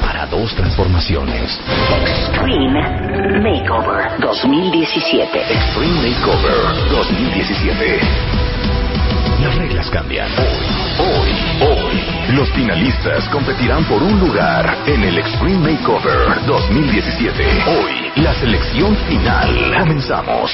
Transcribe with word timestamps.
para 0.00 0.26
dos 0.26 0.54
transformaciones. 0.54 1.60
Extreme 2.00 2.82
Makeover 3.40 4.20
2017. 4.20 5.40
Extreme 5.40 6.10
Makeover 6.10 6.90
2017. 6.90 8.00
Las 9.42 9.54
reglas 9.54 9.88
cambian. 9.90 10.28
Hoy, 10.36 11.06
hoy, 11.06 11.30
hoy. 11.68 12.34
Los 12.34 12.50
finalistas 12.50 13.28
competirán 13.28 13.84
por 13.84 14.02
un 14.02 14.18
lugar 14.18 14.76
en 14.86 15.04
el 15.04 15.18
Extreme 15.18 15.72
Makeover 15.72 16.44
2017. 16.46 17.44
Hoy, 17.66 18.22
la 18.22 18.34
selección 18.34 18.96
final. 19.08 19.74
Comenzamos. 19.78 20.50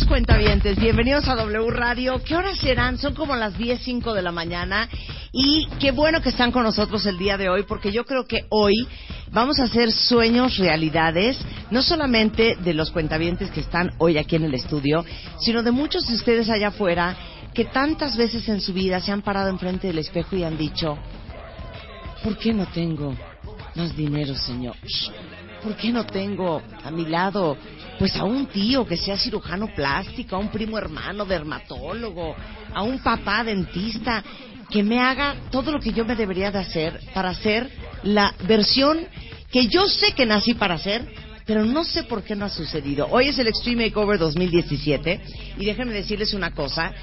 Días, 0.00 0.06
cuentavientes. 0.06 0.78
Bienvenidos 0.78 1.26
a 1.28 1.34
W 1.36 1.70
Radio. 1.70 2.22
¿Qué 2.22 2.36
horas 2.36 2.58
serán? 2.58 2.98
Son 2.98 3.14
como 3.14 3.34
las 3.34 3.56
10.05 3.58 4.14
de 4.14 4.22
la 4.22 4.32
mañana. 4.32 4.88
Y 5.32 5.66
qué 5.78 5.90
bueno 5.90 6.20
que 6.20 6.28
están 6.28 6.52
con 6.52 6.62
nosotros 6.62 7.06
el 7.06 7.18
día 7.18 7.36
de 7.36 7.48
hoy, 7.48 7.64
porque 7.64 7.90
yo 7.92 8.04
creo 8.04 8.24
que 8.24 8.46
hoy 8.50 8.86
vamos 9.32 9.58
a 9.58 9.64
hacer 9.64 9.92
sueños 9.92 10.58
realidades, 10.58 11.38
no 11.70 11.82
solamente 11.82 12.56
de 12.56 12.74
los 12.74 12.90
cuentavientes 12.90 13.50
que 13.50 13.60
están 13.60 13.92
hoy 13.98 14.18
aquí 14.18 14.36
en 14.36 14.44
el 14.44 14.54
estudio, 14.54 15.04
sino 15.40 15.62
de 15.62 15.70
muchos 15.70 16.06
de 16.06 16.14
ustedes 16.14 16.48
allá 16.50 16.68
afuera 16.68 17.16
que 17.54 17.64
tantas 17.64 18.16
veces 18.16 18.48
en 18.48 18.60
su 18.60 18.72
vida 18.72 19.00
se 19.00 19.12
han 19.12 19.22
parado 19.22 19.48
enfrente 19.48 19.88
del 19.88 19.98
espejo 19.98 20.36
y 20.36 20.44
han 20.44 20.56
dicho, 20.56 20.98
¿por 22.22 22.36
qué 22.38 22.52
no 22.52 22.66
tengo 22.66 23.14
más 23.74 23.96
dinero, 23.96 24.34
Señor? 24.34 24.76
¿Por 25.62 25.76
qué 25.76 25.90
no 25.90 26.06
tengo 26.06 26.62
a 26.84 26.90
mi 26.90 27.06
lado 27.06 27.56
pues 28.00 28.16
a 28.16 28.24
un 28.24 28.46
tío 28.46 28.86
que 28.86 28.96
sea 28.96 29.18
cirujano 29.18 29.66
plástico, 29.74 30.34
a 30.34 30.38
un 30.38 30.48
primo 30.48 30.78
hermano 30.78 31.26
dermatólogo, 31.26 32.34
a 32.72 32.82
un 32.82 32.98
papá 33.00 33.44
dentista 33.44 34.24
que 34.70 34.82
me 34.82 34.98
haga 34.98 35.36
todo 35.50 35.70
lo 35.70 35.78
que 35.78 35.92
yo 35.92 36.06
me 36.06 36.16
debería 36.16 36.50
de 36.50 36.60
hacer 36.60 36.98
para 37.12 37.28
hacer 37.28 37.70
la 38.02 38.34
versión 38.48 39.00
que 39.52 39.66
yo 39.66 39.84
sé 39.84 40.12
que 40.12 40.24
nací 40.24 40.54
para 40.54 40.76
hacer, 40.76 41.06
pero 41.44 41.62
no 41.66 41.84
sé 41.84 42.04
por 42.04 42.22
qué 42.22 42.34
no 42.34 42.46
ha 42.46 42.48
sucedido. 42.48 43.06
Hoy 43.10 43.28
es 43.28 43.38
el 43.38 43.48
Extreme 43.48 43.84
Makeover 43.84 44.18
2017 44.18 45.20
y 45.58 45.64
déjenme 45.66 45.92
decirles 45.92 46.32
una 46.32 46.52
cosa, 46.52 46.94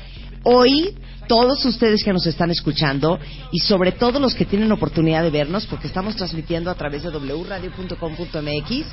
Hoy, 0.49 0.95
todos 1.27 1.65
ustedes 1.65 2.05
que 2.05 2.13
nos 2.13 2.25
están 2.25 2.49
escuchando 2.51 3.19
y 3.51 3.59
sobre 3.59 3.91
todo 3.91 4.17
los 4.17 4.33
que 4.33 4.45
tienen 4.45 4.71
oportunidad 4.71 5.21
de 5.21 5.29
vernos, 5.29 5.65
porque 5.65 5.87
estamos 5.87 6.15
transmitiendo 6.15 6.71
a 6.71 6.75
través 6.75 7.03
de 7.03 7.09
wradio.com.mx, 7.09 8.85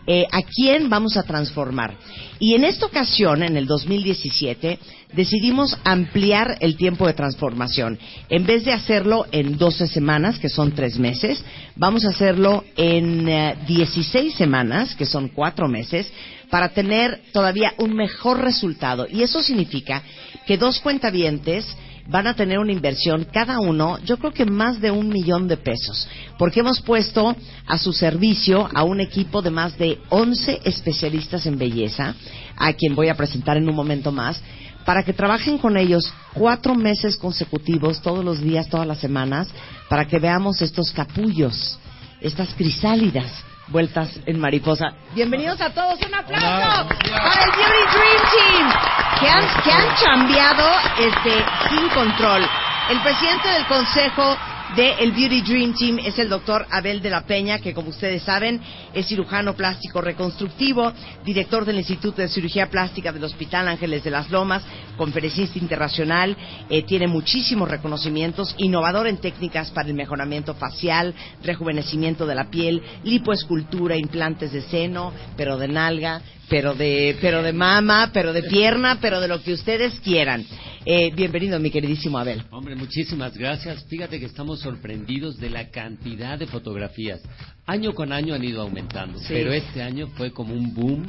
eh, 0.07 0.27
a 0.31 0.43
quién 0.43 0.91
vamos 0.91 1.17
a 1.17 1.23
transformar. 1.23 1.97
Y 2.39 2.55
en 2.55 2.65
esta 2.65 2.87
ocasión, 2.87 3.43
en 3.43 3.57
el 3.57 3.67
2017, 3.67 4.79
decidimos 5.15 5.77
ampliar 5.83 6.59
el 6.61 6.77
tiempo 6.77 7.07
de 7.07 7.15
transformación. 7.15 7.99
En 8.29 8.45
vez 8.45 8.65
de 8.65 8.73
hacerlo 8.73 9.27
en 9.33 9.57
12 9.57 9.89
semanas, 9.89 10.39
que 10.39 10.51
son 10.51 10.73
tres 10.73 10.99
meses, 10.99 11.43
vamos 11.75 12.05
a 12.05 12.11
hacerlo 12.11 12.65
en 12.77 13.29
eh, 13.29 13.57
16 13.67 14.35
semanas, 14.35 14.95
que 14.95 15.07
son 15.07 15.29
cuatro 15.29 15.69
meses, 15.69 16.13
para 16.55 16.69
tener 16.69 17.21
todavía 17.33 17.75
un 17.79 17.97
mejor 17.97 18.39
resultado. 18.39 19.09
Y 19.11 19.25
eso 19.25 19.43
significa 19.43 20.05
que 20.47 20.57
dos 20.57 20.79
cuentavientes 20.79 21.67
van 22.07 22.29
a 22.29 22.37
tener 22.37 22.61
una 22.61 22.71
inversión 22.71 23.25
cada 23.25 23.59
uno, 23.59 23.99
yo 24.05 24.19
creo 24.19 24.33
que 24.33 24.45
más 24.45 24.81
de 24.81 24.93
un 24.93 25.09
millón 25.09 25.49
de 25.49 25.57
pesos, 25.57 26.07
porque 26.39 26.61
hemos 26.61 26.81
puesto 26.81 27.35
a 27.67 27.77
su 27.77 27.93
servicio 27.93 28.69
a 28.73 28.85
un 28.85 29.01
equipo 29.01 29.43
de 29.43 29.51
más 29.51 29.77
de 29.79 29.99
11 30.11 30.61
especialistas 30.63 31.45
en 31.47 31.59
belleza, 31.59 32.15
a 32.57 32.73
quien 32.75 32.95
voy 32.95 33.09
a 33.09 33.17
presentar 33.17 33.57
en 33.57 33.69
un 33.69 33.75
momento 33.75 34.13
más, 34.13 34.41
para 34.85 35.03
que 35.03 35.13
trabajen 35.13 35.59
con 35.59 35.77
ellos 35.77 36.15
cuatro 36.35 36.77
meses 36.77 37.17
consecutivos, 37.17 38.01
todos 38.01 38.25
los 38.25 38.41
días, 38.41 38.69
todas 38.69 38.87
las 38.87 39.01
semanas, 39.01 39.49
para 39.89 40.07
que 40.07 40.21
veamos 40.21 40.63
estos 40.63 40.93
capullos, 40.93 41.81
estas 42.21 42.55
crisálidas 42.55 43.43
vueltas 43.69 44.21
en 44.27 44.39
mariposa. 44.39 44.93
Bienvenidos 45.15 45.61
a 45.61 45.71
todos, 45.71 45.99
un 46.07 46.15
aplauso 46.15 46.89
para 46.89 47.45
el 47.45 47.51
Beauty 47.51 47.85
Dream 47.93 48.23
Team, 48.33 48.73
que 49.21 49.29
han, 49.29 49.63
que 49.63 49.73
han 49.73 49.97
chambeado 49.97 50.71
este, 50.99 51.45
sin 51.71 51.89
control. 51.91 52.43
El 52.91 53.01
presidente 53.01 53.49
del 53.49 53.67
consejo 53.67 54.37
del 54.77 55.13
Beauty 55.13 55.43
Dream 55.43 55.75
Team 55.75 55.99
es 56.01 56.19
el 56.19 56.29
doctor 56.29 56.67
Abel 56.71 57.01
de 57.01 57.11
la 57.11 57.27
Peña, 57.27 57.61
que 57.61 57.73
como 57.73 57.91
ustedes 57.91 58.23
saben 58.25 58.61
es 58.93 59.07
cirujano 59.07 59.55
plástico 59.55 60.01
reconstructivo, 60.01 60.93
director 61.25 61.65
del 61.65 61.77
Instituto 61.77 62.23
de 62.23 62.29
Cirugía 62.29 62.71
Plástica 62.71 63.13
del 63.13 63.23
Hospital 63.23 63.69
Ángeles 63.69 64.03
de 64.03 64.11
las 64.11 64.31
Lomas, 64.31 64.65
conferencista 64.97 65.61
internacional, 65.61 66.37
eh, 66.69 66.83
tiene 66.83 67.07
muchísimos 67.07 67.71
reconocimientos, 67.71 68.55
innovador 68.59 69.07
en 69.07 69.19
técnicas 69.19 69.71
para 69.71 69.89
el 69.89 69.95
mejoramiento 69.95 70.55
facial, 70.55 71.15
rejuvenecimiento 71.45 72.27
de 72.27 72.35
la 72.35 72.51
piel, 72.51 72.83
lipoescultura, 73.05 73.97
implantes 73.97 74.51
de 74.51 74.63
seno, 74.63 75.13
pero 75.37 75.57
de 75.57 75.69
nalga, 75.69 76.21
pero 76.49 76.75
de, 76.75 77.17
pero 77.21 77.43
de 77.43 77.53
mama, 77.53 78.11
pero 78.13 78.33
de 78.33 78.43
pierna, 78.43 78.99
pero 79.01 79.21
de 79.21 79.29
lo 79.29 79.43
que 79.43 79.53
ustedes 79.53 79.99
quieran. 80.01 80.45
Eh, 80.87 81.11
bienvenido, 81.15 81.59
mi 81.59 81.71
queridísimo 81.71 82.19
Abel. 82.19 82.43
Hombre, 82.51 82.75
muchísimas 82.77 83.37
gracias. 83.37 83.85
Fíjate 83.89 84.21
que 84.21 84.27
estamos 84.27 84.61
sorprendidos 84.61 85.39
de 85.39 85.51
la 85.51 85.71
cantidad 85.71 86.39
de 86.39 86.47
fotografías. 86.47 87.21
Año 87.67 87.95
con 87.95 88.13
año 88.13 88.35
han 88.35 88.45
ido 88.45 88.61
aumentando, 88.63 89.19
Sí. 89.19 89.27
pero 89.31 89.53
este 89.53 89.83
año 89.83 90.09
fue 90.17 90.31
como 90.33 90.55
un 90.55 90.75
boom 90.75 91.07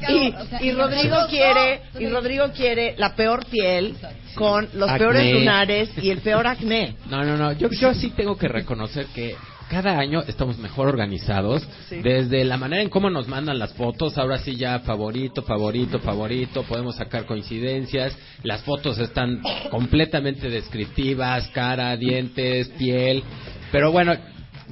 Y, 0.09 0.29
o 0.29 0.45
sea, 0.45 0.61
y 0.61 0.69
y 0.69 0.71
Rodrigo 0.71 1.17
quiere, 1.29 1.81
no. 1.93 2.01
y 2.01 2.07
Rodrigo 2.07 2.51
quiere 2.51 2.95
la 2.97 3.15
peor 3.15 3.45
piel 3.45 3.95
con 4.35 4.67
los 4.73 4.89
Acné. 4.89 4.99
peores 4.99 5.33
lunares 5.33 5.89
y 6.01 6.09
el 6.09 6.19
peor 6.19 6.47
acné. 6.47 6.95
No, 7.09 7.23
no, 7.23 7.37
no. 7.37 7.51
Yo, 7.53 7.69
yo 7.69 7.93
sí 7.93 8.09
tengo 8.11 8.35
que 8.37 8.47
reconocer 8.47 9.05
que 9.07 9.35
cada 9.69 9.97
año 9.97 10.21
estamos 10.27 10.57
mejor 10.57 10.87
organizados. 10.87 11.67
Desde 11.89 12.43
la 12.45 12.57
manera 12.57 12.81
en 12.81 12.89
cómo 12.89 13.09
nos 13.09 13.27
mandan 13.27 13.59
las 13.59 13.73
fotos, 13.73 14.17
ahora 14.17 14.37
sí 14.37 14.55
ya 14.55 14.79
favorito, 14.79 15.41
favorito, 15.43 15.99
favorito. 15.99 16.63
Podemos 16.63 16.95
sacar 16.95 17.25
coincidencias. 17.25 18.17
Las 18.43 18.61
fotos 18.63 18.99
están 18.99 19.41
completamente 19.69 20.49
descriptivas, 20.49 21.47
cara, 21.49 21.95
dientes, 21.97 22.69
piel. 22.77 23.23
Pero 23.71 23.91
bueno, 23.91 24.13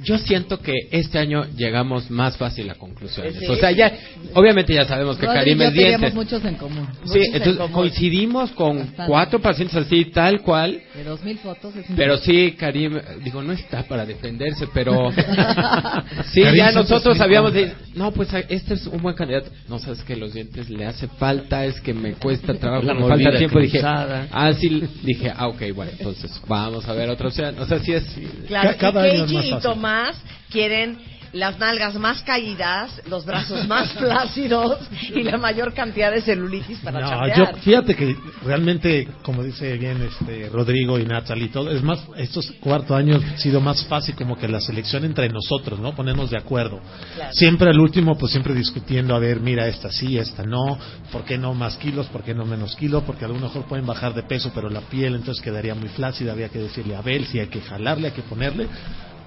yo 0.04 0.18
siento 0.18 0.58
que 0.60 0.72
este 0.90 1.18
año 1.18 1.44
llegamos 1.56 2.10
más 2.10 2.36
fácil 2.36 2.68
a 2.70 2.74
conclusiones. 2.74 3.34
Sí. 3.38 3.46
O 3.46 3.56
sea, 3.56 3.70
ya, 3.70 3.92
obviamente 4.34 4.74
ya 4.74 4.84
sabemos 4.84 5.16
que 5.16 5.26
Rodri 5.26 5.38
Karim 5.40 5.62
es 5.62 5.72
dientes. 5.72 6.14
muchos 6.14 6.44
en 6.44 6.54
común. 6.56 6.86
Sí, 6.92 7.00
Muchos 7.04 7.14
en 7.16 7.34
entonces 7.34 7.56
común. 7.58 7.72
coincidimos 7.72 8.50
con 8.52 8.78
Bastante. 8.78 9.02
cuatro 9.06 9.40
pacientes 9.40 9.76
así, 9.76 10.04
tal 10.06 10.40
cual. 10.42 10.80
De 10.94 11.04
dos 11.04 11.22
mil 11.22 11.38
fotos 11.38 11.74
es 11.76 11.86
Pero 11.96 12.16
sí, 12.18 12.52
Karim, 12.58 12.98
digo, 13.24 13.42
no 13.42 13.52
está 13.52 13.82
para 13.84 14.04
defenderse, 14.06 14.66
pero 14.74 15.10
sí, 16.32 16.42
Karim 16.42 16.56
ya 16.56 16.72
nosotros 16.72 17.20
habíamos 17.20 17.52
dicho, 17.54 17.72
no, 17.94 18.12
pues 18.12 18.28
este 18.48 18.74
es 18.74 18.86
un 18.86 19.02
buen 19.02 19.14
candidato. 19.14 19.50
No 19.68 19.78
sabes 19.78 20.02
que 20.02 20.16
los 20.16 20.34
dientes 20.34 20.68
le 20.70 20.86
hace 20.86 21.08
falta, 21.08 21.64
es 21.64 21.80
que 21.80 21.92
me 21.94 22.12
cuesta 22.14 22.54
trabajo, 22.54 22.82
La 22.84 22.94
me 22.94 23.06
falta 23.06 23.36
tiempo. 23.38 23.58
Dije, 23.60 23.78
cruzada. 23.78 24.26
ah, 24.32 24.52
sí, 24.52 24.82
dije, 25.02 25.32
ah, 25.34 25.48
ok, 25.48 25.62
bueno, 25.74 25.92
entonces 25.96 26.30
vamos 26.48 26.88
a 26.88 26.92
ver 26.92 27.08
otra 27.10 27.28
opción. 27.28 27.58
O 27.58 27.66
sea, 27.66 27.78
sí 27.80 27.92
es. 27.92 28.04
Claro, 28.48 28.70
Ca- 28.70 28.76
cada 28.76 29.06
y 29.06 29.10
año 29.10 29.24
es 29.24 29.32
más 29.32 29.44
fácil. 29.50 29.60
Tomás 29.92 30.16
quieren 30.50 30.98
las 31.34 31.58
nalgas 31.58 31.94
más 31.94 32.22
caídas, 32.22 33.00
los 33.08 33.24
brazos 33.24 33.66
más 33.66 33.90
flácidos 33.98 34.78
y 35.14 35.22
la 35.22 35.36
mayor 35.38 35.72
cantidad 35.74 36.10
de 36.10 36.20
celulitis 36.22 36.78
para 36.80 37.00
No, 37.00 37.08
chambear. 37.08 37.38
yo 37.38 37.60
fíjate 37.60 37.94
que 37.96 38.16
realmente, 38.44 39.08
como 39.22 39.42
dice 39.42 39.76
bien 39.78 40.00
este 40.02 40.48
Rodrigo 40.50 40.98
y 40.98 41.04
Natalie, 41.04 41.46
y 41.46 41.48
todo, 41.48 41.70
es 41.70 41.82
más, 41.82 42.00
estos 42.16 42.52
cuarto 42.60 42.94
años 42.94 43.22
ha 43.34 43.38
sido 43.38 43.60
más 43.60 43.84
fácil 43.86 44.14
como 44.14 44.36
que 44.38 44.46
la 44.48 44.60
selección 44.60 45.04
entre 45.04 45.28
nosotros, 45.30 45.78
¿no? 45.78 45.94
Ponernos 45.94 46.30
de 46.30 46.36
acuerdo. 46.38 46.80
Claro. 47.14 47.32
Siempre 47.34 47.68
al 47.70 47.80
último, 47.80 48.14
pues 48.16 48.32
siempre 48.32 48.54
discutiendo, 48.54 49.14
a 49.14 49.18
ver, 49.18 49.40
mira, 49.40 49.68
esta 49.68 49.90
sí, 49.90 50.16
esta 50.18 50.42
no, 50.42 50.78
¿por 51.10 51.24
qué 51.24 51.36
no 51.38 51.52
más 51.54 51.76
kilos? 51.76 52.06
¿Por 52.08 52.22
qué 52.22 52.34
no 52.34 52.44
menos 52.46 52.76
kilos? 52.76 53.02
Porque 53.04 53.24
a 53.26 53.28
lo 53.28 53.34
mejor 53.34 53.64
pueden 53.66 53.86
bajar 53.86 54.12
de 54.14 54.22
peso, 54.22 54.52
pero 54.54 54.68
la 54.70 54.80
piel 54.82 55.14
entonces 55.14 55.42
quedaría 55.42 55.74
muy 55.74 55.88
flácida, 55.88 56.32
había 56.32 56.48
que 56.50 56.58
decirle 56.58 56.94
a 56.94 56.98
Abel 56.98 57.26
si 57.26 57.38
hay 57.40 57.46
que 57.48 57.60
jalarle, 57.62 58.08
hay 58.08 58.14
que 58.14 58.22
ponerle. 58.22 58.68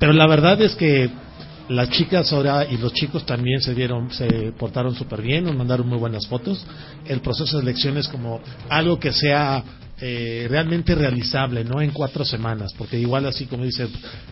Pero 0.05 0.13
la 0.13 0.27
verdad 0.27 0.61
es 0.61 0.75
que 0.75 1.09
las 1.67 1.89
chicas 1.89 2.31
ahora 2.31 2.63
y 2.63 2.77
los 2.77 2.93
chicos 2.93 3.25
también 3.25 3.59
se 3.59 3.73
vieron, 3.73 4.11
se 4.11 4.51
portaron 4.51 4.93
súper 4.93 5.23
bien, 5.23 5.45
nos 5.45 5.55
mandaron 5.55 5.89
muy 5.89 5.97
buenas 5.97 6.27
fotos. 6.27 6.63
El 7.07 7.21
proceso 7.21 7.57
de 7.57 7.63
elección 7.63 7.97
es 7.97 8.07
como 8.07 8.39
algo 8.69 8.99
que 8.99 9.11
sea 9.11 9.63
eh, 10.01 10.47
realmente 10.49 10.93
realizable, 10.95 11.63
no 11.63 11.81
en 11.81 11.91
cuatro 11.91 12.25
semanas, 12.25 12.73
porque 12.77 12.99
igual 12.99 13.25
así 13.25 13.45
como 13.45 13.63
dice, 13.63 13.87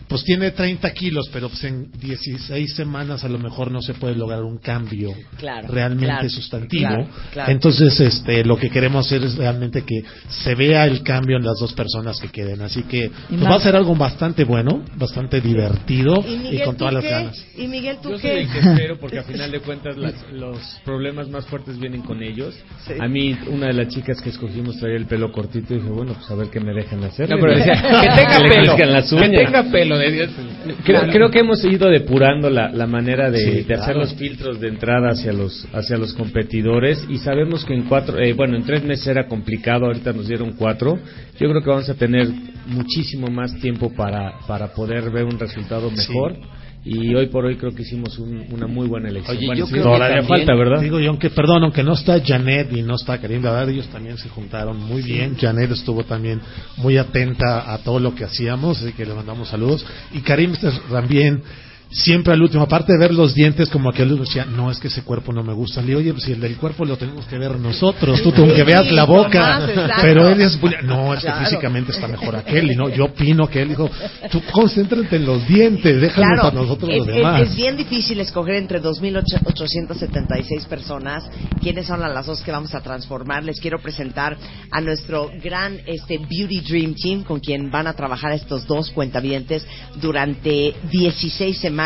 pues 0.08 0.22
tiene 0.24 0.50
30 0.50 0.92
kilos, 0.92 1.28
pero 1.32 1.48
pues 1.48 1.64
en 1.64 1.90
16 1.92 2.74
semanas 2.74 3.24
a 3.24 3.28
lo 3.28 3.38
mejor 3.38 3.70
no 3.70 3.80
se 3.80 3.94
puede 3.94 4.14
lograr 4.14 4.42
un 4.42 4.58
cambio 4.58 5.12
Claro, 5.38 5.68
realmente 5.68 6.06
claro, 6.14 6.28
sustantivo. 6.28 6.88
claro, 6.88 7.08
claro. 7.32 7.52
Entonces, 7.52 7.98
este, 8.00 8.44
lo 8.44 8.56
que 8.58 8.68
queremos 8.68 9.06
hacer 9.06 9.24
es 9.24 9.36
realmente 9.36 9.82
que 9.82 10.02
se 10.28 10.54
vea 10.54 10.84
el 10.86 11.02
cambio 11.02 11.36
en 11.38 11.44
las 11.44 11.58
dos 11.58 11.72
personas 11.72 12.20
que 12.20 12.28
queden. 12.28 12.60
Así 12.60 12.82
que 12.82 13.10
pues, 13.28 13.42
va 13.42 13.56
a 13.56 13.60
ser 13.60 13.74
algo 13.76 13.94
bastante 13.96 14.44
bueno, 14.44 14.84
bastante 14.96 15.40
divertido 15.40 16.22
Y 16.26 16.58
con 16.62 16.74
¿tú 16.74 16.78
todas 16.80 16.94
las 16.94 17.04
qué? 17.04 17.10
ganas. 17.10 17.44
Y 17.56 17.66
Miguel, 17.68 17.98
¿tú 18.02 18.10
Yo 18.10 18.18
soy 18.18 18.30
qué? 18.30 18.40
el 18.42 18.52
que 18.52 18.58
espero 18.58 18.98
porque 18.98 19.18
a 19.18 19.22
final 19.24 19.50
de 19.50 19.60
cuentas 19.60 19.96
las- 19.96 20.30
los 20.32 20.58
problemas 20.84 21.28
más 21.28 21.46
fuertes 21.46 21.78
vienen 21.78 22.02
con 22.02 22.22
ellos. 22.22 22.54
Sí. 22.86 22.94
A 23.00 23.08
mí 23.08 23.36
una 23.48 23.68
de 23.68 23.72
las 23.72 23.88
chicas 23.88 24.20
que 24.20 24.28
escogimos 24.30 24.76
traía 24.78 24.96
el 24.96 25.06
pelo 25.06 25.32
cortito 25.54 25.74
y 25.74 25.78
dije, 25.78 25.90
bueno, 25.90 26.14
pues 26.14 26.30
a 26.30 26.34
ver 26.34 26.48
qué 26.50 26.60
me 26.60 26.72
dejan 26.72 27.02
hacer. 27.04 27.28
No, 27.30 27.36
pero 27.40 27.54
decía, 27.56 27.74
que 27.74 28.08
tenga 28.22 28.38
pelo, 28.48 28.76
que 28.76 28.82
uñas. 29.16 29.44
tenga 29.44 29.70
pelo 29.70 29.98
de 29.98 30.10
Dios. 30.10 30.30
Creo, 30.84 31.02
creo 31.10 31.30
que 31.30 31.38
hemos 31.40 31.64
ido 31.64 31.88
depurando 31.88 32.50
la, 32.50 32.70
la 32.70 32.86
manera 32.86 33.30
de, 33.30 33.38
Sí, 33.38 33.50
de 33.50 33.64
claro. 33.64 33.82
hacer 33.82 33.96
los 33.96 34.14
filtros 34.14 34.60
de 34.60 34.68
entrada 34.68 35.10
hacia 35.10 35.32
los 35.32 35.66
hacia 35.72 35.96
los 35.96 36.14
competidores 36.14 37.04
y 37.08 37.18
sabemos 37.18 37.64
que 37.64 37.74
en 37.74 37.84
cuatro, 37.84 38.18
eh, 38.18 38.32
bueno, 38.32 38.56
en 38.56 38.64
tres 38.64 38.82
meses 38.84 39.06
era 39.06 39.26
complicado, 39.26 39.86
ahorita 39.86 40.12
nos 40.12 40.28
dieron 40.28 40.52
cuatro. 40.52 40.98
Yo 41.38 41.48
creo 41.50 41.62
que 41.62 41.70
vamos 41.70 41.88
a 41.88 41.94
tener 41.94 42.28
muchísimo 42.66 43.28
más 43.28 43.54
tiempo 43.60 43.92
para, 43.94 44.38
para 44.46 44.68
poder 44.74 45.10
ver 45.10 45.24
un 45.24 45.38
resultado 45.38 45.90
mejor. 45.90 46.34
Y 46.86 47.14
hoy 47.14 47.26
por 47.28 47.46
hoy 47.46 47.56
creo 47.56 47.74
que 47.74 47.80
hicimos 47.80 48.18
un- 48.18 48.44
una 48.50 48.66
muy 48.66 48.86
buena 48.86 49.08
elección. 49.08 49.38
Oye, 49.38 49.46
Bueno, 49.46 49.58
yo 49.60 49.66
sí, 49.66 49.72
creo 49.72 49.92
que 49.94 49.98
también- 49.98 50.26
falta, 50.26 50.54
¿verdad? 50.54 50.80
Digo, 50.82 51.00
y 51.00 51.06
aunque, 51.06 51.30
perdón, 51.30 51.62
aunque 51.62 51.82
no 51.82 51.94
está 51.94 52.20
Janet 52.22 52.72
y 52.72 52.82
no 52.82 52.96
está 52.96 53.18
Karim, 53.18 53.40
verdad, 53.40 53.68
ellos 53.70 53.88
también 53.88 54.18
se 54.18 54.28
juntaron 54.28 54.78
muy 54.78 55.00
bien. 55.00 55.34
Janet 55.40 55.70
estuvo 55.70 56.04
también 56.04 56.40
muy 56.76 56.98
atenta 56.98 57.72
a 57.72 57.78
todo 57.78 57.98
lo 58.00 58.14
que 58.14 58.24
hacíamos, 58.24 58.82
así 58.82 58.92
que 58.92 59.06
le 59.06 59.14
mandamos 59.14 59.48
saludos. 59.48 59.84
Y 60.12 60.20
Karim 60.20 60.52
este, 60.52 60.70
también, 60.90 61.42
siempre 61.94 62.32
al 62.32 62.42
último, 62.42 62.64
aparte 62.64 62.92
de 62.92 62.98
ver 62.98 63.14
los 63.14 63.34
dientes, 63.34 63.68
como 63.70 63.92
que 63.92 64.02
él 64.02 64.18
decía, 64.18 64.44
no, 64.44 64.70
es 64.70 64.78
que 64.78 64.88
ese 64.88 65.02
cuerpo 65.02 65.32
no 65.32 65.42
me 65.44 65.52
gusta. 65.52 65.80
Le 65.80 65.86
digo, 65.88 66.00
oye, 66.00 66.12
pues 66.12 66.24
si 66.24 66.32
el 66.32 66.40
del 66.40 66.56
cuerpo 66.56 66.84
lo 66.84 66.96
tenemos 66.96 67.24
que 67.26 67.38
ver 67.38 67.58
nosotros, 67.58 68.20
tú, 68.22 68.32
aunque 68.36 68.64
veas 68.64 68.90
la 68.90 69.04
boca. 69.04 69.64
Exacto. 69.64 69.92
Pero 70.02 70.28
él 70.28 70.40
es, 70.40 70.58
no, 70.84 71.14
es 71.14 71.20
que 71.20 71.26
Claro. 71.26 71.44
físicamente 71.46 71.92
está 71.92 72.08
mejor 72.08 72.34
aquel, 72.36 72.72
y 72.72 72.76
no, 72.76 72.88
yo 72.88 73.04
opino 73.06 73.46
que 73.48 73.62
él 73.62 73.68
dijo, 73.68 73.88
tú 74.30 74.42
concéntrate 74.52 75.16
en 75.16 75.24
los 75.26 75.46
dientes, 75.46 76.00
déjanos 76.00 76.40
Claro, 76.40 76.48
a 76.48 76.52
nosotros 76.62 76.90
es, 76.90 76.98
los 76.98 77.08
es- 77.08 77.14
demás. 77.14 77.42
es 77.42 77.54
bien 77.56 77.76
difícil 77.76 78.18
escoger 78.20 78.56
entre 78.56 78.80
2.876 78.82 80.66
personas 80.66 81.24
quiénes 81.60 81.86
son 81.86 82.00
las 82.00 82.26
dos 82.26 82.40
que 82.42 82.50
vamos 82.50 82.74
a 82.74 82.80
transformar. 82.80 83.44
Les 83.44 83.60
quiero 83.60 83.78
presentar 83.80 84.36
a 84.70 84.80
nuestro 84.80 85.30
gran 85.42 85.78
este, 85.86 86.18
Beauty 86.18 86.60
Dream 86.60 86.94
Team 86.94 87.22
con 87.24 87.38
quien 87.40 87.70
van 87.70 87.86
a 87.86 87.92
trabajar 87.94 88.32
estos 88.32 88.66
dos 88.66 88.90
cuentavientes 88.90 89.64
durante 90.00 90.74
16 90.90 91.58
semanas. 91.58 91.83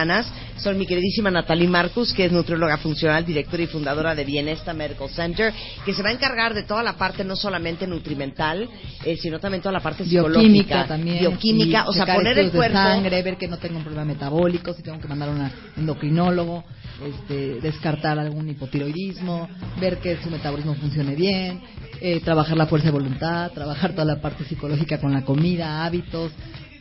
Son 0.58 0.78
mi 0.78 0.86
queridísima 0.86 1.30
Natalie 1.30 1.66
Marcus, 1.66 2.12
que 2.12 2.26
es 2.26 2.32
nutrióloga 2.32 2.78
funcional, 2.78 3.24
directora 3.24 3.64
y 3.64 3.66
fundadora 3.66 4.14
de 4.14 4.24
Bienesta 4.24 4.72
Medical 4.72 5.08
Center, 5.08 5.52
que 5.84 5.92
se 5.92 6.02
va 6.02 6.10
a 6.10 6.12
encargar 6.12 6.54
de 6.54 6.62
toda 6.62 6.84
la 6.84 6.96
parte 6.96 7.24
no 7.24 7.34
solamente 7.34 7.86
nutrimental, 7.86 8.68
eh, 9.04 9.16
sino 9.16 9.40
también 9.40 9.60
toda 9.60 9.72
la 9.72 9.80
parte 9.80 10.04
psicológica. 10.04 10.40
bioquímica 10.40 10.86
también 10.86 11.18
Bioquímica, 11.18 11.84
y 11.84 11.88
o 11.88 11.92
sea, 11.92 12.06
poner 12.14 12.38
el 12.38 12.46
estudios 12.46 12.52
de 12.52 12.58
cuerpo... 12.58 12.78
sangre 12.78 13.22
ver 13.22 13.36
que 13.36 13.48
no 13.48 13.58
tengo 13.58 13.78
un 13.78 13.82
problema 13.82 14.04
metabólico 14.04 14.72
si 14.72 14.82
tengo 14.82 15.00
que 15.00 15.08
mandar 15.08 15.30
a 15.30 15.32
un 15.32 15.50
endocrinólogo 15.76 16.64
este, 17.04 17.60
descartar 17.60 18.18
algún 18.18 18.48
hipotiroidismo 18.48 19.48
ver 19.80 19.98
que 19.98 20.16
su 20.22 20.30
metabolismo 20.30 20.74
funcione 20.74 21.14
bien 21.14 21.60
eh, 22.00 22.20
trabajar 22.20 22.56
la 22.56 22.66
fuerza 22.66 22.86
de 22.86 22.92
voluntad 22.92 23.52
trabajar 23.52 23.92
toda 23.92 24.04
la 24.04 24.20
parte 24.20 24.44
psicológica 24.44 24.98
con 24.98 25.12
la 25.12 25.24
comida 25.24 25.84
hábitos 25.84 26.32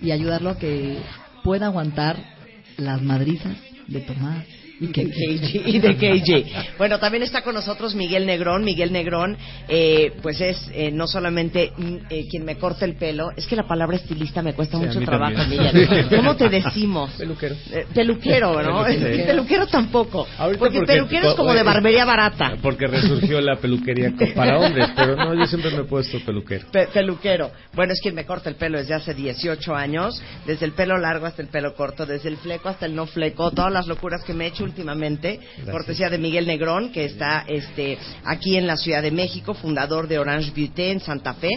y 0.02 0.12
ayudarlo 0.12 0.52
a 0.52 0.58
que 0.58 0.98
pueda 1.44 1.68
aguantar 1.68 2.37
las 2.78 3.02
madrizas 3.02 3.58
de 3.88 4.02
tomar 4.02 4.46
y 4.82 4.88
que 4.88 5.06
KG, 5.06 5.68
y 5.68 5.80
de 5.80 5.96
KG. 5.96 6.78
Bueno, 6.78 7.00
también 7.00 7.24
está 7.24 7.42
con 7.42 7.56
nosotros 7.56 7.96
Miguel 7.96 8.26
Negrón. 8.26 8.64
Miguel 8.64 8.92
Negrón, 8.92 9.38
eh, 9.68 10.12
pues 10.22 10.40
es 10.42 10.70
eh, 10.74 10.92
no 10.92 11.08
solamente 11.08 11.72
mm, 11.78 11.96
eh, 12.10 12.28
quien 12.30 12.46
me 12.46 12.58
corta 12.58 12.86
el 12.86 12.96
pelo, 12.96 13.30
es 13.36 13.48
que 13.48 13.56
la 13.56 13.68
palabra 13.68 13.98
estilista 13.98 14.42
me 14.42 14.54
cuesta 14.54 14.78
Sí, 14.78 14.86
mucho 14.86 15.00
trabajo, 15.02 15.36
también. 15.36 15.64
Miguel. 15.74 16.08
¿Cómo 16.16 16.36
te 16.36 16.50
decimos? 16.50 17.12
Peluquero. 17.18 17.56
Eh, 17.72 17.86
peluquero, 17.94 18.62
¿no? 18.64 18.84
Peluquero. 18.84 19.26
Peluquero 19.28 19.68
tampoco. 19.68 20.28
Ahorita 20.38 20.60
porque, 20.60 20.80
porque- 20.80 20.94
peluquero 20.94 21.30
es 21.30 21.36
como 21.36 21.54
de 21.54 21.64
barbería 21.64 22.06
barata. 22.06 22.56
Porque 22.62 22.88
resurgió 22.88 23.42
la 23.42 23.56
peluquería 23.56 24.14
para 24.36 24.60
hombres, 24.60 24.90
pero 24.96 25.16
no, 25.16 25.34
yo 25.34 25.46
siempre 25.48 25.72
me 25.72 25.82
he 25.82 25.84
puesto 25.86 26.20
peluquero. 26.26 26.68
Pe- 26.72 26.88
peluquero. 26.88 27.52
Bueno, 27.74 27.94
es 27.94 28.02
quien 28.02 28.16
me 28.16 28.26
corta 28.26 28.50
el 28.50 28.56
pelo 28.56 28.78
desde 28.78 28.94
hace 28.94 29.14
18 29.14 29.76
años, 29.76 30.22
desde 30.46 30.66
el 30.66 30.74
pelo 30.74 30.98
largo 30.98 31.26
hasta 31.26 31.42
el 31.42 31.48
pelo 31.48 31.74
corto, 31.76 32.06
desde 32.06 32.30
el 32.30 32.38
fleco 32.38 32.70
hasta 32.70 32.86
el 32.86 32.96
no 32.96 33.06
fleco, 33.08 33.52
todas 33.52 33.72
las 33.72 33.88
locuras 33.88 34.24
que 34.24 34.34
me 34.34 34.46
he 34.46 34.48
hecho 34.50 34.67
últimamente, 34.68 35.40
cortesía 35.72 36.10
de 36.10 36.18
Miguel 36.18 36.46
Negrón, 36.48 36.92
que 36.92 37.06
está 37.06 37.44
este, 37.48 37.98
aquí 38.24 38.56
en 38.58 38.68
la 38.68 38.78
Ciudad 38.78 39.02
de 39.02 39.12
México, 39.12 39.54
fundador 39.54 40.08
de 40.08 40.20
Orange 40.20 40.52
Beauty 40.56 40.84
en 40.84 41.00
Santa 41.00 41.34
Fe. 41.34 41.50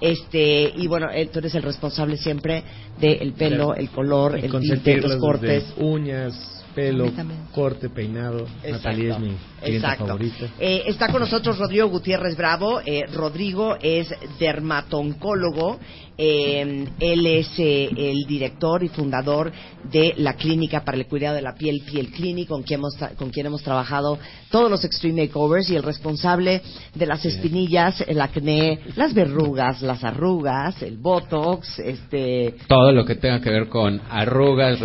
Este, 0.00 0.72
y 0.76 0.86
bueno, 0.86 1.10
él- 1.10 1.28
tú 1.30 1.38
eres 1.38 1.54
el 1.54 1.62
responsable 1.62 2.16
siempre 2.16 2.62
del 2.98 3.32
pelo, 3.34 3.74
el 3.74 3.88
color, 3.90 4.36
el 4.38 4.50
tinte, 4.50 4.96
los 5.00 5.16
cortes. 5.16 5.64
uñas, 5.76 6.34
pelo, 6.74 7.12
corte, 7.54 7.88
peinado. 7.90 8.46
Exacto. 8.62 8.70
Natalia 8.88 9.14
es 9.14 9.20
mi 9.20 9.36
Exacto. 9.62 10.06
favorita. 10.06 10.46
Eh, 10.58 10.82
está 10.86 11.08
con 11.12 11.20
nosotros 11.20 11.58
Rodrigo 11.58 11.86
Gutiérrez 11.88 12.34
Bravo. 12.36 12.80
Eh, 12.84 13.02
Rodrigo 13.12 13.76
es 13.82 14.08
dermatoncólogo. 14.38 15.78
Eh, 16.18 16.86
él 17.00 17.26
es 17.26 17.48
eh, 17.58 17.88
el 17.96 18.24
director 18.26 18.82
y 18.84 18.88
fundador 18.88 19.50
de 19.90 20.14
la 20.18 20.34
clínica 20.34 20.84
para 20.84 20.96
el 20.98 21.06
cuidado 21.06 21.36
de 21.36 21.42
la 21.42 21.54
piel, 21.54 21.82
Piel 21.84 22.08
Clinic, 22.10 22.48
con 22.48 22.62
quien 22.62 22.80
hemos, 22.80 22.94
con 23.16 23.30
quien 23.30 23.46
hemos 23.46 23.62
trabajado 23.62 24.18
todos 24.50 24.70
los 24.70 24.84
Extreme 24.84 25.22
Makeovers 25.26 25.70
y 25.70 25.76
el 25.76 25.82
responsable 25.82 26.62
de 26.94 27.06
las 27.06 27.24
espinillas, 27.24 28.02
el 28.06 28.20
acné, 28.20 28.78
las 28.96 29.14
verrugas, 29.14 29.82
las 29.82 30.04
arrugas, 30.04 30.82
el 30.82 30.98
botox, 30.98 31.78
este, 31.78 32.54
Todo 32.68 32.92
lo 32.92 33.04
que 33.04 33.14
tenga 33.16 33.40
que 33.40 33.50
ver 33.50 33.68
con 33.68 34.00
arrugas, 34.10 34.80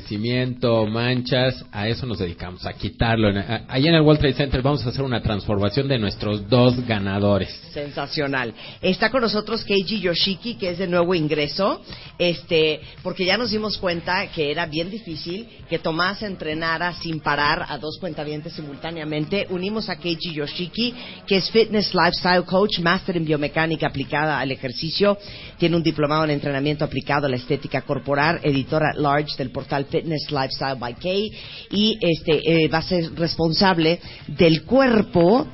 rejuvenecimiento, 0.00 0.86
manchas, 0.86 1.64
a 1.72 1.88
eso 1.88 2.06
nos 2.06 2.18
dedicamos, 2.18 2.64
a 2.66 2.72
quitarlo. 2.72 3.28
A- 3.28 3.62
Allá 3.68 3.90
en 3.90 3.94
el 3.96 4.02
World 4.02 4.20
Trade 4.20 4.34
Center 4.34 4.62
vamos 4.62 4.84
a 4.84 4.88
hacer 4.88 5.02
una 5.02 5.20
transformación 5.22 5.88
de 5.88 5.98
nuestros 5.98 6.48
dos 6.48 6.84
ganadores. 6.86 7.50
Sensacional. 7.72 8.52
Está 8.80 9.10
con 9.10 9.20
nosotros 9.20 9.64
Keiji 9.64 10.00
Yoshiki, 10.00 10.54
que 10.56 10.70
es 10.70 10.79
de 10.80 10.88
nuevo 10.88 11.14
ingreso, 11.14 11.80
este, 12.18 12.80
porque 13.02 13.24
ya 13.24 13.36
nos 13.36 13.50
dimos 13.50 13.78
cuenta 13.78 14.26
que 14.28 14.50
era 14.50 14.66
bien 14.66 14.90
difícil 14.90 15.48
que 15.68 15.78
Tomás 15.78 16.22
entrenara 16.22 16.94
sin 16.94 17.20
parar 17.20 17.66
a 17.68 17.78
dos 17.78 17.98
cuentavientes 17.98 18.54
simultáneamente. 18.54 19.46
Unimos 19.50 19.88
a 19.88 19.96
Keiji 19.96 20.34
Yoshiki, 20.34 20.94
que 21.26 21.36
es 21.36 21.50
Fitness 21.50 21.94
Lifestyle 21.94 22.44
Coach, 22.44 22.80
máster 22.80 23.16
en 23.16 23.24
biomecánica 23.24 23.86
aplicada 23.86 24.40
al 24.40 24.50
ejercicio, 24.50 25.18
tiene 25.58 25.76
un 25.76 25.82
diplomado 25.82 26.24
en 26.24 26.30
entrenamiento 26.30 26.84
aplicado 26.84 27.26
a 27.26 27.28
la 27.30 27.36
estética 27.36 27.82
corporal, 27.82 28.40
editor 28.42 28.82
at 28.82 28.96
large 28.96 29.36
del 29.36 29.50
portal 29.50 29.84
Fitness 29.84 30.30
Lifestyle 30.30 30.78
by 30.78 30.94
Kay, 30.94 31.30
y 31.70 31.98
este, 32.00 32.64
eh, 32.64 32.68
va 32.68 32.78
a 32.78 32.82
ser 32.82 33.12
responsable 33.14 34.00
del 34.26 34.62
cuerpo, 34.64 35.46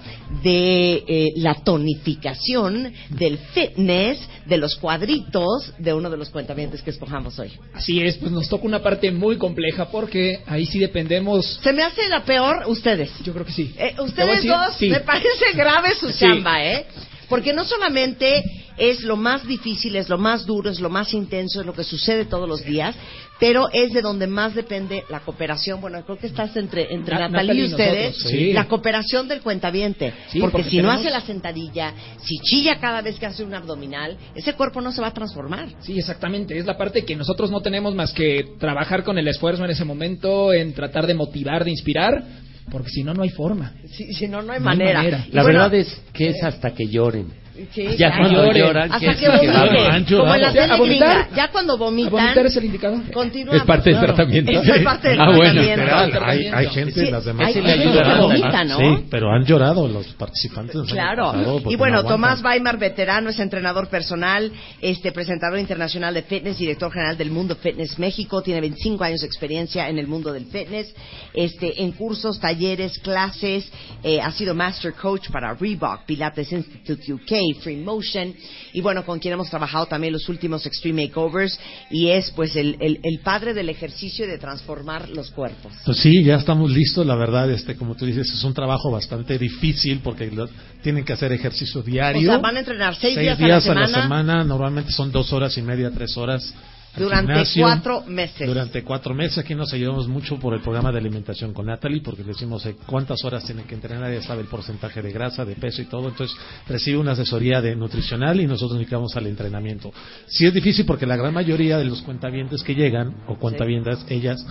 de 0.42 1.04
eh, 1.06 1.32
la 1.36 1.54
tonificación, 1.54 2.92
del 3.10 3.38
fitness, 3.38 4.18
de 4.46 4.56
los 4.58 4.76
cuadritos 4.76 5.72
de 5.78 5.92
uno 5.92 6.10
de 6.10 6.16
los 6.16 6.30
cuentamientos 6.30 6.82
que 6.82 6.90
escojamos 6.90 7.38
hoy. 7.38 7.52
Así 7.74 8.00
es, 8.02 8.16
pues 8.16 8.30
nos 8.32 8.48
toca 8.48 8.64
una 8.66 8.82
parte 8.82 9.10
muy 9.10 9.36
compleja 9.36 9.88
porque 9.90 10.40
ahí 10.46 10.66
sí 10.66 10.78
dependemos. 10.78 11.60
Se 11.62 11.72
me 11.72 11.82
hace 11.82 12.08
la 12.08 12.24
peor 12.24 12.64
ustedes. 12.66 13.10
Yo 13.24 13.32
creo 13.32 13.44
que 13.44 13.52
sí. 13.52 13.74
Eh, 13.78 13.94
ustedes 14.00 14.36
decir, 14.36 14.50
dos, 14.50 14.76
sí. 14.78 14.88
me 14.88 15.00
parece 15.00 15.52
grave 15.54 15.94
su 15.94 16.10
Sí. 16.10 16.20
chamba, 16.20 16.64
¿eh? 16.64 16.86
Porque 17.28 17.52
no 17.52 17.64
solamente 17.64 18.42
es 18.78 19.02
lo 19.02 19.16
más 19.16 19.46
difícil, 19.46 19.96
es 19.96 20.08
lo 20.08 20.18
más 20.18 20.44
duro, 20.46 20.70
es 20.70 20.80
lo 20.80 20.90
más 20.90 21.12
intenso, 21.14 21.60
es 21.60 21.66
lo 21.66 21.72
que 21.72 21.82
sucede 21.84 22.26
todos 22.26 22.48
los 22.48 22.62
días, 22.64 22.94
pero 23.40 23.68
es 23.72 23.92
de 23.92 24.02
donde 24.02 24.26
más 24.26 24.54
depende 24.54 25.04
la 25.08 25.20
cooperación. 25.20 25.80
Bueno, 25.80 26.02
creo 26.04 26.18
que 26.18 26.26
estás 26.26 26.56
entre, 26.56 26.92
entre 26.94 27.14
Na- 27.14 27.28
Natalia 27.28 27.54
y 27.54 27.64
ustedes, 27.64 28.16
nosotros, 28.16 28.30
sí. 28.32 28.52
la 28.52 28.68
cooperación 28.68 29.28
del 29.28 29.40
cuentaviente. 29.40 30.12
Sí, 30.28 30.40
porque, 30.40 30.52
porque 30.58 30.70
si 30.70 30.78
no 30.82 30.90
hace 30.90 31.10
la 31.10 31.20
sentadilla, 31.22 31.94
si 32.22 32.38
chilla 32.40 32.78
cada 32.78 33.00
vez 33.02 33.18
que 33.18 33.26
hace 33.26 33.42
un 33.44 33.54
abdominal, 33.54 34.16
ese 34.34 34.52
cuerpo 34.54 34.80
no 34.80 34.92
se 34.92 35.00
va 35.00 35.08
a 35.08 35.14
transformar. 35.14 35.68
Sí, 35.80 35.98
exactamente. 35.98 36.56
Es 36.58 36.66
la 36.66 36.76
parte 36.76 37.04
que 37.04 37.16
nosotros 37.16 37.50
no 37.50 37.60
tenemos 37.62 37.94
más 37.94 38.12
que 38.12 38.44
trabajar 38.60 39.04
con 39.04 39.18
el 39.18 39.26
esfuerzo 39.28 39.64
en 39.64 39.70
ese 39.70 39.84
momento, 39.84 40.52
en 40.52 40.74
tratar 40.74 41.06
de 41.06 41.14
motivar, 41.14 41.64
de 41.64 41.70
inspirar, 41.70 42.22
porque 42.70 42.90
si 42.90 43.04
no, 43.04 43.14
no 43.14 43.22
hay 43.22 43.30
forma. 43.30 43.72
Si, 43.88 44.12
si 44.12 44.28
no, 44.28 44.42
no 44.42 44.52
hay 44.52 44.60
manera. 44.60 45.02
La 45.30 45.42
bueno, 45.42 45.60
verdad 45.60 45.74
es 45.74 46.02
que 46.12 46.30
es 46.30 46.42
hasta 46.42 46.72
que 46.72 46.88
lloren. 46.88 47.45
Sí, 47.72 47.86
Ya 47.98 48.16
cuando 48.16 48.44
lloren. 48.44 48.62
lloran, 48.66 48.92
hasta 48.92 49.14
que 49.14 49.20
que 49.20 49.28
vomiten. 49.28 50.04
Como 50.18 50.34
en 50.34 50.40
la 50.40 50.52
llorado. 50.52 50.74
¿A 50.74 50.76
tele 50.76 50.86
gringa. 50.88 51.28
Ya 51.34 51.48
cuando 51.48 51.72
¿A 51.74 51.76
vomitan, 51.76 52.10
vomitar 52.12 52.46
es 52.46 52.56
el 52.56 52.64
indicador? 52.64 53.00
continuamos. 53.12 53.60
Es 53.62 53.66
parte 53.66 53.90
del 53.90 53.98
Claro. 53.98 54.14
tratamiento. 54.14 54.50
Eso 54.52 54.74
es 54.74 54.82
parte 54.82 55.08
del 55.08 55.20
Ah, 55.20 55.30
bueno. 55.34 55.62
tratamiento. 55.62 56.24
Hay, 56.24 56.46
hay 56.46 56.66
gente 56.70 56.92
Sí, 57.00 57.06
en 57.06 57.12
las 57.12 57.24
demás. 57.24 57.46
hay 57.48 57.54
que 57.54 57.62
gente 57.62 58.14
vomita, 58.20 58.64
¿no? 58.64 58.78
Sí, 58.78 59.04
pero 59.10 59.30
han 59.32 59.44
llorado 59.44 59.88
los 59.88 60.06
participantes. 60.14 60.76
Claro. 60.90 61.60
Y 61.68 61.76
bueno, 61.76 62.02
no 62.02 62.08
Tomás. 62.08 62.42
Weimar, 62.42 62.78
veterano, 62.78 63.30
es 63.30 63.38
entrenador 63.40 63.88
personal, 63.88 64.50
este 64.80 65.12
presentador 65.12 65.58
internacional 65.58 66.14
de 66.14 66.22
fitness, 66.22 66.58
director 66.58 66.92
general 66.92 67.16
del 67.16 67.30
Mundo 67.30 67.56
Fitness 67.56 67.98
México, 67.98 68.42
tiene 68.42 68.60
25 68.60 69.02
años 69.04 69.20
de 69.20 69.26
experiencia 69.26 69.88
en 69.88 69.98
el 69.98 70.06
mundo 70.06 70.32
del 70.32 70.46
fitness, 70.46 70.94
este 71.34 71.82
en 71.82 71.92
cursos, 71.92 72.38
talleres, 72.40 72.98
clases, 72.98 73.70
eh, 74.02 74.20
ha 74.20 74.30
sido 74.32 74.54
master 74.54 74.92
coach 74.94 75.28
para 75.30 75.54
Reebok, 75.54 76.04
Pilates 76.06 76.52
Institute 76.52 77.12
UK, 77.12 77.45
Free 77.54 77.76
Motion 77.76 78.34
y 78.72 78.80
bueno, 78.80 79.04
con 79.04 79.18
quien 79.18 79.34
hemos 79.34 79.48
trabajado 79.50 79.86
también 79.86 80.12
los 80.12 80.28
últimos 80.28 80.66
Extreme 80.66 81.06
Makeovers 81.06 81.58
y 81.90 82.08
es 82.08 82.30
pues 82.32 82.54
el, 82.56 82.76
el, 82.80 83.00
el 83.02 83.20
padre 83.20 83.54
del 83.54 83.68
ejercicio 83.68 84.24
y 84.24 84.28
de 84.28 84.38
transformar 84.38 85.08
los 85.10 85.30
cuerpos. 85.30 85.72
Pues 85.84 85.98
sí, 85.98 86.22
ya 86.24 86.36
estamos 86.36 86.70
listos. 86.70 87.06
La 87.06 87.16
verdad, 87.16 87.50
este, 87.50 87.76
como 87.76 87.94
tú 87.94 88.06
dices, 88.06 88.30
es 88.32 88.44
un 88.44 88.54
trabajo 88.54 88.90
bastante 88.90 89.38
difícil 89.38 90.00
porque 90.02 90.30
lo- 90.30 90.48
tienen 90.82 91.04
que 91.04 91.12
hacer 91.12 91.32
ejercicio 91.32 91.80
O 91.80 91.82
diario. 91.84 92.28
sea, 92.30 92.38
van 92.38 92.56
a 92.56 92.60
entrenar 92.60 92.94
seis, 92.94 93.14
Seis 93.14 93.38
días, 93.38 93.66
a 93.68 93.74
la 93.74 93.86
semana. 93.88 94.44
Normalmente 94.44 94.92
son 94.92 95.10
dos 95.10 95.32
horas 95.32 95.56
y 95.58 95.62
media, 95.62 95.90
tres 95.90 96.16
horas. 96.16 96.54
Durante 96.96 97.44
cuatro 97.60 98.02
meses. 98.06 98.46
Durante 98.46 98.82
cuatro 98.82 99.14
meses. 99.14 99.38
Aquí 99.38 99.54
nos 99.54 99.72
ayudamos 99.72 100.08
mucho 100.08 100.38
por 100.38 100.54
el 100.54 100.60
programa 100.60 100.92
de 100.92 100.98
alimentación 100.98 101.52
con 101.52 101.66
Natalie, 101.66 102.00
porque 102.02 102.22
le 102.22 102.28
decimos 102.28 102.64
eh, 102.66 102.76
cuántas 102.86 103.24
horas 103.24 103.44
tiene 103.44 103.64
que 103.64 103.74
entrenar, 103.74 104.10
ella 104.10 104.22
sabe 104.22 104.42
el 104.42 104.48
porcentaje 104.48 105.02
de 105.02 105.12
grasa, 105.12 105.44
de 105.44 105.56
peso 105.56 105.82
y 105.82 105.86
todo. 105.86 106.08
Entonces 106.08 106.36
recibe 106.68 106.98
una 106.98 107.12
asesoría 107.12 107.60
de 107.60 107.76
nutricional 107.76 108.40
y 108.40 108.46
nosotros 108.46 108.72
nos 108.72 108.80
dedicamos 108.80 109.16
al 109.16 109.26
entrenamiento. 109.26 109.92
Sí 110.26 110.46
es 110.46 110.54
difícil 110.54 110.86
porque 110.86 111.06
la 111.06 111.16
gran 111.16 111.34
mayoría 111.34 111.78
de 111.78 111.84
los 111.84 112.02
cuentavientes 112.02 112.62
que 112.62 112.74
llegan, 112.74 113.14
o 113.26 113.36
cuentavientas, 113.36 114.04
ellas, 114.08 114.44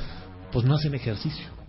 pues 0.51 0.65
no 0.65 0.75
hacen 0.75 0.95
ejercicio. 0.95 1.64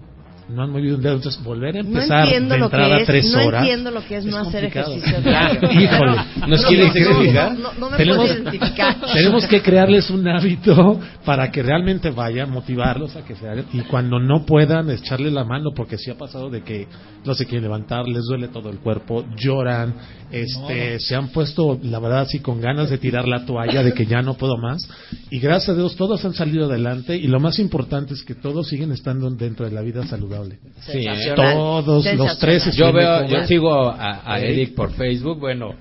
No 0.49 0.63
han 0.63 0.71
movido 0.71 0.97
un 0.97 1.03
dedo. 1.03 1.15
Entonces 1.17 1.43
volver 1.43 1.77
a 1.77 1.83
No 1.83 1.89
empezar 1.89 2.25
entiendo 2.25 2.55
de 2.55 2.61
entrada 2.61 2.99
es, 2.99 3.07
tres 3.07 3.33
no 3.33 3.45
horas. 3.47 3.63
entiendo 3.63 3.91
lo 3.91 4.07
que 4.07 4.17
es 4.17 4.25
no 4.25 4.37
hacer 4.39 4.65
ejercicio 4.65 5.21
diario. 5.21 5.61
Híjole, 5.73 6.17
No, 6.41 6.47
¿nos 6.47 6.63
no, 6.63 6.69
quieren 6.69 6.87
no, 6.89 6.95
identificar? 6.97 7.53
no, 7.53 7.59
no, 7.59 7.79
no 7.81 7.91
me 7.91 7.97
tenemos, 7.97 8.27
puedo 8.27 8.43
identificar. 8.43 8.97
tenemos 9.13 9.47
que 9.47 9.63
crearles 9.63 10.09
un 10.11 10.29
hábito 10.29 11.01
para 11.25 11.51
que 11.51 11.63
realmente 11.63 12.11
vayan, 12.11 12.51
motivarlos 12.51 13.17
a 13.17 13.25
que 13.25 13.35
se 13.35 13.49
hagan 13.49 13.67
y 13.73 13.81
cuando 13.81 14.21
no 14.21 14.47
puedan 14.47 14.89
echarle 14.91 15.31
la 15.33 15.45
mano 15.45 15.71
porque 15.75 15.99
sí 15.99 16.11
ha 16.13 16.17
pasado 16.17 16.49
de 16.49 16.63
que 16.63 16.87
no 17.25 17.35
se 17.35 17.45
quieren 17.45 17.65
levantar, 17.65 18.07
les 18.07 18.23
duele 18.25 18.47
todo 18.49 18.71
el 18.71 18.79
cuerpo, 18.79 19.25
lloran, 19.37 19.95
este, 20.31 21.01
se 21.01 21.17
han 21.17 21.29
puesto 21.29 21.79
la 21.83 21.99
verdad 21.99 22.21
así 22.21 22.39
con 22.39 22.61
ganas 22.61 22.89
de 22.89 22.99
tirar 22.99 23.27
la 23.27 23.45
toalla 23.45 23.83
de 23.83 23.93
que 23.93 24.07
ya 24.07 24.23
no 24.23 24.35
puedo 24.35 24.57
más 24.59 24.89
y 25.31 25.41
gracias 25.41 25.71
a 25.71 25.75
Dios 25.75 25.97
todos 25.97 26.25
han 26.25 26.35
salido 26.35 26.67
adelante 26.67 27.17
y 27.17 27.27
lo 27.27 27.41
más 27.41 27.59
importante 27.59 28.15
es 28.15 28.23
que 28.23 28.37
todos 28.37 28.69
siguen 28.69 28.93
estando 28.93 29.29
dentro 29.31 29.67
de 29.67 29.73
la 29.73 29.81
vida 29.81 30.07
saludable. 30.07 30.36
Sí, 30.45 30.99
¿eh? 30.99 31.03
Sensacional. 31.03 31.55
Todos 31.55 32.15
los 32.15 32.39
tres 32.39 32.65
Yo 32.75 32.93
veo, 32.93 33.27
yo 33.27 33.47
sigo 33.47 33.89
a, 33.89 34.23
a 34.25 34.41
Eric 34.41 34.75
por 34.75 34.93
Facebook, 34.93 35.39
bueno, 35.39 35.75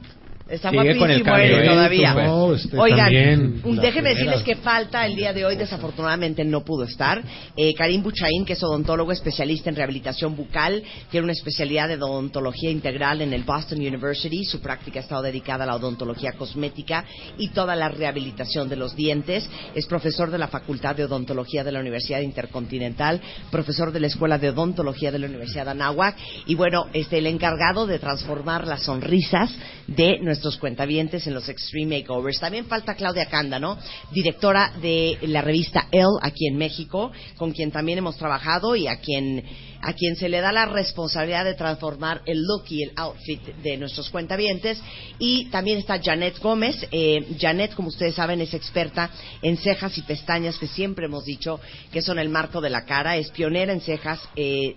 Está 0.47 0.69
Sigue 0.69 0.93
guapísimo 0.93 1.23
cambio, 1.23 1.43
Eric 1.43 1.59
¿eh? 1.59 1.69
todavía. 1.69 2.13
No, 2.13 2.53
este, 2.53 2.77
Oigan, 2.77 3.61
la 3.63 3.81
déjenme 3.81 4.09
decirles 4.09 4.43
que 4.43 4.55
falta 4.57 5.03
el 5.03 5.15
día 5.15 5.33
de 5.33 5.43
hoy, 5.43 5.55
desafortunadamente 5.55 6.45
no 6.45 6.63
pudo 6.63 6.83
estar. 6.83 7.23
Eh, 7.57 7.73
Karim 7.73 8.03
Buchaín, 8.03 8.45
que 8.45 8.53
es 8.53 8.61
odontólogo 8.61 9.11
especialista 9.11 9.71
en 9.71 9.75
rehabilitación 9.75 10.35
bucal, 10.35 10.83
tiene 11.09 11.23
una 11.23 11.33
especialidad 11.33 11.87
de 11.87 11.95
odontología 11.95 12.69
integral 12.69 13.23
en 13.23 13.33
el 13.33 13.43
Boston 13.43 13.79
University. 13.79 14.45
Su 14.45 14.61
práctica 14.61 14.99
ha 14.99 15.01
estado 15.01 15.23
dedicada 15.23 15.63
a 15.63 15.67
la 15.67 15.75
odontología 15.77 16.33
cosmética 16.33 17.05
y 17.39 17.47
toda 17.47 17.75
la 17.75 17.89
rehabilitación 17.89 18.69
de 18.69 18.75
los 18.75 18.95
dientes. 18.95 19.49
Es 19.73 19.87
profesor 19.87 20.29
de 20.29 20.37
la 20.37 20.47
Facultad 20.47 20.95
de 20.95 21.05
Odontología 21.05 21.63
de 21.63 21.71
la 21.71 21.79
Universidad 21.79 22.21
Intercontinental, 22.21 23.19
profesor 23.49 23.91
de 23.91 23.99
la 23.99 24.07
Escuela 24.07 24.37
de 24.37 24.51
Odontología 24.51 25.11
de 25.11 25.17
la 25.17 25.25
Universidad 25.25 25.65
de 25.65 25.71
Anáhuac 25.71 26.15
y 26.45 26.53
bueno, 26.53 26.85
este 26.93 27.17
el 27.17 27.25
encargado 27.25 27.87
de 27.87 27.97
transformar 27.97 28.67
las 28.67 28.83
sonrisas 28.83 29.51
de 29.87 30.19
nuestros 30.19 30.34
cuentavientes 30.59 31.27
en 31.27 31.33
los 31.33 31.49
Extreme 31.49 31.99
Makeovers. 31.99 32.39
También 32.39 32.65
falta 32.65 32.95
Claudia 32.95 33.27
Cándano, 33.27 33.77
directora 34.11 34.71
de 34.81 35.17
la 35.23 35.41
revista 35.41 35.87
Elle 35.91 36.19
aquí 36.21 36.47
en 36.47 36.57
México, 36.57 37.11
con 37.37 37.51
quien 37.51 37.71
también 37.71 37.97
hemos 37.97 38.17
trabajado 38.17 38.75
y 38.75 38.87
a 38.87 38.97
quien 38.99 39.43
a 39.81 39.93
quien 39.93 40.15
se 40.15 40.29
le 40.29 40.41
da 40.41 40.51
la 40.51 40.65
responsabilidad 40.65 41.45
de 41.45 41.53
transformar 41.53 42.21
el 42.25 42.41
look 42.41 42.63
y 42.69 42.81
el 42.83 42.91
outfit 42.95 43.39
de 43.61 43.77
nuestros 43.77 44.09
cuentavientes. 44.09 44.81
Y 45.19 45.45
también 45.51 45.77
está 45.77 46.01
Janet 46.01 46.39
Gómez. 46.39 46.87
Eh, 46.91 47.35
Janet, 47.39 47.75
como 47.75 47.89
ustedes 47.89 48.15
saben, 48.15 48.41
es 48.41 48.55
experta 48.55 49.11
en 49.43 49.57
cejas 49.57 49.95
y 49.99 50.01
pestañas, 50.01 50.57
que 50.57 50.67
siempre 50.67 51.05
hemos 51.05 51.25
dicho 51.25 51.59
que 51.91 52.01
son 52.01 52.17
el 52.17 52.29
marco 52.29 52.61
de 52.61 52.71
la 52.71 52.85
cara. 52.85 53.17
Es 53.17 53.29
pionera 53.29 53.73
en 53.73 53.81
cejas. 53.81 54.19
Eh, 54.35 54.75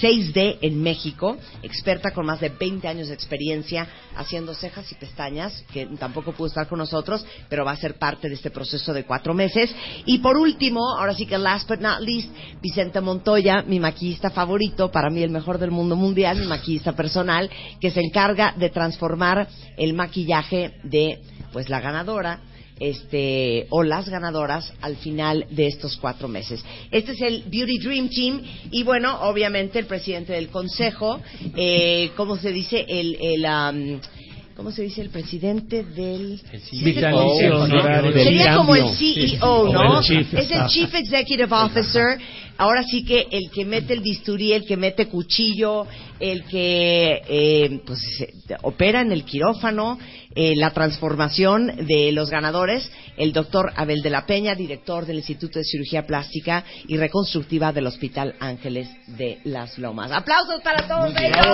6D 0.00 0.58
en 0.60 0.82
México, 0.82 1.36
experta 1.62 2.12
con 2.12 2.26
más 2.26 2.40
de 2.40 2.50
20 2.50 2.86
años 2.86 3.08
de 3.08 3.14
experiencia 3.14 3.86
haciendo 4.16 4.54
cejas 4.54 4.90
y 4.92 4.94
pestañas, 4.96 5.64
que 5.72 5.86
tampoco 5.98 6.32
pudo 6.32 6.48
estar 6.48 6.68
con 6.68 6.78
nosotros, 6.78 7.24
pero 7.48 7.64
va 7.64 7.72
a 7.72 7.76
ser 7.76 7.98
parte 7.98 8.28
de 8.28 8.34
este 8.34 8.50
proceso 8.50 8.92
de 8.92 9.04
cuatro 9.04 9.34
meses. 9.34 9.74
Y 10.04 10.18
por 10.18 10.36
último, 10.36 10.80
ahora 10.98 11.14
sí 11.14 11.26
que 11.26 11.38
last 11.38 11.68
but 11.68 11.80
not 11.80 12.00
least, 12.00 12.30
Vicente 12.60 13.00
Montoya, 13.00 13.62
mi 13.62 13.80
maquillista 13.80 14.30
favorito, 14.30 14.90
para 14.90 15.10
mí 15.10 15.22
el 15.22 15.30
mejor 15.30 15.58
del 15.58 15.70
mundo 15.70 15.96
mundial, 15.96 16.38
mi 16.38 16.46
maquillista 16.46 16.92
personal, 16.92 17.50
que 17.80 17.90
se 17.90 18.00
encarga 18.00 18.54
de 18.56 18.70
transformar 18.70 19.48
el 19.76 19.94
maquillaje 19.94 20.74
de 20.82 21.20
pues 21.52 21.68
la 21.68 21.80
ganadora 21.80 22.40
este 22.80 23.66
o 23.70 23.82
las 23.82 24.08
ganadoras 24.08 24.72
al 24.80 24.96
final 24.96 25.46
de 25.50 25.66
estos 25.66 25.96
cuatro 25.96 26.28
meses. 26.28 26.64
Este 26.90 27.12
es 27.12 27.20
el 27.20 27.44
Beauty 27.46 27.78
Dream 27.78 28.08
Team 28.08 28.42
y 28.70 28.82
bueno, 28.82 29.20
obviamente 29.22 29.78
el 29.78 29.86
presidente 29.86 30.32
del 30.32 30.48
consejo, 30.48 31.20
eh, 31.56 32.10
¿cómo 32.16 32.36
se 32.36 32.52
dice? 32.52 32.84
El, 32.88 33.16
el 33.20 33.44
um, 33.44 34.00
¿Cómo 34.58 34.72
se 34.72 34.82
dice 34.82 35.02
el 35.02 35.10
presidente 35.10 35.84
del 35.84 36.40
Vitalicio 36.72 37.60
honorario 37.60 38.10
del 38.10 38.24
Sería 38.24 38.56
como 38.56 38.74
el. 38.74 38.88
CEO, 38.96 39.72
¿no? 39.72 40.00
El 40.00 40.04
chief, 40.04 40.34
es 40.34 40.50
el. 40.50 40.66
Chief 40.66 40.92
Executive 40.92 41.54
Officer. 41.54 42.18
Ahora 42.58 42.82
sí 42.82 43.04
que 43.04 43.28
el 43.30 43.52
que 43.52 43.64
mete 43.64 43.94
el 43.94 44.00
bisturí, 44.00 44.52
el 44.52 44.66
que 44.66 44.76
mete 44.76 45.06
cuchillo, 45.06 45.86
el 46.18 46.44
que 46.44 47.22
eh, 47.28 47.80
pues 47.86 48.00
opera 48.62 49.00
en 49.00 49.12
el 49.12 49.24
quirófano, 49.24 49.96
eh, 50.34 50.54
la 50.56 50.72
transformación 50.72 51.86
de 51.86 52.10
los 52.10 52.30
ganadores, 52.30 52.90
el 53.16 53.32
doctor 53.32 53.72
Abel 53.76 54.02
de 54.02 54.10
la 54.10 54.26
Peña, 54.26 54.56
director 54.56 55.06
del 55.06 55.18
Instituto 55.18 55.60
de 55.60 55.64
Cirugía 55.64 56.04
Plástica 56.04 56.64
y 56.88 56.96
Reconstructiva 56.96 57.72
del 57.72 57.86
Hospital 57.86 58.34
Ángeles 58.40 58.88
de 59.06 59.38
Las 59.44 59.78
Lomas. 59.78 60.10
¡Aplausos 60.10 60.60
para 60.60 60.86
todos 60.88 61.14
ellos! 61.16 61.46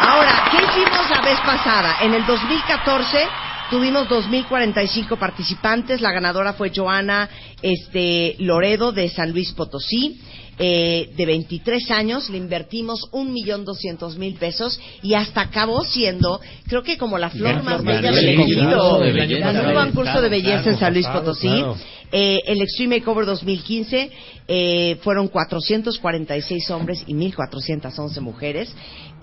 Ahora, 0.00 0.48
¿qué 0.50 0.56
hicimos 0.56 1.10
la 1.10 1.20
vez 1.20 1.38
pasada? 1.40 1.96
En 2.00 2.14
el 2.14 2.24
2014 2.24 3.51
tuvimos 3.72 4.06
2.045 4.06 5.16
participantes. 5.16 6.02
La 6.02 6.12
ganadora 6.12 6.52
fue 6.52 6.70
Joana 6.74 7.28
este, 7.62 8.36
Loredo 8.38 8.92
de 8.92 9.08
San 9.08 9.32
Luis 9.32 9.52
Potosí. 9.52 10.20
eh, 10.58 11.08
de 11.16 11.26
23 11.26 11.90
años, 11.90 12.28
le 12.28 12.36
invertimos 12.36 13.08
un 13.12 13.32
millón 13.32 13.64
doscientos 13.64 14.18
mil 14.18 14.34
pesos 14.34 14.78
y 15.02 15.14
hasta 15.14 15.40
acabó 15.40 15.82
siendo, 15.82 16.40
creo 16.66 16.82
que 16.82 16.98
como 16.98 17.16
la 17.16 17.30
flor 17.30 17.62
más 17.62 17.82
bella 17.82 18.10
el 18.10 18.14
del 18.14 19.12
belleza 19.14 19.52
Ganó 19.52 19.68
un 19.70 19.86
concurso 19.86 20.20
de 20.20 20.28
belleza 20.28 20.68
en 20.70 20.78
San 20.78 20.92
Luis 20.92 21.06
Potosí. 21.06 21.48
claro. 21.48 21.76
Eh, 22.14 22.42
el 22.44 22.60
Extreme 22.60 22.98
Makeover 22.98 23.24
2015 23.24 24.10
eh, 24.46 24.98
fueron 25.02 25.28
446 25.28 26.70
hombres 26.70 27.02
y 27.06 27.14
1.411 27.14 28.20
mujeres. 28.20 28.74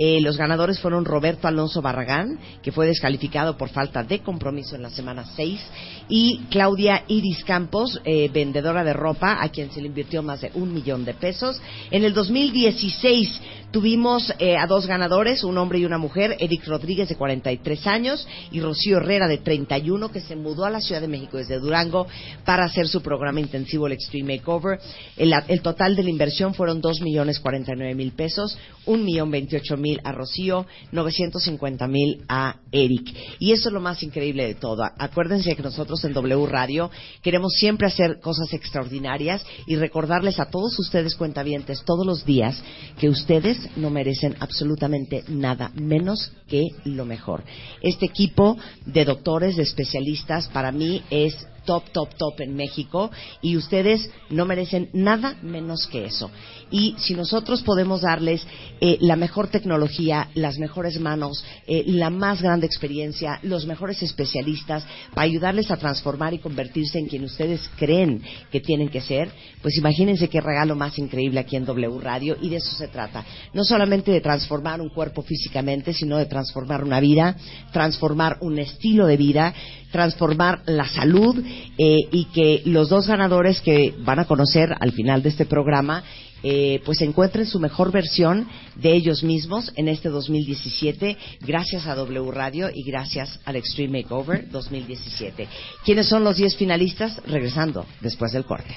Eh, 0.02 0.22
los 0.22 0.38
ganadores 0.38 0.80
fueron 0.80 1.04
Roberto 1.04 1.50
Alonso 1.50 1.82
Barragán, 1.82 2.40
que 2.64 2.72
fue 2.72 2.88
descalificado 2.88 3.58
por 3.58 3.68
falta 3.68 4.02
de 4.02 4.20
compromiso 4.20 4.78
en 4.78 4.82
la 4.82 4.90
semana 4.90 5.26
6, 5.36 5.60
y 6.08 6.40
Claudia 6.50 7.04
Iris 7.10 7.44
Campos, 7.44 8.00
eh, 8.06 8.30
vendedora 8.34 8.86
de 8.86 8.94
ropa, 8.94 9.40
a 9.42 9.50
quien 9.50 9.70
se 9.72 9.82
le 9.82 9.88
invirtió 9.88 10.24
más 10.24 10.40
de 10.40 10.52
un 10.54 10.74
millón 10.74 11.04
de 11.04 11.16
pesos. 11.16 11.62
En 11.92 12.06
el 12.06 12.14
2016 12.14 13.42
tuvimos 13.72 14.34
eh, 14.40 14.56
a 14.56 14.68
dos 14.68 14.88
ganadores, 14.88 15.44
un 15.44 15.58
hombre 15.58 15.80
y 15.80 15.86
una 15.86 15.98
mujer, 15.98 16.38
Eric 16.40 16.66
Rodríguez 16.66 17.10
de 17.10 17.18
43 17.18 17.86
años 17.88 18.26
y 18.52 18.62
Rocío 18.62 18.98
Herrera 19.00 19.28
de 19.28 19.40
31, 19.40 20.12
que 20.14 20.22
se 20.22 20.38
mudó 20.38 20.64
a 20.64 20.70
la 20.70 20.80
Ciudad 20.80 21.02
de 21.02 21.10
México 21.10 21.36
desde 21.36 21.60
Durango 21.60 22.08
para 22.46 22.64
hacer 22.64 22.88
su 22.88 23.02
programa 23.02 23.42
intensivo, 23.42 23.86
el 23.86 23.94
Extreme 23.94 24.38
Makeover. 24.38 24.80
El, 25.18 25.34
el 25.50 25.62
total 25.62 25.98
de 25.98 26.04
la 26.04 26.10
inversión 26.10 26.54
fueron 26.54 26.80
2 26.80 27.02
millones 27.02 27.42
49 27.42 27.94
mil 27.96 28.14
pesos, 28.14 28.58
1 28.86 29.04
millón 29.04 29.30
28 29.30 29.76
mil 29.76 29.89
a 30.04 30.12
Rocío, 30.12 30.66
950 30.92 31.88
mil 31.88 32.24
a 32.28 32.58
Eric. 32.72 33.16
Y 33.40 33.52
eso 33.52 33.70
es 33.70 33.74
lo 33.74 33.82
más 33.82 34.04
increíble 34.04 34.46
de 34.46 34.56
todo. 34.56 34.84
Acuérdense 34.98 35.56
que 35.56 35.64
nosotros 35.64 36.04
en 36.06 36.14
W 36.14 36.46
Radio 36.46 36.92
queremos 37.22 37.54
siempre 37.54 37.88
hacer 37.88 38.20
cosas 38.20 38.54
extraordinarias 38.54 39.44
y 39.66 39.76
recordarles 39.76 40.40
a 40.40 40.50
todos 40.50 40.78
ustedes 40.80 41.16
cuentavientes 41.16 41.84
todos 41.86 42.06
los 42.06 42.26
días 42.26 42.62
que 43.00 43.10
ustedes 43.10 43.58
no 43.76 43.90
merecen 43.90 44.36
absolutamente 44.40 45.24
nada 45.28 45.72
menos 45.76 46.32
que 46.48 46.68
lo 46.86 47.06
mejor. 47.06 47.44
Este 47.82 48.06
equipo 48.06 48.58
de 48.86 49.06
doctores, 49.06 49.56
de 49.56 49.64
especialistas, 49.64 50.48
para 50.50 50.72
mí 50.72 51.04
es 51.10 51.36
top, 51.70 51.92
top, 51.92 52.16
top 52.16 52.42
en 52.42 52.56
México 52.56 53.12
y 53.44 53.56
ustedes 53.56 54.10
no 54.32 54.46
merecen 54.46 54.90
nada 54.92 55.38
menos 55.44 55.86
que 55.86 56.06
eso. 56.06 56.32
Y 56.72 56.96
si 56.98 57.14
nosotros 57.14 57.62
podemos 57.62 58.02
darles 58.02 58.44
eh, 58.82 58.98
la 59.02 59.16
mejor 59.16 59.50
tecnología, 59.50 60.30
las 60.34 60.58
mejores 60.58 61.00
manos, 61.00 61.46
eh, 61.68 61.84
la 61.86 62.10
más 62.10 62.42
grande 62.42 62.66
experiencia, 62.66 63.40
los 63.44 63.68
mejores 63.68 64.02
especialistas 64.02 64.84
para 65.14 65.26
ayudarles 65.26 65.70
a 65.70 65.78
transformar 65.78 66.34
y 66.34 66.40
convertirse 66.40 66.98
en 66.98 67.06
quien 67.06 67.24
ustedes 67.24 67.70
creen 67.78 68.24
que 68.52 68.62
tienen 68.62 68.90
que 68.90 69.02
ser, 69.02 69.30
pues 69.62 69.78
imagínense 69.78 70.28
qué 70.28 70.42
regalo 70.42 70.76
más 70.76 70.98
increíble 70.98 71.40
aquí 71.40 71.56
en 71.56 71.66
W 71.66 72.00
Radio 72.00 72.36
y 72.42 72.50
de 72.50 72.56
eso 72.56 72.76
se 72.76 72.88
trata. 72.88 73.24
No 73.54 73.64
solamente 73.64 74.12
de 74.12 74.22
transformar 74.22 74.82
un 74.82 74.90
cuerpo 74.90 75.22
físicamente, 75.22 75.94
sino 75.94 76.18
de 76.18 76.26
transformar 76.26 76.84
una 76.84 77.00
vida, 77.00 77.36
transformar 77.72 78.38
un 78.42 78.58
estilo 78.58 79.06
de 79.06 79.18
vida, 79.18 79.54
transformar 79.92 80.62
la 80.66 80.88
salud 80.88 81.44
eh, 81.78 81.98
y 82.12 82.26
que 82.26 82.62
los 82.66 82.90
dos 82.90 83.08
ganadores 83.08 83.62
que 83.62 83.94
van 84.00 84.20
a 84.20 84.26
conocer 84.26 84.76
al 84.80 84.92
final 84.92 85.24
de 85.24 85.30
este 85.30 85.46
programa 85.46 86.04
eh, 86.42 86.82
pues 86.86 87.02
encuentren 87.02 87.46
su 87.46 87.60
mejor 87.60 87.92
versión 87.92 88.48
de 88.76 88.94
ellos 88.94 89.24
mismos 89.24 89.74
en 89.76 89.90
este 89.90 90.08
2017 90.08 91.18
gracias 91.42 91.86
a 91.86 91.96
W 91.96 92.32
Radio 92.32 92.70
y 92.74 92.84
gracias 92.84 93.42
al 93.44 93.58
Extreme 93.58 94.04
Makeover 94.04 94.50
2017. 94.50 95.48
¿Quiénes 95.84 96.08
son 96.08 96.24
los 96.24 96.38
10 96.38 96.56
finalistas? 96.56 97.22
Regresando 97.28 97.86
después 98.00 98.32
del 98.32 98.46
corte. 98.46 98.74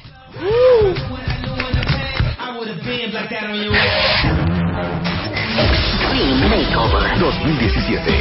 Extreme 5.59 6.49
Makeover. 6.49 7.19
2017. 7.19 8.13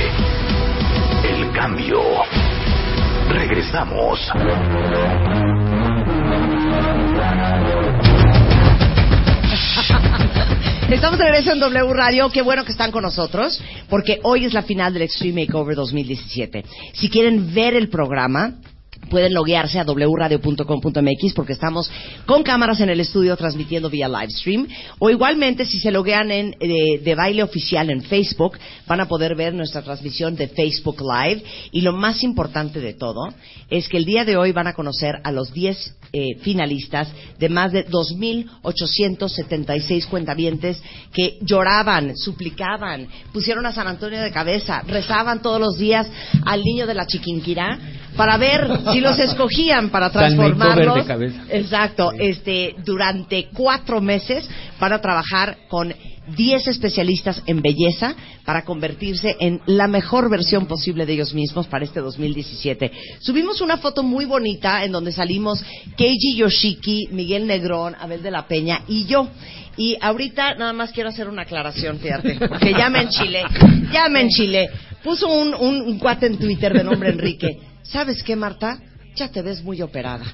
El 1.23 1.51
cambio. 1.51 1.99
Regresamos. 3.31 4.19
Estamos 10.89 11.17
de 11.17 11.23
regreso 11.23 11.53
en 11.53 11.59
W 11.59 11.93
Radio. 11.93 12.29
Qué 12.29 12.41
bueno 12.41 12.65
que 12.65 12.73
están 12.73 12.91
con 12.91 13.03
nosotros, 13.03 13.63
porque 13.89 14.19
hoy 14.23 14.43
es 14.43 14.53
la 14.53 14.63
final 14.63 14.93
del 14.93 15.03
Extreme 15.03 15.45
Makeover 15.45 15.75
2017. 15.75 16.65
Si 16.93 17.09
quieren 17.09 17.53
ver 17.53 17.73
el 17.75 17.87
programa, 17.87 18.55
pueden 19.11 19.33
loguearse 19.33 19.77
a 19.77 19.83
wradio.com.mx 19.83 21.33
porque 21.35 21.53
estamos 21.53 21.91
con 22.25 22.41
cámaras 22.43 22.79
en 22.79 22.89
el 22.89 23.01
estudio 23.01 23.35
transmitiendo 23.35 23.89
vía 23.89 24.07
live 24.07 24.31
stream. 24.31 24.69
O 24.99 25.09
igualmente, 25.09 25.65
si 25.65 25.79
se 25.79 25.91
loguean 25.91 26.31
en 26.31 26.55
eh, 26.59 26.99
de 27.03 27.15
baile 27.15 27.43
oficial 27.43 27.89
en 27.89 28.01
Facebook, 28.01 28.57
van 28.87 29.01
a 29.01 29.09
poder 29.09 29.35
ver 29.35 29.53
nuestra 29.53 29.81
transmisión 29.81 30.37
de 30.37 30.47
Facebook 30.47 31.01
Live. 31.01 31.43
Y 31.71 31.81
lo 31.81 31.91
más 31.91 32.23
importante 32.23 32.79
de 32.79 32.93
todo 32.93 33.27
es 33.69 33.89
que 33.89 33.97
el 33.97 34.05
día 34.05 34.23
de 34.23 34.37
hoy 34.37 34.53
van 34.53 34.67
a 34.67 34.73
conocer 34.73 35.15
a 35.23 35.31
los 35.31 35.51
10 35.53 35.97
eh, 36.13 36.35
finalistas 36.41 37.09
de 37.37 37.49
más 37.49 37.73
de 37.73 37.85
2.876 37.87 40.07
cuentavientes 40.07 40.81
que 41.13 41.37
lloraban, 41.41 42.15
suplicaban, 42.15 43.09
pusieron 43.33 43.65
a 43.65 43.73
San 43.73 43.87
Antonio 43.87 44.21
de 44.21 44.31
cabeza, 44.31 44.83
rezaban 44.87 45.41
todos 45.41 45.59
los 45.59 45.77
días 45.77 46.07
al 46.45 46.63
niño 46.63 46.87
de 46.87 46.93
la 46.93 47.07
Chiquinquirá 47.07 47.77
para 48.15 48.37
ver 48.37 48.67
si 48.91 48.99
los 48.99 49.17
escogían 49.19 49.89
para 49.89 50.09
transformarlos. 50.09 51.05
Exacto, 51.49 52.11
este, 52.17 52.75
durante 52.85 53.49
cuatro 53.53 54.01
meses 54.01 54.47
van 54.79 54.93
a 54.93 55.01
trabajar 55.01 55.57
con 55.69 55.93
10 56.35 56.67
especialistas 56.67 57.41
en 57.45 57.61
belleza 57.61 58.15
para 58.45 58.63
convertirse 58.63 59.35
en 59.39 59.61
la 59.65 59.87
mejor 59.87 60.29
versión 60.29 60.65
posible 60.65 61.05
de 61.05 61.13
ellos 61.13 61.33
mismos 61.33 61.67
para 61.67 61.85
este 61.85 61.99
2017. 61.99 62.91
Subimos 63.19 63.61
una 63.61 63.77
foto 63.77 64.03
muy 64.03 64.25
bonita 64.25 64.83
en 64.83 64.91
donde 64.91 65.11
salimos 65.11 65.63
Keiji 65.97 66.35
Yoshiki, 66.35 67.09
Miguel 67.11 67.47
Negrón, 67.47 67.95
Abel 67.99 68.21
de 68.21 68.31
la 68.31 68.47
Peña 68.47 68.81
y 68.87 69.05
yo. 69.05 69.27
Y 69.77 69.97
ahorita 70.01 70.55
nada 70.55 70.73
más 70.73 70.91
quiero 70.91 71.09
hacer 71.09 71.27
una 71.27 71.43
aclaración, 71.43 71.97
fíjate, 71.99 72.35
porque 72.35 72.73
ya 72.77 72.89
me 72.89 73.01
enchilé, 73.01 73.43
ya 73.91 74.09
me 74.09 74.21
enchilé. 74.21 74.69
Puso 75.03 75.27
un, 75.27 75.53
un, 75.53 75.81
un 75.81 75.97
cuate 75.97 76.27
en 76.27 76.37
Twitter 76.37 76.73
de 76.73 76.83
nombre 76.83 77.09
Enrique. 77.09 77.70
¿Sabes 77.83 78.23
qué, 78.23 78.35
Marta? 78.35 78.79
Ya 79.15 79.29
te 79.29 79.41
ves 79.41 79.63
muy 79.63 79.81
operada. 79.81 80.25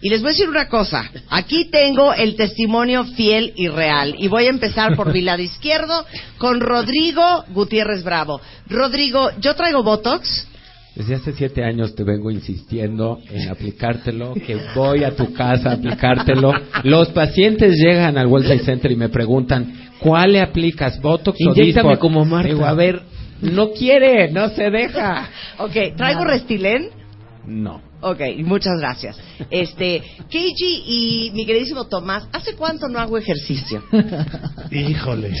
Y 0.00 0.08
les 0.08 0.20
voy 0.20 0.30
a 0.30 0.32
decir 0.32 0.48
una 0.48 0.68
cosa. 0.68 1.08
Aquí 1.30 1.66
tengo 1.70 2.12
el 2.12 2.34
testimonio 2.34 3.04
fiel 3.04 3.52
y 3.54 3.68
real. 3.68 4.16
Y 4.18 4.26
voy 4.26 4.46
a 4.46 4.50
empezar 4.50 4.96
por 4.96 5.12
mi 5.12 5.20
lado 5.20 5.42
izquierdo 5.42 6.04
con 6.38 6.60
Rodrigo 6.60 7.44
Gutiérrez 7.54 8.02
Bravo. 8.02 8.40
Rodrigo, 8.68 9.30
yo 9.40 9.54
traigo 9.54 9.84
Botox. 9.84 10.48
Desde 10.96 11.14
hace 11.14 11.32
siete 11.32 11.64
años 11.64 11.94
te 11.94 12.02
vengo 12.02 12.30
insistiendo 12.32 13.20
en 13.30 13.48
aplicártelo, 13.48 14.34
que 14.34 14.58
voy 14.74 15.04
a 15.04 15.14
tu 15.14 15.32
casa 15.32 15.70
a 15.70 15.74
aplicártelo. 15.74 16.52
Los 16.82 17.08
pacientes 17.10 17.76
llegan 17.78 18.18
al 18.18 18.26
World 18.26 18.46
Trade 18.46 18.64
Center 18.64 18.90
y 18.90 18.96
me 18.96 19.08
preguntan, 19.08 19.90
¿cuál 20.00 20.32
le 20.32 20.40
aplicas? 20.40 21.00
¿Botox 21.00 21.38
o 21.40 21.50
Inyéctame 21.50 21.90
Dysport?" 21.90 22.00
como 22.00 22.24
Marta. 22.24 22.48
Digo, 22.48 22.66
a 22.66 22.74
ver, 22.74 23.00
no 23.42 23.70
quiere, 23.72 24.30
no 24.30 24.48
se 24.50 24.70
deja. 24.70 25.28
Ok, 25.58 25.96
traigo 25.96 26.24
Restilén. 26.24 26.88
No. 27.46 27.80
Ok, 28.00 28.20
muchas 28.38 28.78
gracias. 28.80 29.16
Este, 29.50 30.02
Keiji 30.28 30.82
y 30.86 31.30
mi 31.34 31.44
queridísimo 31.46 31.86
Tomás, 31.86 32.26
¿hace 32.32 32.56
cuánto 32.56 32.88
no 32.88 32.98
hago 32.98 33.18
ejercicio? 33.18 33.82
Híjole. 34.70 35.32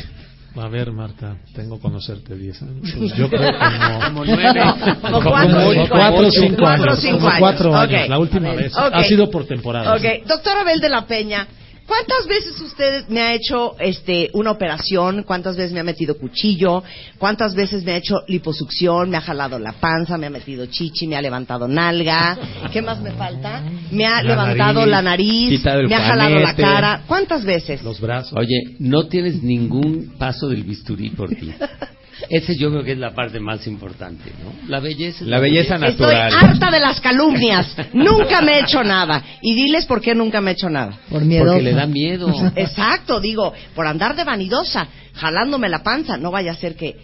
A 0.54 0.68
ver, 0.68 0.92
Marta, 0.92 1.38
tengo 1.54 1.80
conocerte 1.80 2.36
10 2.36 2.62
años. 2.62 2.92
Pues 2.98 3.14
yo 3.14 3.28
creo 3.30 3.40
que 3.40 3.78
no. 3.78 4.00
Como 4.04 4.24
nueve. 4.26 4.60
Como 5.00 5.30
cuatro, 5.30 5.50
Como 5.50 5.70
cinco 5.72 6.56
cuatro, 6.58 6.90
años. 6.92 7.04
Como 7.04 7.26
años. 7.28 7.38
cuatro 7.38 7.74
años. 7.74 8.02
Ok. 8.02 8.08
La 8.10 8.18
última 8.18 8.54
vez. 8.54 8.76
Ok. 8.76 8.90
Ha 8.92 9.04
sido 9.04 9.30
por 9.30 9.46
temporada. 9.46 9.94
Ok, 9.96 10.26
doctor 10.26 10.58
Abel 10.58 10.78
de 10.80 10.88
la 10.90 11.06
Peña, 11.06 11.48
¿cuántas 11.86 12.26
veces 12.26 12.60
usted 12.60 13.08
me 13.08 13.20
ha 13.20 13.34
hecho 13.34 13.76
este 13.78 14.30
una 14.34 14.50
operación? 14.50 15.22
¿Cuántas 15.24 15.56
veces 15.56 15.72
me 15.72 15.80
ha 15.80 15.84
metido 15.84 16.16
cuchillo? 16.16 16.82
¿Cuántas 17.18 17.54
veces 17.54 17.84
me 17.84 17.92
ha 17.92 17.96
hecho 17.96 18.22
liposucción? 18.28 19.10
¿Me 19.10 19.16
ha 19.16 19.20
jalado 19.20 19.58
la 19.58 19.72
panza? 19.72 20.18
¿Me 20.18 20.26
ha 20.26 20.30
metido 20.30 20.66
chichi? 20.66 21.06
¿Me 21.06 21.16
ha 21.16 21.22
levantado 21.22 21.68
nalga? 21.68 22.38
¿Qué 22.72 22.82
más 22.82 23.00
me 23.00 23.12
falta? 23.12 23.62
¿Me 23.90 24.06
ha 24.06 24.22
La 24.22 24.30
levantado 24.30 24.80
nariz. 24.80 24.90
la 24.90 25.02
nariz? 25.02 25.64
¿Me 25.88 25.94
ha 25.94 26.00
jalado 26.00 26.38
la 26.38 26.54
cara? 26.54 27.02
¿Cuántas 27.06 27.44
veces? 27.44 27.82
Los 27.82 28.00
brazos. 28.00 28.38
Oye, 28.38 28.76
no 28.78 29.06
tienes 29.06 29.42
ningún 29.42 30.14
paso 30.18 30.48
del 30.48 30.64
bisturí 30.64 31.10
por 31.10 31.30
ti. 31.30 31.52
Ese 32.28 32.56
yo 32.56 32.70
creo 32.70 32.84
que 32.84 32.92
es 32.92 32.98
la 32.98 33.14
parte 33.14 33.40
más 33.40 33.66
importante, 33.66 34.32
¿no? 34.42 34.68
La 34.68 34.80
belleza. 34.80 35.24
La 35.24 35.40
belleza 35.40 35.74
Estoy 35.74 35.90
natural. 35.90 36.32
harta 36.32 36.70
de 36.70 36.80
las 36.80 37.00
calumnias. 37.00 37.74
nunca 37.92 38.40
me 38.42 38.52
he 38.58 38.60
hecho 38.60 38.82
nada. 38.84 39.22
Y 39.40 39.54
diles 39.54 39.86
por 39.86 40.00
qué 40.00 40.14
nunca 40.14 40.40
me 40.40 40.50
he 40.50 40.54
hecho 40.54 40.68
nada. 40.70 40.98
Por 41.08 41.24
miedo. 41.24 41.46
Porque 41.46 41.62
le 41.62 41.72
da 41.72 41.86
miedo. 41.86 42.32
Exacto, 42.56 43.20
digo, 43.20 43.52
por 43.74 43.86
andar 43.86 44.14
de 44.16 44.24
vanidosa, 44.24 44.86
jalándome 45.14 45.68
la 45.68 45.82
panza, 45.82 46.16
no 46.16 46.30
vaya 46.30 46.52
a 46.52 46.56
ser 46.56 46.76
que, 46.76 46.96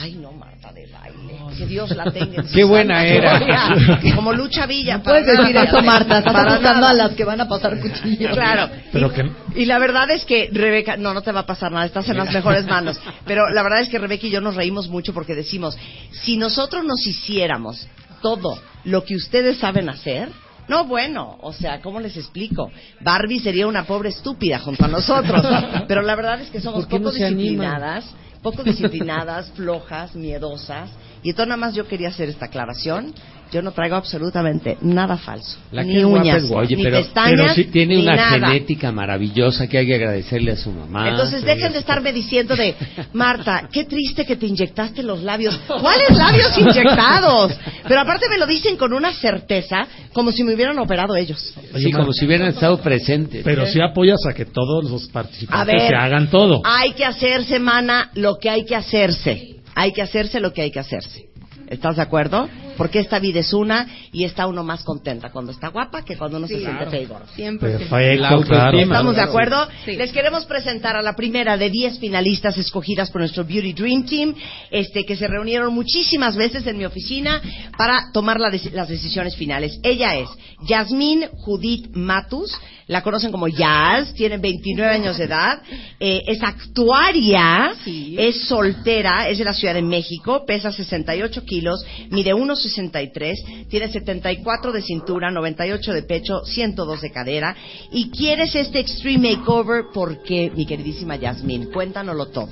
ay 0.00 0.14
no, 0.14 0.32
Marta 0.32 0.72
de 0.72 0.86
baile, 0.90 1.38
que 1.56 1.66
Dios 1.66 1.90
la 1.90 2.10
tenga. 2.10 2.42
en 2.42 2.48
su 2.48 2.54
Qué 2.54 2.64
buena 2.64 2.94
santa 3.00 3.08
era. 3.14 3.38
gloria. 3.38 4.14
Como 4.14 4.32
Lucha 4.32 4.66
Villa. 4.66 4.96
No 4.98 5.02
puedes 5.02 5.26
decir 5.26 5.54
nada. 5.54 5.66
eso, 5.66 5.82
Marta. 5.82 6.18
Estás 6.18 6.62
nada. 6.62 6.90
a 6.90 6.94
las 6.94 7.10
que 7.12 7.24
van 7.24 7.40
a 7.40 7.48
pasar 7.48 7.78
cuchillo. 7.80 8.30
Claro. 8.30 8.70
Pero 8.92 9.08
y, 9.08 9.10
que- 9.10 9.32
y 9.62 9.64
la 9.66 9.78
verdad 9.78 10.10
es 10.10 10.24
que 10.24 10.48
Rebeca, 10.52 10.96
no, 10.96 11.12
no 11.14 11.22
te 11.22 11.32
va 11.32 11.40
a 11.40 11.46
pasar 11.46 11.70
nada, 11.72 11.84
estás 11.86 12.08
en 12.08 12.16
las 12.16 12.32
mejores 12.32 12.66
manos. 12.66 12.98
Pero 13.26 13.50
la 13.50 13.62
verdad 13.62 13.80
es 13.80 13.88
que 13.88 13.98
Rebeca 13.98 14.26
y 14.26 14.30
yo 14.30 14.40
nos 14.40 14.54
reímos 14.56 14.88
mucho 14.88 15.12
porque 15.12 15.34
decimos, 15.34 15.76
si 16.10 16.36
nosotros 16.36 16.84
nos 16.84 17.06
hiciéramos 17.06 17.86
todo 18.22 18.58
lo 18.84 19.04
que 19.04 19.14
ustedes 19.16 19.58
saben 19.58 19.88
hacer, 19.88 20.28
no, 20.68 20.84
bueno, 20.86 21.36
o 21.42 21.52
sea, 21.52 21.80
¿cómo 21.80 21.98
les 22.00 22.16
explico? 22.16 22.70
Barbie 23.00 23.40
sería 23.40 23.66
una 23.66 23.82
pobre 23.84 24.08
estúpida 24.10 24.58
junto 24.60 24.84
a 24.84 24.88
nosotros. 24.88 25.44
Pero 25.88 26.02
la 26.02 26.14
verdad 26.14 26.40
es 26.40 26.50
que 26.50 26.60
somos 26.60 26.86
¿Por 26.86 26.88
qué 26.88 26.98
no 27.00 27.10
poco 27.10 27.24
anima? 27.24 28.00
Poco 28.42 28.62
disciplinadas, 28.64 29.50
flojas, 29.52 30.14
miedosas. 30.14 30.90
Y 31.22 31.30
entonces 31.30 31.48
nada 31.48 31.56
más 31.56 31.74
yo 31.74 31.86
quería 31.86 32.08
hacer 32.08 32.28
esta 32.28 32.46
aclaración. 32.46 33.14
Yo 33.52 33.60
no 33.60 33.72
traigo 33.72 33.96
absolutamente 33.96 34.78
nada 34.80 35.18
falso. 35.18 35.58
La 35.72 35.82
ni 35.82 36.02
uñas. 36.02 36.42
Oye, 36.50 36.74
ni 36.74 36.84
pero, 36.84 36.96
pestañas, 36.96 37.38
pero 37.38 37.54
sí 37.54 37.64
tiene 37.64 37.96
ni 37.96 38.02
una 38.02 38.16
nada. 38.16 38.48
genética 38.48 38.90
maravillosa 38.92 39.66
que 39.66 39.76
hay 39.76 39.86
que 39.86 39.94
agradecerle 39.96 40.52
a 40.52 40.56
su 40.56 40.72
mamá. 40.72 41.10
Entonces 41.10 41.44
dejen 41.44 41.70
de 41.74 41.80
estarme 41.80 42.14
diciendo 42.14 42.56
de, 42.56 42.74
Marta, 43.12 43.68
qué 43.70 43.84
triste 43.84 44.24
que 44.24 44.36
te 44.36 44.46
inyectaste 44.46 45.02
los 45.02 45.22
labios. 45.22 45.60
¿Cuáles 45.66 46.16
labios 46.16 46.56
inyectados? 46.56 47.52
Pero 47.86 48.00
aparte 48.00 48.26
me 48.30 48.38
lo 48.38 48.46
dicen 48.46 48.78
con 48.78 48.94
una 48.94 49.12
certeza, 49.12 49.86
como 50.14 50.32
si 50.32 50.44
me 50.44 50.54
hubieran 50.54 50.78
operado 50.78 51.14
ellos. 51.14 51.52
Oye, 51.74 51.84
Sí, 51.84 51.92
Marta, 51.92 51.98
como 51.98 52.12
si 52.14 52.24
hubieran 52.24 52.48
estado 52.48 52.78
presentes. 52.80 53.44
Pero 53.44 53.66
si 53.66 53.82
apoyas 53.82 54.20
a 54.26 54.32
que 54.32 54.46
todos 54.46 54.90
los 54.90 55.08
participantes 55.08 55.74
ver, 55.76 55.88
se 55.90 55.94
hagan 55.94 56.30
todo. 56.30 56.62
hay 56.64 56.92
que 56.94 57.04
hacer, 57.04 57.44
semana, 57.44 58.10
lo 58.14 58.38
que 58.38 58.48
hay 58.48 58.64
que 58.64 58.76
hacerse. 58.76 59.61
Hay 59.74 59.92
que 59.92 60.02
hacerse 60.02 60.40
lo 60.40 60.52
que 60.52 60.62
hay 60.62 60.70
que 60.70 60.80
hacerse. 60.80 61.31
¿Estás 61.68 61.96
de 61.96 62.02
acuerdo? 62.02 62.48
Porque 62.76 63.00
esta 63.00 63.18
vida 63.18 63.40
es 63.40 63.52
una 63.52 63.86
y 64.12 64.24
está 64.24 64.46
uno 64.46 64.64
más 64.64 64.82
contenta 64.84 65.30
cuando 65.30 65.52
está 65.52 65.68
guapa 65.68 66.04
que 66.04 66.16
cuando 66.16 66.38
uno 66.38 66.46
se 66.46 66.58
siente 66.58 66.86
feo 66.86 67.02
y 67.02 67.06
gordo. 67.06 67.26
100%. 67.36 67.58
Perfecto, 67.58 68.40
claro. 68.42 68.78
¿Estamos 68.78 69.14
de 69.14 69.22
claro. 69.22 69.30
acuerdo? 69.30 69.68
Sí. 69.84 69.96
Les 69.96 70.12
queremos 70.12 70.46
presentar 70.46 70.96
a 70.96 71.02
la 71.02 71.14
primera 71.14 71.56
de 71.56 71.70
10 71.70 71.98
finalistas 71.98 72.56
escogidas 72.56 73.10
por 73.10 73.20
nuestro 73.20 73.44
Beauty 73.44 73.72
Dream 73.72 74.04
Team, 74.04 74.34
este, 74.70 75.04
que 75.04 75.16
se 75.16 75.28
reunieron 75.28 75.74
muchísimas 75.74 76.36
veces 76.36 76.66
en 76.66 76.78
mi 76.78 76.84
oficina 76.84 77.40
para 77.76 78.10
tomar 78.12 78.38
la 78.38 78.52
las 78.72 78.88
decisiones 78.88 79.36
finales. 79.36 79.78
Ella 79.82 80.16
es 80.16 80.28
Yasmín 80.66 81.24
Judith 81.38 81.88
Matus, 81.94 82.52
la 82.86 83.02
conocen 83.02 83.32
como 83.32 83.48
Yaz, 83.48 84.12
tiene 84.14 84.38
29 84.38 84.94
años 84.94 85.16
de 85.16 85.24
edad, 85.24 85.62
eh, 85.98 86.22
es 86.26 86.42
actuaria, 86.42 87.72
es 87.86 88.46
soltera, 88.46 89.28
es 89.28 89.38
de 89.38 89.44
la 89.44 89.54
Ciudad 89.54 89.74
de 89.74 89.82
México, 89.82 90.44
pesa 90.46 90.70
68 90.70 91.44
kilos, 91.44 91.61
mide 92.10 92.34
1,63, 92.34 93.68
tiene 93.68 93.88
74 93.88 94.72
de 94.72 94.82
cintura, 94.82 95.30
98 95.30 95.92
de 95.92 96.02
pecho, 96.02 96.44
102 96.44 97.00
de 97.00 97.10
cadera. 97.10 97.56
Y 97.90 98.10
quieres 98.10 98.54
este 98.54 98.80
Extreme 98.80 99.36
Makeover 99.36 99.84
porque, 99.92 100.50
mi 100.54 100.66
queridísima 100.66 101.16
Yasmín, 101.16 101.70
cuéntanoslo 101.72 102.26
todo. 102.26 102.50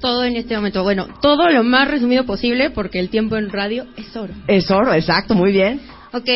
todo 0.00 0.24
en 0.24 0.36
este 0.36 0.54
momento. 0.54 0.82
Bueno, 0.82 1.08
todo 1.20 1.48
lo 1.50 1.64
más 1.64 1.88
resumido 1.88 2.24
posible 2.24 2.70
porque 2.70 3.00
el 3.00 3.08
tiempo 3.08 3.36
en 3.36 3.50
radio 3.50 3.86
es 3.96 4.14
oro. 4.16 4.34
Es 4.46 4.70
oro, 4.70 4.92
exacto, 4.94 5.34
muy 5.34 5.52
bien. 5.52 5.80
Ok, 6.12 6.28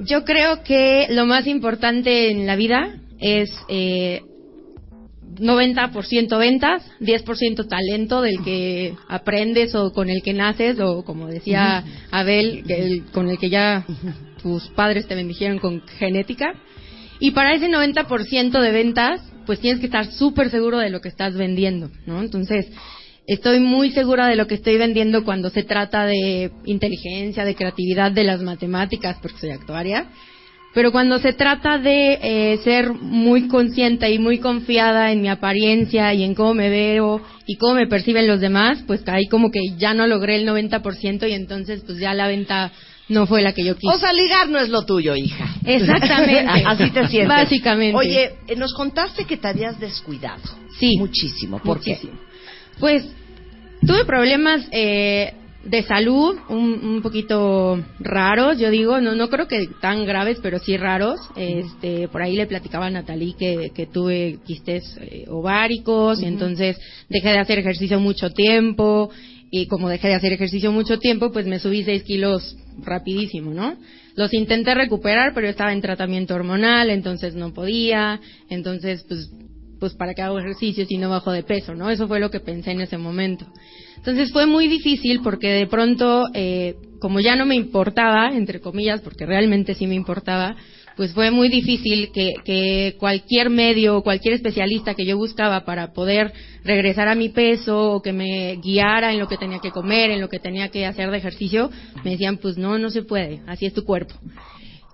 yo 0.00 0.24
creo 0.24 0.62
que 0.62 1.06
lo 1.10 1.26
más 1.26 1.46
importante 1.46 2.30
en 2.30 2.46
la 2.46 2.56
vida 2.56 2.94
es 3.18 3.50
eh, 3.68 4.20
90% 5.38 6.38
ventas, 6.38 6.82
10% 7.00 7.66
talento 7.68 8.22
del 8.22 8.42
que 8.42 8.94
aprendes 9.08 9.74
o 9.74 9.92
con 9.92 10.10
el 10.10 10.22
que 10.22 10.32
naces 10.32 10.78
o 10.80 11.04
como 11.04 11.26
decía 11.28 11.84
Abel, 12.10 12.64
el- 12.68 13.04
con 13.12 13.28
el 13.28 13.38
que 13.38 13.50
ya 13.50 13.84
tus 14.42 14.68
padres 14.70 15.06
te 15.06 15.14
bendijeron 15.14 15.58
con 15.58 15.82
genética. 15.98 16.54
Y 17.18 17.30
para 17.30 17.54
ese 17.54 17.68
90% 17.68 18.60
de 18.60 18.70
ventas, 18.72 19.20
pues 19.46 19.60
tienes 19.60 19.80
que 19.80 19.86
estar 19.86 20.06
súper 20.12 20.50
seguro 20.50 20.78
de 20.78 20.90
lo 20.90 21.00
que 21.00 21.08
estás 21.08 21.34
vendiendo, 21.34 21.90
¿no? 22.04 22.20
Entonces, 22.20 22.66
estoy 23.26 23.60
muy 23.60 23.90
segura 23.92 24.26
de 24.28 24.36
lo 24.36 24.46
que 24.46 24.54
estoy 24.56 24.76
vendiendo 24.76 25.24
cuando 25.24 25.50
se 25.50 25.62
trata 25.62 26.04
de 26.04 26.50
inteligencia, 26.64 27.44
de 27.44 27.54
creatividad, 27.54 28.12
de 28.12 28.24
las 28.24 28.42
matemáticas, 28.42 29.16
porque 29.22 29.38
soy 29.38 29.50
actuaria. 29.50 30.06
Pero 30.76 30.92
cuando 30.92 31.18
se 31.18 31.32
trata 31.32 31.78
de 31.78 32.18
eh, 32.22 32.58
ser 32.62 32.92
muy 32.92 33.48
consciente 33.48 34.12
y 34.12 34.18
muy 34.18 34.40
confiada 34.40 35.10
en 35.10 35.22
mi 35.22 35.28
apariencia 35.30 36.12
y 36.12 36.22
en 36.22 36.34
cómo 36.34 36.52
me 36.52 36.68
veo 36.68 37.22
y 37.46 37.56
cómo 37.56 37.76
me 37.76 37.86
perciben 37.86 38.26
los 38.26 38.42
demás, 38.42 38.84
pues 38.86 39.00
ahí 39.06 39.24
como 39.24 39.50
que 39.50 39.60
ya 39.78 39.94
no 39.94 40.06
logré 40.06 40.36
el 40.36 40.46
90% 40.46 41.30
y 41.30 41.32
entonces 41.32 41.82
pues 41.86 41.96
ya 41.96 42.12
la 42.12 42.28
venta 42.28 42.72
no 43.08 43.26
fue 43.26 43.40
la 43.40 43.54
que 43.54 43.64
yo 43.64 43.74
quise. 43.74 43.90
O 43.90 43.98
sea, 43.98 44.12
ligar 44.12 44.50
no 44.50 44.58
es 44.58 44.68
lo 44.68 44.84
tuyo, 44.84 45.16
hija. 45.16 45.48
Exactamente. 45.64 46.62
Así 46.66 46.90
te 46.90 47.08
sientes. 47.08 47.28
Básicamente. 47.28 47.96
Oye, 47.96 48.34
nos 48.58 48.74
contaste 48.74 49.24
que 49.24 49.38
te 49.38 49.48
habías 49.48 49.80
descuidado. 49.80 50.42
Sí. 50.78 50.98
Muchísimo. 50.98 51.58
¿Por 51.58 51.78
Muchísimo. 51.78 52.20
Pues 52.78 53.02
tuve 53.80 54.04
problemas 54.04 54.68
eh, 54.72 55.32
de 55.64 55.82
salud 55.82 56.36
un, 56.48 56.84
un 56.84 57.02
poquito 57.02 57.82
raros, 57.98 58.58
yo 58.58 58.70
digo, 58.70 59.00
no 59.00 59.14
no 59.14 59.28
creo 59.28 59.48
que 59.48 59.68
tan 59.80 60.04
graves, 60.04 60.38
pero 60.42 60.58
sí 60.58 60.76
raros. 60.76 61.18
Este, 61.36 62.08
por 62.08 62.22
ahí 62.22 62.36
le 62.36 62.46
platicaba 62.46 62.86
a 62.86 62.90
Natalie 62.90 63.34
que, 63.38 63.70
que 63.74 63.86
tuve 63.86 64.38
quistes 64.46 64.96
eh, 65.00 65.24
ováricos 65.28 66.22
y 66.22 66.26
entonces 66.26 66.78
dejé 67.08 67.30
de 67.30 67.38
hacer 67.38 67.58
ejercicio 67.58 67.98
mucho 67.98 68.30
tiempo 68.30 69.10
y 69.50 69.66
como 69.66 69.88
dejé 69.88 70.08
de 70.08 70.14
hacer 70.14 70.32
ejercicio 70.32 70.72
mucho 70.72 70.98
tiempo, 70.98 71.32
pues 71.32 71.46
me 71.46 71.58
subí 71.58 71.84
6 71.84 72.02
kilos 72.02 72.56
rapidísimo, 72.82 73.52
¿no? 73.54 73.76
Los 74.14 74.32
intenté 74.34 74.74
recuperar, 74.74 75.32
pero 75.34 75.48
estaba 75.48 75.72
en 75.72 75.80
tratamiento 75.80 76.34
hormonal, 76.34 76.90
entonces 76.90 77.34
no 77.34 77.52
podía, 77.52 78.20
entonces 78.48 79.04
pues 79.06 79.30
pues 79.78 79.94
para 79.94 80.14
qué 80.14 80.22
hago 80.22 80.38
ejercicio 80.38 80.86
si 80.86 80.96
no 80.96 81.10
bajo 81.10 81.32
de 81.32 81.42
peso, 81.42 81.74
¿no? 81.74 81.90
Eso 81.90 82.08
fue 82.08 82.20
lo 82.20 82.30
que 82.30 82.40
pensé 82.40 82.72
en 82.72 82.80
ese 82.80 82.98
momento. 82.98 83.46
Entonces 83.96 84.32
fue 84.32 84.46
muy 84.46 84.68
difícil 84.68 85.20
porque 85.22 85.48
de 85.48 85.66
pronto, 85.66 86.26
eh, 86.34 86.76
como 87.00 87.20
ya 87.20 87.36
no 87.36 87.46
me 87.46 87.56
importaba, 87.56 88.30
entre 88.34 88.60
comillas, 88.60 89.00
porque 89.00 89.26
realmente 89.26 89.74
sí 89.74 89.86
me 89.86 89.94
importaba, 89.94 90.56
pues 90.96 91.12
fue 91.12 91.30
muy 91.30 91.50
difícil 91.50 92.10
que, 92.12 92.34
que 92.42 92.96
cualquier 92.98 93.50
medio 93.50 93.98
o 93.98 94.02
cualquier 94.02 94.34
especialista 94.34 94.94
que 94.94 95.04
yo 95.04 95.18
buscaba 95.18 95.64
para 95.66 95.92
poder 95.92 96.32
regresar 96.64 97.08
a 97.08 97.14
mi 97.14 97.28
peso 97.28 97.92
o 97.92 98.02
que 98.02 98.12
me 98.12 98.56
guiara 98.56 99.12
en 99.12 99.18
lo 99.18 99.28
que 99.28 99.36
tenía 99.36 99.58
que 99.58 99.72
comer, 99.72 100.10
en 100.10 100.22
lo 100.22 100.30
que 100.30 100.38
tenía 100.38 100.68
que 100.70 100.86
hacer 100.86 101.10
de 101.10 101.18
ejercicio, 101.18 101.70
me 102.02 102.12
decían, 102.12 102.38
pues 102.38 102.56
no, 102.56 102.78
no 102.78 102.88
se 102.88 103.02
puede, 103.02 103.42
así 103.46 103.66
es 103.66 103.74
tu 103.74 103.84
cuerpo 103.84 104.14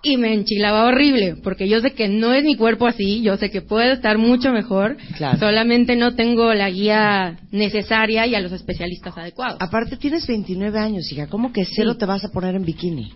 y 0.02 0.16
me 0.16 0.34
enchilaba 0.34 0.84
horrible, 0.84 1.36
porque 1.42 1.68
yo 1.68 1.80
sé 1.80 1.92
que 1.92 2.08
no 2.08 2.32
es 2.34 2.42
mi 2.44 2.56
cuerpo 2.56 2.86
así, 2.86 3.22
yo 3.22 3.36
sé 3.36 3.50
que 3.50 3.62
puedo 3.62 3.92
estar 3.92 4.18
mucho 4.18 4.50
mejor, 4.52 4.96
Claro. 5.16 5.38
solamente 5.38 5.94
no 5.94 6.14
tengo 6.16 6.52
la 6.54 6.70
guía 6.70 7.38
necesaria 7.52 8.26
y 8.26 8.34
a 8.34 8.40
los 8.40 8.50
especialistas 8.52 9.16
adecuados. 9.16 9.58
Aparte 9.60 9.96
tienes 9.96 10.26
29 10.26 10.78
años, 10.78 11.10
hija. 11.12 11.28
¿Cómo 11.28 11.52
que 11.52 11.64
cero 11.64 11.96
te 11.96 12.04
vas 12.06 12.24
a 12.24 12.28
poner 12.30 12.56
en 12.56 12.64
bikini? 12.64 13.12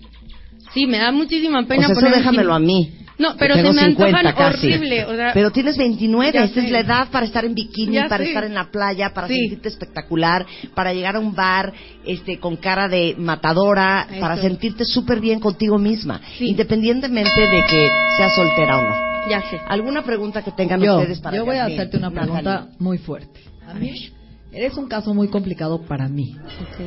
Sí, 0.72 0.86
me 0.86 0.98
da 0.98 1.10
muchísima 1.10 1.66
pena 1.66 1.86
o 1.86 1.94
sea, 1.94 2.08
eso 2.08 2.16
déjamelo 2.16 2.54
a 2.54 2.60
mí. 2.60 2.92
No, 3.18 3.34
pero 3.38 3.54
Tengo 3.54 3.72
se 3.72 3.80
me 3.80 3.86
50 3.88 4.18
antojan 4.18 4.52
casi. 4.52 4.66
horrible. 4.72 5.04
O 5.06 5.16
sea, 5.16 5.30
Pero 5.32 5.50
tienes 5.50 5.76
29, 5.78 6.32
Ya 6.34 6.44
esta 6.44 6.60
es 6.60 6.70
la 6.70 6.80
edad 6.80 7.08
para 7.10 7.24
estar 7.24 7.44
en 7.46 7.54
bikini, 7.54 7.94
Ya 7.94 8.08
para 8.08 8.24
sé. 8.24 8.28
estar 8.30 8.44
en 8.44 8.54
la 8.54 8.70
playa, 8.70 9.14
para 9.14 9.26
Sí. 9.28 9.36
sentirte 9.40 9.68
espectacular, 9.68 10.44
para 10.74 10.92
llegar 10.92 11.16
a 11.16 11.20
un 11.20 11.34
bar 11.34 11.72
este 12.04 12.38
con 12.38 12.56
cara 12.56 12.88
de 12.88 13.14
matadora, 13.18 14.06
Eso. 14.10 14.20
para 14.20 14.36
sentirte 14.36 14.84
súper 14.84 15.20
bien 15.20 15.40
contigo 15.40 15.78
misma, 15.78 16.20
independientemente 16.40 17.40
de 17.40 17.64
que 17.70 17.88
seas 18.16 18.34
soltera 18.34 18.78
o 18.78 18.82
no. 18.82 18.94
Ya 19.30 19.40
sé. 19.50 19.60
¿Alguna 19.66 20.02
pregunta 20.02 20.42
que 20.42 20.52
tengan 20.52 20.80
yo, 20.80 20.98
ustedes 20.98 21.20
para 21.20 21.36
yo 21.36 21.44
voy 21.44 21.56
a 21.56 21.64
hacerte 21.64 21.96
una 21.96 22.10
Natalie. 22.10 22.32
pregunta 22.32 22.68
muy 22.78 22.98
fuerte. 22.98 23.40
A 23.66 23.74
mí, 23.74 24.10
eres 24.52 24.76
un 24.76 24.88
caso 24.88 25.14
muy 25.14 25.28
complicado 25.28 25.82
para 25.82 26.06
mí. 26.08 26.36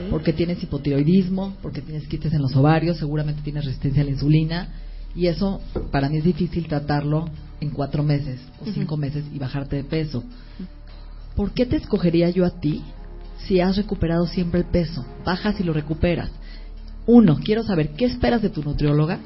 Porque 0.09 0.31
tienes 0.31 0.61
hipotiroidismo, 0.63 1.55
porque 1.61 1.81
tienes 1.81 2.07
quites 2.07 2.31
en 2.33 2.41
los 2.41 2.55
ovarios, 2.55 2.97
seguramente 2.97 3.41
tienes 3.41 3.65
resistencia 3.65 4.03
a 4.03 4.05
la 4.05 4.11
insulina. 4.11 4.69
Y 5.15 5.27
eso 5.27 5.61
para 5.91 6.09
mí 6.09 6.17
es 6.17 6.23
difícil 6.23 6.67
tratarlo 6.67 7.29
en 7.61 7.71
cuatro 7.71 8.03
meses 8.03 8.39
o 8.61 8.71
cinco 8.71 8.97
meses 8.97 9.25
y 9.33 9.39
bajarte 9.39 9.75
de 9.77 9.83
peso. 9.83 10.23
¿Por 11.35 11.51
qué 11.51 11.65
te 11.65 11.77
escogería 11.77 12.29
yo 12.29 12.45
a 12.45 12.59
ti 12.59 12.83
si 13.47 13.59
has 13.59 13.77
recuperado 13.77 14.27
siempre 14.27 14.59
el 14.59 14.65
peso? 14.65 15.05
Bajas 15.25 15.59
y 15.59 15.63
lo 15.63 15.73
recuperas. 15.73 16.29
Uno, 17.05 17.39
quiero 17.43 17.63
saber 17.63 17.91
qué 17.91 18.05
esperas 18.05 18.41
de 18.41 18.49
tu 18.49 18.61
nutrióloga 18.61 19.19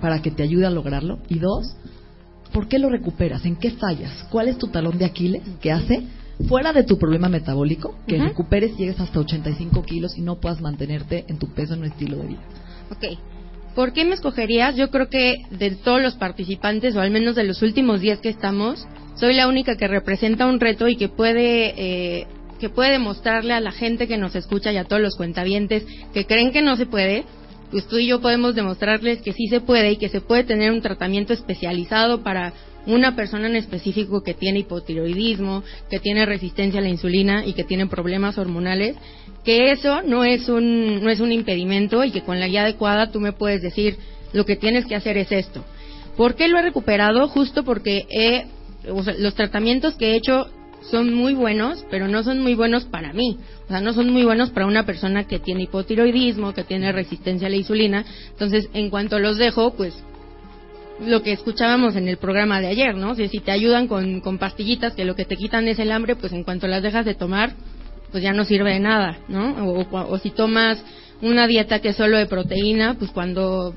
para 0.00 0.22
que 0.22 0.30
te 0.30 0.42
ayude 0.42 0.66
a 0.66 0.70
lograrlo. 0.70 1.18
Y 1.28 1.38
dos, 1.38 1.74
¿por 2.52 2.68
qué 2.68 2.78
lo 2.78 2.88
recuperas? 2.88 3.44
¿En 3.44 3.56
qué 3.56 3.72
fallas? 3.72 4.26
¿Cuál 4.30 4.48
es 4.48 4.58
tu 4.58 4.68
talón 4.68 4.98
de 4.98 5.04
Aquiles 5.04 5.42
que 5.60 5.72
hace, 5.72 6.04
fuera 6.48 6.72
de 6.72 6.84
tu 6.84 6.98
problema 6.98 7.28
metabólico, 7.28 7.96
que 8.06 8.18
recuperes 8.18 8.72
y 8.72 8.78
llegues 8.78 9.00
hasta 9.00 9.20
85 9.20 9.82
kilos 9.82 10.16
y 10.16 10.20
no 10.20 10.36
puedas 10.36 10.60
mantenerte 10.60 11.24
en 11.28 11.38
tu 11.38 11.48
peso 11.48 11.74
en 11.74 11.80
un 11.80 11.86
estilo 11.86 12.18
de 12.18 12.26
vida? 12.28 12.42
Ok. 12.90 13.18
¿Por 13.74 13.92
qué 13.92 14.04
me 14.04 14.14
escogerías? 14.14 14.76
Yo 14.76 14.90
creo 14.90 15.08
que 15.08 15.42
de 15.50 15.72
todos 15.72 16.00
los 16.00 16.14
participantes, 16.14 16.94
o 16.94 17.00
al 17.00 17.10
menos 17.10 17.34
de 17.34 17.44
los 17.44 17.60
últimos 17.62 18.00
días 18.00 18.20
que 18.20 18.28
estamos, 18.28 18.86
soy 19.16 19.34
la 19.34 19.48
única 19.48 19.76
que 19.76 19.88
representa 19.88 20.46
un 20.46 20.60
reto 20.60 20.86
y 20.86 20.96
que 20.96 21.08
puede, 21.08 21.74
eh, 21.76 22.26
que 22.60 22.68
puede 22.68 22.92
demostrarle 22.92 23.52
a 23.52 23.60
la 23.60 23.72
gente 23.72 24.06
que 24.06 24.16
nos 24.16 24.36
escucha 24.36 24.72
y 24.72 24.76
a 24.76 24.84
todos 24.84 25.02
los 25.02 25.16
cuentavientes 25.16 25.84
que 26.12 26.24
creen 26.24 26.52
que 26.52 26.62
no 26.62 26.76
se 26.76 26.86
puede, 26.86 27.24
pues 27.72 27.86
tú 27.88 27.98
y 27.98 28.06
yo 28.06 28.20
podemos 28.20 28.54
demostrarles 28.54 29.22
que 29.22 29.32
sí 29.32 29.48
se 29.48 29.60
puede 29.60 29.92
y 29.92 29.96
que 29.96 30.08
se 30.08 30.20
puede 30.20 30.44
tener 30.44 30.70
un 30.70 30.80
tratamiento 30.80 31.32
especializado 31.32 32.22
para 32.22 32.52
una 32.86 33.16
persona 33.16 33.48
en 33.48 33.56
específico 33.56 34.22
que 34.22 34.34
tiene 34.34 34.60
hipotiroidismo, 34.60 35.64
que 35.90 36.00
tiene 36.00 36.26
resistencia 36.26 36.80
a 36.80 36.82
la 36.82 36.90
insulina 36.90 37.44
y 37.46 37.54
que 37.54 37.64
tiene 37.64 37.86
problemas 37.86 38.38
hormonales, 38.38 38.96
que 39.44 39.72
eso 39.72 40.02
no 40.02 40.24
es 40.24 40.48
un 40.48 41.02
no 41.02 41.10
es 41.10 41.20
un 41.20 41.32
impedimento 41.32 42.02
y 42.04 42.10
que 42.10 42.22
con 42.22 42.40
la 42.40 42.48
guía 42.48 42.62
adecuada 42.62 43.10
tú 43.10 43.20
me 43.20 43.32
puedes 43.32 43.62
decir 43.62 43.98
lo 44.32 44.44
que 44.44 44.56
tienes 44.56 44.86
que 44.86 44.96
hacer 44.96 45.16
es 45.16 45.30
esto. 45.30 45.64
¿Por 46.16 46.34
qué 46.34 46.48
lo 46.48 46.58
he 46.58 46.62
recuperado? 46.62 47.28
Justo 47.28 47.64
porque 47.64 48.06
he, 48.10 48.46
o 48.90 49.02
sea, 49.02 49.14
los 49.18 49.34
tratamientos 49.34 49.94
que 49.94 50.12
he 50.12 50.16
hecho 50.16 50.48
son 50.90 51.14
muy 51.14 51.34
buenos, 51.34 51.84
pero 51.90 52.08
no 52.08 52.22
son 52.22 52.40
muy 52.40 52.54
buenos 52.54 52.84
para 52.84 53.12
mí. 53.12 53.38
O 53.64 53.68
sea, 53.68 53.80
no 53.80 53.92
son 53.92 54.10
muy 54.10 54.24
buenos 54.24 54.50
para 54.50 54.66
una 54.66 54.84
persona 54.84 55.24
que 55.24 55.38
tiene 55.38 55.62
hipotiroidismo, 55.62 56.52
que 56.52 56.64
tiene 56.64 56.92
resistencia 56.92 57.46
a 57.46 57.50
la 57.50 57.56
insulina. 57.56 58.04
Entonces, 58.30 58.68
en 58.74 58.90
cuanto 58.90 59.18
los 59.18 59.38
dejo, 59.38 59.74
pues 59.74 59.94
lo 61.00 61.22
que 61.22 61.32
escuchábamos 61.32 61.96
en 61.96 62.08
el 62.08 62.18
programa 62.18 62.60
de 62.60 62.68
ayer, 62.68 62.94
¿no? 62.94 63.14
Si, 63.14 63.28
te 63.28 63.50
ayudan 63.50 63.88
con, 63.88 64.20
con 64.20 64.38
pastillitas 64.38 64.94
que 64.94 65.04
lo 65.04 65.16
que 65.16 65.24
te 65.24 65.36
quitan 65.36 65.66
es 65.66 65.78
el 65.78 65.90
hambre, 65.90 66.16
pues 66.16 66.32
en 66.32 66.44
cuanto 66.44 66.68
las 66.68 66.82
dejas 66.82 67.04
de 67.04 67.14
tomar, 67.14 67.54
pues 68.14 68.22
ya 68.22 68.32
no 68.32 68.44
sirve 68.44 68.74
de 68.74 68.78
nada, 68.78 69.18
¿no? 69.26 69.66
O, 69.66 69.80
o- 69.80 70.08
o 70.12 70.18
si 70.18 70.30
tomas 70.30 70.78
una 71.20 71.48
dieta 71.48 71.80
que 71.80 71.88
es 71.88 71.96
solo 71.96 72.16
de 72.16 72.26
proteína, 72.26 72.94
pues 72.96 73.10
cuando 73.10 73.74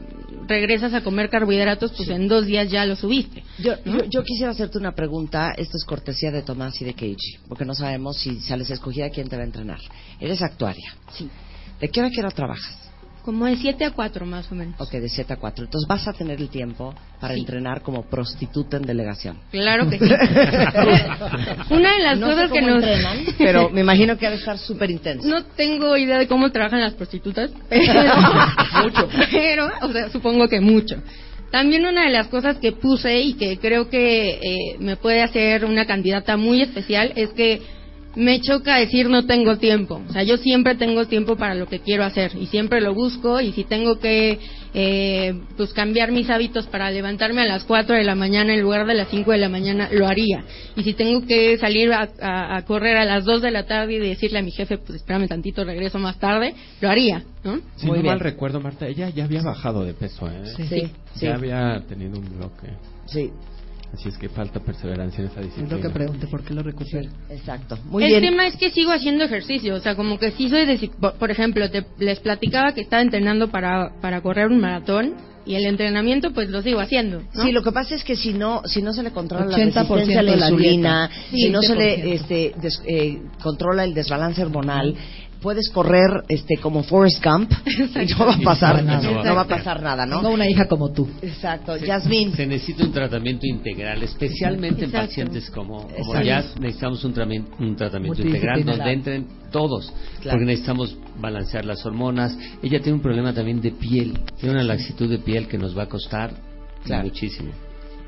regresas 0.48 0.94
a 0.94 1.02
comer 1.02 1.32
carbohidratos, 1.32 1.92
pues 1.98 2.08
en 2.10 2.28
dos 2.28 2.46
días 2.46 2.70
ya 2.70 2.86
lo 2.86 2.96
subiste. 2.96 3.44
Yo, 3.58 3.74
yo, 3.84 4.04
yo 4.08 4.24
quisiera 4.24 4.52
hacerte 4.52 4.78
una 4.78 4.92
pregunta. 4.94 5.54
Esto 5.58 5.76
es 5.76 5.84
cortesía 5.86 6.30
de 6.30 6.44
Tomás 6.44 6.80
y 6.82 6.86
de 6.86 6.94
Keiji, 6.94 7.40
porque 7.48 7.66
no 7.66 7.74
sabemos 7.74 8.18
si 8.18 8.40
sales 8.42 8.70
escogida 8.70 9.10
quién 9.10 9.28
te 9.28 9.38
va 9.38 9.42
a 9.42 9.46
entrenar. 9.46 9.80
Eres 10.20 10.44
actuaria. 10.44 10.94
Sí. 11.14 11.28
¿De 11.82 11.90
qué 11.90 12.00
hora 12.00 12.10
a 12.10 12.12
qué 12.12 12.20
hora 12.20 12.30
trabajas? 12.30 12.87
Como 13.28 13.46
de 13.46 13.58
7 13.58 13.84
a 13.84 13.92
4 13.92 14.26
más 14.26 14.50
o 14.54 14.56
menos. 14.56 14.80
Ok, 14.80 14.90
de 14.94 15.10
7 15.10 15.34
a 15.34 15.36
4. 15.36 15.66
Entonces 15.66 15.86
vas 15.86 16.08
a 16.08 16.14
tener 16.14 16.40
el 16.40 16.48
tiempo 16.48 16.96
para 17.20 17.34
Sí. 17.34 17.42
entrenar 17.42 17.82
como 17.82 18.04
prostituta 18.04 18.78
en 18.78 18.84
delegación. 18.84 19.38
Claro 19.52 19.90
que 19.90 20.00
sí. 20.00 20.06
Una 21.70 21.94
de 21.98 22.04
las 22.04 22.18
No 22.20 22.28
sé 22.28 22.34
cosas 22.34 22.52
que 22.54 22.60
cómo 22.62 22.72
nos... 22.76 22.84
entrenan, 22.86 23.18
pero 23.38 23.70
me 23.70 23.82
imagino 23.82 24.18
que 24.18 24.28
ha 24.28 24.30
de 24.30 24.38
estar 24.38 24.58
súper 24.58 24.92
intenso. 24.92 25.28
No 25.28 25.44
tengo 25.44 25.98
idea 25.98 26.18
de 26.20 26.28
cómo 26.30 26.50
trabajan 26.54 26.80
las 26.80 26.94
prostitutas, 26.94 27.52
pero, 27.70 28.02
mucho. 28.84 29.10
pero, 29.30 29.70
o 29.82 29.92
sea, 29.92 30.10
supongo 30.10 30.48
que 30.48 30.62
mucho. 30.62 30.96
También 31.52 31.86
una 31.86 32.06
de 32.06 32.12
las 32.12 32.28
cosas 32.28 32.60
que 32.60 32.72
puse 32.72 33.20
y 33.20 33.34
que 33.34 33.58
creo 33.58 33.90
que 33.90 34.30
eh, 34.42 34.78
me 34.80 34.96
puede 34.96 35.22
hacer 35.22 35.66
una 35.66 35.86
candidata 35.86 36.38
muy 36.38 36.62
especial 36.62 37.12
es 37.18 37.32
que 37.32 37.62
me 38.18 38.42
choca 38.42 38.78
decir 38.78 39.10
no 39.10 39.26
tengo 39.26 39.58
tiempo. 39.58 40.02
O 40.10 40.12
sea, 40.12 40.24
yo 40.24 40.38
siempre 40.38 40.76
tengo 40.76 41.06
tiempo 41.06 41.36
para 41.36 41.54
lo 41.56 41.68
que 41.68 41.80
quiero 41.80 42.04
hacer 42.04 42.32
y 42.36 42.48
siempre 42.48 42.82
lo 42.82 42.94
busco 42.94 43.40
y 43.40 43.52
si 43.54 43.64
tengo 43.64 44.00
que 44.00 44.40
eh, 44.74 45.34
pues 45.56 45.72
cambiar 45.74 46.12
mis 46.12 46.30
hábitos 46.30 46.68
para 46.68 46.90
levantarme 46.92 47.42
a 47.42 47.46
las 47.46 47.64
4 47.64 47.96
de 47.96 48.04
la 48.04 48.16
mañana 48.16 48.54
en 48.54 48.62
lugar 48.62 48.86
de 48.88 48.96
las 48.96 49.08
5 49.10 49.32
de 49.32 49.38
la 49.38 49.50
mañana, 49.50 49.90
lo 49.92 50.08
haría. 50.08 50.44
Y 50.76 50.84
si 50.84 50.94
tengo 50.94 51.26
que 51.26 51.58
salir 51.58 51.94
a, 51.94 52.10
a- 52.22 52.58
a 52.58 52.62
correr 52.66 52.98
a 52.98 53.06
las 53.06 53.24
2 53.24 53.42
de 53.42 53.52
la 53.52 53.66
tarde 53.66 53.94
y 53.94 54.00
decirle 54.00 54.40
a 54.40 54.42
mi 54.42 54.52
jefe, 54.52 54.78
pues 54.78 54.98
espérame 54.98 55.28
tantito, 55.28 55.64
regreso 55.64 56.00
más 56.00 56.20
tarde, 56.20 56.54
lo 56.82 56.90
haría, 56.90 57.24
¿no? 57.44 57.60
Si 57.76 57.86
no 57.86 57.92
mal 58.04 58.20
recuerdo, 58.20 58.60
Marta, 58.60 58.88
ella 58.88 59.10
ya 59.10 59.24
había 59.26 59.42
bajado 59.44 59.84
de 59.86 59.94
peso, 59.94 60.28
¿eh? 60.28 60.44
Sí. 60.58 60.64
Sí, 60.68 60.88
sí. 61.16 61.26
Ya 61.28 61.36
había 61.36 61.82
tenido 61.88 62.20
un 62.20 62.38
bloque. 62.38 62.68
Sí, 63.06 63.32
Así 63.94 64.10
es 64.10 64.18
que 64.18 64.28
falta 64.30 64.60
perseverancia 64.60 65.22
en 65.24 65.30
esa 65.32 65.40
Es 65.40 65.46
disciplina. 65.48 65.76
lo 65.78 65.82
que 65.82 65.90
pregunté, 65.90 66.28
¿por 66.28 66.44
qué 66.44 66.54
lo 66.54 66.62
recupero? 66.62 67.10
exacto. 67.30 67.78
Muy 67.86 68.04
el 68.04 68.10
bien. 68.10 68.22
tema 68.32 68.46
es 68.48 68.56
que 68.58 68.70
sigo 68.70 68.92
haciendo 68.92 69.24
ejercicio, 69.24 69.76
o 69.76 69.80
sea, 69.80 69.96
como 69.96 70.20
que 70.20 70.32
sí 70.32 70.50
soy 70.50 70.66
de... 70.66 70.90
Por, 71.18 71.32
ejemplo, 71.32 71.70
te- 71.72 71.86
les 71.98 72.20
platicaba 72.20 72.74
que 72.74 72.82
estaba 72.82 73.02
entrenando 73.02 73.48
para, 73.50 73.92
para 74.02 74.22
correr 74.22 74.48
un 74.48 74.60
maratón 74.60 75.16
y 75.46 75.56
el 75.56 75.66
entrenamiento 75.66 76.34
pues 76.34 76.50
lo 76.50 76.62
sigo 76.62 76.82
haciendo, 76.82 77.22
¿no? 77.34 77.44
Sí, 77.44 77.54
lo 77.54 77.64
que 77.64 77.72
pasa 77.72 77.96
es 77.96 78.04
que 78.04 78.18
si 78.18 78.34
no, 78.34 78.62
si 78.66 78.82
no 78.82 78.92
se 78.92 79.02
le 79.02 79.12
controla 79.12 79.46
la 79.46 79.58
80% 79.58 79.64
resistencia 79.74 80.20
a 80.20 80.24
la 80.24 80.32
de 80.32 80.38
la 80.38 80.50
insulina, 80.50 81.08
dieta. 81.08 81.38
si 81.38 81.50
no 81.50 81.62
se 81.62 81.74
20%. 81.74 81.78
le 81.78 82.14
este, 82.14 82.54
des- 82.62 82.82
eh, 82.86 83.22
controla 83.42 83.86
el 83.86 83.94
desbalance 83.94 84.42
hormonal, 84.44 84.94
puedes 85.42 85.70
correr 85.70 86.24
este 86.30 86.58
como 86.58 86.84
Forrest 86.84 87.24
Gump 87.24 87.52
y 87.66 88.06
no 88.14 88.26
va 88.26 88.34
a 88.34 88.40
pasar 88.40 88.84
nada, 88.84 89.24
no 89.24 89.36
va 89.36 89.42
a 89.42 89.48
pasar 89.48 89.82
nada, 89.82 90.06
Tengo 90.06 90.22
¿no? 90.22 90.30
una 90.32 90.48
hija 90.50 90.68
como 90.68 90.92
tú. 90.92 91.08
Exacto, 91.22 91.78
Yasmín. 91.78 92.34
Se 92.36 92.46
necesita 92.46 92.84
un 92.84 92.92
tratamiento 92.92 93.46
integral, 93.46 94.02
especialmente 94.04 94.86
en 94.86 94.90
Exacto. 94.90 95.08
pacientes 95.08 95.50
como, 95.50 95.88
como. 95.88 96.22
Jazz, 96.22 96.56
necesitamos 96.60 97.04
un, 97.04 97.14
tramen- 97.14 97.46
un 97.60 97.76
tratamiento 97.76 98.22
integral 98.22 98.64
donde 98.66 98.92
entren 98.92 99.28
todos, 99.52 99.94
Claro. 100.22 100.38
porque 100.38 100.46
necesitamos 100.46 100.98
balancear 101.20 101.66
las 101.66 101.86
hormonas. 101.86 102.38
Ella 102.62 102.80
tiene 102.80 102.94
un 102.94 103.02
problema 103.02 103.34
también 103.34 103.62
de 103.62 103.72
piel, 103.72 104.18
tiene 104.40 104.56
una 104.56 104.64
laxitud 104.64 105.10
de 105.10 105.20
piel 105.20 105.48
que 105.48 105.58
nos 105.58 105.78
va 105.78 105.84
a 105.84 105.88
costar 105.88 106.32
Claro. 106.84 107.04
muchísimo. 107.06 107.52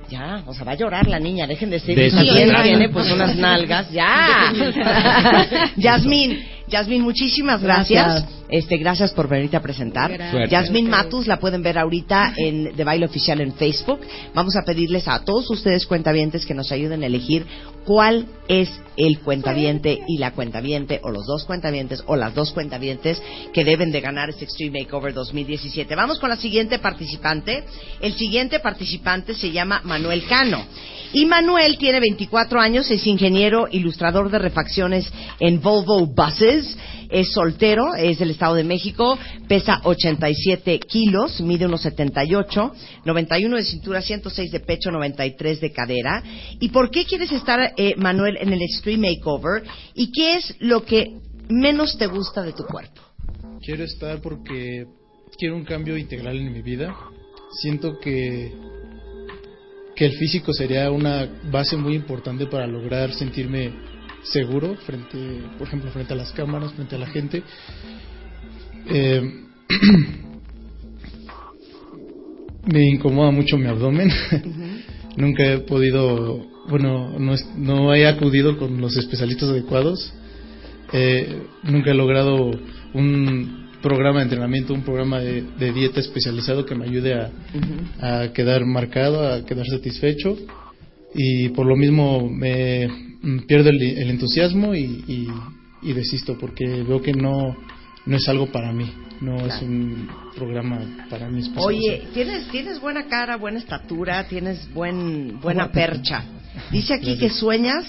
Ya, 0.10 0.44
o 0.48 0.54
sea, 0.56 0.63
va 0.65 0.72
a 0.72 0.76
llorar 0.76 1.08
la 1.08 1.20
niña, 1.20 1.46
dejen 1.46 1.70
de 1.70 1.76
decir 1.76 1.96
De 1.96 2.10
tiene 2.10 2.89
pues 2.89 3.12
unas 3.12 3.36
nalgas, 3.36 3.92
ya. 3.92 4.52
Yasmín, 5.78 6.39
Yasmín, 6.70 7.02
muchísimas 7.02 7.62
gracias. 7.62 8.06
Gracias. 8.06 8.40
Este, 8.50 8.78
gracias 8.78 9.12
por 9.12 9.28
venirte 9.28 9.58
a 9.58 9.62
presentar. 9.62 10.12
Yasmín 10.50 10.90
Matus 10.90 11.28
la 11.28 11.40
pueden 11.40 11.62
ver 11.62 11.78
ahorita 11.78 12.34
en 12.36 12.76
The 12.76 12.84
Baile 12.84 13.06
Oficial 13.06 13.42
en 13.42 13.54
Facebook. 13.54 14.00
Vamos 14.34 14.56
a 14.56 14.64
pedirles 14.64 15.08
a 15.08 15.24
todos 15.24 15.50
ustedes 15.52 15.86
cuentavientes 15.86 16.46
que 16.46 16.56
nos 16.56 16.72
ayuden 16.72 17.04
a 17.04 17.06
elegir 17.06 17.46
cuál 17.89 18.28
es 18.47 18.69
el 18.97 19.17
cuentaviente 19.17 20.04
y 20.08 20.19
la 20.19 20.34
cuentaviente 20.34 20.99
o 21.02 21.10
los 21.10 21.25
dos 21.25 21.45
cuentavientes 21.45 22.04
o 22.06 22.15
las 22.15 22.36
dos 22.36 22.52
cuentavientes 22.52 23.19
que 23.52 23.65
deben 23.65 23.91
de 23.91 23.99
ganar 23.99 24.30
este 24.30 24.45
Extreme 24.45 24.82
Makeover 24.82 25.12
2017. 25.12 25.95
Vamos 25.95 26.19
con 26.19 26.30
la 26.30 26.36
siguiente 26.36 26.78
participante. 26.78 27.63
El 27.99 28.13
siguiente 28.13 28.60
participante 28.60 29.34
se 29.34 29.52
llama 29.52 29.82
Manuel 29.86 30.23
Cano. 30.28 30.63
Y 31.13 31.25
Manuel 31.25 31.80
tiene 31.80 31.99
24 31.99 32.62
años, 32.62 32.91
es 32.91 33.08
ingeniero 33.08 33.67
ilustrador 33.71 34.30
de 34.30 34.38
refacciones 34.38 35.12
en 35.39 35.60
Volvo 35.60 36.06
Buses, 36.06 36.78
es 37.10 37.32
soltero, 37.32 37.95
es 37.95 38.19
del 38.19 38.32
Estado 38.32 38.56
de 38.56 38.63
México, 38.63 39.17
pesa 39.48 39.82
87 39.84 40.80
kilos, 40.80 41.41
mide 41.41 41.65
unos 41.65 41.82
78, 41.82 42.74
91 43.06 43.56
de 43.58 43.63
cintura, 43.63 44.02
106 44.02 44.52
de 44.52 44.60
pecho, 44.60 44.91
93 44.91 45.60
de 45.60 45.72
cadera. 45.72 46.24
¿Y 46.60 46.69
por 46.69 46.91
qué 46.91 47.06
quieres 47.06 47.32
estar, 47.32 47.74
eh, 47.76 47.95
Manuel, 47.98 48.38
en 48.39 48.54
el 48.54 48.62
Extreme 48.62 49.10
Makeover? 49.10 49.63
¿Y 49.95 50.12
qué 50.12 50.36
es 50.36 50.56
lo 50.60 50.86
que 50.86 51.17
menos 51.50 51.98
te 51.98 52.06
gusta 52.08 52.43
de 52.43 52.54
tu 52.54 52.63
cuerpo? 52.63 53.02
Quiero 53.62 53.84
estar 53.84 54.22
porque 54.22 54.86
quiero 55.38 55.56
un 55.56 55.65
cambio 55.65 55.98
integral 55.98 56.38
en 56.38 56.54
mi 56.54 56.62
vida. 56.62 56.95
Siento 57.60 58.00
que, 58.00 58.54
que 59.95 60.06
el 60.06 60.13
físico 60.13 60.54
sería 60.54 60.91
una 60.91 61.28
base 61.52 61.76
muy 61.76 61.95
importante 61.95 62.45
para 62.45 62.67
lograr 62.67 63.12
sentirme 63.13 63.88
seguro 64.24 64.76
frente, 64.86 65.18
por 65.58 65.68
ejemplo, 65.68 65.90
frente 65.92 66.14
a 66.14 66.16
las 66.18 66.32
cámaras, 66.34 66.74
frente 66.74 66.96
a 66.96 67.00
la 67.00 67.08
gente. 67.08 67.44
Eh, 68.88 69.22
me 72.66 72.88
incomoda 72.88 73.32
mucho 73.32 73.58
mi 73.58 73.68
abdomen. 73.68 74.10
Nunca 75.18 75.44
he 75.54 75.60
podido, 75.60 76.46
bueno, 76.70 77.18
no, 77.20 77.34
es- 77.34 77.48
no 77.58 77.94
he 77.94 78.08
acudido 78.08 78.58
con 78.58 78.80
los 78.80 78.96
especialistas 78.98 79.50
adecuados. 79.50 80.14
Eh, 80.94 81.44
nunca 81.64 81.92
he 81.92 81.94
logrado 81.94 82.50
un 82.94 83.68
programa 83.82 84.20
de 84.20 84.24
entrenamiento, 84.24 84.74
un 84.74 84.82
programa 84.84 85.20
de, 85.20 85.44
de 85.58 85.72
dieta 85.74 86.00
especializado 86.00 86.66
que 86.66 86.74
me 86.76 86.86
ayude 86.86 87.14
a, 87.14 87.32
a 88.24 88.34
quedar 88.34 88.66
marcado, 88.66 89.28
a 89.28 89.46
quedar 89.46 89.66
satisfecho. 89.68 90.38
Y 91.14 91.50
por 91.50 91.66
lo 91.66 91.76
mismo 91.76 92.30
me 92.30 92.88
pierdo 93.48 93.70
el, 93.70 93.82
el 93.82 94.10
entusiasmo 94.10 94.74
y, 94.76 95.04
y- 95.08 95.28
y 95.82 95.94
desisto 95.94 96.38
porque 96.38 96.66
veo 96.84 97.02
que 97.02 97.14
no, 97.14 97.56
no 98.06 98.16
es 98.18 98.28
algo 98.28 98.48
para 98.52 98.74
mí, 98.74 98.92
no 99.22 99.46
es 99.46 99.62
un 99.62 100.10
programa 100.36 100.82
para 101.10 101.30
mí. 101.30 101.42
Oye, 101.56 102.08
tienes, 102.14 102.50
tienes 102.50 102.82
buena 102.82 103.08
cara, 103.08 103.38
buena 103.38 103.60
estatura, 103.60 104.28
tienes 104.28 104.72
buen, 104.74 105.40
buena 105.40 105.72
percha. 105.72 106.26
Dice 106.72 106.96
aquí 106.96 107.18
que 107.18 107.30
sueñas 107.30 107.86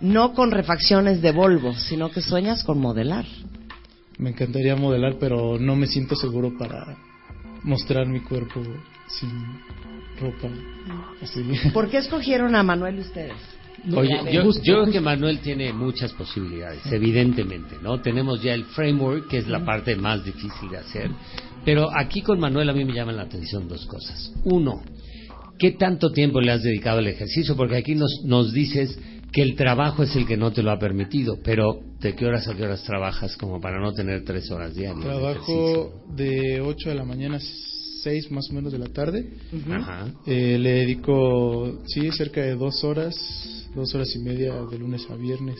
no 0.00 0.34
con 0.34 0.50
refacciones 0.50 1.22
de 1.22 1.32
Volvo, 1.32 1.74
sino 1.74 2.10
que 2.10 2.20
sueñas 2.20 2.62
con 2.64 2.78
modelar. 2.78 3.24
Me 4.18 4.30
encantaría 4.30 4.76
modelar, 4.76 5.16
pero 5.18 5.58
no 5.58 5.76
me 5.76 5.86
siento 5.86 6.14
seguro 6.16 6.52
para 6.58 6.94
mostrar 7.62 8.06
mi 8.06 8.20
cuerpo 8.20 8.60
sin 9.08 9.30
ropa. 10.20 10.48
Así. 11.22 11.42
¿Por 11.72 11.88
qué 11.88 11.98
escogieron 11.98 12.54
a 12.54 12.62
Manuel 12.62 12.98
ustedes? 12.98 13.36
Oye, 13.96 14.32
yo, 14.32 14.42
yo 14.62 14.82
creo 14.82 14.92
que 14.92 15.00
Manuel 15.00 15.38
tiene 15.40 15.72
muchas 15.72 16.12
posibilidades, 16.12 16.84
evidentemente, 16.92 17.76
¿no? 17.82 18.00
Tenemos 18.00 18.42
ya 18.42 18.52
el 18.52 18.64
framework, 18.64 19.28
que 19.28 19.38
es 19.38 19.48
la 19.48 19.64
parte 19.64 19.96
más 19.96 20.24
difícil 20.24 20.70
de 20.70 20.78
hacer, 20.78 21.10
pero 21.64 21.88
aquí 21.96 22.20
con 22.22 22.38
Manuel 22.38 22.68
a 22.68 22.72
mí 22.72 22.84
me 22.84 22.92
llaman 22.92 23.16
la 23.16 23.22
atención 23.22 23.68
dos 23.68 23.86
cosas. 23.86 24.32
Uno, 24.44 24.82
¿qué 25.58 25.72
tanto 25.72 26.10
tiempo 26.12 26.40
le 26.40 26.52
has 26.52 26.62
dedicado 26.62 26.98
al 26.98 27.06
ejercicio? 27.06 27.56
Porque 27.56 27.76
aquí 27.76 27.94
nos, 27.94 28.22
nos 28.24 28.52
dices 28.52 28.98
que 29.32 29.42
el 29.42 29.54
trabajo 29.54 30.02
es 30.02 30.14
el 30.16 30.26
que 30.26 30.36
no 30.36 30.52
te 30.52 30.62
lo 30.62 30.72
ha 30.72 30.78
permitido, 30.78 31.38
pero 31.42 31.80
¿de 32.00 32.14
qué 32.14 32.26
horas 32.26 32.48
a 32.48 32.54
qué 32.54 32.64
horas 32.64 32.82
trabajas 32.84 33.36
como 33.36 33.60
para 33.60 33.80
no 33.80 33.92
tener 33.92 34.24
tres 34.24 34.50
horas 34.50 34.74
diarias? 34.74 35.04
de 35.04 35.10
ejercicio? 35.10 35.54
Trabajo 35.54 36.14
de 36.16 36.60
8 36.60 36.88
de 36.88 36.94
la 36.94 37.04
mañana 37.04 37.36
a 37.36 37.40
6 38.02 38.30
más 38.30 38.50
o 38.50 38.54
menos 38.54 38.72
de 38.72 38.78
la 38.78 38.88
tarde. 38.88 39.28
Ajá. 39.70 40.12
Eh, 40.26 40.58
le 40.58 40.70
dedico, 40.70 41.80
sí, 41.86 42.10
cerca 42.12 42.40
de 42.40 42.54
dos 42.54 42.84
horas, 42.84 43.14
dos 43.74 43.94
horas 43.94 44.14
y 44.14 44.18
media 44.20 44.54
de 44.70 44.78
lunes 44.78 45.06
a 45.10 45.16
viernes. 45.16 45.58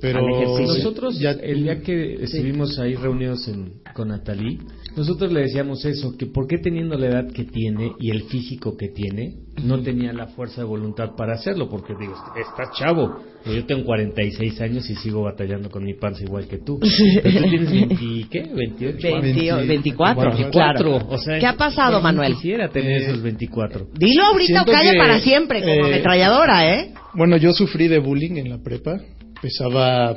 Pero 0.00 0.20
nosotros, 0.60 1.20
el 1.20 1.62
día 1.62 1.80
que 1.80 2.14
estuvimos 2.22 2.78
ahí 2.78 2.94
reunidos 2.94 3.48
en, 3.48 3.72
con 3.94 4.08
Natalí, 4.08 4.58
nosotros 4.96 5.32
le 5.32 5.40
decíamos 5.42 5.84
eso, 5.84 6.16
que 6.16 6.26
por 6.26 6.46
qué 6.46 6.58
teniendo 6.58 6.96
la 6.96 7.06
edad 7.06 7.32
que 7.32 7.44
tiene 7.44 7.92
y 8.00 8.10
el 8.10 8.24
físico 8.24 8.76
que 8.76 8.88
tiene, 8.88 9.34
no 9.62 9.80
tenía 9.82 10.12
la 10.12 10.28
fuerza 10.28 10.62
de 10.62 10.66
voluntad 10.66 11.10
para 11.16 11.34
hacerlo, 11.34 11.68
porque 11.68 11.94
digo, 11.98 12.14
estás 12.38 12.76
chavo, 12.78 13.20
yo 13.44 13.64
tengo 13.66 13.84
46 13.84 14.60
años 14.60 14.88
y 14.90 14.96
sigo 14.96 15.22
batallando 15.22 15.70
con 15.70 15.84
mi 15.84 15.94
panza 15.94 16.22
igual 16.24 16.46
que 16.46 16.58
tú. 16.58 16.78
Pero 17.22 17.42
tú 17.42 17.48
tienes 17.48 17.70
20, 17.70 18.26
¿qué? 18.30 18.50
28. 18.54 18.98
20, 19.02 19.66
24, 19.66 20.30
24, 20.30 20.50
claro. 20.50 21.06
O 21.08 21.18
sea, 21.18 21.38
¿Qué 21.38 21.46
ha 21.46 21.56
pasado, 21.56 22.00
Manuel? 22.00 22.34
Quisiera 22.34 22.68
tener 22.70 23.02
Eh, 23.02 23.04
esos 23.06 23.22
24. 23.22 23.88
Dilo 23.94 24.24
ahorita 24.24 24.62
o 24.62 24.64
calla 24.64 24.92
que, 24.92 24.98
para 24.98 25.20
siempre, 25.20 25.60
como 25.60 25.72
eh, 25.72 25.84
ametralladora, 25.84 26.74
¿eh? 26.74 26.94
Bueno, 27.14 27.36
yo 27.36 27.52
sufrí 27.52 27.88
de 27.88 27.98
bullying 27.98 28.36
en 28.36 28.50
la 28.50 28.58
prepa. 28.62 28.98
Pesaba 29.40 30.16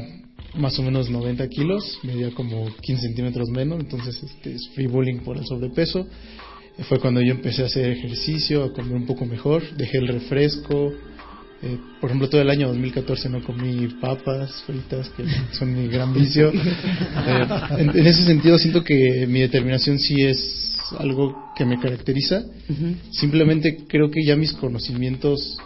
más 0.55 0.77
o 0.79 0.83
menos 0.83 1.09
90 1.09 1.47
kilos, 1.49 1.99
medía 2.03 2.31
como 2.31 2.65
15 2.81 3.01
centímetros 3.01 3.49
menos, 3.49 3.79
entonces 3.79 4.21
este, 4.23 4.57
sufrí 4.57 4.87
bullying 4.87 5.19
por 5.19 5.37
el 5.37 5.45
sobrepeso. 5.45 6.07
Fue 6.87 6.99
cuando 6.99 7.21
yo 7.21 7.33
empecé 7.33 7.63
a 7.63 7.65
hacer 7.65 7.91
ejercicio, 7.91 8.63
a 8.63 8.73
comer 8.73 8.95
un 8.95 9.05
poco 9.05 9.25
mejor, 9.25 9.63
dejé 9.75 9.97
el 9.97 10.07
refresco. 10.07 10.93
Eh, 11.61 11.77
por 11.99 12.09
ejemplo, 12.09 12.29
todo 12.29 12.41
el 12.41 12.49
año 12.49 12.69
2014 12.69 13.27
no 13.29 13.43
comí 13.43 13.87
papas 13.99 14.63
fritas, 14.65 15.09
que 15.09 15.25
son 15.51 15.73
mi 15.73 15.87
gran 15.87 16.13
vicio. 16.13 16.51
Eh, 16.61 17.47
en, 17.79 17.89
en 17.89 18.07
ese 18.07 18.23
sentido, 18.23 18.57
siento 18.57 18.83
que 18.83 19.27
mi 19.27 19.41
determinación 19.41 19.99
sí 19.99 20.21
es 20.21 20.77
algo 20.97 21.51
que 21.55 21.65
me 21.65 21.79
caracteriza. 21.79 22.43
Simplemente 23.11 23.85
creo 23.87 24.09
que 24.09 24.23
ya 24.23 24.35
mis 24.35 24.53
conocimientos 24.53 25.57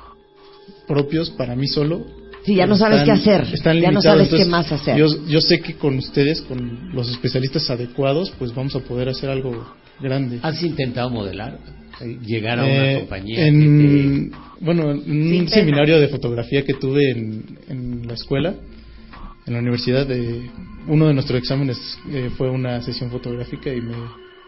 propios 0.87 1.29
para 1.31 1.55
mí 1.55 1.67
solo. 1.67 2.05
Sí, 2.45 2.55
ya 2.55 2.65
no 2.67 2.75
sabes 2.75 3.03
qué 3.03 3.11
hacer. 3.11 3.45
Están 3.53 3.79
Ya 3.79 3.91
no 3.91 4.01
sabes 4.01 4.27
qué 4.29 4.41
Entonces, 4.41 4.47
más 4.49 4.71
hacer. 4.71 4.97
Yo, 4.97 5.07
yo 5.27 5.39
sé 5.41 5.61
que 5.61 5.75
con 5.75 5.97
ustedes, 5.97 6.41
con 6.41 6.93
los 6.93 7.09
especialistas 7.09 7.69
adecuados, 7.69 8.31
pues 8.37 8.53
vamos 8.53 8.75
a 8.75 8.79
poder 8.81 9.07
hacer 9.09 9.29
algo 9.29 9.73
grande. 10.01 10.39
¿Has 10.41 10.61
intentado 10.63 11.09
modelar? 11.09 11.57
Eh, 12.01 12.17
Llegar 12.25 12.59
a 12.59 12.63
una 12.65 12.91
Eh, 12.91 12.99
compañía. 12.99 13.47
en, 13.47 14.31
bueno, 14.59 14.91
en 14.91 14.99
un 15.21 15.29
pena. 15.45 15.49
seminario 15.49 15.99
de 15.99 16.07
fotografía 16.09 16.65
que 16.65 16.73
tuve 16.73 17.11
en, 17.11 17.57
en 17.69 18.07
la 18.07 18.13
escuela, 18.15 18.55
en 19.45 19.53
la 19.53 19.59
universidad, 19.59 20.09
eh, 20.11 20.49
uno 20.87 21.07
de 21.07 21.13
nuestros 21.13 21.37
exámenes 21.39 21.77
eh, 22.11 22.29
fue 22.37 22.49
una 22.49 22.81
sesión 22.81 23.09
fotográfica 23.11 23.73
y 23.73 23.79
me, 23.81 23.95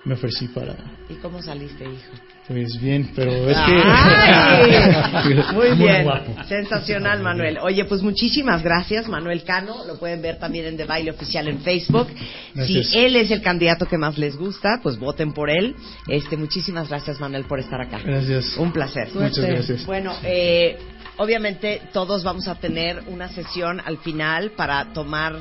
me 0.05 0.13
ofrecí 0.15 0.47
para, 0.49 0.75
¿Y 1.09 1.13
cómo 1.15 1.41
saliste, 1.41 1.83
hijo? 1.83 2.13
Pues 2.47 2.79
bien, 2.79 3.11
pero 3.15 3.31
es 3.31 3.57
que... 3.57 3.73
Muy 5.53 5.71
bien, 5.75 6.03
guapo. 6.03 6.35
sensacional 6.47 7.21
Manuel. 7.21 7.57
Oye, 7.59 7.85
pues 7.85 8.03
muchísimas 8.03 8.61
gracias 8.61 9.07
Manuel 9.07 9.43
Cano, 9.43 9.83
lo 9.85 9.97
pueden 9.97 10.21
ver 10.21 10.37
también 10.37 10.65
en 10.65 10.77
The 10.77 10.85
Baile 10.85 11.11
Oficial 11.11 11.47
en 11.47 11.61
Facebook. 11.61 12.07
Gracias. 12.53 12.89
Si 12.89 12.99
él 12.99 13.15
es 13.15 13.31
el 13.31 13.41
candidato 13.41 13.87
que 13.87 13.97
más 13.97 14.17
les 14.17 14.35
gusta, 14.35 14.79
pues 14.83 14.99
voten 14.99 15.33
por 15.33 15.49
él. 15.49 15.75
Este, 16.07 16.37
muchísimas 16.37 16.89
gracias 16.89 17.19
Manuel 17.19 17.45
por 17.45 17.59
estar 17.59 17.81
acá. 17.81 17.99
Gracias. 18.03 18.57
Un 18.57 18.71
placer. 18.71 19.09
Muchas 19.13 19.45
gracias. 19.45 19.85
Bueno, 19.85 20.13
eh, 20.23 20.77
obviamente 21.17 21.81
todos 21.93 22.23
vamos 22.23 22.47
a 22.47 22.55
tener 22.55 23.03
una 23.07 23.29
sesión 23.29 23.81
al 23.83 23.97
final 23.97 24.51
para 24.51 24.93
tomar 24.93 25.35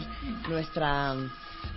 nuestra 0.49 1.15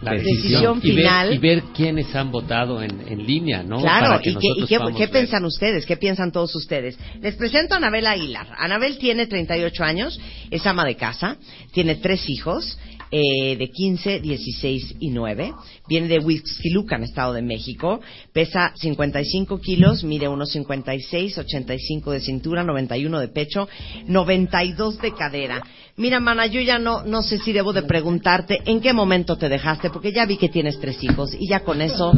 La 0.02 0.14
decisión, 0.14 0.80
y 0.84 0.90
ver- 0.92 0.98
final. 0.98 1.34
y 1.34 1.38
ver 1.40 1.64
quiénes 1.76 2.14
han 2.16 2.32
votado 2.32 2.82
en, 2.84 3.02
en 3.08 3.26
línea, 3.26 3.64
¿no? 3.64 3.80
Claro, 3.82 4.08
Para 4.08 4.22
que 4.22 4.30
¿y 4.30 4.36
qué, 4.36 4.48
y 4.58 4.66
qué- 4.68 4.78
qué 4.78 4.80
ver. 5.08 5.10
piensan 5.12 5.44
ustedes? 5.46 5.86
¿Qué 5.86 5.98
piensan 5.98 6.32
todos 6.32 6.56
ustedes? 6.56 6.98
Les 7.22 7.36
presento 7.36 7.74
a 7.74 7.78
Anabel 7.78 8.06
Aguilar. 8.06 8.48
Anabel 8.60 8.98
tiene 9.00 9.26
38 9.28 9.84
años, 9.84 10.20
es 10.52 10.66
ama 10.68 10.86
de 10.86 10.96
casa, 10.96 11.38
tiene 11.72 11.96
tres 11.96 12.30
hijos, 12.30 12.78
eh, 13.10 13.56
de 13.56 13.70
15, 13.70 14.20
16 14.20 14.96
y 15.00 15.10
9. 15.12 15.54
Viene 15.88 16.10
de 16.10 16.20
Huixquilucan, 16.20 17.04
Estado 17.04 17.32
de 17.34 17.42
México. 17.42 18.02
Pesa 18.34 18.74
55 18.76 19.62
kilos, 19.62 20.04
mide 20.04 20.28
1,56, 20.28 21.38
85 21.38 22.12
de 22.12 22.20
cintura, 22.20 22.64
91 22.66 23.20
de 23.20 23.30
pecho, 23.30 23.70
92 24.08 25.00
de 25.00 25.14
cadera. 25.14 25.64
Mira, 26.00 26.20
mana, 26.20 26.46
yo 26.46 26.62
ya 26.62 26.78
no, 26.78 27.02
no 27.02 27.24
sé 27.24 27.40
si 27.40 27.52
debo 27.52 27.74
de 27.74 27.82
preguntarte 27.82 28.60
en 28.66 28.82
qué 28.82 28.94
momento 28.94 29.36
te 29.36 29.50
dejaste, 29.50 29.90
porque 29.90 30.14
ya 30.14 30.28
vi 30.28 30.38
que 30.38 30.48
tienes 30.48 30.80
tres 30.80 31.04
hijos 31.04 31.34
y 31.34 31.50
ya 31.50 31.62
con 31.62 31.82
eso, 31.82 32.14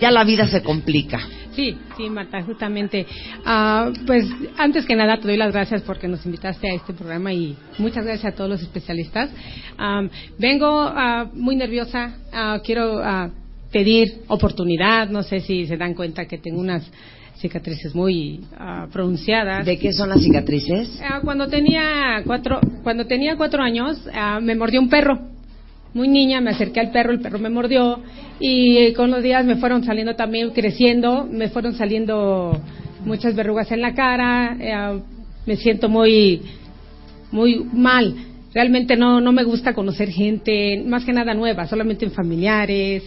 ya 0.00 0.10
la 0.10 0.24
vida 0.24 0.48
se 0.48 0.62
complica. 0.62 1.20
Sí, 1.54 1.76
sí, 1.94 2.08
Marta, 2.08 2.40
justamente. 2.42 3.06
Ah, 3.44 3.92
pues 4.06 4.24
antes 4.56 4.86
que 4.86 4.96
nada 4.96 5.18
te 5.18 5.28
doy 5.28 5.36
las 5.36 5.52
gracias 5.52 5.82
porque 5.82 6.08
nos 6.08 6.24
invitaste 6.24 6.70
a 6.70 6.74
este 6.74 6.94
programa 6.94 7.30
y 7.34 7.54
muchas 7.76 8.06
gracias 8.06 8.32
a 8.32 8.34
todos 8.34 8.48
los 8.48 8.62
especialistas. 8.62 9.28
Am, 9.76 10.08
vengo 10.38 10.80
ah, 10.80 11.28
muy 11.34 11.54
nerviosa, 11.54 12.14
quiero 12.64 13.02
pedir 13.72 14.22
oportunidad, 14.28 15.08
no 15.08 15.22
sé 15.22 15.40
si 15.40 15.66
se 15.66 15.76
dan 15.76 15.94
cuenta 15.94 16.26
que 16.26 16.38
tengo 16.38 16.60
unas 16.60 16.84
cicatrices 17.38 17.94
muy 17.94 18.40
ah, 18.58 18.88
pronunciadas. 18.92 19.64
¿De 19.64 19.78
qué 19.78 19.92
son 19.92 20.08
las 20.08 20.22
cicatrices? 20.22 21.00
Ah, 21.02 21.20
cuando 21.22 21.48
tenía 21.48 22.22
cuatro, 22.24 22.60
cuando 22.82 23.06
tenía 23.06 23.36
cuatro 23.36 23.62
años, 23.62 23.98
ah, 24.12 24.40
me 24.40 24.54
mordió 24.54 24.80
un 24.80 24.88
perro. 24.88 25.20
Muy 25.94 26.08
niña, 26.08 26.40
me 26.40 26.50
acerqué 26.50 26.80
al 26.80 26.90
perro, 26.90 27.12
el 27.12 27.20
perro 27.20 27.38
me 27.38 27.48
mordió 27.48 28.00
y 28.40 28.92
con 28.92 29.10
los 29.10 29.22
días 29.22 29.44
me 29.44 29.56
fueron 29.56 29.84
saliendo 29.84 30.14
también 30.16 30.50
creciendo, 30.50 31.26
me 31.30 31.48
fueron 31.48 31.74
saliendo 31.74 32.60
muchas 33.04 33.34
verrugas 33.34 33.72
en 33.72 33.80
la 33.80 33.94
cara, 33.94 34.56
eh, 34.60 35.00
me 35.46 35.56
siento 35.56 35.88
muy, 35.88 36.42
muy 37.30 37.64
mal. 37.72 38.14
Realmente 38.52 38.96
no, 38.96 39.20
no 39.20 39.32
me 39.32 39.44
gusta 39.44 39.72
conocer 39.72 40.10
gente, 40.10 40.82
más 40.86 41.04
que 41.04 41.12
nada 41.12 41.32
nueva, 41.32 41.66
solamente 41.66 42.04
en 42.04 42.12
familiares. 42.12 43.02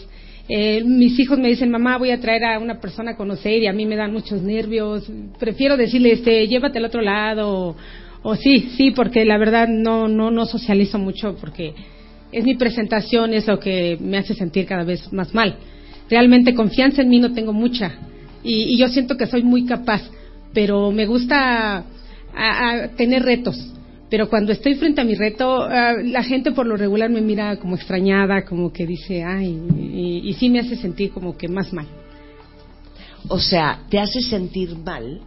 Eh, 0.50 0.84
mis 0.84 1.18
hijos 1.20 1.40
me 1.40 1.48
dicen, 1.48 1.70
mamá, 1.70 1.98
voy 1.98 2.12
a 2.12 2.20
traer 2.20 2.44
a 2.44 2.60
una 2.60 2.80
persona 2.80 3.12
a 3.12 3.18
conocer 3.18 3.62
y 3.62 3.68
a 3.68 3.74
mí 3.74 3.86
me 3.86 3.96
dan 3.96 4.12
muchos 4.12 4.42
nervios. 4.42 5.10
Prefiero 5.40 5.78
decirle, 5.78 6.14
este, 6.14 6.48
llévate 6.48 6.80
al 6.80 6.86
otro 6.86 7.02
lado. 7.02 7.76
O, 8.24 8.36
sí, 8.36 8.72
sí, 8.76 8.92
porque 8.92 9.26
la 9.26 9.38
verdad 9.38 9.68
no, 9.68 10.08
no, 10.08 10.30
no 10.30 10.46
socializo 10.46 11.00
mucho 11.00 11.36
porque 11.40 11.74
es 12.32 12.44
mi 12.46 12.56
presentación, 12.56 13.34
es 13.34 13.48
lo 13.48 13.60
que 13.60 13.98
me 14.00 14.18
hace 14.18 14.34
sentir 14.34 14.66
cada 14.66 14.84
vez 14.84 15.12
más 15.12 15.34
mal. 15.34 15.56
Realmente 16.10 16.54
confianza 16.54 17.02
en 17.02 17.10
mí 17.10 17.20
no 17.20 17.34
tengo 17.34 17.54
mucha 17.54 17.94
y, 18.44 18.78
yo 18.78 18.88
siento 18.90 19.18
que 19.18 19.28
soy 19.28 19.44
muy 19.44 19.66
capaz, 19.66 20.02
pero 20.54 20.92
me 20.92 21.06
gusta 21.06 21.86
a 22.36 22.88
tener 22.96 23.24
retos. 23.24 23.74
Pero 24.12 24.30
cuando 24.30 24.52
estoy 24.52 24.76
frente 24.76 25.02
a 25.02 25.06
mi 25.06 25.16
reto, 25.16 25.64
ah, 25.64 25.94
la 26.04 26.22
gente 26.22 26.52
por 26.52 26.68
lo 26.68 26.76
regular 26.76 27.10
me 27.10 27.22
mira 27.22 27.56
como 27.56 27.76
extrañada, 27.76 28.44
como 28.44 28.72
que 28.72 28.86
dice, 28.86 29.24
ay, 29.24 29.58
y, 29.80 30.30
y 30.30 30.34
sí 30.34 30.50
me 30.50 30.60
hace 30.60 30.76
sentir 30.76 31.12
como 31.12 31.38
que 31.38 31.48
más 31.48 31.72
mal. 31.72 31.88
O 33.30 33.40
sea, 33.40 33.80
te 33.90 34.00
hace 34.00 34.22
sentir 34.22 34.76
mal 34.76 35.22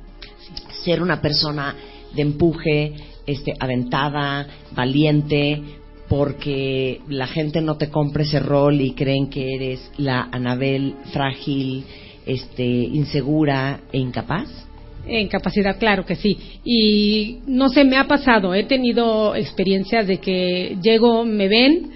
ser 0.84 1.02
una 1.02 1.22
persona 1.22 1.74
de 2.14 2.22
empuje, 2.22 2.92
este, 3.26 3.54
aventada, 3.58 4.46
valiente, 4.72 5.62
porque 6.08 7.00
la 7.08 7.26
gente 7.26 7.62
no 7.62 7.76
te 7.76 7.88
compra 7.88 8.22
ese 8.22 8.38
rol 8.38 8.82
y 8.82 8.92
creen 8.92 9.30
que 9.30 9.54
eres 9.54 9.90
la 9.96 10.28
Anabel 10.30 10.94
frágil, 11.10 11.84
este, 12.26 12.64
insegura 12.64 13.80
e 13.90 13.98
incapaz. 13.98 14.63
En 15.06 15.28
capacidad, 15.28 15.78
claro 15.78 16.04
que 16.06 16.16
sí. 16.16 16.36
Y 16.64 17.38
no 17.46 17.68
sé, 17.68 17.84
me 17.84 17.96
ha 17.96 18.06
pasado. 18.06 18.54
He 18.54 18.64
tenido 18.64 19.34
experiencias 19.34 20.06
de 20.06 20.18
que 20.18 20.76
llego, 20.82 21.24
me 21.24 21.48
ven 21.48 21.90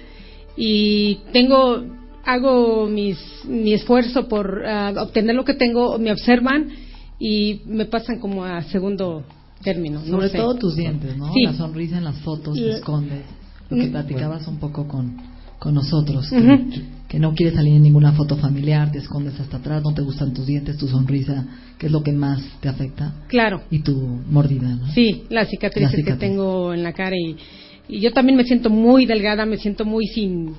y 0.55 1.19
tengo, 1.33 1.83
hago 2.25 2.85
mis, 2.87 3.17
mi 3.45 3.73
esfuerzo 3.73 4.27
por 4.27 4.63
ah, 4.65 4.93
obtener 4.97 5.35
lo 5.35 5.43
que 5.45 5.53
tengo, 5.55 5.97
me 5.97 6.11
observan 6.11 6.69
y 7.19 7.61
me 7.65 7.85
pasan 7.85 8.19
como 8.19 8.45
a 8.45 8.61
segundo 8.63 9.23
término. 9.63 9.99
no 10.01 10.05
Sobre 10.05 10.29
sé. 10.29 10.37
todo 10.37 10.55
tus 10.55 10.75
dientes, 10.75 11.17
¿no? 11.17 11.33
Sí. 11.33 11.43
La 11.43 11.53
sonrisa 11.53 11.97
en 11.97 12.03
las 12.05 12.17
fotos 12.19 12.55
te 12.55 12.69
escondes. 12.71 13.21
Lo 13.69 13.77
que 13.77 13.87
Mm. 13.87 13.91
platicabas 13.91 14.47
un 14.47 14.57
poco 14.59 14.87
con, 14.87 15.17
con 15.59 15.73
nosotros. 15.73 16.29
que-. 16.29 16.98
Que, 17.09 17.19
no 17.19 17.33
quieres 17.33 17.55
salir 17.55 17.73
en 17.73 17.81
ninguna 17.83 18.11
foto 18.13 18.37
familiar, 18.37 18.91
te 18.91 18.99
escondes 18.99 19.39
hasta 19.39 19.57
atrás, 19.57 19.81
no 19.83 19.93
te 19.93 20.01
gustan 20.01 20.33
tus 20.33 20.45
dientes, 20.45 20.77
tu 20.77 20.87
sonrisa, 20.87 21.45
que 21.77 21.87
es 21.87 21.91
lo 21.91 22.03
que 22.03 22.11
más 22.11 22.39
te 22.61 22.69
afecta. 22.69 23.13
Claro. 23.27 23.63
Y 23.71 23.79
tu 23.79 23.95
mordida, 24.29 24.67
¿no? 24.69 24.87
Sí, 24.93 25.23
las 25.29 25.49
cicatrices 25.49 25.91
La 25.91 25.95
que 25.95 26.03
cicatriz. 26.03 26.19
tengo 26.29 26.73
en 26.73 26.83
la 26.83 26.93
cara 26.93 27.15
y, 27.17 27.35
y 27.87 27.99
yo 27.99 28.13
también 28.13 28.37
me 28.37 28.43
siento 28.43 28.69
muy 28.69 29.05
delgada, 29.05 29.45
me 29.45 29.57
siento 29.57 29.85
muy 29.85 30.05
sin, 30.07 30.53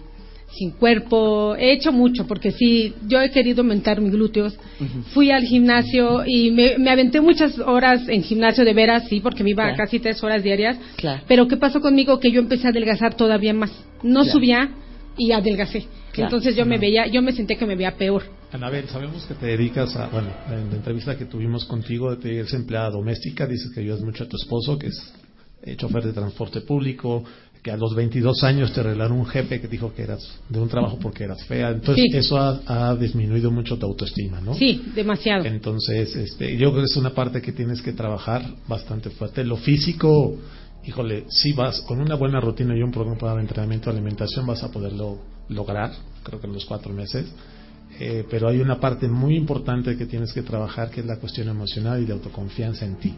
sin 0.59 0.72
cuerpo. 0.72 1.55
He 1.57 1.72
hecho 1.72 1.92
mucho 1.92 2.26
porque 2.26 2.51
sí, 2.51 2.94
yo 3.07 3.20
he 3.20 3.30
querido 3.30 3.62
aumentar 3.62 4.01
mis 4.01 4.11
glúteos. 4.11 4.59
Fui 5.14 5.30
al 5.30 5.44
gimnasio 5.44 6.24
y 6.26 6.51
me, 6.51 6.78
me 6.78 6.90
aventé 6.90 7.20
muchas 7.20 7.57
horas 7.61 8.09
en 8.09 8.24
gimnasio 8.24 8.64
de 8.64 8.74
veras, 8.74 9.05
sí, 9.09 9.20
porque 9.20 9.44
me 9.44 9.51
iba 9.51 9.62
Claro. 9.64 9.76
casi 9.76 10.01
tres 10.01 10.20
horas 10.24 10.42
diarias. 10.42 10.76
Claro. 10.96 11.22
Pero 11.28 11.46
¿qué 11.46 11.57
pasó 11.57 11.80
conmigo? 11.80 12.18
Que 12.18 12.32
yo 12.32 12.40
empecé 12.40 12.66
a 12.66 12.70
adelgazar 12.70 13.14
todavía 13.14 13.55
más. 13.55 13.70
No 14.03 14.22
Claro. 14.22 14.32
subía 14.32 14.70
y 15.16 15.30
adelgacé. 15.32 15.84
Claro. 16.12 16.26
Entonces 16.28 16.56
yo 16.56 16.66
me 16.66 16.78
veía, 16.78 17.06
yo 17.06 17.22
me 17.22 17.32
sentía 17.32 17.56
que 17.56 17.66
me 17.66 17.76
veía 17.76 17.96
peor. 17.96 18.22
Anabel, 18.52 18.88
sabemos 18.88 19.24
que 19.26 19.34
te 19.34 19.46
dedicas 19.46 19.94
a, 19.96 20.08
bueno, 20.08 20.28
en 20.50 20.70
la 20.70 20.76
entrevista 20.76 21.16
que 21.16 21.24
tuvimos 21.26 21.64
contigo, 21.64 22.16
te 22.18 22.38
eres 22.38 22.52
empleada 22.54 22.90
doméstica, 22.90 23.46
dices 23.46 23.70
que 23.72 23.80
ayudas 23.80 24.00
mucho 24.00 24.24
a 24.24 24.28
tu 24.28 24.36
esposo, 24.36 24.76
que 24.78 24.88
es 24.88 25.12
eh, 25.62 25.76
chofer 25.76 26.04
de 26.04 26.12
transporte 26.12 26.62
público, 26.62 27.22
que 27.62 27.70
a 27.70 27.76
los 27.76 27.94
22 27.94 28.42
años 28.44 28.72
te 28.72 28.80
arreglaron 28.80 29.18
un 29.18 29.26
jefe 29.26 29.61
que 29.61 29.68
dijo 29.68 29.92
que 29.94 30.02
eras 30.02 30.26
de 30.48 30.58
un 30.58 30.68
trabajo 30.68 30.98
porque 30.98 31.24
eras 31.24 31.44
fea. 31.44 31.70
Entonces, 31.70 32.06
Sí. 32.11 32.16
eso 32.16 32.38
ha, 32.38 32.61
ha 32.66 32.96
disminuido 32.96 33.50
mucho 33.50 33.78
tu 33.78 33.84
autoestima, 33.86 34.40
¿no? 34.40 34.54
Sí, 34.54 34.82
demasiado. 34.94 35.44
Entonces, 35.44 36.16
este, 36.16 36.56
yo 36.56 36.70
creo 36.70 36.82
que 36.82 36.90
es 36.90 36.96
una 36.96 37.11
parte 37.11 37.42
que 37.42 37.52
tienes 37.52 37.82
que 37.82 37.92
trabajar 37.92 38.42
bastante 38.66 39.11
fuerte. 39.11 39.44
Lo 39.44 39.58
físico, 39.58 40.36
híjole, 40.86 41.24
si 41.28 41.52
vas 41.52 41.82
con 41.82 42.00
una 42.00 42.14
buena 42.14 42.40
rutina 42.40 42.74
y 42.74 42.82
un 42.82 42.90
programa 42.90 43.34
de 43.34 43.42
entrenamiento 43.42 43.90
de 43.90 43.96
alimentación 43.98 44.46
vas 44.46 44.62
a 44.62 44.72
poderlo 44.72 45.18
lograr, 45.51 45.92
creo 46.22 46.40
que 46.40 46.46
en 46.46 46.55
los 46.55 46.64
cuatro 46.64 46.92
meses. 46.92 47.26
Eh, 47.98 48.24
pero 48.30 48.48
hay 48.48 48.61
una 48.61 48.80
parte 48.80 49.09
muy 49.09 49.36
importante 49.36 49.96
que 49.96 50.07
tienes 50.07 50.32
que 50.32 50.42
trabajar 50.42 50.90
que 50.90 51.01
es 51.01 51.07
la 51.07 51.16
cuestión 51.16 51.48
emocional 51.48 52.01
y 52.03 52.07
de 52.07 52.12
autoconfianza 52.12 52.86
en 52.86 52.96
ti. 52.96 53.14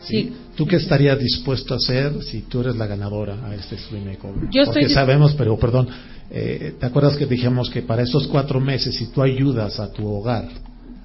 Sí. 0.00 0.32
¿Tú 0.56 0.66
qué 0.66 0.76
estarías 0.76 1.18
dispuesto 1.18 1.74
a 1.74 1.76
hacer 1.76 2.22
si 2.22 2.42
tú 2.42 2.60
eres 2.60 2.76
la 2.76 2.86
ganadora 2.86 3.46
a 3.46 3.54
este 3.54 3.76
Makeover? 3.92 4.48
Yo 4.50 4.64
Porque 4.64 4.80
estoy 4.80 4.88
sabemos, 4.90 5.34
pero 5.34 5.56
perdón, 5.58 5.88
eh, 6.30 6.74
¿te 6.78 6.86
acuerdas 6.86 7.16
que 7.16 7.26
dijimos 7.26 7.70
que 7.70 7.82
para 7.82 8.02
estos 8.02 8.26
cuatro 8.26 8.60
meses, 8.60 8.94
si 8.96 9.06
tú 9.06 9.22
ayudas 9.22 9.78
a 9.80 9.92
tu 9.92 10.06
hogar, 10.06 10.48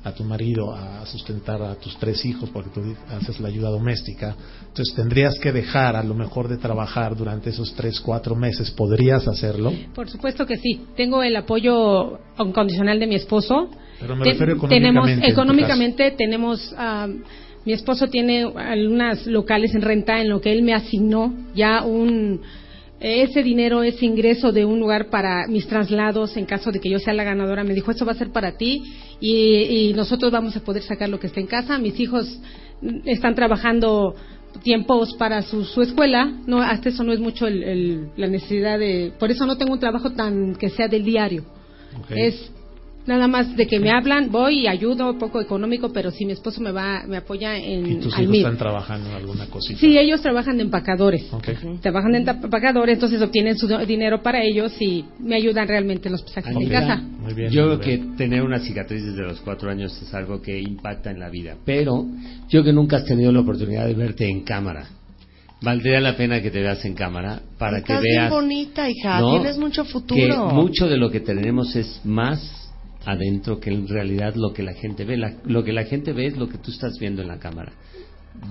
a 0.07 0.13
tu 0.13 0.23
marido 0.23 0.73
a 0.73 1.05
sustentar 1.05 1.61
a 1.61 1.75
tus 1.75 1.97
tres 1.97 2.23
hijos, 2.25 2.49
porque 2.49 2.69
tú 2.69 2.81
haces 3.09 3.39
la 3.39 3.49
ayuda 3.49 3.69
doméstica, 3.69 4.35
entonces 4.67 4.95
tendrías 4.95 5.37
que 5.39 5.51
dejar 5.51 5.95
a 5.95 6.03
lo 6.03 6.13
mejor 6.13 6.47
de 6.47 6.57
trabajar 6.57 7.15
durante 7.15 7.49
esos 7.49 7.73
tres, 7.75 7.99
cuatro 7.99 8.35
meses, 8.35 8.71
¿podrías 8.71 9.27
hacerlo? 9.27 9.73
Por 9.93 10.09
supuesto 10.09 10.45
que 10.45 10.57
sí. 10.57 10.81
Tengo 10.95 11.23
el 11.23 11.35
apoyo 11.35 12.19
incondicional 12.39 12.99
de 12.99 13.07
mi 13.07 13.15
esposo. 13.15 13.69
Pero 13.99 14.15
me 14.15 14.25
refiero 14.25 14.57
tenemos 14.67 15.09
económicamente. 15.09 15.13
en 15.13 15.21
tu 15.21 15.27
económicamente 15.27 16.11
tenemos 16.11 16.73
ah, 16.77 17.07
mi 17.65 17.73
esposo 17.73 18.07
tiene 18.07 18.43
algunas 18.55 19.27
locales 19.27 19.75
en 19.75 19.81
renta 19.81 20.21
en 20.21 20.29
lo 20.29 20.39
que 20.39 20.53
él 20.53 20.63
me 20.63 20.73
asignó 20.73 21.33
ya 21.53 21.83
un 21.83 22.41
ese 22.99 23.43
dinero, 23.43 23.83
ese 23.83 24.05
ingreso 24.05 24.51
de 24.51 24.65
un 24.65 24.79
lugar 24.79 25.09
para 25.09 25.47
mis 25.47 25.67
traslados 25.67 26.35
en 26.37 26.45
caso 26.45 26.71
de 26.71 26.79
que 26.79 26.89
yo 26.89 26.99
sea 26.99 27.13
la 27.13 27.23
ganadora, 27.23 27.63
me 27.63 27.73
dijo, 27.73 27.91
eso 27.91 28.05
va 28.05 28.13
a 28.13 28.15
ser 28.15 28.31
para 28.31 28.53
ti 28.57 28.81
y, 29.19 29.89
y 29.89 29.93
nosotros 29.93 30.31
vamos 30.31 30.55
a 30.57 30.61
poder 30.61 30.81
sacar 30.83 31.09
lo 31.09 31.19
que 31.19 31.27
está 31.27 31.39
en 31.39 31.47
casa. 31.47 31.77
Mis 31.77 31.99
hijos 31.99 32.39
están 33.05 33.35
trabajando 33.35 34.15
tiempos 34.63 35.13
para 35.15 35.43
su, 35.43 35.63
su 35.65 35.81
escuela, 35.83 36.31
no, 36.47 36.61
hasta 36.61 36.89
eso 36.89 37.03
no 37.03 37.13
es 37.13 37.19
mucho 37.19 37.45
el- 37.45 37.63
el- 37.63 38.07
la 38.17 38.27
necesidad 38.27 38.79
de, 38.79 39.11
por 39.19 39.29
eso 39.29 39.45
no 39.45 39.57
tengo 39.57 39.73
un 39.73 39.79
trabajo 39.79 40.11
tan 40.13 40.55
que 40.55 40.69
sea 40.69 40.87
del 40.87 41.03
diario. 41.03 41.43
Es 42.09 42.51
nada 43.07 43.27
más 43.27 43.55
de 43.55 43.65
que 43.67 43.79
me 43.79 43.89
hablan, 43.91 44.29
voy 44.31 44.59
y 44.61 44.67
ayudo, 44.67 45.17
poco 45.17 45.41
económico, 45.41 45.91
pero 45.91 46.11
si 46.11 46.25
mi 46.25 46.33
esposo 46.33 46.61
me 46.61 46.71
va, 46.71 47.03
me 47.07 47.17
apoya 47.17 47.57
en 47.57 47.85
Y 47.85 47.95
tus 47.95 48.13
hijos 48.19 48.27
MIR. 48.27 48.41
están 48.41 48.57
trabajando 48.57 49.09
en 49.09 49.15
alguna 49.15 49.47
cosita. 49.47 49.79
Sí, 49.79 49.97
ellos 49.97 50.21
trabajan 50.21 50.57
de 50.57 50.63
empacadores. 50.63 51.31
Ok. 51.33 51.47
Trabajan 51.81 52.11
de 52.11 52.17
empacadores, 52.19 52.95
entonces 52.95 53.21
obtienen 53.21 53.57
su 53.57 53.67
dinero 53.85 54.21
para 54.21 54.43
ellos 54.43 54.73
y 54.81 55.05
me 55.19 55.35
ayudan 55.35 55.67
realmente 55.67 56.09
en 56.09 56.11
los 56.13 56.21
pasajes 56.21 56.51
en 56.51 56.57
Anita, 56.57 56.79
casa. 56.81 56.97
Muy 57.01 57.33
bien, 57.33 57.49
yo 57.51 57.67
muy 57.67 57.77
creo 57.77 57.79
que 57.79 58.15
tener 58.17 58.43
una 58.43 58.59
cicatriz 58.59 59.03
desde 59.03 59.23
los 59.23 59.39
cuatro 59.41 59.69
años 59.71 59.99
es 60.01 60.13
algo 60.13 60.41
que 60.41 60.59
impacta 60.59 61.09
en 61.09 61.19
la 61.19 61.29
vida. 61.29 61.55
Pero 61.65 62.05
yo 62.49 62.61
creo 62.61 62.63
que 62.65 62.73
nunca 62.73 62.97
has 62.97 63.05
tenido 63.05 63.31
la 63.31 63.39
oportunidad 63.39 63.87
de 63.87 63.93
verte 63.93 64.27
en 64.29 64.41
cámara. 64.43 64.87
Valdría 65.61 65.99
la 66.01 66.15
pena 66.15 66.39
que 66.41 66.51
te 66.51 66.59
veas 66.61 66.85
en 66.85 66.93
cámara 66.93 67.41
para 67.57 67.79
Estás 67.79 67.99
que 67.99 68.03
bien 68.03 68.15
veas 68.21 68.29
bonita, 68.31 68.89
hija. 68.89 69.19
¿no? 69.19 69.31
Tienes 69.39 69.57
mucho 69.57 69.83
que 69.85 69.89
futuro. 69.89 70.49
mucho 70.49 70.87
de 70.87 70.97
lo 70.97 71.09
que 71.09 71.19
tenemos 71.19 71.75
es 71.75 71.99
más 72.03 72.66
adentro 73.07 73.59
que 73.59 73.71
en 73.71 73.87
realidad 73.87 74.35
lo 74.35 74.53
que 74.53 74.61
la 74.63 74.73
gente 74.73 75.05
ve. 75.05 75.17
La- 75.17 75.33
lo 75.45 75.63
que 75.63 75.71
la 75.73 75.85
gente 75.85 76.11
ve 76.13 76.27
es 76.27 76.37
lo 76.37 76.47
que 76.49 76.57
tú 76.57 76.71
estás 76.71 76.99
viendo 76.99 77.21
en 77.21 77.29
la 77.29 77.39
cámara. 77.39 77.71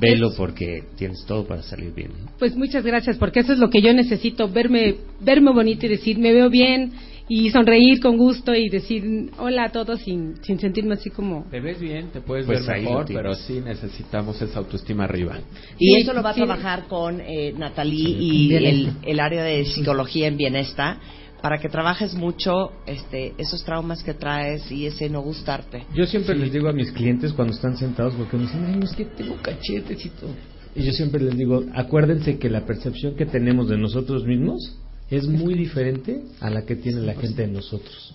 Velo 0.00 0.32
porque 0.36 0.82
tienes 0.96 1.24
todo 1.26 1.46
para 1.46 1.62
salir 1.62 1.92
bien. 1.94 2.10
¿no? 2.10 2.30
Pues 2.38 2.56
muchas 2.56 2.84
gracias, 2.84 3.16
porque 3.18 3.40
eso 3.40 3.52
es 3.52 3.58
lo 3.60 3.70
que 3.70 3.80
yo 3.80 3.92
necesito, 3.92 4.48
verme, 4.48 4.96
verme 5.20 5.52
bonita 5.52 5.86
y 5.86 5.90
decir, 5.90 6.18
me 6.18 6.32
veo 6.32 6.50
bien 6.50 6.90
y 7.28 7.50
sonreír 7.50 8.00
con 8.00 8.16
gusto 8.16 8.54
y 8.54 8.68
decir 8.68 9.30
hola 9.38 9.64
a 9.64 9.68
todos 9.72 10.00
sin, 10.00 10.42
sin 10.42 10.58
sentirme 10.58 10.94
así 10.94 11.10
como... 11.10 11.44
Te 11.50 11.60
ves 11.60 11.78
bien, 11.80 12.08
te 12.12 12.20
puedes 12.20 12.46
Pues 12.46 12.66
ver 12.66 12.80
mejor, 12.82 13.04
pero 13.06 13.34
sí 13.34 13.60
necesitamos 13.64 14.40
esa 14.42 14.58
autoestima 14.58 15.04
arriba. 15.04 15.38
Y 15.78 15.94
Sí, 15.94 16.00
eso 16.02 16.12
lo 16.12 16.22
va 16.22 16.30
a 16.30 16.34
sí. 16.34 16.40
trabajar 16.40 16.86
con 16.88 17.20
eh, 17.20 17.52
Natalie 17.56 18.08
y 18.20 18.54
el, 18.54 18.90
el 19.02 19.20
área 19.20 19.42
de 19.44 19.64
psicología 19.66 20.26
en 20.28 20.36
Bienesta 20.36 20.98
para 21.42 21.58
que 21.58 21.68
trabajes 21.68 22.14
mucho 22.14 22.72
este, 22.86 23.34
esos 23.38 23.64
traumas 23.64 24.02
que 24.02 24.14
traes 24.14 24.70
y 24.70 24.86
ese 24.86 25.08
no 25.08 25.20
gustarte. 25.20 25.86
Yo 25.94 26.06
siempre 26.06 26.34
les 26.36 26.52
digo 26.52 26.68
a 26.68 26.72
mis 26.72 26.90
clientes 26.92 27.32
cuando 27.32 27.54
están 27.54 27.76
sentados, 27.76 28.14
porque 28.14 28.36
me 28.36 28.44
dicen, 28.44 28.64
ay, 28.66 28.76
no, 28.78 28.84
es 28.84 28.92
que 28.92 29.04
tengo 29.04 29.36
cachetes 29.42 30.04
y 30.04 30.08
todo. 30.10 30.30
Y 30.74 30.82
yo 30.84 30.92
siempre 30.92 31.22
les 31.22 31.36
digo, 31.36 31.62
acuérdense 31.74 32.38
que 32.38 32.50
la 32.50 32.66
percepción 32.66 33.14
que 33.16 33.26
tenemos 33.26 33.68
de 33.68 33.78
nosotros 33.78 34.24
mismos 34.24 34.76
es 35.10 35.26
muy 35.26 35.54
diferente 35.54 36.22
a 36.40 36.50
la 36.50 36.62
que 36.62 36.76
tiene 36.76 37.00
la 37.00 37.14
gente 37.14 37.42
de 37.46 37.48
nosotros. 37.52 38.14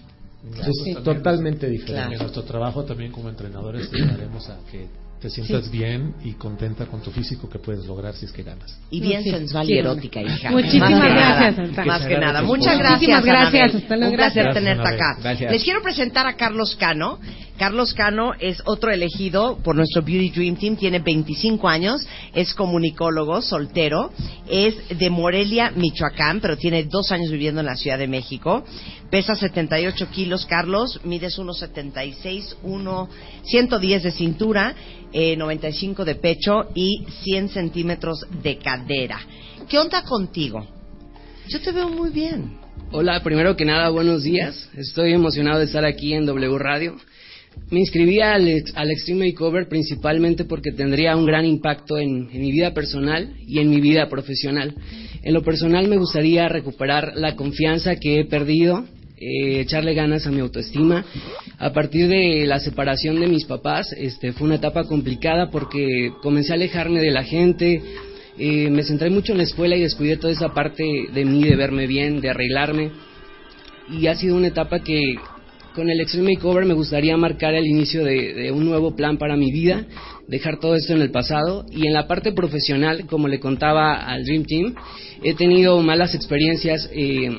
Es 0.57 1.03
totalmente 1.03 1.67
En 1.67 1.71
diferente. 1.73 2.17
nuestro 2.17 2.43
trabajo 2.43 2.83
también 2.83 3.11
como 3.11 3.29
entrenadores 3.29 3.89
ayudaremos 3.93 4.49
a 4.49 4.57
que 4.71 4.87
te 5.21 5.29
sientas 5.29 5.65
Sí. 5.65 5.71
bien 5.77 6.15
y 6.23 6.33
contenta 6.33 6.87
con 6.87 6.99
tu 7.01 7.11
físico 7.11 7.47
que 7.47 7.59
puedes 7.59 7.85
lograr 7.85 8.15
si 8.15 8.25
es 8.25 8.31
que 8.31 8.41
ganas. 8.43 8.77
Y 8.89 8.99
bien 9.01 9.23
Sí, 9.23 9.29
sensual 9.29 9.69
y 9.69 9.77
erótica, 9.77 10.21
hija. 10.21 10.49
Muchísimas 10.51 10.89
Más 10.91 11.01
que 11.01 11.09
gracias, 11.09 11.57
nada. 11.69 11.85
Más 11.85 12.05
que 12.07 12.17
nada. 12.17 12.41
Muchas 12.41 12.77
gracias. 12.79 13.23
Gracias. 13.23 13.53
Anabel. 13.53 13.75
Hasta 13.83 13.95
luego. 13.97 14.11
Un 14.11 14.17
placer 14.17 14.43
Gracias, 14.43 14.53
tenerte 14.63 14.81
Anabel. 14.87 14.99
acá. 14.99 15.21
Gracias. 15.21 15.51
Les 15.51 15.63
quiero 15.63 15.81
presentar 15.83 16.25
a 16.27 16.35
Carlos 16.35 16.75
Cano. 16.75 17.19
Carlos 17.57 17.93
Cano 17.93 18.31
es 18.39 18.59
otro 18.65 18.89
elegido 18.91 19.59
por 19.63 19.75
nuestro 19.75 20.01
Beauty 20.01 20.31
Dream 20.31 20.55
Team. 20.55 20.75
Tiene 20.77 20.97
25 20.97 21.69
años. 21.69 22.07
Es 22.33 22.55
comunicólogo, 22.55 23.43
soltero. 23.43 24.11
Es 24.49 24.75
de 24.97 25.09
Morelia, 25.11 25.71
Michoacán, 25.75 26.39
pero 26.41 26.57
tiene 26.57 26.85
dos 26.85 27.11
años 27.11 27.29
viviendo 27.29 27.59
en 27.59 27.67
la 27.67 27.75
Ciudad 27.75 27.99
de 27.99 28.07
México. 28.07 28.63
Pesa 29.11 29.35
78 29.35 30.07
kilos, 30.09 30.47
Carlos. 30.47 30.99
Mides 31.03 31.37
1,76, 31.37 32.55
1, 32.63 33.09
110 33.43 34.03
de 34.03 34.11
cintura, 34.11 34.73
eh, 35.13 35.35
95 35.35 36.05
de 36.05 36.15
pecho 36.15 36.69
y 36.73 37.05
100 37.23 37.49
centímetros 37.49 38.25
de 38.43 38.57
cadera. 38.57 39.19
¿Qué 39.69 39.77
onda 39.77 40.03
contigo? 40.03 40.65
Yo 41.47 41.61
te 41.61 41.71
veo 41.71 41.89
muy 41.89 42.09
bien. 42.09 42.57
Hola, 42.91 43.21
primero 43.23 43.55
que 43.55 43.65
nada, 43.65 43.89
buenos 43.89 44.23
días. 44.23 44.69
Estoy 44.75 45.13
emocionado 45.13 45.59
de 45.59 45.65
estar 45.65 45.85
aquí 45.85 46.13
en 46.13 46.25
W 46.25 46.57
Radio. 46.57 46.95
Me 47.69 47.79
inscribí 47.79 48.21
al, 48.21 48.63
al 48.75 48.91
Extreme 48.91 49.27
Makeover 49.27 49.67
principalmente 49.67 50.45
porque 50.45 50.71
tendría 50.71 51.15
un 51.15 51.25
gran 51.25 51.45
impacto 51.45 51.97
en 51.97 52.27
mi 52.27 52.51
vida 52.51 52.73
personal 52.73 53.33
y 53.45 53.59
en 53.59 53.69
mi 53.69 53.81
vida 53.81 54.07
profesional. 54.09 54.75
En 55.23 55.33
lo 55.33 55.41
personal 55.43 55.87
me 55.87 55.97
gustaría 55.97 56.47
recuperar 56.49 57.13
la 57.15 57.35
confianza 57.35 57.95
que 57.95 58.19
he 58.19 58.25
perdido 58.25 58.85
eh, 59.21 59.59
echarle 59.59 59.93
ganas 59.93 60.25
a 60.25 60.31
mi 60.31 60.39
autoestima. 60.39 61.05
A 61.59 61.71
partir 61.73 62.07
de 62.07 62.45
la 62.47 62.59
separación 62.59 63.19
de 63.19 63.27
mis 63.27 63.45
papás, 63.45 63.93
este, 63.95 64.33
fue 64.33 64.47
una 64.47 64.55
etapa 64.55 64.85
complicada 64.85 65.51
porque 65.51 66.11
comencé 66.23 66.53
a 66.53 66.55
alejarme 66.55 66.99
de 67.01 67.11
la 67.11 67.23
gente, 67.23 67.83
eh, 68.39 68.69
me 68.71 68.83
centré 68.83 69.11
mucho 69.11 69.33
en 69.33 69.37
la 69.37 69.43
escuela 69.43 69.75
y 69.75 69.81
descuidé 69.81 70.17
toda 70.17 70.33
esa 70.33 70.55
parte 70.55 70.83
de 71.13 71.25
mí, 71.25 71.43
de 71.43 71.55
verme 71.55 71.85
bien, 71.85 72.19
de 72.19 72.31
arreglarme. 72.31 72.89
Y 73.91 74.07
ha 74.07 74.15
sido 74.15 74.35
una 74.37 74.47
etapa 74.47 74.79
que 74.79 74.99
con 75.75 75.91
el 75.91 76.01
Extreme 76.01 76.33
Makeover 76.33 76.65
me 76.65 76.73
gustaría 76.73 77.15
marcar 77.15 77.53
el 77.53 77.67
inicio 77.67 78.03
de, 78.03 78.33
de 78.33 78.51
un 78.51 78.65
nuevo 78.65 78.95
plan 78.95 79.19
para 79.19 79.37
mi 79.37 79.51
vida, 79.51 79.85
dejar 80.27 80.59
todo 80.59 80.75
esto 80.75 80.93
en 80.93 81.01
el 81.03 81.11
pasado. 81.11 81.65
Y 81.71 81.85
en 81.85 81.93
la 81.93 82.07
parte 82.07 82.31
profesional, 82.31 83.05
como 83.05 83.27
le 83.27 83.39
contaba 83.39 83.93
al 83.93 84.23
Dream 84.23 84.45
Team, 84.45 84.75
he 85.23 85.35
tenido 85.35 85.79
malas 85.83 86.15
experiencias. 86.15 86.89
eh, 86.91 87.29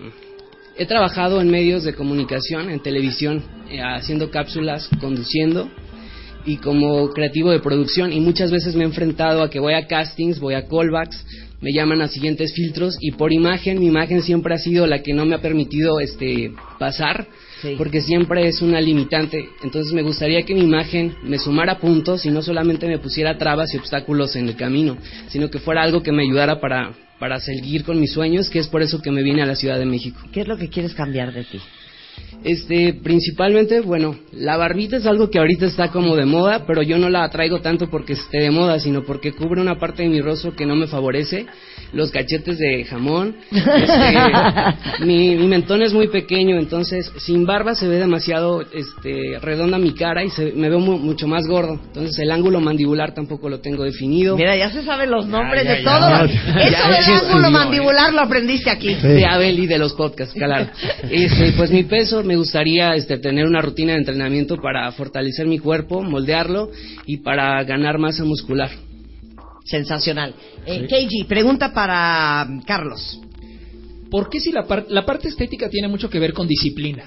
he 0.77 0.87
trabajado 0.87 1.41
en 1.41 1.51
medios 1.51 1.85
de 1.85 1.95
comunicación, 1.95 2.71
en 2.71 2.81
televisión, 2.81 3.43
eh, 3.71 3.81
haciendo 3.81 4.31
cápsulas, 4.31 4.89
conduciendo 5.01 5.71
y 6.45 6.57
como 6.57 7.11
creativo 7.11 7.51
de 7.51 7.61
producción 7.61 8.13
y 8.13 8.21
muchas 8.21 8.51
veces 8.51 8.75
me 8.75 8.83
he 8.83 8.87
enfrentado 8.87 9.43
a 9.43 9.51
que 9.51 9.61
voy 9.61 9.75
a 9.75 9.87
castings, 9.87 10.41
voy 10.41 10.55
a 10.55 10.67
callbacks, 10.67 11.25
me 11.61 11.73
llaman 11.73 12.03
a 12.03 12.09
siguientes 12.09 12.53
filtros 12.53 12.97
y 13.01 13.13
por 13.13 13.33
imagen, 13.33 13.79
mi 13.79 13.87
imagen 13.87 14.23
siempre 14.23 14.55
ha 14.55 14.59
sido 14.59 14.87
la 14.87 15.03
que 15.03 15.13
no 15.13 15.25
me 15.25 15.37
ha 15.37 15.41
permitido 15.41 16.01
este 16.01 16.53
pasar 16.79 17.27
porque 17.79 18.01
siempre 18.01 18.49
es 18.49 18.61
una 18.61 18.81
limitante. 18.81 19.49
Entonces 19.63 19.93
me 19.93 20.03
gustaría 20.03 20.43
que 20.43 20.55
mi 20.55 20.63
imagen 20.63 21.15
me 21.23 21.39
sumara 21.39 21.79
puntos 21.79 22.27
y 22.27 22.31
no 22.31 22.43
solamente 22.43 22.89
me 22.89 22.99
pusiera 22.99 23.39
trabas 23.39 23.73
y 23.73 23.79
obstáculos 23.79 24.35
en 24.37 24.49
el 24.49 24.57
camino, 24.57 24.97
sino 25.29 25.49
que 25.49 25.61
fuera 25.61 25.83
algo 25.83 26.03
que 26.03 26.13
me 26.13 26.25
ayudara 26.25 26.61
para 26.61 26.93
para 27.23 27.39
seguir 27.39 27.85
con 27.85 28.01
mis 28.01 28.11
sueños, 28.11 28.51
que 28.51 28.59
es 28.59 28.67
por 28.67 28.83
eso 28.83 29.01
que 29.01 29.13
me 29.13 29.23
vine 29.23 29.43
a 29.43 29.47
la 29.47 29.55
Ciudad 29.55 29.79
de 29.79 29.85
México. 29.85 30.19
¿Qué 30.33 30.41
es 30.41 30.49
lo 30.49 30.57
que 30.57 30.69
quieres 30.69 30.93
cambiar 30.93 31.33
de 31.33 31.45
ti? 31.45 31.61
Este, 32.45 32.95
principalmente, 32.95 33.81
bueno, 33.81 34.17
la 34.33 34.57
barbita 34.57 34.97
es 34.97 35.07
algo 35.07 35.31
que 35.31 35.39
ahorita 35.39 35.67
está 35.67 35.89
como 35.89 36.17
de 36.17 36.25
moda, 36.27 36.65
pero 36.67 36.83
yo 36.83 36.99
no 36.99 37.09
la 37.09 37.29
traigo 37.31 37.61
tanto 37.61 37.89
porque 37.89 38.15
esté 38.15 38.39
de 38.41 38.51
moda, 38.51 38.79
sino 38.81 39.03
porque 39.05 39.33
cubre 39.33 39.61
una 39.61 39.79
parte 39.79 40.03
de 40.03 40.09
mi 40.09 40.21
rostro 40.21 40.55
que 40.55 40.67
no 40.67 40.75
me 40.77 40.87
favorece. 40.87 41.47
Los 41.93 42.11
cachetes 42.11 42.57
de 42.59 42.85
jamón. 42.85 43.37
Este, 43.51 45.05
mi, 45.05 45.37
mi 45.37 45.47
mentón 45.47 45.83
es 45.83 45.93
muy 45.93 46.09
pequeño, 46.09 46.59
entonces 46.59 47.11
sin 47.19 47.45
barba 47.45 47.75
se 47.75 47.87
ve 47.87 47.97
demasiado 47.99 48.63
este, 48.63 49.39
redonda 49.41 49.79
mi 49.79 49.93
cara 49.93 50.25
y 50.25 50.31
se, 50.31 50.53
me 50.53 50.69
veo 50.71 50.81
mu- 50.81 50.99
mucho 50.99 51.29
más 51.29 51.47
gordo. 51.47 51.79
Entonces 51.89 52.19
el 52.19 52.31
ángulo 52.31 52.61
mandibular 52.61 53.13
tampoco 53.15 53.49
lo 53.51 53.61
tengo 53.61 53.85
definido. 53.85 54.37
Mira, 54.37 54.57
ya 54.57 54.71
se 54.71 54.83
saben 54.83 55.11
los 55.11 55.27
nombres 55.27 55.65
ya, 55.65 55.75
de 55.75 55.83
todos. 55.83 56.31
Eso 56.31 56.57
del 56.57 56.75
ángulo 56.75 57.17
estudió, 57.17 57.51
mandibular 57.51 58.13
lo 58.15 58.21
aprendiste 58.23 58.71
aquí. 58.71 58.95
de 58.95 59.27
Abel 59.27 59.59
y 59.59 59.67
de 59.67 59.79
los 59.79 59.93
podcasts, 59.93 60.35
claro. 60.35 60.69
Este, 61.11 61.53
pues 61.53 61.71
mi 61.71 61.83
peso, 61.85 62.23
me 62.33 62.39
gustaría 62.39 62.95
este, 62.95 63.19
tener 63.19 63.47
una 63.47 63.61
rutina 63.61 63.93
de 63.93 63.99
entrenamiento 63.99 64.57
para 64.57 64.91
fortalecer 64.93 65.47
mi 65.47 65.59
cuerpo, 65.59 66.01
moldearlo 66.03 66.71
y 67.05 67.19
para 67.19 67.63
ganar 67.65 67.99
masa 67.99 68.25
muscular. 68.25 68.71
Sensacional. 69.67 70.35
Eh, 70.65 70.87
KG, 70.89 71.27
pregunta 71.29 71.75
para 71.75 72.47
um, 72.49 72.63
Carlos. 72.63 73.21
¿Por 74.11 74.31
qué 74.31 74.41
si 74.41 74.51
la, 74.51 74.63
par- 74.67 74.87
la 74.89 75.05
parte 75.05 75.29
estética 75.29 75.69
tiene 75.69 75.89
mucho 75.89 76.09
que 76.09 76.19
ver 76.19 76.33
con 76.33 76.49
disciplina? 76.49 77.05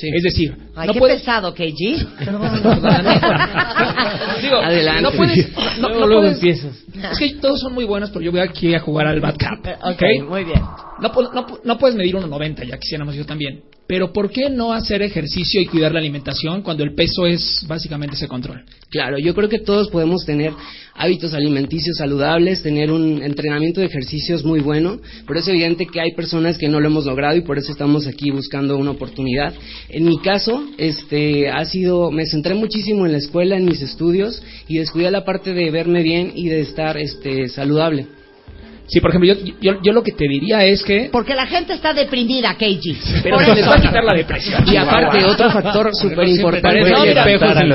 Es 0.00 0.22
decir, 0.22 0.54
Ay, 0.76 0.86
no 0.86 0.92
qué 0.92 0.98
puedes... 1.00 1.18
pesado, 1.20 1.52
KG. 1.54 1.64
Digo, 4.42 4.56
Adelante. 4.62 5.02
No 5.02 5.10
puedes... 5.12 5.48
No, 5.78 5.88
Luego, 5.88 6.00
no 6.00 6.06
luego 6.06 6.22
puedes- 6.22 6.34
empiezas. 6.36 6.76
Es 7.12 7.18
que 7.18 7.34
todos 7.40 7.58
son 7.60 7.72
muy 7.74 7.84
buenos, 7.84 8.10
pero 8.10 8.20
yo 8.24 8.30
voy 8.30 8.40
aquí 8.40 8.74
a 8.74 8.80
jugar 8.80 9.06
al 9.08 9.20
Bad 9.20 9.36
Cap. 9.38 9.58
Ok, 9.82 10.02
muy 10.28 10.44
bien. 10.44 10.60
No, 11.00 11.10
no, 11.34 11.46
no 11.64 11.78
puedes 11.78 11.96
medir 11.96 12.14
1,90, 12.14 12.64
ya 12.68 12.78
quisiéramos 12.78 13.14
yo 13.16 13.24
también. 13.26 13.60
Pero 13.86 14.12
¿por 14.12 14.30
qué 14.30 14.48
no 14.48 14.72
hacer 14.72 15.02
ejercicio 15.02 15.60
y 15.60 15.66
cuidar 15.66 15.92
la 15.92 15.98
alimentación 15.98 16.62
cuando 16.62 16.84
el 16.84 16.94
peso 16.94 17.26
es 17.26 17.64
básicamente 17.66 18.16
ese 18.16 18.28
control? 18.28 18.64
Claro, 18.90 19.18
yo 19.18 19.34
creo 19.34 19.48
que 19.48 19.58
todos 19.58 19.90
podemos 19.90 20.24
tener 20.24 20.52
hábitos 20.94 21.34
alimenticios 21.34 21.96
saludables, 21.96 22.62
tener 22.62 22.90
un 22.90 23.22
entrenamiento 23.22 23.80
de 23.80 23.86
ejercicios 23.86 24.44
muy 24.44 24.60
bueno, 24.60 25.00
pero 25.26 25.40
es 25.40 25.48
evidente 25.48 25.86
que 25.86 26.00
hay 26.00 26.12
personas 26.12 26.58
que 26.58 26.68
no 26.68 26.80
lo 26.80 26.86
hemos 26.86 27.06
logrado 27.06 27.36
y 27.36 27.42
por 27.42 27.58
eso 27.58 27.72
estamos 27.72 28.06
aquí 28.06 28.30
buscando 28.30 28.76
una 28.76 28.92
oportunidad. 28.92 29.52
En 29.88 30.04
mi 30.04 30.18
caso, 30.18 30.64
este, 30.78 31.50
ha 31.50 31.64
sido, 31.64 32.10
me 32.10 32.26
centré 32.26 32.54
muchísimo 32.54 33.06
en 33.06 33.12
la 33.12 33.18
escuela, 33.18 33.56
en 33.56 33.64
mis 33.64 33.82
estudios 33.82 34.42
y 34.68 34.78
descuidé 34.78 35.10
la 35.10 35.24
parte 35.24 35.54
de 35.54 35.70
verme 35.70 36.02
bien 36.02 36.32
y 36.34 36.48
de 36.48 36.60
estar, 36.60 36.96
este, 36.96 37.48
saludable. 37.48 38.06
Sí, 38.86 39.00
por 39.00 39.10
ejemplo, 39.10 39.32
yo, 39.32 39.54
yo, 39.60 39.80
yo 39.82 39.92
lo 39.92 40.02
que 40.02 40.12
te 40.12 40.26
diría 40.28 40.64
es 40.64 40.82
que... 40.82 41.08
Porque 41.10 41.34
la 41.34 41.46
gente 41.46 41.72
está 41.72 41.94
deprimida, 41.94 42.54
KG. 42.54 43.22
Pero 43.22 43.38
se 43.38 43.54
les 43.54 43.68
va 43.68 43.76
a 43.76 43.80
quitar 43.80 44.04
la 44.04 44.14
depresión. 44.14 44.64
Y 44.66 44.76
aparte, 44.76 45.24
otro 45.24 45.50
factor 45.50 45.90
súper 45.94 46.28
importante. 46.28 46.90
No, 46.90 47.04
mira, 47.04 47.24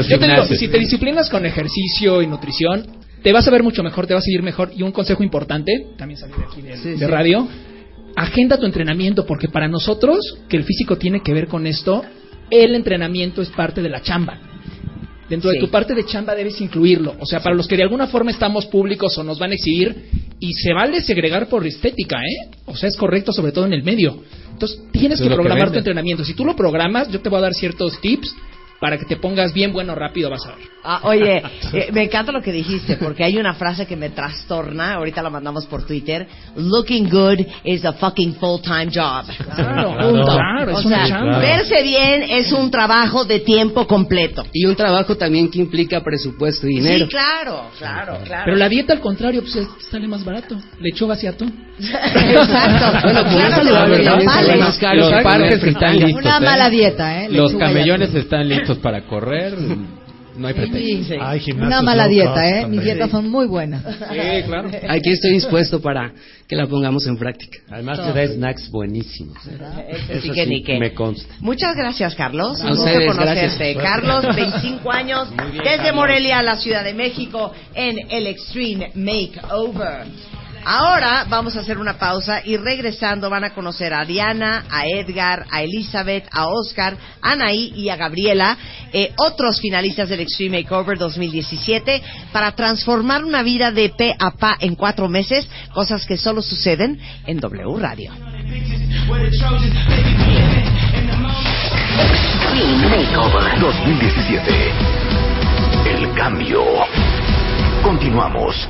yo 0.01 0.19
te 0.19 0.27
digo, 0.27 0.45
si 0.45 0.67
te 0.67 0.79
disciplinas 0.79 1.29
con 1.29 1.45
ejercicio 1.45 2.21
y 2.21 2.27
nutrición, 2.27 2.85
te 3.23 3.31
vas 3.33 3.47
a 3.47 3.51
ver 3.51 3.63
mucho 3.63 3.83
mejor, 3.83 4.05
te 4.05 4.13
vas 4.13 4.23
a 4.25 4.31
ir 4.31 4.43
mejor. 4.43 4.71
Y 4.75 4.83
un 4.83 4.91
consejo 4.91 5.23
importante, 5.23 5.87
también 5.97 6.19
salí 6.19 6.33
de 6.33 6.43
aquí 6.43 6.61
de, 6.61 6.77
Sí, 6.77 6.89
de 6.91 6.97
sí. 6.97 7.05
radio, 7.05 7.47
agenda 8.15 8.57
tu 8.57 8.65
entrenamiento, 8.65 9.25
porque 9.25 9.47
para 9.47 9.67
nosotros, 9.67 10.19
que 10.47 10.57
el 10.57 10.63
físico 10.63 10.97
tiene 10.97 11.21
que 11.21 11.33
ver 11.33 11.47
con 11.47 11.65
esto, 11.67 12.03
el 12.49 12.75
entrenamiento 12.75 13.41
es 13.41 13.49
parte 13.49 13.81
de 13.81 13.89
la 13.89 14.01
chamba. 14.01 14.39
Dentro 15.29 15.49
de 15.49 15.59
tu 15.59 15.69
parte 15.69 15.93
de 15.93 16.05
chamba 16.05 16.35
debes 16.35 16.59
incluirlo. 16.61 17.15
O 17.19 17.25
sea, 17.25 17.41
para 17.41 17.55
los 17.55 17.67
que 17.67 17.75
de 17.75 17.83
alguna 17.83 18.07
forma 18.07 18.31
estamos 18.31 18.65
públicos 18.67 19.17
o 19.17 19.23
nos 19.23 19.37
van 19.39 19.51
a 19.51 19.55
exhibir, 19.55 19.95
y 20.39 20.53
se 20.53 20.73
vale 20.73 21.01
segregar 21.01 21.49
por 21.49 21.65
estética, 21.65 22.17
¿eh? 22.17 22.49
O 22.65 22.75
sea, 22.75 22.89
es 22.89 22.95
correcto, 22.95 23.33
sobre 23.33 23.51
todo 23.51 23.65
en 23.65 23.73
el 23.73 23.83
medio. 23.83 24.21
Entonces, 24.51 24.79
tienes 24.91 25.19
que 25.21 25.29
programar 25.29 25.71
tu 25.71 25.77
entrenamiento. 25.77 26.23
Si 26.23 26.33
tú 26.33 26.45
lo 26.45 26.55
programas, 26.55 27.09
yo 27.11 27.19
te 27.21 27.29
voy 27.29 27.39
a 27.39 27.41
dar 27.41 27.53
ciertos 27.53 27.99
tips 28.01 28.35
para 28.79 28.97
que 28.97 29.05
te 29.05 29.17
pongas 29.17 29.53
bien 29.53 29.73
bueno 29.73 29.95
rápido, 29.95 30.29
vas 30.29 30.45
a 30.45 30.49
ver. 30.55 30.65
Ah, 30.83 30.99
oye, 31.03 31.41
eh, 31.73 31.89
me 31.91 32.03
encanta 32.03 32.31
lo 32.31 32.41
que 32.41 32.51
dijiste, 32.51 32.97
porque 32.97 33.23
hay 33.23 33.37
una 33.37 33.53
frase 33.55 33.85
que 33.85 33.95
me 33.95 34.09
trastorna, 34.09 34.93
ahorita 34.93 35.21
la 35.21 35.29
mandamos 35.29 35.65
por 35.65 35.85
Twitter, 35.85 36.27
looking 36.55 37.09
good 37.09 37.39
is 37.63 37.83
a 37.85 37.93
fucking 37.93 38.35
full-time 38.35 38.91
job. 38.93 39.25
Claro, 39.55 39.97
Punto. 39.99 40.31
claro, 40.31 40.71
es 40.71 40.85
o 40.85 40.87
una 40.87 41.07
sea, 41.07 41.17
chamba. 41.17 41.39
verse 41.39 41.83
bien 41.83 42.23
es 42.29 42.51
un 42.53 42.69
trabajo 42.71 43.25
de 43.25 43.39
tiempo 43.39 43.87
completo. 43.87 44.45
Y 44.53 44.65
un 44.65 44.75
trabajo 44.75 45.17
también 45.17 45.49
que 45.49 45.59
implica 45.59 46.01
presupuesto 46.03 46.67
y 46.67 46.75
dinero. 46.75 47.05
Sí, 47.05 47.11
claro, 47.11 47.71
claro, 47.77 48.19
claro. 48.23 48.43
Pero 48.45 48.57
la 48.57 48.69
dieta, 48.69 48.93
al 48.93 48.99
contrario, 48.99 49.41
pues 49.41 49.55
es- 49.55 49.67
sale 49.89 50.07
más 50.07 50.23
barato. 50.23 50.55
Lechuga 50.79 51.15
hacia 51.15 51.35
tú. 51.35 51.45
Exacto. 51.79 52.99
Bueno, 53.03 53.23
como 53.23 53.37
Claro 53.37 53.49
es 53.49 53.55
saludable, 53.55 53.97
que 53.97 54.03
los 54.57 54.77
caro. 54.77 54.97
Los 54.97 55.07
Exacto. 55.09 55.29
parques 55.29 55.63
están 55.63 55.99
listos. 55.99 56.23
Una 56.23 56.37
¿eh? 56.37 56.41
mala 56.41 56.69
dieta, 56.69 57.23
¿eh? 57.23 57.27
Los 57.29 57.51
Lechuga 57.51 57.65
y 57.65 57.67
camellones 57.73 58.15
están 58.15 58.49
listos 58.49 58.66
para 58.75 59.05
correr. 59.05 59.53
No 60.37 60.47
hay 60.47 60.53
pretexto. 60.53 61.15
Hay 61.19 61.41
Una 61.51 61.81
mala 61.81 62.07
dieta, 62.07 62.33
cost 62.33 62.45
¿eh? 62.45 62.67
Mis 62.67 62.83
dietas 62.83 63.09
son 63.09 63.29
muy 63.29 63.47
buenas. 63.47 63.83
Sí, 63.83 64.43
claro. 64.45 64.69
Aquí 64.87 65.09
estoy 65.11 65.31
dispuesto 65.31 65.81
para 65.81 66.13
que 66.47 66.55
la 66.55 66.67
pongamos 66.67 67.07
en 67.07 67.17
práctica. 67.17 67.57
Además 67.69 67.99
te 67.99 68.13
da 68.13 68.27
snacks 68.27 68.69
buenísimos. 68.69 69.37
Eso 70.09 70.33
que 70.33 70.43
sí 70.43 70.49
ni 70.49 70.63
qué. 70.63 70.79
me 70.79 70.93
consta. 70.93 71.33
Muchas 71.39 71.75
gracias, 71.75 72.13
Carlos. 72.15 72.61
A 72.61 72.71
ustedes, 72.71 73.11
conocerte. 73.11 73.73
gracias. 73.73 73.83
Carlos, 73.83 74.35
25 74.35 74.91
años, 74.91 75.29
bien, 75.31 75.51
desde 75.63 75.77
Carlos. 75.77 75.95
Morelia 75.95 76.39
a 76.39 76.43
la 76.43 76.55
Ciudad 76.57 76.83
de 76.83 76.93
México 76.93 77.51
en 77.73 77.97
el 78.11 78.27
Extreme 78.27 78.91
Makeover. 78.93 80.05
Ahora 80.69 81.25
vamos 81.29 81.55
a 81.55 81.61
hacer 81.61 81.77
una 81.77 81.97
pausa 81.97 82.41
y 82.43 82.57
regresando 82.57 83.29
van 83.29 83.45
a 83.45 83.51
conocer 83.51 83.93
a 83.93 84.03
Diana, 84.03 84.65
a 84.69 84.85
Edgar, 84.85 85.45
a 85.49 85.61
Elizabeth, 85.61 86.27
a 86.29 86.47
Oscar, 86.47 86.97
a 87.21 87.31
Anaí 87.31 87.71
y 87.73 87.87
a 87.87 87.95
Gabriela, 87.95 88.57
eh, 88.91 89.13
otros 89.15 89.61
finalistas 89.61 90.09
del 90.09 90.19
Extreme 90.19 90.63
Makeover 90.63 90.97
2017, 90.97 92.03
para 92.33 92.51
transformar 92.51 93.23
una 93.23 93.43
vida 93.43 93.71
de 93.71 93.93
pe 93.97 94.13
a 94.19 94.31
pa 94.31 94.57
en 94.59 94.75
cuatro 94.75 95.07
meses, 95.07 95.47
cosas 95.73 96.05
que 96.05 96.17
solo 96.17 96.41
suceden 96.41 96.99
en 97.25 97.39
W 97.39 97.79
Radio. 97.79 98.11
Extreme 102.03 102.89
Makeover 102.89 103.57
2017. 103.61 104.71
El 105.85 106.13
cambio. 106.13 106.61
Continuamos. 107.81 108.67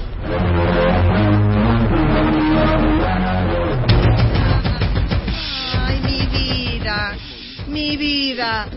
Mi 7.68 7.98
vida. 7.98 8.68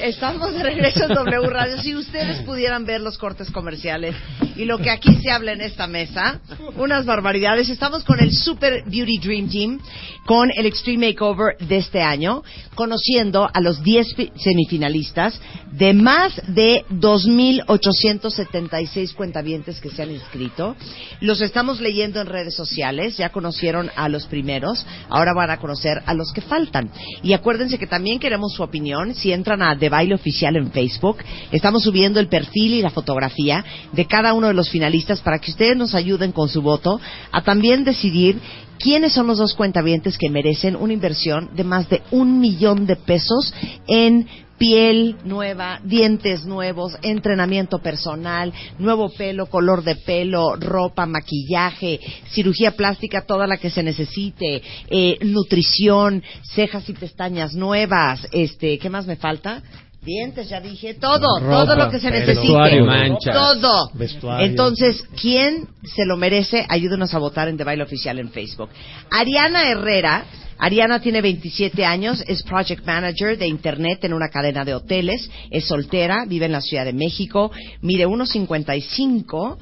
Estamos 0.00 0.52
de 0.54 0.62
regreso 0.62 1.04
en 1.04 1.14
W 1.14 1.50
Radio. 1.50 1.78
Si 1.78 1.94
ustedes 1.94 2.42
pudieran 2.42 2.84
ver 2.84 3.00
los 3.00 3.18
cortes 3.18 3.50
comerciales 3.50 4.14
y 4.60 4.64
lo 4.66 4.76
que 4.78 4.90
aquí 4.90 5.14
se 5.22 5.30
habla 5.30 5.52
en 5.52 5.62
esta 5.62 5.86
mesa, 5.86 6.40
unas 6.76 7.06
barbaridades. 7.06 7.70
Estamos 7.70 8.04
con 8.04 8.20
el 8.20 8.30
Super 8.32 8.82
Beauty 8.84 9.16
Dream 9.18 9.48
Team, 9.48 9.80
con 10.26 10.50
el 10.54 10.66
Extreme 10.66 11.06
Makeover 11.08 11.56
de 11.66 11.78
este 11.78 12.02
año, 12.02 12.42
conociendo 12.74 13.48
a 13.52 13.60
los 13.62 13.82
10 13.82 14.14
fi- 14.14 14.30
semifinalistas 14.36 15.40
de 15.72 15.94
más 15.94 16.34
de 16.48 16.84
2.876 16.90 19.14
cuentavientes 19.14 19.80
que 19.80 19.88
se 19.90 20.02
han 20.02 20.10
inscrito. 20.10 20.76
Los 21.20 21.40
estamos 21.40 21.80
leyendo 21.80 22.20
en 22.20 22.26
redes 22.26 22.54
sociales, 22.54 23.16
ya 23.16 23.30
conocieron 23.30 23.90
a 23.96 24.10
los 24.10 24.26
primeros, 24.26 24.84
ahora 25.08 25.32
van 25.34 25.48
a 25.50 25.56
conocer 25.58 26.02
a 26.04 26.12
los 26.12 26.32
que 26.34 26.42
faltan. 26.42 26.90
Y 27.22 27.32
acuérdense 27.32 27.78
que 27.78 27.86
también 27.86 28.18
queremos 28.18 28.52
su 28.52 28.62
opinión, 28.62 29.14
si 29.14 29.32
entran 29.32 29.62
a 29.62 29.74
De 29.74 29.88
Baile 29.88 30.14
Oficial 30.16 30.54
en 30.56 30.70
Facebook, 30.70 31.16
estamos 31.50 31.82
subiendo 31.84 32.20
el 32.20 32.28
perfil 32.28 32.74
y 32.74 32.82
la 32.82 32.90
fotografía 32.90 33.64
de 33.92 34.04
cada 34.06 34.34
uno 34.34 34.49
de 34.50 34.54
los 34.54 34.70
finalistas 34.70 35.20
para 35.20 35.38
que 35.38 35.50
ustedes 35.50 35.76
nos 35.76 35.94
ayuden 35.94 36.32
con 36.32 36.48
su 36.48 36.62
voto 36.62 37.00
a 37.32 37.42
también 37.42 37.84
decidir 37.84 38.38
quiénes 38.78 39.12
son 39.12 39.26
los 39.26 39.38
dos 39.38 39.54
cuentavientes 39.54 40.18
que 40.18 40.30
merecen 40.30 40.76
una 40.76 40.92
inversión 40.92 41.50
de 41.54 41.64
más 41.64 41.88
de 41.88 42.02
un 42.10 42.38
millón 42.40 42.86
de 42.86 42.96
pesos 42.96 43.52
en 43.86 44.26
piel 44.60 45.16
nueva, 45.24 45.80
dientes 45.84 46.44
nuevos, 46.44 46.92
entrenamiento 47.00 47.78
personal, 47.78 48.52
nuevo 48.78 49.08
pelo, 49.08 49.46
color 49.46 49.82
de 49.82 49.96
pelo, 49.96 50.54
ropa, 50.54 51.06
maquillaje, 51.06 51.98
cirugía 52.28 52.72
plástica, 52.72 53.22
toda 53.22 53.46
la 53.46 53.56
que 53.56 53.70
se 53.70 53.82
necesite, 53.82 54.62
eh, 54.90 55.16
nutrición, 55.22 56.22
cejas 56.42 56.86
y 56.90 56.92
pestañas 56.92 57.54
nuevas, 57.54 58.28
este, 58.32 58.78
¿qué 58.78 58.90
más 58.90 59.06
me 59.06 59.16
falta? 59.16 59.62
Dientes, 60.02 60.48
ya 60.48 60.62
dije, 60.62 60.94
todo, 60.94 61.40
Ropa, 61.40 61.64
todo 61.64 61.76
lo 61.76 61.90
que 61.90 62.00
se 62.00 62.10
necesite. 62.10 62.80
manchas, 62.82 63.34
todo. 63.34 63.90
vestuario. 63.92 64.46
Entonces, 64.46 65.04
¿quién 65.20 65.68
se 65.84 66.06
lo 66.06 66.16
merece? 66.16 66.64
Ayúdenos 66.68 67.12
a 67.12 67.18
votar 67.18 67.48
en 67.48 67.58
The 67.58 67.64
Baile 67.64 67.82
Oficial 67.82 68.18
en 68.18 68.30
Facebook. 68.30 68.70
Ariana 69.10 69.68
Herrera. 69.68 70.24
Ariana 70.62 71.00
tiene 71.00 71.22
27 71.22 71.86
años, 71.86 72.22
es 72.26 72.42
Project 72.42 72.84
Manager 72.84 73.38
de 73.38 73.46
Internet 73.46 74.04
en 74.04 74.12
una 74.12 74.28
cadena 74.28 74.62
de 74.62 74.74
hoteles, 74.74 75.30
es 75.50 75.64
soltera, 75.64 76.26
vive 76.26 76.44
en 76.44 76.52
la 76.52 76.60
Ciudad 76.60 76.84
de 76.84 76.92
México, 76.92 77.50
mide 77.80 78.06
1,55, 78.06 79.56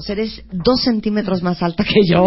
o 0.00 0.02
sea, 0.02 0.14
eres 0.14 0.42
dos 0.50 0.82
centímetros 0.82 1.42
más 1.42 1.62
alta 1.62 1.84
que 1.84 2.00
yo, 2.08 2.24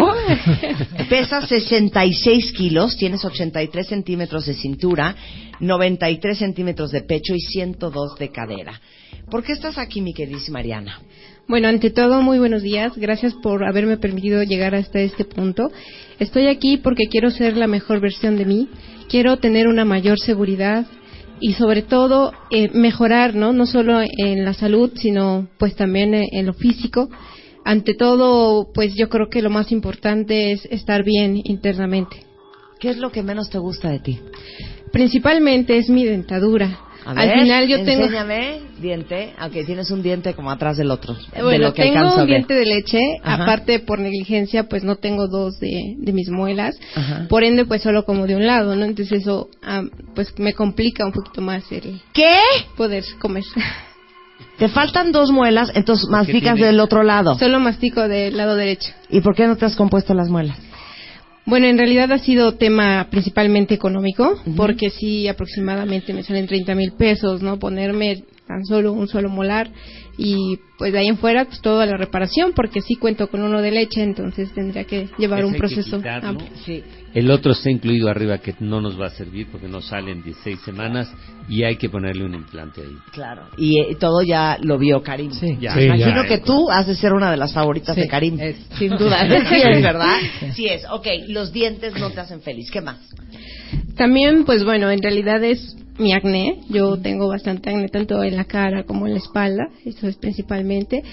pesa 1.09 1.41
66 1.41 2.51
kilos, 2.51 2.95
tienes 2.97 3.25
83 3.25 3.87
centímetros 3.87 4.45
de 4.45 4.53
cintura, 4.53 5.15
93 5.59 6.37
centímetros 6.37 6.91
de 6.91 7.01
pecho 7.01 7.33
y 7.33 7.39
102 7.39 8.19
de 8.19 8.29
cadera. 8.29 8.79
¿Por 9.31 9.43
qué 9.43 9.53
estás 9.53 9.79
aquí, 9.79 10.01
mi 10.01 10.13
queridísima 10.13 10.59
Ariana? 10.59 10.99
Bueno, 11.47 11.67
ante 11.67 11.89
todo, 11.89 12.21
muy 12.21 12.37
buenos 12.37 12.61
días. 12.61 12.95
Gracias 12.95 13.33
por 13.41 13.67
haberme 13.67 13.97
permitido 13.97 14.43
llegar 14.43 14.75
hasta 14.75 14.99
este 14.99 15.25
punto. 15.25 15.71
Estoy 16.19 16.49
aquí 16.49 16.77
porque 16.77 17.07
quiero 17.09 17.31
ser 17.31 17.57
la 17.57 17.65
mejor 17.65 18.01
versión 18.01 18.37
de 18.37 18.45
mí. 18.45 18.69
Quiero 19.09 19.37
tener 19.37 19.67
una 19.67 19.83
mayor 19.83 20.19
seguridad 20.19 20.85
y 21.39 21.53
sobre 21.53 21.81
todo 21.81 22.33
eh, 22.51 22.69
mejorar, 22.73 23.33
¿no? 23.33 23.51
No 23.51 23.65
solo 23.65 23.99
en 23.99 24.45
la 24.45 24.53
salud, 24.53 24.91
sino 24.95 25.47
pues 25.57 25.75
también 25.75 26.13
eh, 26.13 26.27
en 26.33 26.45
lo 26.45 26.53
físico. 26.53 27.09
Ante 27.65 27.93
todo, 27.93 28.67
pues 28.73 28.93
yo 28.95 29.09
creo 29.09 29.29
que 29.29 29.41
lo 29.41 29.49
más 29.49 29.71
importante 29.71 30.51
es 30.51 30.65
estar 30.65 31.03
bien 31.03 31.39
internamente. 31.43 32.17
¿Qué 32.79 32.89
es 32.89 32.97
lo 32.97 33.11
que 33.11 33.23
menos 33.23 33.49
te 33.49 33.57
gusta 33.57 33.89
de 33.89 33.99
ti? 33.99 34.19
Principalmente 34.91 35.77
es 35.77 35.89
mi 35.89 36.03
dentadura. 36.03 36.79
A 37.05 37.11
Al 37.11 37.33
final 37.41 37.67
yo 37.67 37.83
tengo 37.83 38.03
enséñame 38.05 38.61
diente, 38.79 39.33
aunque 39.37 39.65
tienes 39.65 39.91
un 39.91 40.01
diente 40.01 40.33
como 40.35 40.51
atrás 40.51 40.77
del 40.77 40.89
otro. 40.91 41.13
de 41.35 41.41
Bueno, 41.43 41.65
lo 41.67 41.73
que 41.73 41.83
tengo 41.83 42.15
un 42.15 42.25
diente 42.27 42.53
de 42.53 42.65
leche, 42.65 42.99
Ajá. 43.21 43.43
aparte 43.43 43.79
por 43.79 43.99
negligencia, 43.99 44.69
pues 44.69 44.83
no 44.85 44.95
tengo 44.97 45.27
dos 45.27 45.59
de, 45.59 45.95
de 45.97 46.13
mis 46.13 46.29
muelas, 46.29 46.75
Ajá. 46.95 47.27
por 47.29 47.43
ende 47.43 47.65
pues 47.65 47.81
solo 47.81 48.05
como 48.05 48.25
de 48.25 48.35
un 48.37 48.45
lado, 48.45 48.75
¿no? 48.75 48.85
Entonces 48.85 49.21
eso 49.21 49.49
ah, 49.61 49.83
pues 50.15 50.37
me 50.39 50.53
complica 50.53 51.05
un 51.05 51.11
poquito 51.11 51.41
más 51.41 51.69
el 51.71 51.99
¿Qué? 52.13 52.35
poder 52.77 53.03
comer. 53.19 53.43
Te 54.63 54.69
faltan 54.69 55.11
dos 55.11 55.29
muelas, 55.29 55.73
entonces 55.75 56.07
masticas 56.07 56.57
del 56.57 56.79
otro 56.79 57.03
lado. 57.03 57.37
Solo 57.37 57.59
mastico 57.59 58.07
del 58.07 58.37
lado 58.37 58.55
derecho. 58.55 58.93
¿Y 59.09 59.19
por 59.19 59.35
qué 59.35 59.45
no 59.45 59.57
te 59.57 59.65
has 59.65 59.75
compuesto 59.75 60.13
las 60.13 60.29
muelas? 60.29 60.57
Bueno, 61.45 61.67
en 61.67 61.77
realidad 61.77 62.09
ha 62.13 62.17
sido 62.17 62.53
tema 62.53 63.07
principalmente 63.11 63.73
económico, 63.73 64.41
porque 64.55 64.89
sí 64.89 65.27
aproximadamente 65.27 66.13
me 66.13 66.23
salen 66.23 66.47
30 66.47 66.75
mil 66.75 66.93
pesos, 66.93 67.41
¿no? 67.41 67.59
Ponerme 67.59 68.23
tan 68.47 68.63
solo 68.63 68.93
un 68.93 69.09
solo 69.09 69.27
molar 69.27 69.69
y 70.17 70.59
pues 70.77 70.93
de 70.93 70.99
ahí 70.99 71.07
en 71.07 71.17
fuera 71.17 71.43
pues 71.43 71.59
toda 71.59 71.85
la 71.85 71.97
reparación, 71.97 72.53
porque 72.55 72.79
sí 72.79 72.95
cuento 72.95 73.27
con 73.27 73.43
uno 73.43 73.61
de 73.61 73.71
leche, 73.71 74.01
entonces 74.01 74.53
tendría 74.53 74.85
que 74.85 75.09
llevar 75.17 75.43
un 75.43 75.55
proceso. 75.55 76.01
El 77.13 77.29
otro 77.29 77.51
está 77.51 77.69
incluido 77.69 78.09
arriba 78.09 78.39
que 78.39 78.55
no 78.59 78.81
nos 78.81 78.99
va 78.99 79.07
a 79.07 79.09
servir 79.11 79.47
porque 79.51 79.67
no 79.67 79.81
sale 79.81 80.11
en 80.11 80.23
16 80.23 80.59
semanas 80.61 81.11
y 81.47 81.63
hay 81.63 81.75
que 81.75 81.89
ponerle 81.89 82.23
un 82.25 82.33
implante 82.33 82.81
ahí. 82.81 82.97
Claro. 83.11 83.43
Y 83.57 83.79
eh, 83.81 83.95
todo 83.99 84.21
ya 84.23 84.57
lo 84.61 84.77
vio 84.79 85.03
Karim. 85.03 85.31
Ya. 85.59 85.75
Me 85.75 85.81
Sí, 85.81 85.85
imagino 85.87 86.23
ya. 86.23 86.27
que 86.27 86.37
tú 86.39 86.69
has 86.71 86.87
de 86.87 86.95
ser 86.95 87.13
una 87.13 87.29
de 87.29 87.37
las 87.37 87.53
favoritas 87.53 87.93
Sí, 87.95 88.01
de 88.01 88.07
Karim. 88.07 88.39
es, 88.39 88.55
sin 88.79 88.97
duda. 88.97 89.27
sí 89.47 89.61
es, 89.63 89.81
¿verdad? 89.83 90.15
Sí 90.55 90.65
es. 90.67 90.83
Ok, 90.91 91.05
los 91.27 91.51
dientes 91.53 91.93
no 91.99 92.09
te 92.09 92.19
hacen 92.21 92.41
feliz. 92.41 92.71
¿Qué 92.71 92.81
más? 92.81 92.97
También, 93.95 94.43
pues 94.45 94.63
bueno, 94.63 94.89
en 94.89 95.01
realidad 95.01 95.43
es 95.43 95.75
mi 95.99 96.13
acné. 96.13 96.61
Yo 96.69 96.97
tengo 96.97 97.27
bastante 97.27 97.69
acné 97.69 97.89
tanto 97.89 98.23
en 98.23 98.35
la 98.35 98.45
cara 98.45 98.83
como 98.85 99.05
en 99.05 99.13
la 99.13 99.19
espalda. 99.19 99.67
Eso 99.85 100.07
es 100.07 100.15
principalmente. 100.17 101.03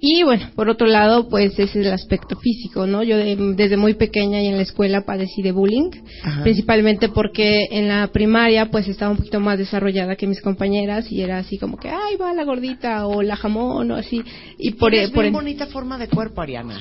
Y 0.00 0.22
bueno, 0.22 0.46
por 0.54 0.68
otro 0.68 0.86
lado, 0.86 1.28
pues 1.28 1.52
ese 1.58 1.64
es 1.64 1.76
el 1.86 1.92
aspecto 1.92 2.36
físico, 2.36 2.86
¿no? 2.86 3.02
Yo 3.02 3.16
de- 3.16 3.34
desde 3.56 3.76
muy 3.76 3.94
pequeña 3.94 4.40
y 4.40 4.46
en 4.46 4.56
la 4.56 4.62
escuela 4.62 5.00
padecí 5.04 5.42
de 5.42 5.50
bullying, 5.50 5.90
Ajá. 6.22 6.42
principalmente 6.44 7.08
porque 7.08 7.66
en 7.72 7.88
la 7.88 8.06
primaria 8.08 8.66
pues 8.70 8.86
estaba 8.86 9.10
un 9.10 9.16
poquito 9.16 9.40
más 9.40 9.58
desarrollada 9.58 10.14
que 10.14 10.26
mis 10.28 10.40
compañeras 10.40 11.10
y 11.10 11.20
era 11.22 11.38
así 11.38 11.58
como 11.58 11.76
que, 11.78 11.88
ay, 11.88 12.14
va 12.16 12.32
la 12.32 12.44
gordita 12.44 13.06
o 13.08 13.22
la 13.22 13.34
jamón 13.36 13.90
o 13.90 13.96
así. 13.96 14.22
Y 14.56 14.72
por, 14.72 14.92
Tienes 14.92 15.10
por 15.10 15.22
bien 15.24 15.34
bonita 15.34 15.66
forma 15.66 15.98
de 15.98 16.06
cuerpo, 16.08 16.42
Ariana. 16.42 16.78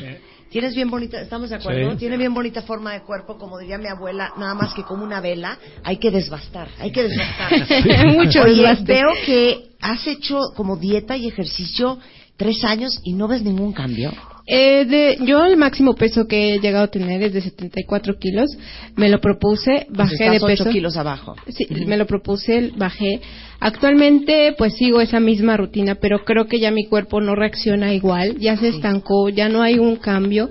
Tienes 0.50 0.76
bien 0.76 0.90
bonita, 0.90 1.20
¿estamos 1.20 1.50
de 1.50 1.56
acuerdo? 1.58 1.92
Sí. 1.92 1.98
Tiene 1.98 2.16
bien 2.18 2.34
bonita 2.34 2.62
forma 2.62 2.94
de 2.94 3.02
cuerpo, 3.02 3.38
como 3.38 3.58
diría 3.60 3.78
mi 3.78 3.88
abuela, 3.90 4.32
nada 4.38 4.54
más 4.54 4.74
que 4.74 4.84
como 4.84 5.04
una 5.04 5.20
vela, 5.20 5.58
hay 5.84 5.98
que 5.98 6.10
desbastar, 6.10 6.70
hay 6.80 6.92
que 6.92 7.04
desbastar. 7.04 8.06
Mucho 8.16 8.44
Oye, 8.44 8.54
desbaste. 8.62 8.84
veo 8.94 9.10
que 9.26 9.68
has 9.82 10.08
hecho 10.08 10.40
como 10.56 10.78
dieta 10.78 11.18
y 11.18 11.28
ejercicio 11.28 11.98
tres 12.38 12.64
años 12.64 13.00
y 13.04 13.14
no 13.14 13.28
ves 13.28 13.44
ningún 13.44 13.74
cambio. 13.74 14.12
Eh, 14.50 14.86
de, 14.86 15.18
yo 15.26 15.44
el 15.46 15.58
máximo 15.58 15.94
peso 15.96 16.26
que 16.26 16.54
he 16.54 16.60
llegado 16.60 16.86
a 16.86 16.88
tener 16.88 17.22
es 17.22 17.34
de 17.34 17.42
74 17.42 18.18
kilos. 18.18 18.50
Me 18.96 19.10
lo 19.10 19.20
propuse, 19.20 19.88
bajé 19.90 20.14
Estás 20.14 20.32
de 20.32 20.38
ocho 20.38 20.64
peso. 20.64 20.70
kilos 20.70 20.96
abajo. 20.96 21.36
Sí, 21.50 21.68
me 21.86 21.98
lo 21.98 22.08
propuse, 22.08 22.72
bajé. 22.78 23.20
Actualmente, 23.60 24.54
pues 24.58 24.76
sigo 24.76 25.02
esa 25.02 25.20
misma 25.20 25.58
rutina, 25.58 25.96
pero 25.96 26.24
creo 26.24 26.46
que 26.46 26.60
ya 26.60 26.72
mi 26.72 26.86
cuerpo 26.86 27.22
no 27.22 27.36
reacciona 27.36 27.94
igual, 27.94 28.38
ya 28.38 28.56
se 28.58 28.70
estancó, 28.70 29.30
ya 29.30 29.50
no 29.50 29.62
hay 29.62 29.80
un 29.80 29.96
cambio. 29.96 30.50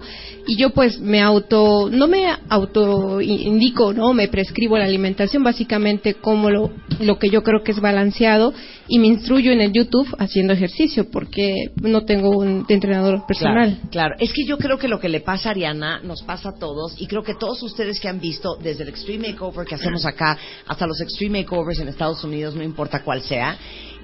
Y 0.48 0.56
yo, 0.56 0.70
pues, 0.70 1.00
me 1.00 1.20
auto, 1.20 1.88
no 1.90 2.06
me 2.06 2.26
auto 2.48 3.20
indico, 3.20 3.92
¿no? 3.92 4.12
Me 4.12 4.28
prescribo 4.28 4.78
la 4.78 4.84
alimentación, 4.84 5.42
básicamente 5.42 6.14
como 6.14 6.50
lo, 6.50 6.70
lo 7.00 7.18
que 7.18 7.30
yo 7.30 7.42
creo 7.42 7.62
que 7.62 7.72
es 7.72 7.80
balanceado, 7.80 8.52
y 8.88 8.98
me 8.98 9.08
instruyo 9.08 9.52
en 9.52 9.60
el 9.60 9.72
YouTube 9.72 10.08
haciendo 10.18 10.52
ejercicio, 10.52 11.10
porque 11.10 11.72
no 11.80 12.04
tengo 12.04 12.30
un 12.30 12.64
entrenador 12.68 13.24
personal. 13.26 13.78
Claro, 13.90 13.90
claro. 13.90 14.14
es 14.18 14.32
que 14.32 14.44
yo 14.44 14.58
creo 14.58 14.78
que 14.78 14.88
lo 14.88 15.00
que 15.00 15.08
le 15.08 15.20
pasa 15.20 15.48
a 15.48 15.52
Ariana 15.52 16.00
nos 16.02 16.22
pasa 16.22 16.50
a 16.50 16.58
todos 16.58 16.94
y 17.00 17.06
creo 17.06 17.22
que 17.22 17.34
todos 17.34 17.62
ustedes 17.62 17.98
que 18.00 18.08
han 18.08 18.20
visto 18.20 18.56
desde 18.62 18.84
el 18.84 18.90
Extreme 18.90 19.28
Makeover 19.28 19.66
que 19.66 19.74
hacemos 19.74 20.06
acá 20.06 20.38
hasta 20.66 20.86
los 20.86 21.00
Extreme 21.00 21.40
Makeovers 21.40 21.80
en 21.80 21.88
Estados 21.88 22.22
Unidos, 22.22 22.54
no 22.54 22.62
importa 22.62 22.95
cuál 23.02 23.22
sea, 23.22 23.56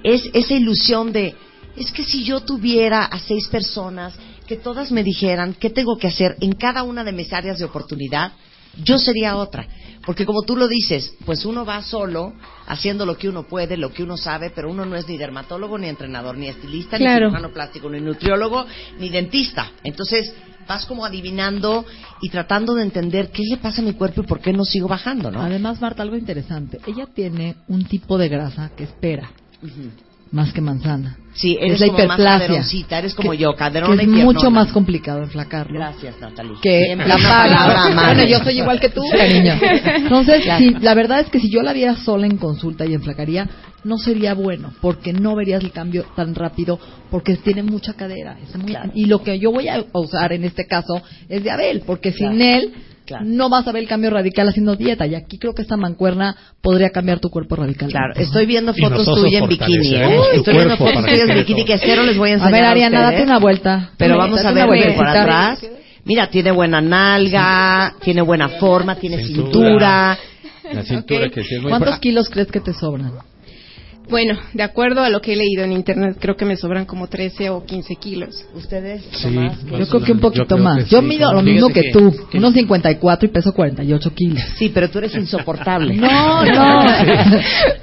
es 0.03 0.29
esa 0.33 0.53
ilusión 0.53 1.11
de, 1.13 1.35
es 1.77 1.91
que 1.91 2.03
si 2.03 2.23
yo 2.23 2.41
tuviera 2.41 3.05
a 3.05 3.19
seis 3.19 3.47
personas 3.47 4.13
que 4.47 4.57
todas 4.57 4.91
me 4.91 5.03
dijeran 5.03 5.53
qué 5.53 5.69
tengo 5.69 5.97
que 5.97 6.07
hacer 6.07 6.35
en 6.41 6.53
cada 6.53 6.83
una 6.83 7.03
de 7.03 7.13
mis 7.13 7.31
áreas 7.31 7.59
de 7.59 7.65
oportunidad, 7.65 8.33
yo 8.83 8.97
sería 8.97 9.35
otra. 9.37 9.67
Porque 10.05 10.25
como 10.25 10.41
tú 10.41 10.57
lo 10.57 10.67
dices, 10.67 11.13
pues 11.25 11.45
uno 11.45 11.63
va 11.63 11.81
solo 11.81 12.33
haciendo 12.67 13.05
lo 13.05 13.17
que 13.17 13.29
uno 13.29 13.43
puede, 13.43 13.77
lo 13.77 13.93
que 13.93 14.03
uno 14.03 14.17
sabe, 14.17 14.49
pero 14.49 14.69
uno 14.69 14.83
no 14.85 14.97
es 14.97 15.07
ni 15.07 15.17
dermatólogo, 15.17 15.77
ni 15.77 15.87
entrenador, 15.87 16.37
ni 16.37 16.47
estilista, 16.49 16.97
Claro. 16.97 17.27
ni 17.27 17.31
cirujano 17.31 17.53
plástico, 17.53 17.89
ni 17.89 18.01
nutriólogo, 18.01 18.65
ni 18.99 19.09
dentista. 19.09 19.71
Entonces 19.83 20.33
vas 20.67 20.85
como 20.85 21.05
adivinando 21.05 21.85
y 22.21 22.29
tratando 22.29 22.73
de 22.75 22.83
entender 22.83 23.29
qué 23.31 23.43
le 23.43 23.57
pasa 23.57 23.81
a 23.81 23.85
mi 23.85 23.93
cuerpo 23.93 24.21
y 24.21 24.25
por 24.25 24.39
qué 24.39 24.53
no 24.53 24.65
sigo 24.65 24.87
bajando, 24.87 25.31
¿no? 25.31 25.41
Además, 25.41 25.79
Marta, 25.81 26.03
algo 26.03 26.15
interesante. 26.15 26.79
Ella 26.87 27.05
tiene 27.13 27.55
un 27.67 27.85
tipo 27.85 28.17
de 28.17 28.29
grasa 28.29 28.71
que 28.75 28.83
espera 28.85 29.31
más 30.31 30.51
que 30.51 30.61
manzana. 30.61 31.17
Sí, 31.35 31.57
Es 31.59 31.65
eres 31.65 31.79
la 31.81 31.85
como 31.87 31.97
más 31.99 32.05
hiperplasia. 32.05 32.47
caderoncita, 32.47 32.99
eres 32.99 33.13
como 33.13 33.31
Que- 33.31 33.37
yo, 33.37 33.55
caderona 33.55 33.95
que 33.97 34.01
es 34.03 34.07
y 34.07 34.23
mucho 34.23 34.49
más 34.51 34.71
complicado 34.71 35.21
enflacarlo. 35.23 35.75
Gracias, 35.79 36.15
Natalie. 36.19 36.55
que 36.61 36.95
la 36.95 37.17
palabra. 37.17 37.89
Bueno, 38.13 38.23
yo 38.25 38.39
soy 38.39 38.59
igual 38.59 38.79
que 38.79 38.89
tú, 38.89 39.01
cariño. 39.11 39.53
Entonces, 39.95 40.43
sí, 40.57 40.71
la 40.81 40.93
verdad 40.95 41.19
es 41.21 41.29
que 41.29 41.39
si 41.39 41.49
yo 41.51 41.61
la 41.61 41.73
viera 41.73 41.95
sola 41.97 42.25
en 42.25 42.37
consulta 42.37 42.85
y 42.85 42.93
enflacaría, 42.95 43.47
no 43.83 43.97
sería 43.97 44.33
bueno, 44.33 44.73
porque 44.81 45.13
no 45.13 45.35
verías 45.35 45.63
el 45.63 45.71
cambio 45.71 46.05
tan 46.15 46.35
rápido, 46.35 46.79
porque 47.11 47.35
tiene 47.37 47.63
mucha 47.63 47.93
cadera. 47.93 48.37
es 48.41 48.55
muy- 48.55 48.75
Y 48.93 49.05
lo 49.05 49.21
que 49.23 49.37
yo 49.39 49.51
voy 49.51 49.67
a 49.67 49.83
usar 49.93 50.33
en 50.33 50.43
este 50.45 50.65
caso 50.65 51.01
es 51.29 51.43
de 51.43 51.51
Abel, 51.51 51.83
porque 51.85 52.11
sin 52.11 52.41
él 52.41 52.73
no 53.25 53.49
vas 53.49 53.67
a 53.67 53.71
ver 53.73 53.83
el 53.83 53.89
cambio 53.89 54.09
radical 54.09 54.47
haciendo 54.47 54.75
dieta. 54.75 55.05
Y 55.05 55.15
aquí 55.15 55.37
creo 55.37 55.53
que 55.53 55.61
esta 55.61 55.75
mancuerna 55.75 56.35
podría 56.61 56.89
cambiar 56.89 57.19
tu 57.19 57.29
cuerpo 57.29 57.55
radical. 57.57 57.89
Claro, 57.89 58.13
estoy 58.15 58.45
viendo 58.45 58.73
fotos 58.73 59.05
tuyas 59.05 59.41
en 59.43 59.49
bikini, 59.49 59.95
¿eh? 59.95 60.19
Estoy 60.35 60.55
viendo 60.55 60.77
fotos 60.77 61.05
tuyas 61.05 61.29
en 61.29 61.35
bikini 61.39 61.65
que 61.65 61.77
cero 61.77 62.03
les 62.03 62.17
voy 62.17 62.29
a 62.29 62.33
A 62.33 62.35
enseñar 62.35 62.51
ver, 62.53 62.63
Ariana, 62.63 63.01
date 63.01 63.23
una 63.23 63.39
vuelta. 63.39 63.91
Pero 63.97 64.17
vamos 64.17 64.43
a 64.43 64.51
ver 64.51 64.65
por 64.65 64.75
vueltecita. 64.77 65.21
atrás. 65.21 65.65
Mira, 66.05 66.29
tiene 66.29 66.51
buena 66.51 66.81
nalga, 66.81 67.95
tiene 68.01 68.21
buena 68.21 68.49
forma, 68.49 68.95
tiene 68.95 69.25
cintura. 69.25 70.17
La 70.71 70.83
cintura 70.83 71.29
que 71.29 71.43
sí 71.43 71.55
es 71.55 71.61
muy 71.61 71.69
¿Cuántos 71.69 71.99
kilos 71.99 72.29
crees 72.29 72.49
que 72.49 72.59
te 72.61 72.73
sobran? 72.73 73.11
Bueno, 74.09 74.37
de 74.53 74.63
acuerdo 74.63 75.01
a 75.01 75.09
lo 75.09 75.21
que 75.21 75.33
he 75.33 75.35
leído 75.35 75.63
en 75.63 75.71
internet, 75.71 76.17
creo 76.19 76.35
que 76.35 76.45
me 76.45 76.55
sobran 76.57 76.85
como 76.85 77.07
13 77.07 77.49
o 77.49 77.65
15 77.65 77.95
kilos. 77.95 78.45
¿Ustedes? 78.53 79.03
Yo 79.11 79.87
creo 79.87 80.03
que 80.03 80.11
un 80.11 80.19
poquito 80.19 80.57
más. 80.57 80.89
yo 80.89 81.01
mido 81.01 81.31
lo 81.33 81.41
mismo 81.41 81.69
que, 81.69 81.91
tú, 81.91 82.13
unos 82.33 82.53
54 82.53 83.27
y 83.27 83.31
peso 83.31 83.53
48 83.53 84.13
kilos. 84.13 84.43
Sí, 84.57 84.71
pero 84.73 84.89
tú 84.89 84.99
eres 84.99 85.15
insoportable. 85.15 85.95
No, 85.95 86.45
no. 86.45 86.85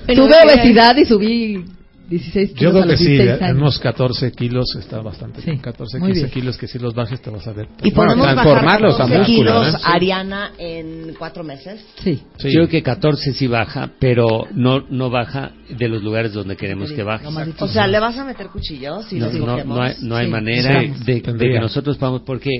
Tuve 0.06 0.34
obesidad 0.44 0.96
y 0.96 1.04
subí 1.04 1.64
16 2.10 2.48
kilos 2.52 2.60
Yo 2.60 2.70
creo 2.70 2.82
a 2.82 2.86
que 2.86 2.90
los 2.92 2.98
sí, 3.00 3.06
16 3.06 3.38
en 3.38 3.44
años. 3.44 3.56
unos 3.58 3.78
14 3.78 4.32
kilos 4.32 4.66
está 4.78 5.00
bastante 5.00 5.40
bien. 5.42 5.58
14, 5.58 5.98
muy 6.00 6.08
15 6.08 6.20
bien. 6.26 6.32
kilos 6.34 6.58
que 6.58 6.66
si 6.66 6.78
los 6.78 6.92
bajes 6.94 7.22
te 7.22 7.30
vas 7.30 7.46
a 7.46 7.52
ver. 7.52 7.68
Y 7.82 7.92
podemos 7.92 8.26
transformarlos 8.26 8.98
bajar 8.98 9.16
a 9.16 9.18
14 9.18 9.18
músculo, 9.18 9.50
kilos, 9.62 9.74
¿eh? 9.74 9.78
Sí. 9.78 9.84
Ariana, 9.86 10.52
en 10.58 11.14
cuatro 11.18 11.44
meses. 11.44 11.84
Sí. 12.02 12.20
Yo 12.38 12.50
creo 12.50 12.68
que 12.68 12.82
14 12.82 13.32
sí 13.32 13.46
baja, 13.46 13.92
pero 13.98 14.46
no 14.54 14.80
no 14.90 15.08
baja 15.08 15.52
de 15.68 15.88
los 15.88 16.02
lugares 16.02 16.32
donde 16.32 16.56
queremos 16.56 16.90
que 16.92 17.02
baje. 17.02 17.26
O 17.60 17.68
sea, 17.68 17.86
¿le 17.86 18.00
vas 18.00 18.18
a 18.18 18.24
meter 18.24 18.48
cuchillos 18.48 19.06
si 19.06 19.18
no, 19.18 19.30
no, 19.32 19.64
no 19.64 19.80
hay, 19.82 19.94
no 20.02 20.16
hay 20.16 20.26
Sí. 20.26 20.30
manera 20.32 20.80
Sí. 20.82 21.04
de, 21.04 21.20
de 21.20 21.48
que 21.52 21.60
nosotros 21.60 21.96
podamos, 21.96 22.22
porque 22.22 22.50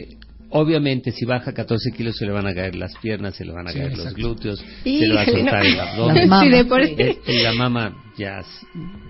obviamente 0.51 1.13
si 1.13 1.25
baja 1.25 1.53
14 1.53 1.93
kilos 1.93 2.17
se 2.17 2.27
le 2.27 2.33
van 2.33 2.47
a 2.47 2.55
caer 2.55 2.75
las 2.75 2.97
piernas, 2.99 3.35
se 3.37 3.45
le 3.45 3.53
van 3.53 3.69
a 3.69 3.73
Sí, 3.73 3.79
caer 3.79 3.91
los 3.91 3.99
exacto. 4.01 4.17
glúteos, 4.19 4.65
se 4.83 4.91
le 5.07 5.15
va 5.15 5.23
a 5.23 5.27
soltar 5.27 5.63
no. 5.65 5.71
el 5.71 5.81
abdomen. 5.81 6.31
Sí, 6.41 6.95
sí. 6.97 7.03
Eh, 7.03 7.19
y 7.27 7.43
la 7.43 7.53
mama 7.55 7.95
ya 8.21 8.45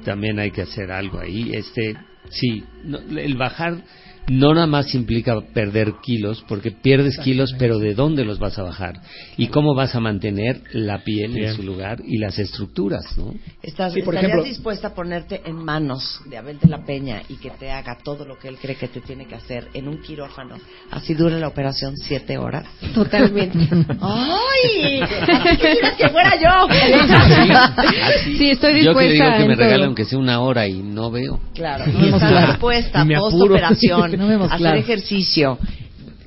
también 0.04 0.38
hay 0.38 0.52
que 0.52 0.62
hacer 0.62 0.90
algo 0.90 1.18
ahí. 1.18 1.54
Este, 1.54 1.96
sí, 2.30 2.64
no, 2.84 2.98
el 2.98 3.36
bajar 3.36 3.82
no 4.28 4.54
nada 4.54 4.66
más 4.68 4.94
implica 4.94 5.40
perder 5.40 5.94
kilos, 6.04 6.44
porque 6.46 6.70
pierdes 6.70 7.18
kilos, 7.18 7.52
pero 7.58 7.78
¿de 7.80 7.94
dónde 7.94 8.24
los 8.24 8.38
vas 8.38 8.56
a 8.60 8.62
bajar? 8.62 9.00
¿Y 9.36 9.48
cómo 9.48 9.74
vas 9.74 9.96
a 9.96 10.00
mantener 10.00 10.62
la 10.72 11.02
piel 11.02 11.32
Bien. 11.32 11.48
en 11.48 11.56
su 11.56 11.64
lugar 11.64 11.98
y 12.06 12.18
las 12.18 12.38
estructuras, 12.38 13.02
no? 13.16 13.34
¿Estás, 13.60 13.92
Sí, 13.92 14.02
por 14.02 14.14
¿Estarías 14.14 14.34
ejemplo- 14.38 14.48
dispuesta 14.48 14.88
a 14.88 14.94
ponerte 14.94 15.40
en 15.46 15.56
manos 15.56 16.20
de 16.26 16.36
Abel 16.36 16.60
de 16.60 16.68
la 16.68 16.84
Peña 16.84 17.22
y 17.28 17.36
que 17.38 17.50
te 17.50 17.72
haga 17.72 17.98
todo 18.04 18.24
lo 18.24 18.38
que 18.38 18.46
él 18.48 18.56
cree 18.60 18.76
que 18.76 18.86
te 18.86 19.00
tiene 19.00 19.26
que 19.26 19.34
hacer 19.34 19.66
en 19.74 19.88
un 19.88 20.00
quirófano? 20.00 20.56
Así 20.92 21.14
dure 21.14 21.40
la 21.40 21.48
operación 21.48 21.96
siete 21.96 22.38
horas. 22.38 22.66
Totalmente. 22.94 23.58
¡Ay! 24.00 25.00
Así 25.00 25.58
que 25.98 26.08
fuera 26.08 26.34
yo. 26.40 26.68
Así. 26.70 28.38
Sí, 28.38 28.50
estoy 28.50 28.84
Yo 28.84 28.94
que 28.94 29.06
le 29.06 29.12
digo 29.12 29.24
dispuesta 29.24 29.38
que 29.38 29.48
me 29.48 29.56
regalen 29.56 29.86
aunque 29.86 30.04
sea 30.04 30.18
una 30.18 30.40
hora 30.40 30.68
y 30.68 30.74
no 30.82 31.10
veo. 31.10 31.40
Claro, 31.54 31.86
No 31.86 32.06
y 32.06 32.19
claro. 32.28 32.46
dispuesta 32.52 33.02
Y 33.02 33.06
me 33.06 33.16
post 33.16 33.34
apuro. 33.36 33.54
operación 33.54 34.12
No 34.18 34.26
vemos 34.28 34.50
a 34.50 34.54
hacer 34.54 34.58
claro. 34.66 34.78
ejercicio 34.78 35.58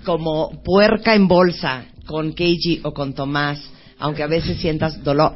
como 0.04 0.52
puerca 0.64 1.16
en 1.16 1.28
bolsa 1.28 1.86
con 2.06 2.34
Keiji 2.34 2.82
o 2.84 2.94
con 2.94 3.14
Tomás, 3.14 3.60
aunque 4.00 4.24
a 4.24 4.28
veces 4.28 4.58
sientas 4.58 5.02
dolor. 5.04 5.34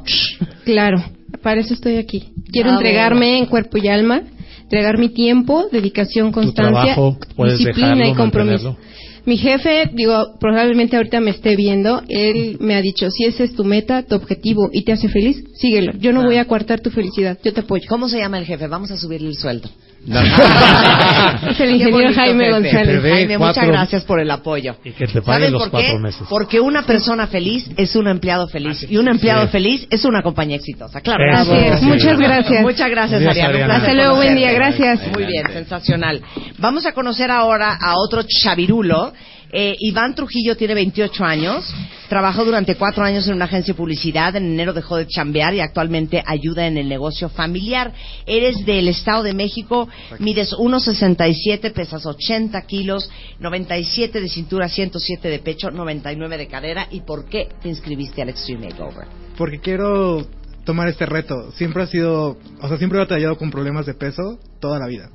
Claro, 0.64 1.02
para 1.42 1.60
eso 1.60 1.72
estoy 1.74 1.96
aquí. 1.96 2.28
Quiero 2.52 2.68
Bravo. 2.70 2.80
entregarme 2.80 3.38
en 3.38 3.46
cuerpo 3.46 3.78
y 3.78 3.88
alma, 3.88 4.22
entregar 4.62 4.98
mi 4.98 5.08
tiempo, 5.08 5.66
dedicación, 5.72 6.30
constancia, 6.32 6.94
trabajo, 6.94 7.18
disciplina 7.46 7.88
dejarlo, 7.94 8.12
y 8.12 8.14
compromiso. 8.14 8.64
mantenerlo. 8.72 8.98
Mi 9.24 9.36
jefe, 9.36 9.90
digo, 9.92 10.36
probablemente 10.40 10.96
ahorita 10.96 11.20
me 11.20 11.30
esté 11.32 11.54
viendo, 11.54 12.02
él 12.08 12.56
me 12.60 12.74
ha 12.74 12.80
dicho, 12.80 13.10
si 13.10 13.24
esa 13.24 13.44
es 13.44 13.54
tu 13.54 13.62
meta, 13.64 14.02
tu 14.02 14.14
objetivo 14.14 14.70
y 14.72 14.84
te 14.84 14.92
hace 14.92 15.08
feliz, 15.08 15.44
síguelo. 15.54 15.92
Yo 15.98 16.12
no 16.14 16.22
Ah. 16.22 16.26
voy 16.26 16.36
a 16.36 16.46
coartar 16.46 16.80
tu 16.80 16.90
felicidad, 16.90 17.38
yo 17.44 17.52
te 17.52 17.60
apoyo. 17.60 17.84
¿Cómo 17.88 18.08
se 18.08 18.18
llama 18.18 18.38
el 18.38 18.46
jefe? 18.46 18.66
Vamos 18.68 18.90
a 18.90 18.96
subirle 18.96 19.28
el 19.28 19.36
sueldo. 19.36 19.68
Es 21.48 21.60
el 21.60 21.70
ingeniero 21.72 22.14
Jaime. 22.14 22.50
González. 22.50 23.02
Jaime, 23.02 23.38
muchas 23.38 23.66
gracias 23.66 24.04
por 24.04 24.20
el 24.20 24.30
apoyo. 24.30 24.76
Y 24.84 24.92
que 24.92 25.06
te 25.06 25.20
paguen 25.22 25.24
¿Saben 25.24 25.52
los 25.52 25.62
por 25.62 25.70
cuatro 25.72 25.92
qué? 25.92 25.98
meses. 25.98 26.22
Porque 26.28 26.60
una 26.60 26.82
persona 26.82 27.26
feliz 27.26 27.68
es 27.76 27.94
un 27.96 28.08
empleado 28.08 28.48
feliz 28.48 28.86
y 28.88 28.96
un 28.96 29.08
empleado 29.08 29.42
Sí. 29.46 29.48
feliz 29.52 29.86
es 29.90 30.04
una 30.04 30.22
compañía 30.22 30.56
exitosa. 30.56 31.00
Claro. 31.00 31.24
Así 31.36 31.52
es, 31.52 31.82
muchas 31.82 32.18
gracias. 32.18 32.62
Muchas 32.62 32.90
gracias, 32.90 33.20
días, 33.20 33.30
Ariana. 33.32 33.48
Ariana. 33.50 33.76
Hasta 33.76 33.92
luego, 33.94 34.16
buen 34.16 34.34
día, 34.36 34.52
gracias. 34.52 35.00
Muy 35.12 35.26
bien, 35.26 35.46
sensacional. 35.52 36.22
Vamos 36.58 36.86
a 36.86 36.92
conocer 36.92 37.30
ahora 37.30 37.76
a 37.80 37.94
otro 37.98 38.22
chavirulo. 38.22 39.12
Eh, 39.50 39.76
Iván 39.78 40.14
Trujillo 40.14 40.56
tiene 40.56 40.74
28 40.74 41.24
años. 41.24 41.64
Trabajó 42.08 42.44
durante 42.44 42.76
cuatro 42.76 43.04
años 43.04 43.26
en 43.26 43.34
una 43.34 43.46
agencia 43.46 43.72
de 43.74 43.78
publicidad. 43.78 44.34
En 44.36 44.44
enero 44.44 44.72
dejó 44.72 44.96
de 44.96 45.06
chambear 45.06 45.54
y 45.54 45.60
actualmente 45.60 46.22
ayuda 46.26 46.66
en 46.66 46.76
el 46.76 46.88
negocio 46.88 47.28
familiar. 47.28 47.92
Eres 48.26 48.64
del 48.64 48.88
Estado 48.88 49.22
de 49.22 49.34
México. 49.34 49.88
Mides 50.18 50.52
1,67, 50.52 51.72
pesas 51.72 52.06
80 52.06 52.60
kilos, 52.62 53.10
97 53.40 54.20
de 54.20 54.28
cintura, 54.28 54.68
107 54.68 55.28
de 55.28 55.38
pecho, 55.38 55.70
99 55.70 56.38
de 56.38 56.46
cadera. 56.46 56.88
¿Y 56.90 57.00
por 57.00 57.26
qué 57.26 57.48
te 57.62 57.68
inscribiste 57.68 58.22
al 58.22 58.30
Extreme 58.30 58.68
Makeover? 58.68 59.06
Porque 59.36 59.60
quiero 59.60 60.26
tomar 60.64 60.88
este 60.88 61.06
reto. 61.06 61.52
Siempre 61.52 61.82
ha 61.82 61.86
sido, 61.86 62.38
o 62.60 62.68
sea, 62.68 62.76
siempre 62.76 62.98
he 62.98 63.02
batallado 63.02 63.36
con 63.38 63.50
problemas 63.50 63.86
de 63.86 63.94
peso 63.94 64.38
toda 64.60 64.78
la 64.78 64.86
vida. 64.86 65.10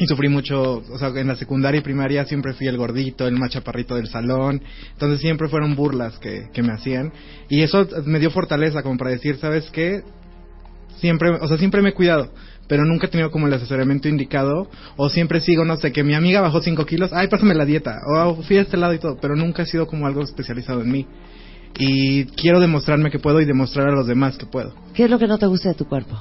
Y 0.00 0.06
sufrí 0.06 0.30
mucho, 0.30 0.82
o 0.90 0.98
sea, 0.98 1.08
en 1.08 1.26
la 1.26 1.36
secundaria 1.36 1.78
y 1.78 1.82
primaria 1.82 2.24
siempre 2.24 2.54
fui 2.54 2.66
el 2.66 2.78
gordito, 2.78 3.28
el 3.28 3.38
más 3.38 3.50
chaparrito 3.50 3.96
del 3.96 4.08
salón. 4.08 4.62
Entonces 4.92 5.20
siempre 5.20 5.46
fueron 5.48 5.76
burlas 5.76 6.18
que, 6.18 6.48
que 6.54 6.62
me 6.62 6.72
hacían. 6.72 7.12
Y 7.50 7.60
eso 7.60 7.86
me 8.06 8.18
dio 8.18 8.30
fortaleza 8.30 8.82
como 8.82 8.96
para 8.96 9.10
decir, 9.10 9.36
¿sabes 9.36 9.68
qué? 9.70 10.02
Siempre, 11.00 11.28
o 11.28 11.46
sea, 11.46 11.58
siempre 11.58 11.82
me 11.82 11.90
he 11.90 11.92
cuidado. 11.92 12.32
Pero 12.66 12.86
nunca 12.86 13.08
he 13.08 13.10
tenido 13.10 13.30
como 13.30 13.46
el 13.46 13.52
asesoramiento 13.52 14.08
indicado. 14.08 14.70
O 14.96 15.10
siempre 15.10 15.42
sigo, 15.42 15.66
no 15.66 15.76
sé, 15.76 15.92
que 15.92 16.02
mi 16.02 16.14
amiga 16.14 16.40
bajó 16.40 16.62
5 16.62 16.86
kilos. 16.86 17.10
Ay, 17.12 17.28
pásame 17.28 17.54
la 17.54 17.66
dieta. 17.66 18.00
O 18.06 18.42
fui 18.42 18.56
a 18.56 18.62
este 18.62 18.78
lado 18.78 18.94
y 18.94 18.98
todo. 18.98 19.18
Pero 19.20 19.36
nunca 19.36 19.64
ha 19.64 19.66
sido 19.66 19.86
como 19.86 20.06
algo 20.06 20.22
especializado 20.22 20.80
en 20.80 20.92
mí. 20.92 21.06
Y 21.78 22.24
quiero 22.24 22.58
demostrarme 22.58 23.10
que 23.10 23.18
puedo 23.18 23.38
y 23.42 23.44
demostrar 23.44 23.88
a 23.88 23.92
los 23.92 24.06
demás 24.06 24.38
que 24.38 24.46
puedo. 24.46 24.74
¿Qué 24.94 25.04
es 25.04 25.10
lo 25.10 25.18
que 25.18 25.26
no 25.26 25.36
te 25.36 25.44
gusta 25.44 25.68
de 25.68 25.74
tu 25.74 25.84
cuerpo? 25.84 26.18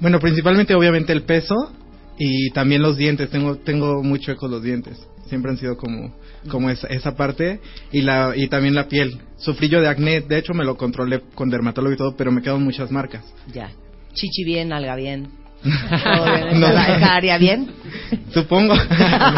Bueno, 0.00 0.18
principalmente 0.20 0.74
obviamente 0.74 1.12
el 1.12 1.24
peso 1.24 1.70
y 2.18 2.50
también 2.50 2.82
los 2.82 2.96
dientes. 2.96 3.30
Tengo 3.30 3.56
tengo 3.56 4.02
muy 4.02 4.18
chuecos 4.18 4.50
los 4.50 4.62
dientes. 4.62 4.98
Siempre 5.28 5.50
han 5.50 5.58
sido 5.58 5.76
como 5.76 6.14
como 6.48 6.68
esa, 6.70 6.86
esa 6.88 7.16
parte 7.16 7.60
y 7.92 8.02
la 8.02 8.34
y 8.36 8.48
también 8.48 8.74
la 8.74 8.88
piel. 8.88 9.18
Sufrí 9.38 9.68
yo 9.68 9.80
de 9.80 9.88
acné, 9.88 10.20
de 10.20 10.38
hecho 10.38 10.52
me 10.54 10.64
lo 10.64 10.76
controlé 10.76 11.20
con 11.34 11.50
dermatólogo 11.50 11.94
y 11.94 11.96
todo, 11.96 12.16
pero 12.16 12.30
me 12.30 12.42
quedan 12.42 12.62
muchas 12.62 12.90
marcas. 12.90 13.24
Ya. 13.52 13.70
Chichi 14.12 14.44
bien, 14.44 14.72
alga 14.72 14.94
bien. 14.96 15.28
¿Todo 15.64 16.24
bien? 16.24 16.60
No. 16.60 16.68
¿Esa, 16.68 17.14
área 17.14 17.38
bien? 17.38 17.70
Supongo. 18.34 18.74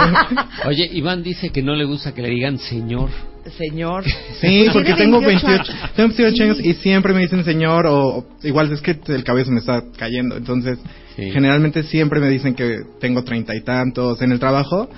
Oye, 0.67 0.89
Iván 0.93 1.23
dice 1.23 1.51
que 1.51 1.63
no 1.63 1.75
le 1.77 1.85
gusta 1.85 2.13
que 2.13 2.23
le 2.23 2.31
digan 2.31 2.59
señor. 2.59 3.11
Señor. 3.57 4.03
Sí, 4.41 4.67
porque 4.73 4.95
tengo 4.95 5.21
28 5.21 5.47
28, 5.47 5.73
años. 5.73 5.93
tengo 5.95 6.09
28 6.09 6.35
Sí. 6.37 6.43
años 6.43 6.61
y 6.61 6.75
siempre 6.83 7.15
me 7.15 7.21
dicen 7.21 7.45
señor 7.45 7.87
o, 7.87 8.19
o 8.19 8.27
igual 8.43 8.73
es 8.73 8.81
que 8.81 8.99
el 9.07 9.23
cabello 9.23 9.45
se 9.47 9.53
me 9.53 9.61
está 9.61 9.85
cayendo, 9.97 10.37
entonces 10.37 10.81
Sí. 11.17 11.31
generalmente 11.31 11.83
siempre 11.85 12.21
me 12.21 12.29
dicen 12.29 12.55
que 12.55 12.81
tengo 13.01 13.25
treinta 13.25 13.55
y 13.57 13.63
tantos 13.63 14.21
en 14.23 14.33
el 14.33 14.39
trabajo. 14.39 14.89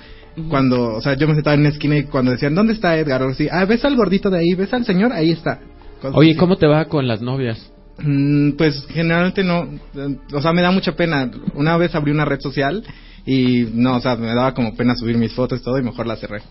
Cuando, 0.49 0.95
o 0.95 1.01
sea, 1.01 1.15
yo 1.15 1.27
me 1.27 1.33
sentaba 1.33 1.55
en 1.55 1.61
una 1.61 1.69
esquina 1.69 1.97
y 1.97 2.03
cuando 2.03 2.31
decían, 2.31 2.55
¿dónde 2.55 2.73
está 2.73 2.97
Edgar? 2.97 3.23
O 3.23 3.29
así, 3.29 3.47
ah, 3.51 3.65
¿ves 3.65 3.83
al 3.83 3.97
gordito 3.97 4.29
de 4.29 4.39
ahí? 4.39 4.53
¿Ves 4.53 4.73
al 4.73 4.85
señor? 4.85 5.11
Ahí 5.11 5.31
está. 5.31 5.59
Cosas 6.01 6.15
Oye, 6.15 6.31
así. 6.31 6.39
¿cómo 6.39 6.55
te 6.55 6.65
va 6.67 6.85
con 6.85 7.07
las 7.07 7.21
novias? 7.21 7.71
Mm, 8.01 8.51
pues 8.51 8.85
generalmente 8.89 9.43
no, 9.43 9.63
eh, 9.63 10.17
o 10.31 10.41
sea, 10.41 10.53
me 10.53 10.61
da 10.61 10.71
mucha 10.71 10.93
pena. 10.95 11.29
Una 11.55 11.75
vez 11.77 11.93
abrí 11.93 12.11
una 12.11 12.23
red 12.25 12.39
social 12.39 12.83
y 13.25 13.67
no, 13.73 13.97
o 13.97 13.99
sea, 13.99 14.15
me 14.15 14.27
daba 14.27 14.53
como 14.53 14.75
pena 14.75 14.95
subir 14.95 15.17
mis 15.17 15.33
fotos 15.33 15.59
y 15.59 15.63
todo 15.63 15.77
y 15.77 15.83
mejor 15.83 16.07
la 16.07 16.15
cerré. 16.15 16.41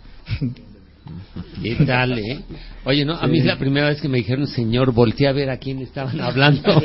¿Qué 1.63 1.75
tal, 1.87 2.19
eh? 2.19 2.41
Oye, 2.89 3.05
no, 3.05 3.13
a 3.15 3.27
mí 3.27 3.41
Sí. 3.43 3.47
la 3.47 3.59
primera 3.59 3.89
vez 3.89 4.01
que 4.01 4.09
me 4.09 4.17
dijeron 4.17 4.47
señor, 4.47 4.93
volteé 4.93 5.29
a 5.29 5.33
ver 5.33 5.51
a 5.51 5.59
quién 5.59 5.79
estaban 5.81 6.19
hablando. 6.23 6.63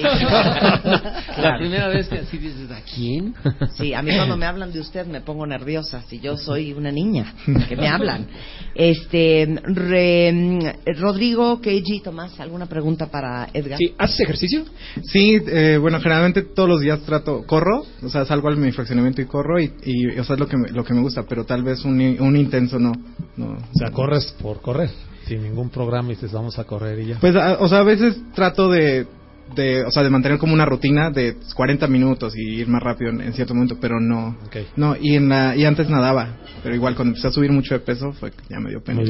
La 1.38 1.56
primera 1.58 1.88
vez 1.88 2.10
que 2.10 2.20
así 2.20 2.38
dices, 2.38 2.70
¿a 2.72 2.82
quién? 2.93 3.34
Sí, 3.78 3.93
a 3.93 4.01
mí 4.01 4.12
cuando 4.14 4.36
me 4.36 4.45
hablan 4.45 4.74
de 4.74 4.82
usted 4.82 5.06
me 5.08 5.22
pongo 5.22 5.45
nerviosa, 5.47 6.01
si 6.10 6.20
yo 6.20 6.36
soy 6.36 6.74
una 6.74 6.91
niña, 6.91 7.34
que 7.70 7.78
me 7.78 7.88
hablan. 7.88 8.28
Este, 8.76 9.47
re- 9.64 10.76
Rodrigo, 10.99 11.62
Keiji, 11.62 12.01
Tomás, 12.01 12.38
¿alguna 12.39 12.66
pregunta 12.66 13.08
para 13.08 13.47
Edgar? 13.54 13.78
Sí, 13.78 13.93
¿haces 13.97 14.20
ejercicio? 14.20 14.66
Sí, 15.04 15.39
eh, 15.47 15.78
bueno, 15.80 15.99
generalmente 16.01 16.41
todos 16.43 16.68
los 16.68 16.82
días 16.82 16.99
trato, 17.04 17.43
corro, 17.45 17.86
o 18.01 18.10
sea, 18.10 18.26
salgo 18.26 18.49
al 18.49 18.58
mi 18.58 18.72
fraccionamiento 18.74 19.22
y 19.22 19.26
corro 19.26 19.58
y, 19.60 19.72
y 19.86 20.08
o 20.20 20.24
sea, 20.26 20.34
es 20.34 20.39
lo 20.39 20.47
que 20.47 20.58
me, 20.58 20.70
lo 20.70 20.84
que 20.84 20.93
me 20.93 21.01
gusta, 21.01 21.24
pero 21.24 21.45
tal 21.45 21.64
vez 21.64 21.86
un, 21.86 21.93
un 22.20 22.36
intenso 22.36 22.78
no, 22.78 22.91
no. 23.38 23.45
O 23.54 23.78
sea, 23.80 23.89
corres 23.91 24.36
por 24.41 24.62
correr, 24.62 24.89
sin 25.28 25.43
ningún 25.43 25.69
programa 25.69 26.11
y 26.11 26.15
dices 26.15 26.32
vamos 26.32 26.57
a 26.59 26.63
correr 26.65 26.99
y 26.99 27.05
ya. 27.07 27.17
Pues, 27.19 27.36
a- 27.36 27.57
o 27.59 27.67
sea, 27.67 27.80
a 27.80 27.84
veces 27.84 28.15
trato 28.34 28.69
de, 28.69 29.05
de, 29.55 29.84
o 29.84 29.91
sea, 29.91 30.03
de 30.03 30.09
mantener 30.09 30.38
como 30.38 30.53
una 30.53 30.65
rutina 30.65 31.09
de 31.11 31.36
40 31.55 31.88
minutos 31.88 32.34
y 32.36 32.41
ir 32.61 32.67
más 32.67 32.82
rápido 32.82 33.11
en, 33.11 33.21
en 33.21 33.34
cierto 33.34 33.53
momento, 33.53 33.78
pero 33.80 33.99
no, 33.99 34.38
no, 34.76 34.95
y 34.99 35.15
en 35.15 35.30
la, 35.30 35.55
y 35.55 35.65
antes 35.65 35.89
nadaba, 35.89 36.38
pero 36.63 36.76
igual 36.76 36.95
cuando 36.95 37.11
empecé 37.11 37.28
a 37.28 37.32
subir 37.32 37.51
mucho 37.51 37.74
de 37.74 37.80
peso 37.82 38.11
fue 38.13 38.32
que 38.32 38.43
ya 38.49 38.59
me 38.59 38.69
dio 38.69 38.82
pena. 38.84 39.01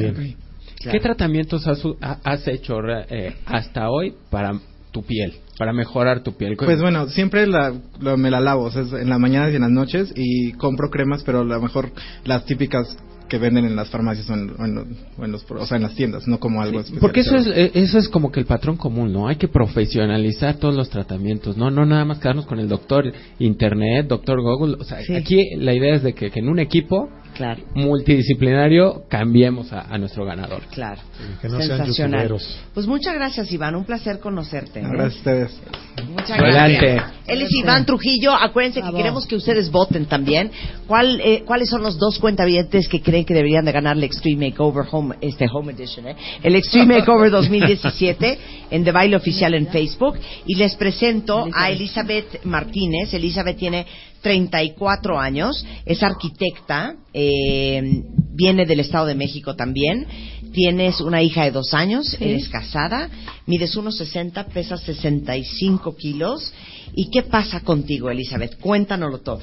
¿Qué 0.92 1.00
tratamientos 1.00 1.66
has, 1.66 1.82
ha- 2.02 2.18
has 2.24 2.46
hecho 2.48 2.74
eh, 3.08 3.34
hasta 3.46 3.88
hoy 3.90 4.14
para 4.30 4.52
tu 4.92 5.02
piel, 5.02 5.32
para 5.58 5.72
mejorar 5.72 6.22
tu 6.22 6.36
piel? 6.36 6.56
Pues 6.66 6.80
bueno, 6.82 7.08
siempre 7.08 7.46
la, 7.46 7.72
lo- 8.00 8.16
me 8.18 8.30
la 8.30 8.40
lavo, 8.40 8.64
o 8.64 8.70
sea, 8.70 8.82
en 9.00 9.08
las 9.08 9.18
mañanas 9.18 9.52
y 9.52 9.56
en 9.56 9.62
las 9.62 9.70
noches 9.70 10.12
y 10.14 10.52
compro 10.52 10.90
cremas, 10.90 11.22
pero 11.24 11.40
a 11.40 11.44
lo 11.44 11.60
mejor 11.60 11.90
las 12.24 12.44
típicas 12.44 12.96
que 13.28 13.38
venden 13.38 13.64
en 13.64 13.74
las 13.76 13.88
farmacias 13.88 14.28
o 14.28 14.34
en, 14.34 14.50
o 14.58 14.64
en 14.64 14.74
los- 14.74 14.86
o 15.18 15.24
en 15.24 15.32
los, 15.32 15.44
o 15.50 15.66
sea, 15.66 15.76
en 15.76 15.82
las 15.84 15.94
tiendas, 15.94 16.26
no 16.28 16.38
como 16.38 16.60
algo 16.62 16.80
especial. 16.80 17.00
Porque 17.00 17.20
eso 17.20 17.36
es, 17.36 17.46
eh, 17.46 17.70
eso 17.74 17.98
es 17.98 18.08
como 18.08 18.30
que 18.30 18.40
el 18.40 18.46
patrón 18.46 18.76
común, 18.76 19.12
¿no? 19.12 19.28
Hay 19.28 19.36
que 19.36 19.48
profesionalizar 19.48 20.56
todos 20.56 20.74
los 20.74 20.90
tratamientos, 20.90 21.56
¿no? 21.56 21.70
No 21.70 21.86
nada 21.86 22.04
más 22.04 22.18
quedarnos 22.18 22.46
con 22.46 22.58
el 22.58 22.68
doctor 22.68 23.12
Internet, 23.38 24.06
doctor 24.08 24.40
Google. 24.42 24.76
O 24.80 24.84
sea, 24.84 25.00
Sí. 25.02 25.14
aquí 25.14 25.54
la 25.56 25.72
idea 25.74 25.94
es 25.94 26.02
de 26.02 26.12
que, 26.14 26.30
que 26.30 26.40
en 26.40 26.48
un 26.48 26.58
equipo 26.58 27.08
Claro. 27.34 27.62
multidisciplinario 27.74 29.04
cambiemos 29.08 29.72
a, 29.72 29.82
a 29.92 29.98
nuestro 29.98 30.24
ganador. 30.24 30.62
Claro. 30.70 31.00
que 31.42 31.48
no 31.48 31.58
sean 31.58 31.78
Sensacional. 31.78 32.22
youtuberos. 32.22 32.58
Pues 32.72 32.86
muchas 32.86 33.14
gracias, 33.14 33.50
Iván. 33.52 33.74
Un 33.74 33.84
placer 33.84 34.18
conocerte. 34.20 34.80
¿eh? 34.80 34.84
Gracias 34.88 35.14
a 35.14 35.18
ustedes. 35.18 35.60
Muchas 36.08 36.30
Adelante. 36.38 36.86
gracias. 36.94 37.14
Él 37.26 37.42
es 37.42 37.48
Iván 37.52 37.86
Trujillo. 37.86 38.32
Acuérdense 38.34 38.82
que 38.82 38.92
queremos 38.92 39.26
que 39.26 39.36
ustedes 39.36 39.70
voten 39.70 40.06
también. 40.06 40.50
¿Cuál, 40.86 41.20
eh, 41.20 41.42
¿Cuáles 41.46 41.68
son 41.70 41.82
los 41.82 41.98
dos 41.98 42.18
cuentavientes 42.18 42.88
que 42.88 43.00
creen 43.00 43.24
que 43.24 43.34
deberían 43.34 43.64
de 43.64 43.72
ganar 43.72 43.96
el 43.96 44.04
Extreme 44.04 44.50
Makeover 44.50 44.84
Home, 44.90 45.16
este 45.20 45.46
Home 45.52 45.72
Edition? 45.72 46.08
eh? 46.08 46.16
El 46.42 46.54
Extreme 46.56 46.98
Makeover 46.98 47.30
2017 47.30 48.38
en 48.70 48.84
The 48.84 48.92
Baile 48.92 49.16
Oficial 49.16 49.54
en 49.54 49.68
Facebook. 49.68 50.18
Y 50.46 50.54
les 50.56 50.74
presento 50.76 51.48
a 51.52 51.70
Elizabeth 51.70 52.44
Martínez. 52.44 53.12
Elizabeth 53.14 53.56
tiene 53.56 53.86
34 54.24 55.20
años, 55.20 55.64
es 55.84 56.02
arquitecta, 56.02 56.96
eh, 57.12 58.02
viene 58.32 58.64
del 58.64 58.80
Estado 58.80 59.06
de 59.06 59.14
México 59.14 59.54
también. 59.54 60.06
Tienes 60.52 61.00
una 61.00 61.22
hija 61.22 61.44
de 61.44 61.50
dos 61.50 61.74
años, 61.74 62.06
Sí. 62.18 62.24
eres 62.24 62.48
casada, 62.48 63.10
mides 63.46 63.76
1,60, 63.76 64.46
pesas 64.46 64.80
65 64.82 65.94
kilos. 65.96 66.52
¿Y 66.94 67.10
qué 67.10 67.22
pasa 67.22 67.60
contigo, 67.60 68.08
Elizabeth? 68.10 68.58
Cuéntanoslo 68.60 69.18
todo. 69.20 69.40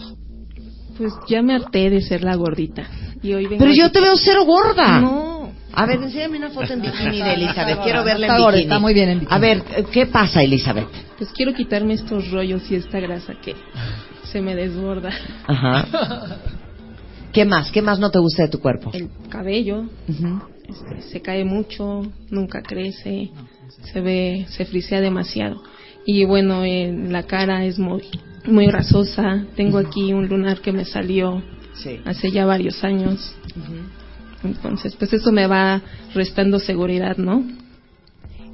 Pues 0.98 1.14
ya 1.30 1.42
me 1.42 1.54
harté 1.54 1.90
de 1.90 2.02
ser 2.02 2.24
la 2.24 2.36
gordita. 2.36 2.90
Y 3.22 3.34
hoy 3.34 3.46
vengo 3.46 3.60
Pero 3.60 3.74
yo 3.74 3.86
aquí- 3.86 3.94
te 3.94 4.02
veo 4.02 4.16
cero 4.18 4.46
gorda. 4.46 5.00
No. 5.00 5.52
A 5.74 5.86
ver, 5.86 6.02
enséñame 6.02 6.38
una 6.38 6.50
foto 6.50 6.74
en 6.74 6.82
bikini 6.82 7.22
de 7.22 7.34
Elizabeth. 7.36 7.80
Quiero 7.84 8.04
verla 8.04 8.28
en 8.28 8.36
bikini. 8.38 8.62
está 8.64 8.80
muy 8.80 8.94
bien 8.94 9.10
en 9.10 9.20
bikini. 9.20 9.36
A 9.36 9.40
ver, 9.40 9.64
¿qué 9.92 10.06
pasa, 10.08 10.42
Elizabeth? 10.44 10.88
Pues 11.18 11.30
quiero 11.34 11.54
quitarme 11.54 11.94
estos 11.94 12.32
rollos 12.32 12.64
y 12.72 12.76
esta 12.76 13.00
grasa 13.00 13.36
que 13.44 13.54
se 14.32 14.42
me 14.42 14.56
desborda. 14.56 15.12
Ajá. 15.48 15.88
¿Qué 17.34 17.46
más? 17.46 17.72
¿Qué 17.72 17.82
más 17.82 18.00
no 18.00 18.12
te 18.12 18.20
gusta 18.20 18.44
de 18.44 18.50
tu 18.50 18.60
cuerpo? 18.60 18.92
El 18.94 19.10
cabello 19.30 19.86
este, 20.68 21.02
se 21.10 21.22
cae 21.22 21.46
mucho, 21.46 22.02
nunca 22.30 22.62
crece, 22.62 23.32
se 23.94 24.02
ve, 24.02 24.46
se 24.50 24.66
frisea 24.66 25.00
demasiado. 25.02 25.62
Y 26.06 26.26
bueno, 26.26 26.66
en 26.66 27.14
la 27.14 27.24
cara 27.24 27.64
es 27.66 27.80
muy, 27.80 28.04
muy 28.46 28.66
grasosa. 28.68 29.46
Tengo 29.56 29.78
aquí 29.78 30.14
un 30.14 30.28
lunar 30.28 30.60
que 30.62 30.72
me 30.72 30.86
salió 30.86 31.42
Sí. 31.74 32.00
hace 32.06 32.32
ya 32.32 32.46
varios 32.46 32.84
años. 32.84 33.34
Entonces, 34.44 34.96
pues 34.96 35.14
eso 35.14 35.32
me 35.32 35.48
va 35.48 35.82
restando 36.14 36.60
seguridad, 36.60 37.16
¿no? 37.18 37.46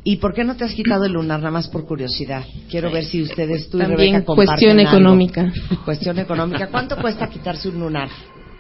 ¿Y 0.10 0.16
por 0.16 0.34
qué 0.34 0.46
no 0.46 0.56
te 0.56 0.64
has 0.64 0.74
quitado 0.74 1.04
el 1.04 1.12
lunar 1.12 1.40
nada 1.42 1.52
más 1.52 1.68
por 1.68 1.86
curiosidad? 1.86 2.42
Quiero 2.70 2.90
ver 2.90 3.04
si 3.04 3.22
ustedes, 3.22 3.70
tú 3.70 3.76
y 3.78 3.82
También 3.82 3.98
Rebeca, 4.14 4.24
comparten 4.24 4.48
cuestión 4.48 4.80
algo. 4.80 4.92
económica. 4.92 5.54
Cuestión 5.84 6.18
económica. 6.20 6.68
¿Cuánto 6.68 6.96
cuesta 6.96 7.28
quitarse 7.28 7.68
un 7.68 7.82
lunar? 7.82 8.08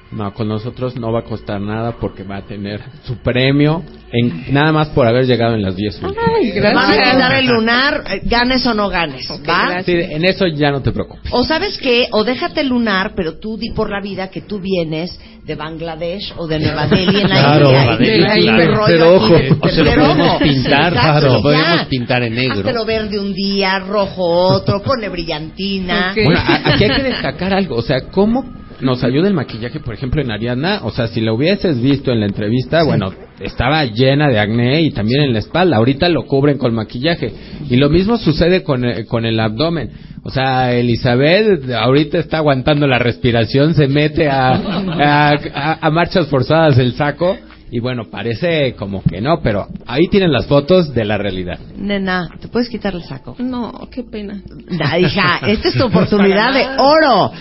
No, 0.10 0.34
con 0.34 0.47
nosotros 0.47 0.95
no 0.95 1.12
va 1.12 1.20
a 1.20 1.24
costar 1.24 1.60
nada 1.60 1.91
porque 1.99 2.24
va 2.24 2.38
a 2.38 2.41
tener 2.41 2.80
su 3.03 3.18
premio 3.18 3.84
en 4.12 4.53
nada 4.53 4.72
más 4.72 4.88
por 4.89 5.05
haber 5.05 5.26
llegado 5.26 5.55
en 5.55 5.62
las 5.62 5.76
10 5.76 6.01
últimas. 6.01 6.26
Van 6.74 6.91
a 6.91 6.93
quitar 6.93 7.34
el 7.34 7.45
lunar, 7.47 8.03
ganes 8.24 8.66
o 8.66 8.74
no 8.74 8.88
ganes, 8.88 9.28
¿va? 9.47 9.84
Sí, 9.84 9.91
en 9.91 10.24
eso 10.24 10.47
ya 10.47 10.72
no 10.72 10.82
te 10.82 10.93
preocupes. 10.93 11.30
O 11.34 11.43
sabes 11.43 11.78
qué, 11.78 12.08
o 12.12 12.24
déjate 12.24 12.62
el 12.62 12.70
lunar, 12.70 13.14
pero 13.18 13.38
tú 13.38 13.58
di 13.58 13.72
por 13.72 13.89
la 13.89 13.99
vida 14.01 14.30
que 14.30 14.39
tú 14.41 14.62
vienes 14.62 15.20
de 15.43 15.55
Bangladesh 15.55 16.34
o 16.38 16.47
de 16.47 16.60
Nueva 16.60 16.88
Delhi 16.88 17.22
en 17.22 17.30
la 17.30 17.36
Claro, 17.39 17.70
India. 17.99 18.38
Y 18.38 18.43
claro. 18.43 18.84
Pero 18.88 19.16
ojo, 19.16 19.34
o 19.60 19.68
se 19.68 19.84
lo 19.84 19.91
podemos 19.93 20.41
pintar, 20.41 20.93
Exacto, 20.93 21.34
lo 21.34 21.41
podemos 21.41 21.86
pintar 21.88 22.24
en 22.24 22.36
negro. 22.36 22.60
Háztelo 22.60 22.86
verde 22.86 23.20
un 23.20 23.34
día, 23.34 23.80
rojo 23.80 24.24
otro, 24.24 24.82
ponle 24.82 25.10
brillantina. 25.10 26.14
Bueno, 26.16 26.39
a- 26.39 26.74
aquí 26.74 26.84
hay 26.86 26.95
que 26.95 27.03
destacar 27.03 27.53
algo, 27.53 27.76
o 27.76 27.82
sea, 27.82 28.01
¿cómo 28.10 28.45
nos 28.82 29.04
ayuda 29.04 29.28
el 29.28 29.34
maquillaje, 29.34 29.80
por 29.80 29.94
ejemplo, 29.94 30.22
en 30.22 30.32
Ariana? 30.32 30.82
O 30.84 30.92
sea, 30.92 31.08
si 31.08 31.22
la 31.22 31.34
hubieses 31.34 31.82
visto 31.82 32.12
en 32.12 32.20
la 32.20 32.26
entrevista, 32.28 32.84
bueno, 32.84 33.12
estaba 33.40 33.84
llena 33.86 34.28
de 34.28 34.40
acné 34.40 34.82
y 34.82 34.92
también 34.92 35.24
en 35.24 35.34
la 35.34 35.40
espalda. 35.40 35.78
Ahorita 35.78 36.10
lo 36.10 36.26
cubren 36.26 36.58
con 36.58 36.74
maquillaje. 36.74 37.32
Y 37.70 37.78
lo 37.78 37.90
mismo 37.90 38.18
sucede 38.18 38.64
con, 38.64 38.86
eh, 38.86 39.06
con 39.06 39.26
el 39.26 39.40
abdomen. 39.40 39.90
O 40.24 40.30
sea, 40.30 40.74
Elizabeth 40.74 41.70
ahorita 41.72 42.18
está 42.20 42.38
aguantando 42.38 42.86
la 42.88 43.00
respiración, 43.00 43.74
se 43.76 43.88
mete 43.88 44.30
a, 44.30 44.50
a, 44.50 45.32
a- 45.32 45.78
a 45.82 45.90
marchas 45.90 46.28
forzadas 46.28 46.78
el 46.78 46.94
saco. 46.94 47.38
Y 47.70 47.82
bueno, 47.82 48.06
parece 48.10 48.76
como 48.76 49.04
que 49.04 49.20
no, 49.20 49.42
pero 49.44 49.68
ahí 49.86 50.08
tienen 50.10 50.32
las 50.32 50.46
fotos 50.46 50.94
de 50.94 51.04
la 51.04 51.18
realidad. 51.18 51.60
Nena, 51.78 52.30
¿te 52.40 52.48
puedes 52.48 52.70
quitar 52.70 52.96
el 52.96 53.04
saco? 53.04 53.36
No, 53.40 53.90
qué 53.92 54.04
pena. 54.04 54.42
Nah, 54.70 54.98
hija, 54.98 55.42
esta 55.46 55.68
es 55.68 55.74
tu 55.76 55.86
oportunidad 55.88 56.54
de 56.54 56.66
oro. 56.78 57.32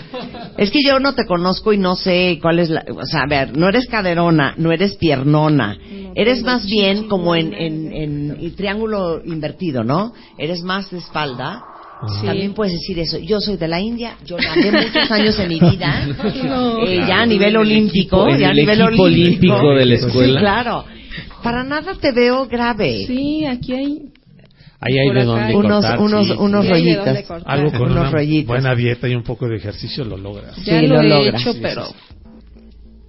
Es 0.57 0.71
que 0.71 0.79
yo 0.83 0.99
no 0.99 1.13
te 1.13 1.25
conozco 1.25 1.71
y 1.73 1.77
no 1.77 1.95
sé 1.95 2.39
cuál 2.41 2.59
es 2.59 2.69
la... 2.69 2.83
O 2.95 3.05
sea, 3.05 3.21
a 3.21 3.27
ver, 3.27 3.55
no 3.57 3.69
eres 3.69 3.85
caderona, 3.87 4.55
no 4.57 4.71
eres 4.71 4.95
piernona. 4.95 5.77
eres 6.15 6.41
más 6.43 6.65
bien 6.65 7.07
como 7.07 7.35
en, 7.35 7.53
en, 7.53 7.93
en 7.93 8.37
el 8.39 8.55
triángulo 8.55 9.21
invertido, 9.23 9.83
¿no? 9.83 10.13
Eres 10.37 10.61
más 10.63 10.89
de 10.91 10.97
espalda. 10.97 11.63
Sí. 12.19 12.25
También 12.27 12.53
puedes 12.53 12.73
decir 12.73 12.99
eso. 12.99 13.17
Yo 13.19 13.39
soy 13.39 13.57
de 13.57 13.67
la 13.67 13.79
India, 13.81 14.17
yo 14.25 14.37
nadé 14.37 14.71
muchos 14.71 15.09
años 15.11 15.37
en 15.39 15.47
mi 15.49 15.59
vida, 15.71 16.07
No. 16.43 16.79
eh, 16.85 17.03
ya 17.07 17.21
a 17.21 17.25
nivel 17.25 17.55
olímpico, 17.57 18.27
equipo- 18.27 18.39
ya 18.39 18.49
a 18.49 18.53
nivel 18.53 18.81
equipo 18.81 19.03
olímpico 19.03 19.73
de 19.75 19.85
la 19.85 19.95
escuela. 19.95 20.33
Sí, 20.33 20.43
claro. 20.43 20.85
Para 21.43 21.63
nada 21.63 21.95
te 21.99 22.11
veo 22.11 22.45
grave. 22.47 23.05
Sí, 23.07 23.45
aquí 23.45 23.73
hay 23.73 23.97
Ahí 24.79 24.97
hay 24.99 25.09
de 25.09 25.21
acá. 25.21 25.25
dónde 25.25 25.55
Unos- 25.55 25.71
cortar. 25.81 25.99
unos- 25.99 26.27
sí, 26.27 26.33
unos 26.37 26.65
sí. 26.65 26.95
Cortar. 27.27 27.43
Algo 27.45 27.71
con 27.71 27.81
Unos 27.91 27.97
una 27.97 28.11
rollitos. 28.11 28.47
buena 28.47 28.75
dieta 28.75 29.07
y 29.07 29.15
un 29.15 29.23
poco 29.23 29.47
de 29.47 29.57
ejercicio 29.57 30.03
lo 30.05 30.17
logras. 30.17 30.55
ya 30.63 30.79
Sí, 30.79 30.87
lo, 30.87 31.01
lo 31.01 31.15
he 31.15 31.29
hecho, 31.29 31.53
pero 31.61 31.87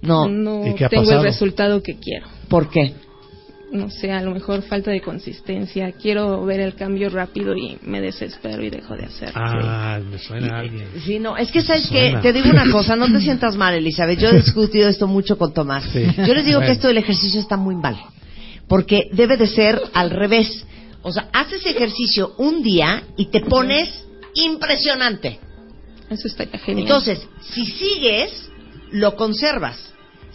No, 0.01 0.27
no 0.29 0.65
¿Y 0.65 0.75
qué 0.75 0.85
ha 0.85 0.89
tengo 0.89 1.03
pasado? 1.03 1.21
el 1.21 1.27
resultado 1.27 1.83
que 1.83 1.97
quiero. 1.99 2.25
¿por 2.47 2.69
qué? 2.69 2.93
No 3.71 3.91
sé, 3.91 4.11
a 4.11 4.21
lo 4.23 4.31
mejor 4.31 4.63
falta 4.63 4.89
de 4.89 4.99
consistencia. 5.01 5.91
Quiero 5.91 6.43
ver 6.43 6.59
el 6.59 6.73
cambio 6.73 7.11
rápido 7.11 7.55
y 7.55 7.77
me 7.83 8.01
desespero 8.01 8.63
y 8.63 8.71
dejo 8.71 8.95
de 8.95 9.05
hacerlo. 9.05 9.35
Ah, 9.35 9.99
me 10.09 10.17
suena 10.17 10.55
a 10.55 10.59
alguien. 10.61 10.87
Sí, 11.05 11.19
no, 11.19 11.37
es 11.37 11.51
que 11.51 11.61
sabes 11.61 11.87
que 11.87 12.17
te 12.19 12.33
digo 12.33 12.49
una 12.49 12.65
cosa, 12.71 12.95
no 12.95 13.05
te 13.11 13.21
sientas 13.21 13.55
mal, 13.55 13.75
Elizabeth. 13.75 14.17
Yo 14.19 14.29
he 14.29 14.37
discutido 14.37 14.89
esto 14.89 15.05
mucho 15.05 15.37
con 15.37 15.53
Tomás. 15.53 15.83
Sí. 15.93 16.03
Yo 16.25 16.33
les 16.33 16.45
digo 16.45 16.57
Bueno. 16.57 16.65
que 16.65 16.71
esto 16.71 16.87
del 16.87 16.97
ejercicio 16.97 17.39
está 17.39 17.57
muy 17.57 17.75
mal, 17.75 17.95
porque 18.67 19.03
debe 19.11 19.37
de 19.37 19.45
ser 19.45 19.79
al 19.93 20.09
revés. 20.09 20.65
O 21.01 21.11
sea, 21.11 21.29
haces 21.33 21.65
ejercicio 21.65 22.33
un 22.37 22.61
día 22.61 23.03
y 23.15 23.27
te 23.27 23.41
pones 23.41 24.05
impresionante. 24.33 25.39
Eso 26.09 26.27
estaría 26.27 26.59
genial. 26.59 26.87
Entonces, 26.87 27.19
si 27.41 27.65
sigues, 27.65 28.49
lo 28.91 29.15
conservas. 29.15 29.88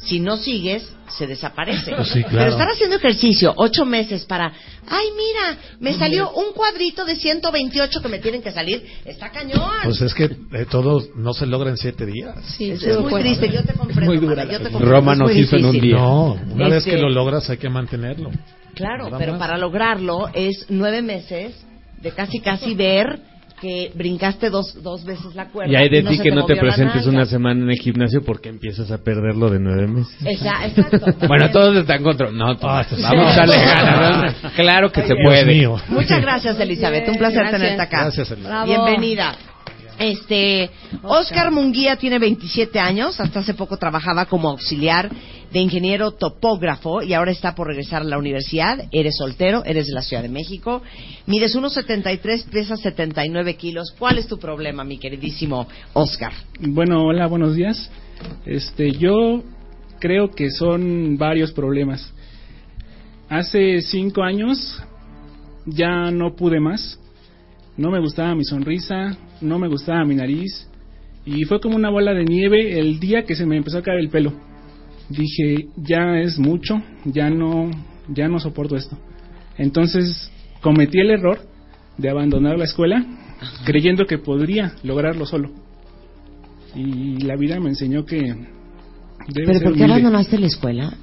Si 0.04 0.20
no 0.20 0.36
sigues, 0.36 0.86
se 1.08 1.26
desaparece. 1.26 1.92
Sí, 2.04 2.22
claro. 2.24 2.28
Pero 2.38 2.50
estar 2.52 2.68
haciendo 2.68 2.96
ejercicio 2.96 3.52
ocho 3.56 3.84
meses 3.84 4.24
para, 4.24 4.52
ay, 4.88 5.06
mira, 5.16 5.58
me 5.80 5.92
salió 5.94 6.30
un 6.32 6.52
cuadrito 6.54 7.04
de 7.04 7.16
128 7.16 8.02
que 8.02 8.08
me 8.08 8.18
tienen 8.18 8.42
que 8.42 8.50
salir, 8.52 8.84
está 9.04 9.30
cañón. 9.30 9.60
Pues 9.84 10.00
es 10.02 10.12
que 10.14 10.24
eh, 10.24 10.66
todo 10.70 11.02
no 11.16 11.32
se 11.32 11.46
logra 11.46 11.70
en 11.70 11.76
siete 11.78 12.04
días. 12.06 12.34
sí, 12.56 12.70
es, 12.70 12.82
muy 12.86 12.96
bueno. 13.10 13.18
triste, 13.20 13.50
yo 13.50 13.62
te 13.64 13.72
comprendo. 13.74 14.06
muy 14.12 14.18
dura 14.18 14.44
Mara, 14.44 14.52
yo 14.52 14.58
te 14.58 14.64
la- 14.64 14.70
comprendo, 14.70 14.94
Roma 14.96 15.14
muy 15.14 15.38
hizo 15.40 15.56
en 15.56 15.64
un 15.66 15.80
día. 15.80 15.96
No, 15.96 16.32
una 16.50 16.68
vez 16.68 16.78
Este- 16.78 16.90
que 16.90 16.98
lo 16.98 17.08
logras 17.08 17.48
hay 17.50 17.56
que 17.58 17.68
mantenerlo. 17.68 18.30
Claro, 18.74 19.04
Nada 19.04 19.18
pero 19.18 19.32
más. 19.32 19.38
para 19.40 19.56
lograrlo 19.56 20.28
es 20.34 20.66
nueve 20.68 21.00
meses 21.00 21.54
de 22.02 22.10
casi 22.10 22.40
casi 22.40 22.74
ver 22.74 23.20
que 23.64 23.90
brincaste 23.94 24.50
dos, 24.50 24.82
dos 24.82 25.04
veces 25.06 25.34
la 25.34 25.48
cuerda. 25.48 25.72
Y 25.72 25.76
hay 25.76 25.88
de 25.88 26.02
ti 26.02 26.18
que 26.18 26.30
no 26.30 26.44
te 26.44 26.54
presentes 26.56 27.06
una 27.06 27.24
semana 27.24 27.62
en 27.62 27.70
el 27.70 27.78
gimnasio 27.78 28.22
porque 28.22 28.50
empiezas 28.50 28.90
a 28.90 28.98
perderlo 28.98 29.48
de 29.48 29.58
nueve 29.58 29.86
meses. 29.86 30.14
Esa- 30.22 30.66
exacto. 30.66 31.14
Bueno, 31.26 31.50
todos 31.50 31.74
están 31.76 32.02
contra. 32.02 32.30
No, 32.30 32.56
todos. 32.58 32.86
Ah, 33.02 33.10
vamos 33.14 33.38
a 33.38 33.46
ganas. 33.46 34.42
¿no? 34.42 34.50
Claro 34.50 34.92
que 34.92 35.00
se 35.00 35.14
Dios 35.14 35.18
puede. 35.24 35.46
mío. 35.46 35.76
Muchas 35.88 36.20
gracias, 36.20 36.60
Elizabeth. 36.60 37.08
Un 37.08 37.16
placer 37.16 37.40
Gracias. 37.40 37.60
tenerte 37.60 37.82
acá. 37.82 38.00
Gracias, 38.02 38.30
Elizabeth. 38.30 38.66
Bienvenida. 38.66 39.34
Este, 39.98 40.70
Oscar 41.04 41.50
Munguía 41.52 41.96
tiene 41.96 42.18
27 42.18 42.78
años, 42.80 43.18
hasta 43.20 43.40
hace 43.40 43.54
poco 43.54 43.76
trabajaba 43.78 44.26
como 44.26 44.50
auxiliar 44.50 45.08
de 45.54 45.60
ingeniero 45.60 46.10
topógrafo 46.10 47.00
y 47.00 47.14
ahora 47.14 47.30
está 47.30 47.54
por 47.54 47.68
regresar 47.68 48.02
a 48.02 48.04
la 48.04 48.18
universidad. 48.18 48.88
Eres 48.90 49.16
soltero, 49.16 49.64
eres 49.64 49.86
de 49.86 49.92
la 49.92 50.02
Ciudad 50.02 50.20
de 50.20 50.28
México. 50.28 50.82
Mides 51.26 51.54
1,73, 51.54 52.50
pesas 52.50 52.80
79 52.80 53.54
kilos. 53.54 53.94
¿Cuál 53.96 54.18
es 54.18 54.26
tu 54.26 54.36
problema, 54.36 54.82
mi 54.82 54.98
queridísimo 54.98 55.68
Oscar? 55.92 56.32
Bueno, 56.58 57.04
hola, 57.04 57.28
buenos 57.28 57.54
días. 57.54 57.88
Este, 58.44 58.90
yo 58.90 59.44
creo 60.00 60.32
que 60.32 60.50
son 60.50 61.16
varios 61.18 61.52
problemas. 61.52 62.12
Hace 63.28 63.80
cinco 63.80 64.24
años 64.24 64.82
ya 65.66 66.10
no 66.10 66.34
pude 66.34 66.58
más. 66.58 66.98
No 67.76 67.92
me 67.92 68.00
gustaba 68.00 68.34
mi 68.34 68.44
sonrisa, 68.44 69.16
no 69.40 69.60
me 69.60 69.68
gustaba 69.68 70.04
mi 70.04 70.16
nariz. 70.16 70.68
Y 71.24 71.44
fue 71.44 71.60
como 71.60 71.76
una 71.76 71.90
bola 71.90 72.12
de 72.12 72.24
nieve 72.24 72.80
el 72.80 72.98
día 72.98 73.22
que 73.22 73.36
se 73.36 73.46
me 73.46 73.56
empezó 73.56 73.78
a 73.78 73.82
caer 73.82 74.00
el 74.00 74.08
pelo. 74.08 74.32
Dije, 75.08 75.68
ya 75.76 76.18
es 76.18 76.38
mucho, 76.38 76.82
ya 77.04 77.30
no, 77.30 77.70
ya 78.08 78.28
no 78.28 78.38
soporto 78.40 78.76
esto. 78.76 78.96
Entonces 79.58 80.30
cometí 80.60 80.98
el 80.98 81.10
error 81.10 81.40
de 81.98 82.10
abandonar 82.10 82.58
la 82.58 82.64
escuela 82.64 83.04
creyendo 83.64 84.06
que 84.06 84.18
podría 84.18 84.74
lograrlo 84.82 85.26
solo. 85.26 85.50
Y 86.74 87.18
la 87.20 87.36
vida 87.36 87.60
me 87.60 87.68
enseñó 87.68 88.04
que... 88.04 88.18
debe 88.18 89.46
¿Pero 89.46 89.58
ser 89.58 89.68
por 89.68 89.76
qué 89.76 89.84
abandonaste 89.84 90.38
la 90.38 90.46
escuela? 90.46 90.94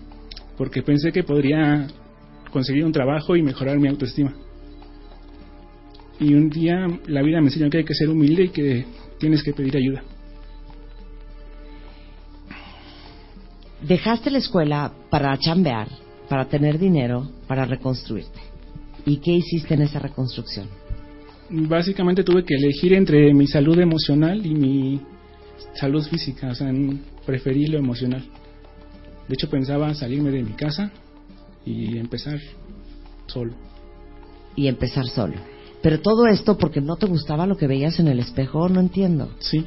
Porque 0.58 0.82
pensé 0.82 1.12
que 1.12 1.24
podría 1.24 1.88
conseguir 2.52 2.86
un 2.86 2.92
trabajo 2.92 3.36
y 3.36 3.44
mejorar 3.44 3.80
mi 3.80 3.88
autoestima. 3.88 4.34
Y 6.20 6.34
un 6.34 6.50
día 6.50 6.88
la 7.08 7.22
vida 7.22 7.40
me 7.40 7.48
enseñó 7.48 7.70
que 7.70 7.80
hay 7.80 7.84
que 7.84 7.96
ser 7.96 8.10
humilde 8.10 8.44
y 8.44 8.50
que 8.50 8.86
tienes 9.18 9.44
que 9.44 9.54
pedir 9.54 9.78
ayuda. 9.78 10.04
Dejaste 13.82 14.30
la 14.30 14.38
escuela 14.38 14.92
para 15.10 15.38
chambear, 15.38 15.88
para 16.30 16.46
tener 16.46 16.78
dinero, 16.78 17.30
para 17.48 17.66
reconstruirte. 17.66 18.40
¿Y 19.06 19.18
qué 19.18 19.32
hiciste 19.32 19.74
en 19.74 19.82
esa 19.82 20.00
reconstrucción? 20.00 20.68
Básicamente 21.50 22.24
tuve 22.24 22.46
que 22.46 22.56
elegir 22.56 22.94
entre 22.94 23.34
mi 23.34 23.48
salud 23.48 23.80
emocional 23.80 24.46
y 24.46 24.54
mi 24.54 25.02
salud 25.74 26.04
física, 26.06 26.50
o 26.50 26.56
sea, 26.56 26.72
preferí 27.26 27.66
lo 27.68 27.80
emocional. 27.80 28.24
De 29.28 29.34
hecho 29.34 29.50
pensaba 29.50 29.94
salirme 29.94 30.30
de 30.30 30.44
mi 30.44 30.52
casa 30.52 30.92
y 31.66 31.98
empezar 31.98 32.40
solo. 33.28 33.54
Y 34.56 34.68
empezar 34.68 35.08
solo. 35.08 35.36
Pero 35.82 36.00
todo 36.02 36.28
esto 36.28 36.58
porque 36.58 36.82
no 36.82 36.98
te 36.98 37.08
gustaba 37.08 37.48
lo 37.48 37.58
que 37.58 37.68
veías 37.68 38.00
en 38.00 38.08
el 38.08 38.20
espejo, 38.20 38.70
no 38.70 38.80
entiendo. 38.80 39.32
Sí. 39.40 39.66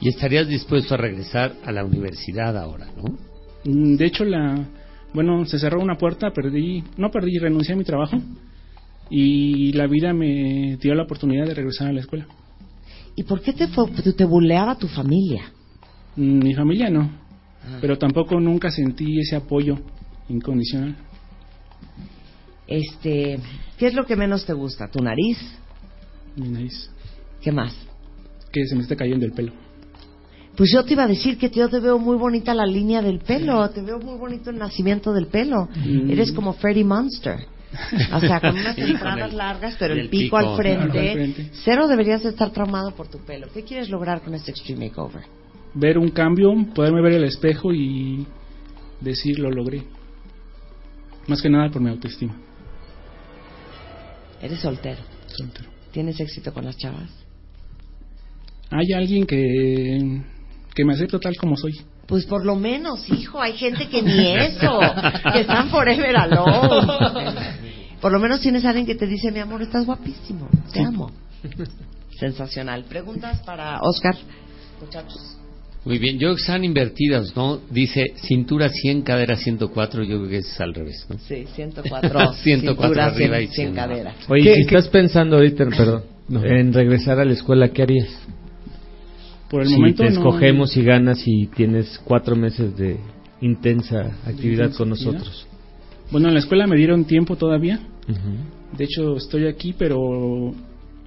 Y 0.00 0.08
estarías 0.08 0.48
dispuesto 0.48 0.94
a 0.94 0.96
regresar 0.96 1.54
a 1.64 1.72
la 1.72 1.84
universidad 1.84 2.56
ahora, 2.56 2.86
¿no? 2.96 3.18
Mm, 3.64 3.96
De 3.96 4.06
hecho, 4.06 4.24
la, 4.24 4.66
bueno, 5.12 5.44
se 5.44 5.58
cerró 5.58 5.80
una 5.80 5.96
puerta, 5.96 6.30
perdí, 6.32 6.82
no 6.96 7.10
perdí, 7.10 7.38
renuncié 7.38 7.74
a 7.74 7.76
mi 7.76 7.84
trabajo 7.84 8.16
y 9.10 9.72
la 9.72 9.86
vida 9.86 10.12
me 10.14 10.76
dio 10.80 10.94
la 10.94 11.02
oportunidad 11.02 11.46
de 11.46 11.54
regresar 11.54 11.88
a 11.88 11.92
la 11.92 12.00
escuela. 12.00 12.26
¿Y 13.16 13.24
por 13.24 13.42
qué 13.42 13.52
te, 13.52 13.66
te, 14.12 14.24
buleaba 14.24 14.76
tu 14.78 14.86
familia? 14.88 15.52
Mm, 16.16 16.38
Mi 16.44 16.54
familia 16.54 16.88
no, 16.88 17.10
pero 17.80 17.98
tampoco 17.98 18.40
nunca 18.40 18.70
sentí 18.70 19.18
ese 19.20 19.36
apoyo 19.36 19.76
incondicional. 20.28 20.96
Este, 22.66 23.38
¿qué 23.78 23.86
es 23.88 23.94
lo 23.94 24.06
que 24.06 24.14
menos 24.16 24.46
te 24.46 24.52
gusta? 24.52 24.88
¿Tu 24.88 25.02
nariz? 25.02 25.38
Mi 26.36 26.48
nariz, 26.48 26.90
¿Qué 27.42 27.50
más? 27.52 27.74
que 28.52 28.64
se 28.66 28.74
me 28.74 28.82
está 28.82 28.96
cayendo 28.96 29.24
el 29.26 29.32
pelo. 29.32 29.52
Pues 30.56 30.70
yo 30.74 30.84
te 30.84 30.92
iba 30.92 31.04
a 31.04 31.08
decir 31.08 31.38
que 31.38 31.48
yo 31.50 31.68
te 31.68 31.80
veo 31.80 31.98
muy 31.98 32.16
bonita 32.16 32.52
la 32.54 32.66
línea 32.66 33.00
del 33.00 33.20
pelo, 33.20 33.68
te 33.70 33.80
veo 33.82 33.98
muy 33.98 34.18
bonito 34.18 34.50
el 34.50 34.58
nacimiento 34.58 35.12
del 35.12 35.26
pelo. 35.26 35.68
Mm. 35.74 36.10
Eres 36.10 36.32
como 36.32 36.52
Freddy 36.54 36.84
Monster. 36.84 37.46
O 38.12 38.20
sea, 38.20 38.40
con 38.40 38.50
unas 38.58 38.76
el- 38.78 39.36
largas, 39.36 39.76
pero 39.78 39.94
el 39.94 40.00
el 40.00 40.08
pico, 40.08 40.24
pico, 40.24 40.36
al 40.38 40.42
claro, 40.44 40.56
frente. 40.56 40.98
al 41.10 41.12
frente. 41.14 41.50
Cero 41.64 41.86
deberías 41.86 42.22
de 42.24 42.30
estar 42.30 42.50
traumado 42.50 42.90
por 42.94 43.08
tu 43.08 43.18
pelo. 43.18 43.46
¿Qué 43.54 43.62
quieres 43.62 43.88
lograr 43.88 44.22
con 44.22 44.34
este 44.34 44.50
Extreme 44.50 44.88
Makeover? 44.88 45.22
Ver 45.74 45.96
un 45.98 46.10
cambio, 46.10 46.50
poderme 46.74 47.00
ver 47.00 47.12
el 47.12 47.24
espejo 47.24 47.72
y 47.72 48.26
decir 49.00 49.38
lo 49.38 49.50
logré. 49.50 49.84
Más 51.28 51.40
que 51.40 51.48
nada 51.48 51.70
por 51.70 51.80
mi 51.80 51.90
autoestima. 51.90 52.36
Eres 54.42 54.58
soltero. 54.60 55.00
Soltero. 55.26 55.68
¿Tienes 55.92 56.18
éxito 56.20 56.52
con 56.52 56.64
las 56.64 56.76
chavas? 56.76 57.08
Hay 58.70 58.92
alguien 58.92 59.26
que, 59.26 60.22
que 60.74 60.84
me 60.84 60.94
acepta 60.94 61.18
tal 61.18 61.36
como 61.36 61.56
soy. 61.56 61.80
Pues 62.06 62.24
por 62.26 62.44
lo 62.44 62.56
menos, 62.56 63.08
hijo, 63.10 63.40
hay 63.40 63.52
gente 63.54 63.88
que 63.88 64.02
ni 64.02 64.32
eso, 64.36 64.80
que 65.32 65.40
están 65.40 65.68
forever 65.70 66.16
alone. 66.16 67.60
Por 68.00 68.12
lo 68.12 68.18
menos 68.18 68.40
tienes 68.40 68.64
a 68.64 68.70
alguien 68.70 68.86
que 68.86 68.94
te 68.94 69.06
dice, 69.06 69.30
mi 69.30 69.40
amor, 69.40 69.62
estás 69.62 69.84
guapísimo, 69.86 70.48
te 70.72 70.80
amo. 70.80 71.10
Sensacional. 72.18 72.84
¿Preguntas 72.84 73.40
para 73.44 73.78
Oscar? 73.82 74.14
Muchachos. 74.80 75.36
Muy 75.84 75.98
bien, 75.98 76.18
yo 76.18 76.32
están 76.32 76.62
invertidas, 76.62 77.34
¿no? 77.34 77.58
Dice 77.70 78.04
cintura 78.26 78.68
100, 78.68 79.00
cadera 79.02 79.36
104, 79.36 80.02
yo 80.02 80.18
creo 80.18 80.28
que 80.28 80.36
es 80.38 80.60
al 80.60 80.74
revés, 80.74 81.06
¿no? 81.08 81.16
Sí, 81.18 81.46
104. 81.54 82.32
104 82.34 82.34
cintura, 82.42 83.06
arriba 83.06 83.36
100, 83.38 83.42
y 83.44 83.46
100 83.46 83.54
100 83.54 83.74
cadera. 83.74 84.14
Oye, 84.28 84.42
¿Qué- 84.42 84.54
si 84.56 84.66
qué- 84.66 84.76
estás 84.76 84.88
pensando 84.88 85.36
ahorita, 85.36 85.64
perdón, 85.70 86.02
en 86.44 86.72
regresar 86.74 87.18
a 87.18 87.24
la 87.24 87.32
escuela, 87.32 87.68
¿qué 87.70 87.82
harías? 87.82 88.08
Por 89.50 89.62
el 89.62 89.68
si 89.68 89.74
momento 89.76 90.04
te 90.04 90.10
no- 90.10 90.16
escogemos 90.16 90.76
y 90.76 90.82
ganas 90.84 91.22
y 91.26 91.46
tienes 91.48 91.98
cuatro 92.04 92.36
meses 92.36 92.76
de 92.76 92.98
intensa 93.40 94.12
actividad 94.26 94.66
intensa 94.66 94.78
con 94.78 94.92
actividad. 94.92 95.12
nosotros. 95.14 95.46
Bueno, 96.10 96.28
en 96.28 96.34
la 96.34 96.40
escuela 96.40 96.66
me 96.66 96.76
dieron 96.76 97.04
tiempo 97.04 97.36
todavía. 97.36 97.80
De 98.76 98.84
hecho, 98.84 99.16
estoy 99.16 99.46
aquí, 99.46 99.74
pero 99.76 100.52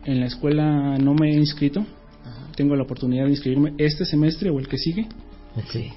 en 0.05 0.19
la 0.19 0.25
escuela 0.25 0.97
no 0.97 1.13
me 1.13 1.31
he 1.31 1.35
inscrito. 1.35 1.85
Tengo 2.55 2.75
la 2.75 2.83
oportunidad 2.83 3.25
de 3.25 3.31
inscribirme 3.31 3.73
este 3.77 4.05
semestre 4.05 4.49
o 4.49 4.59
el 4.59 4.67
que 4.67 4.77
sigue. 4.77 5.07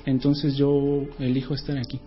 Entonces 0.07 0.57
yo 0.57 1.05
elijo 1.19 1.55
estar 1.55 1.77
aquí. 1.79 2.01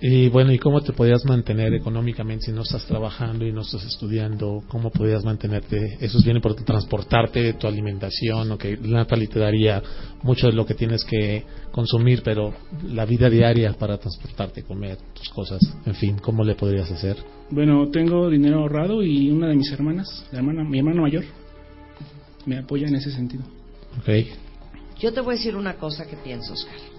Y 0.00 0.28
bueno, 0.28 0.52
¿y 0.52 0.58
cómo 0.58 0.80
te 0.80 0.92
podías 0.92 1.24
mantener 1.24 1.74
económicamente 1.74 2.46
si 2.46 2.52
no 2.52 2.62
estás 2.62 2.86
trabajando 2.86 3.44
y 3.44 3.52
no 3.52 3.62
estás 3.62 3.84
estudiando? 3.84 4.62
¿Cómo 4.68 4.90
podías 4.90 5.24
mantenerte? 5.24 5.96
Eso 6.00 6.18
es 6.18 6.24
bien 6.24 6.36
importante, 6.36 6.70
transportarte, 6.70 7.54
tu 7.54 7.66
alimentación, 7.66 8.52
o 8.52 8.58
que 8.58 8.76
Natalie 8.76 9.26
te 9.26 9.40
daría 9.40 9.82
mucho 10.22 10.46
de 10.46 10.52
lo 10.52 10.64
que 10.64 10.74
tienes 10.74 11.04
que 11.04 11.44
consumir, 11.72 12.22
pero 12.22 12.54
la 12.84 13.04
vida 13.06 13.28
diaria 13.28 13.72
para 13.72 13.98
transportarte, 13.98 14.62
comer, 14.62 14.98
tus 15.14 15.28
cosas, 15.30 15.60
en 15.84 15.94
fin, 15.94 16.18
¿cómo 16.18 16.44
le 16.44 16.54
podrías 16.54 16.90
hacer? 16.92 17.16
Bueno, 17.50 17.88
tengo 17.90 18.28
dinero 18.30 18.60
ahorrado 18.60 19.02
y 19.02 19.32
una 19.32 19.48
de 19.48 19.56
mis 19.56 19.72
hermanas, 19.72 20.26
la 20.30 20.38
hermana, 20.38 20.62
mi 20.62 20.78
hermana 20.78 21.02
mayor, 21.02 21.24
me 22.46 22.58
apoya 22.58 22.86
en 22.86 22.94
ese 22.94 23.10
sentido. 23.10 23.42
Okay. 24.00 24.30
Yo 25.00 25.12
te 25.12 25.20
voy 25.20 25.34
a 25.34 25.38
decir 25.38 25.56
una 25.56 25.74
cosa 25.74 26.06
que 26.06 26.16
pienso, 26.16 26.52
Oscar. 26.52 26.97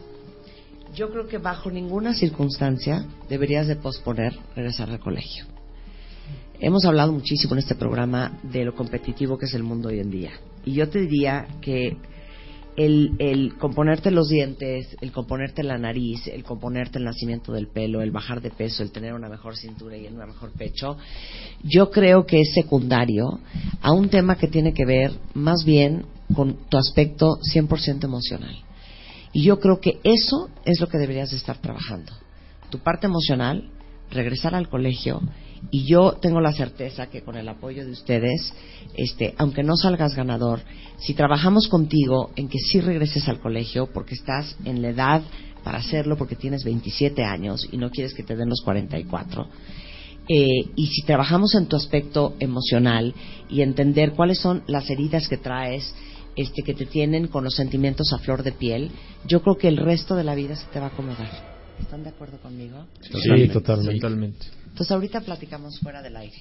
Yo 0.93 1.11
creo 1.11 1.27
que 1.27 1.37
bajo 1.37 1.69
ninguna 1.69 2.13
circunstancia 2.13 3.05
deberías 3.29 3.67
de 3.67 3.75
posponer 3.75 4.37
regresar 4.55 4.89
al 4.89 4.99
colegio. 4.99 5.45
Hemos 6.59 6.83
hablado 6.85 7.13
muchísimo 7.13 7.53
en 7.53 7.59
este 7.59 7.75
programa 7.75 8.39
de 8.43 8.65
lo 8.65 8.75
competitivo 8.75 9.37
que 9.37 9.45
es 9.45 9.53
el 9.53 9.63
mundo 9.63 9.89
hoy 9.89 9.99
en 9.99 10.11
día. 10.11 10.31
Y 10.65 10.73
yo 10.73 10.89
te 10.89 10.99
diría 10.99 11.47
que 11.61 11.95
el, 12.75 13.15
el 13.19 13.57
componerte 13.57 14.11
los 14.11 14.29
dientes, 14.29 14.97
el 14.99 15.11
componerte 15.11 15.63
la 15.63 15.77
nariz, 15.77 16.27
el 16.27 16.43
componerte 16.43 16.97
el 16.97 17.05
nacimiento 17.05 17.53
del 17.53 17.67
pelo, 17.67 18.01
el 18.01 18.11
bajar 18.11 18.41
de 18.41 18.49
peso, 18.49 18.83
el 18.83 18.91
tener 18.91 19.13
una 19.13 19.29
mejor 19.29 19.55
cintura 19.55 19.97
y 19.97 20.07
un 20.07 20.17
mejor 20.17 20.51
pecho, 20.51 20.97
yo 21.63 21.91
creo 21.91 22.25
que 22.25 22.41
es 22.41 22.53
secundario 22.53 23.39
a 23.81 23.91
un 23.91 24.09
tema 24.09 24.37
que 24.37 24.47
tiene 24.47 24.73
que 24.73 24.85
ver 24.85 25.11
más 25.33 25.63
bien 25.65 26.05
con 26.33 26.55
tu 26.69 26.77
aspecto 26.77 27.39
100% 27.41 28.03
emocional. 28.03 28.63
Y 29.31 29.43
yo 29.43 29.59
creo 29.59 29.79
que 29.79 29.99
eso 30.03 30.49
es 30.65 30.79
lo 30.79 30.87
que 30.87 30.97
deberías 30.97 31.31
de 31.31 31.37
estar 31.37 31.57
trabajando. 31.57 32.11
Tu 32.69 32.79
parte 32.79 33.07
emocional, 33.07 33.69
regresar 34.11 34.55
al 34.55 34.69
colegio 34.69 35.21
y 35.71 35.85
yo 35.85 36.13
tengo 36.13 36.39
la 36.39 36.53
certeza 36.53 37.07
que 37.07 37.21
con 37.21 37.35
el 37.35 37.47
apoyo 37.47 37.85
de 37.85 37.91
ustedes, 37.91 38.53
este, 38.95 39.35
aunque 39.37 39.63
no 39.63 39.75
salgas 39.75 40.15
ganador, 40.15 40.61
si 40.97 41.13
trabajamos 41.13 41.67
contigo 41.67 42.31
en 42.35 42.47
que 42.47 42.59
sí 42.59 42.79
regreses 42.79 43.27
al 43.27 43.39
colegio 43.39 43.87
porque 43.91 44.15
estás 44.15 44.55
en 44.65 44.81
la 44.81 44.89
edad 44.89 45.21
para 45.63 45.79
hacerlo 45.79 46.17
porque 46.17 46.35
tienes 46.35 46.63
27 46.63 47.23
años 47.23 47.67
y 47.71 47.77
no 47.77 47.91
quieres 47.91 48.13
que 48.13 48.23
te 48.23 48.35
den 48.35 48.49
los 48.49 48.61
44, 48.61 49.47
eh, 50.31 50.69
y 50.75 50.87
si 50.87 51.01
trabajamos 51.01 51.55
en 51.55 51.65
tu 51.65 51.75
aspecto 51.75 52.35
emocional 52.39 53.15
y 53.49 53.61
entender 53.61 54.13
cuáles 54.13 54.39
son 54.39 54.63
las 54.67 54.87
heridas 54.89 55.27
que 55.27 55.37
traes, 55.37 55.91
este, 56.39 56.63
que 56.63 56.73
te 56.73 56.85
tienen 56.85 57.27
con 57.27 57.43
los 57.43 57.55
sentimientos 57.55 58.13
a 58.13 58.19
flor 58.19 58.43
de 58.43 58.53
piel, 58.53 58.91
yo 59.25 59.41
creo 59.41 59.57
que 59.57 59.67
el 59.67 59.77
resto 59.77 60.15
de 60.15 60.23
la 60.23 60.35
vida 60.35 60.55
se 60.55 60.65
te 60.67 60.79
va 60.79 60.85
a 60.85 60.89
acomodar. 60.89 61.29
¿Están 61.81 62.03
de 62.03 62.09
acuerdo 62.09 62.37
conmigo? 62.37 62.85
Sí, 63.01 63.47
totalmente. 63.49 64.47
Entonces 64.67 64.91
ahorita 64.91 65.21
platicamos 65.21 65.79
fuera 65.79 66.01
del 66.01 66.15
aire. 66.15 66.37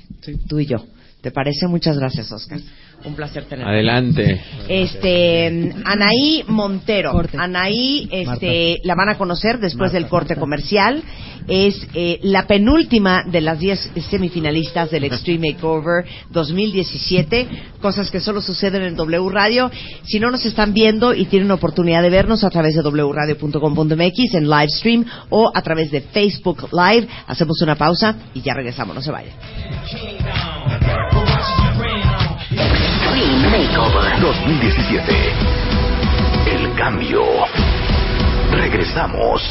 Tú 0.46 0.60
y 0.60 0.66
yo. 0.66 0.84
¿Te 1.20 1.32
parece? 1.32 1.66
Muchas 1.66 1.98
gracias, 1.98 2.30
Oscar. 2.30 2.60
Un 3.04 3.14
placer 3.14 3.46
tenerte. 3.46 3.72
Adelante. 3.72 4.40
Este, 4.68 5.74
Anaí 5.84 6.44
Montero. 6.46 7.20
Anaí, 7.36 8.08
este, 8.12 8.78
la 8.84 8.94
van 8.94 9.08
a 9.08 9.18
conocer 9.18 9.58
después 9.58 9.90
del 9.90 10.06
corte 10.06 10.36
comercial. 10.36 11.02
Es 11.48 11.86
eh, 11.94 12.20
la 12.22 12.46
penúltima 12.46 13.24
de 13.24 13.40
las 13.40 13.58
10 13.58 13.92
semifinalistas 14.10 14.90
del 14.90 15.04
Extreme 15.04 15.52
Makeover 15.52 16.04
2017. 16.30 17.48
Cosas 17.80 18.10
que 18.10 18.20
solo 18.20 18.40
suceden 18.40 18.82
en 18.82 18.96
W 18.96 19.28
Radio. 19.30 19.70
Si 20.04 20.20
no 20.20 20.30
nos 20.30 20.44
están 20.44 20.72
viendo 20.72 21.14
y 21.14 21.24
tienen 21.26 21.50
oportunidad 21.50 22.02
de 22.02 22.10
vernos 22.10 22.44
a 22.44 22.50
través 22.50 22.74
de 22.74 22.82
wradio.com.mx 22.82 24.34
en 24.34 24.48
live 24.50 24.68
stream 24.68 25.04
o 25.30 25.50
a 25.54 25.62
través 25.62 25.90
de 25.90 26.00
Facebook 26.00 26.68
Live, 26.72 27.08
hacemos 27.26 27.60
una 27.62 27.76
pausa 27.76 28.14
y 28.34 28.42
ya 28.42 28.54
regresamos. 28.54 28.94
No 28.94 29.02
se 29.02 29.10
vayan. 29.10 29.32
Extreme 32.50 33.48
Makeover 33.50 34.20
2017. 34.20 35.12
El 36.46 36.74
cambio. 36.76 37.22
Regresamos. 38.50 39.42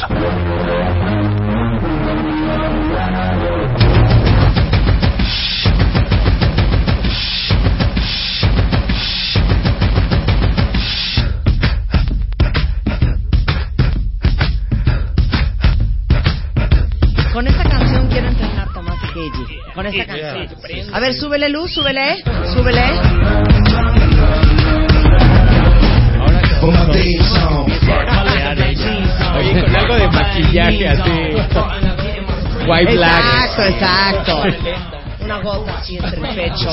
Con 19.78 19.86
esta 19.86 20.06
canción. 20.06 20.48
A 20.92 20.98
ver, 20.98 21.14
súbele 21.14 21.48
luz, 21.50 21.72
súbele, 21.72 22.16
súbele. 22.52 22.82
Oye, 29.36 29.62
con 29.62 29.76
algo 29.76 29.94
de 29.94 30.08
maquillaje 30.08 30.88
así. 30.88 31.10
White 32.66 32.92
black. 32.92 33.24
Exacto, 33.54 34.42
exacto. 34.42 34.97
Una 35.28 35.42
gota 35.42 35.76
así 35.76 35.98
entre 35.98 36.26
el 36.26 36.36
pecho. 36.36 36.70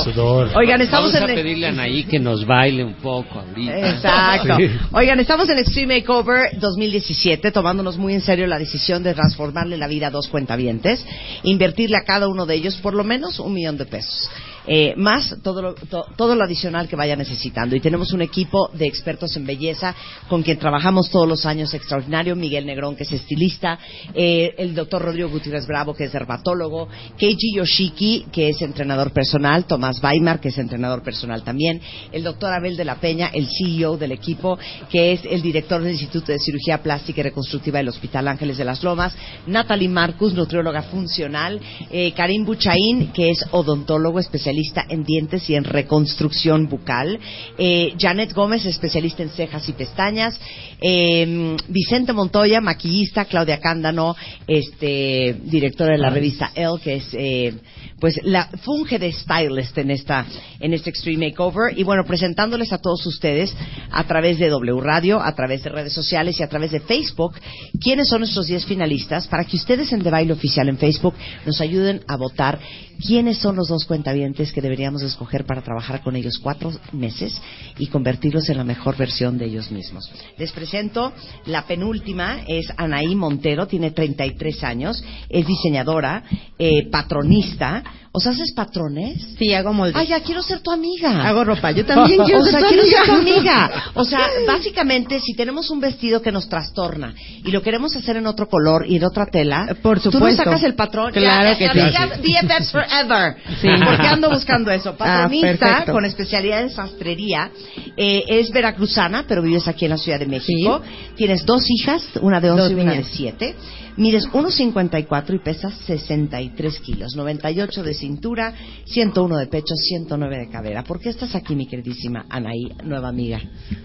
Oigan, 0.56 0.80
estamos 0.80 1.12
Vamos 1.12 1.28
a 1.28 1.30
en 1.30 1.36
pedirle 1.36 1.68
a 1.68 1.70
Anaí 1.72 2.06
que 2.06 2.20
nos 2.20 2.46
baile 2.46 2.86
un 2.86 2.94
poco 2.94 3.40
ahorita. 3.40 3.90
Exacto. 3.90 4.56
Sí. 4.56 4.70
Oigan, 4.94 5.20
estamos 5.20 5.50
en 5.50 5.58
Extreme 5.58 5.96
Makeover 5.98 6.58
2017, 6.58 7.52
tomándonos 7.52 7.98
muy 7.98 8.14
en 8.14 8.22
serio 8.22 8.48
la 8.48 8.58
decisión 8.58 9.04
de 9.04 9.14
transformarle 9.14 9.76
la 9.76 9.88
vida 9.88 10.08
a 10.08 10.10
dos 10.10 10.30
cuentavientes, 10.30 11.06
invertirle 11.44 11.98
a 11.98 12.06
cada 12.06 12.30
uno 12.30 12.46
de 12.46 12.56
ellos 12.56 12.78
por 12.78 12.94
lo 12.94 13.04
menos 13.04 13.40
un 13.40 13.54
millón 13.54 13.78
de 13.78 13.88
pesos. 13.88 14.30
Eh, 14.68 14.94
más 14.98 15.36
todo 15.44 15.62
lo, 15.62 15.74
to- 15.76 16.06
todo 16.16 16.36
lo 16.36 16.44
adicional 16.44 16.88
que 16.88 16.96
vaya 16.96 17.16
necesitando. 17.16 17.76
Y 17.76 17.80
tenemos 17.80 18.12
un 18.14 18.22
equipo 18.22 18.70
de 18.74 18.88
expertos 18.88 19.36
en 19.38 19.46
belleza 19.46 19.94
con 20.28 20.42
quien 20.42 20.58
trabajamos 20.58 21.10
todos 21.12 21.28
los 21.28 21.46
años 21.46 21.74
extraordinario. 21.74 22.36
Miguel 22.36 22.66
Negrón, 22.66 22.96
que 22.96 23.04
es 23.04 23.12
estilista, 23.12 23.78
eh, 24.14 24.56
el 24.58 24.74
doctor 24.74 25.02
Rodrigo 25.04 25.30
Gutiérrez 25.30 25.68
Bravo, 25.68 25.94
que 25.94 26.06
es 26.06 26.12
dermatólogo, 26.14 26.88
Keiji 27.18 27.56
Yoshiki, 27.56 28.26
que 28.32 28.50
es 28.50 28.62
entrenador 28.62 29.12
personal, 29.12 29.66
Tomás 29.66 30.02
Weimar, 30.04 30.40
que 30.40 30.50
es 30.50 30.58
entrenador 30.58 31.04
personal 31.04 31.44
también, 31.44 31.80
el 32.12 32.24
doctor 32.24 32.52
Abel 32.54 32.76
de 32.78 32.86
la 32.86 32.96
Peña, 32.96 33.28
el 33.34 33.48
CEO 33.48 33.98
del 33.98 34.14
equipo, 34.14 34.58
que 34.90 35.12
es 35.14 35.22
el 35.30 35.42
director 35.42 35.82
del 35.82 35.92
Instituto 35.92 36.32
de 36.32 36.40
Cirugía 36.40 36.82
Plástica 36.82 37.20
y 37.20 37.24
Reconstructiva 37.24 37.78
del 37.80 37.90
Hospital 37.90 38.28
Ángeles 38.28 38.58
de 38.58 38.66
las 38.66 38.84
Lomas, 38.84 39.16
Natalie 39.48 39.90
Marcus, 39.90 40.34
nutrióloga 40.34 40.82
funcional, 40.84 41.60
eh, 41.92 42.12
Karim 42.16 42.46
Buchaín, 42.46 43.12
que 43.14 43.30
es 43.32 43.46
odontólogo 43.52 44.20
especialista 44.20 44.55
en 44.90 45.04
dientes 45.04 45.50
y 45.50 45.56
en 45.56 45.64
reconstrucción 45.64 46.68
bucal, 46.68 47.20
eh, 47.58 47.94
Janet 48.00 48.34
Gómez, 48.34 48.66
especialista 48.66 49.24
en 49.24 49.30
cejas 49.30 49.68
y 49.70 49.74
pestañas, 49.74 50.40
eh, 50.82 51.56
Vicente 51.68 52.14
Montoya, 52.14 52.62
maquillista, 52.62 53.26
Claudia 53.26 53.60
Cándano, 53.60 54.16
este, 54.48 55.36
directora 55.44 55.94
de 55.94 55.98
la 55.98 56.10
revista 56.10 56.52
Elle, 56.56 56.80
que 56.84 56.96
es, 56.96 57.08
eh, 57.14 57.54
pues, 58.00 58.20
la 58.24 58.48
funge 58.64 59.00
de 59.00 59.12
stylist 59.12 59.78
en 59.78 59.92
esta, 59.92 60.26
en 60.60 60.74
este 60.74 60.90
Extreme 60.90 61.30
Makeover, 61.30 61.78
y 61.78 61.84
bueno, 61.84 62.04
presentándoles 62.06 62.72
a 62.74 62.78
todos 62.78 63.06
ustedes 63.06 63.56
a 63.92 64.04
través 64.06 64.40
de 64.40 64.50
W 64.50 64.82
Radio, 64.82 65.22
a 65.22 65.34
través 65.36 65.64
de 65.64 65.70
redes 65.70 65.94
sociales 65.94 66.40
y 66.40 66.44
a 66.44 66.50
través 66.50 66.72
de 66.72 66.80
Facebook, 66.80 67.36
quiénes 67.82 68.10
son 68.10 68.20
nuestros 68.20 68.48
10 68.48 68.66
finalistas, 68.66 69.28
para 69.28 69.44
que 69.44 69.58
ustedes 69.58 69.92
en 69.92 70.04
The 70.04 70.10
Baile 70.10 70.34
Oficial 70.34 70.70
en 70.70 70.78
Facebook 70.78 71.16
nos 71.46 71.62
ayuden 71.62 72.02
a 72.08 72.18
votar 72.18 72.60
quiénes 73.06 73.38
son 73.40 73.56
los 73.56 73.68
dos 73.68 73.86
cuentavientes 73.86 74.45
que 74.52 74.62
deberíamos 74.62 75.02
escoger 75.02 75.46
para 75.46 75.62
trabajar 75.62 76.02
con 76.02 76.16
ellos 76.16 76.40
cuatro 76.42 76.72
meses 76.92 77.40
y 77.78 77.88
convertirlos 77.88 78.50
en 78.50 78.58
la 78.58 78.64
mejor 78.64 78.98
versión 78.98 79.38
de 79.38 79.46
ellos 79.46 79.72
mismos. 79.72 80.10
Les 80.38 80.52
presento 80.52 81.14
la 81.46 81.66
penúltima, 81.66 82.42
es 82.48 82.68
Anaí 82.78 83.16
Montero, 83.16 83.68
tiene 83.68 83.92
33 83.92 84.64
años, 84.64 85.04
es 85.30 85.46
diseñadora, 85.46 86.24
eh, 86.58 86.90
patronista. 86.90 87.84
¿O 88.16 88.20
sea, 88.22 88.32
haces 88.32 88.54
patrones? 88.54 89.22
Sí, 89.38 89.54
hago 89.54 89.74
moldes. 89.74 89.96
Ay, 89.98 90.08
ya 90.08 90.22
quiero 90.22 90.42
ser 90.42 90.62
tu 90.62 90.72
amiga. 90.72 91.28
Hago 91.28 91.44
ropa. 91.44 91.72
Yo 91.72 91.86
también 91.86 92.22
quiero 92.26 92.40
o 92.40 92.44
ser 92.46 92.52
sea, 92.54 92.62
tu 92.62 92.68
quiero 92.70 92.84
ser 92.86 93.06
tu 93.06 93.12
amiga. 93.12 93.66
amiga. 93.66 93.84
O 93.96 94.06
sea, 94.06 94.20
básicamente, 94.48 95.20
si 95.20 95.34
tenemos 95.36 95.70
un 95.70 95.80
vestido 95.80 96.22
que 96.22 96.32
nos 96.32 96.48
trastorna 96.50 97.14
y 97.44 97.52
lo 97.52 97.62
queremos 97.62 97.96
hacer 97.96 98.18
en 98.18 98.26
otro 98.28 98.48
color 98.48 98.86
y 98.88 98.96
en 98.98 99.04
otra 99.04 99.26
tela, 99.26 99.68
Por 99.82 100.00
tú 100.00 100.06
nos 100.10 100.14
supuesto. 100.14 100.44
sacas 100.44 100.64
el 100.64 100.76
patrón. 100.76 101.12
Claro 101.12 101.52
ya, 101.52 101.58
que 101.58 101.70
sí. 101.70 102.32
BFFs 102.32 102.72
forever. 102.72 103.36
Sí. 103.62 103.68
Porque 103.86 104.08
ando 104.08 104.30
buscando 104.30 104.72
eso. 104.72 104.96
Patronista, 104.96 105.84
Ah, 105.88 105.92
con 105.92 106.06
especialidad 106.06 106.62
en 106.62 106.70
sastrería. 106.70 107.50
Eh, 107.98 108.24
es 108.28 108.50
veracruzana, 108.52 109.26
pero 109.28 109.42
vives 109.42 109.68
aquí 109.68 109.86
en 109.86 109.92
la 109.92 109.98
Ciudad 109.98 110.20
de 110.20 110.26
México. 110.28 110.82
Tienes 111.16 111.46
dos 111.46 111.64
hijas, 111.70 112.02
una 112.22 112.40
de 112.40 112.52
11 112.52 112.62
Dos 112.64 112.72
y 112.72 112.74
una 112.76 112.92
de 112.92 112.98
niñas. 113.00 113.12
7. 113.14 113.56
Mides 113.98 114.28
1,54 114.30 115.36
y 115.36 115.40
pesas 115.40 115.74
63 115.86 116.80
kilos. 116.80 117.16
98 117.16 117.84
de 117.84 117.94
cintura, 117.94 118.54
101 118.86 119.38
de 119.38 119.48
pecho, 119.48 119.76
109 119.76 120.38
de 120.38 120.50
cadera. 120.50 120.84
¿Por 120.84 121.00
qué 121.00 121.10
estás 121.10 121.36
aquí, 121.36 121.56
mi 121.56 121.68
queridísima 121.68 122.26
Anaí, 122.30 122.72
nueva 122.84 123.10
amiga? 123.10 123.42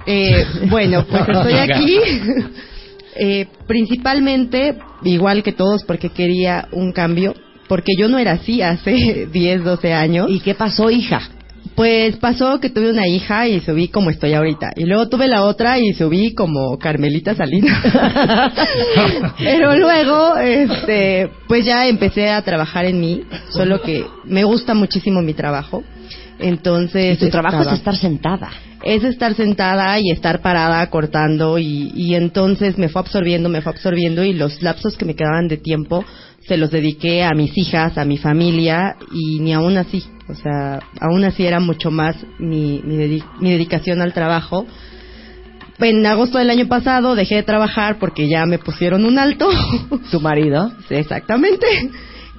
Eh, 0.07 0.45
bueno, 0.69 1.07
pues 1.07 1.23
estoy 1.29 1.55
aquí 1.55 1.99
eh, 3.17 3.47
principalmente, 3.67 4.79
igual 5.05 5.43
que 5.43 5.53
todos, 5.53 5.85
porque 5.85 6.11
quería 6.11 6.69
un 6.73 6.93
cambio, 6.93 7.35
porque 7.69 7.93
yo 7.99 8.09
no 8.09 8.19
era 8.19 8.33
así 8.33 8.63
hace 8.63 9.27
10, 9.33 9.65
12 9.65 9.93
años. 9.93 10.31
¿Y 10.31 10.41
qué 10.41 10.55
pasó, 10.55 10.91
hija? 10.91 11.21
Pues 11.81 12.19
pasó 12.19 12.61
que 12.61 12.69
tuve 12.69 12.91
una 12.91 13.09
hija 13.09 13.49
y 13.49 13.59
subí 13.61 13.89
como 13.89 14.11
estoy 14.11 14.35
ahorita. 14.35 14.73
Y 14.77 14.85
luego 14.85 15.09
tuve 15.09 15.29
la 15.29 15.45
otra 15.45 15.79
y 15.79 15.95
subí 15.95 16.35
como 16.35 16.77
Carmelita 16.77 17.35
Salinas. 17.35 17.83
Pero 19.39 19.75
luego, 19.79 20.37
este, 20.37 21.31
pues 21.49 21.65
ya 21.65 21.89
empecé 21.89 22.29
a 22.29 22.43
trabajar 22.43 22.85
en 22.85 23.01
mí, 23.01 23.23
solo 23.49 23.81
que 23.81 24.05
me 24.27 24.45
gusta 24.45 24.75
muchísimo 24.75 25.23
mi 25.23 25.33
trabajo. 25.33 25.83
Entonces. 26.39 27.17
Y 27.17 27.25
tu 27.25 27.31
trabajo 27.31 27.63
es 27.63 27.73
estar 27.73 27.97
sentada. 27.97 28.51
es 28.85 29.03
estar 29.03 29.35
sentada 29.35 29.99
y 30.01 30.11
estar 30.11 30.43
parada 30.43 30.87
cortando 30.91 31.59
y, 31.59 31.93
y 31.95 32.15
entonces 32.15 32.77
me 32.77 32.91
fue 32.91 33.01
absorbiendo, 33.01 33.49
me 33.49 33.63
fue 33.63 33.73
absorbiendo 33.73 34.23
y 34.23 34.35
los 34.35 34.61
lapsos 34.61 34.99
que 34.99 35.07
me 35.07 35.15
quedaban 35.15 35.49
de 35.49 35.57
tiempo 35.57 36.05
se 36.47 36.59
los 36.59 36.71
dediqué 36.71 37.23
a 37.23 37.33
mis 37.33 37.57
hijas, 37.57 37.97
a 37.97 38.05
mi 38.05 38.19
familia 38.19 38.97
y 39.13 39.41
ni 39.41 39.55
aún 39.55 39.77
así, 39.77 40.03
o 40.31 40.35
sea, 40.35 40.81
aún 41.01 41.25
así 41.25 41.45
era 41.47 41.61
mucho 41.61 41.91
más 41.91 42.17
mi, 42.39 42.81
mi, 42.85 42.97
dedi- 42.97 43.25
mi 43.41 43.51
dedicación 43.53 44.01
al 44.01 44.13
trabajo. 44.13 44.67
En 45.79 46.05
agosto 46.07 46.39
del 46.39 46.51
año 46.51 46.69
pasado 46.69 47.15
dejé 47.15 47.37
de 47.37 47.43
trabajar 47.43 47.99
porque 47.99 48.29
ya 48.29 48.45
me 48.47 48.59
pusieron 48.59 49.05
un 49.05 49.19
alto. 49.19 49.49
¿Tu 50.11 50.21
marido? 50.21 50.71
Sí, 50.89 50.95
exactamente. 50.95 51.67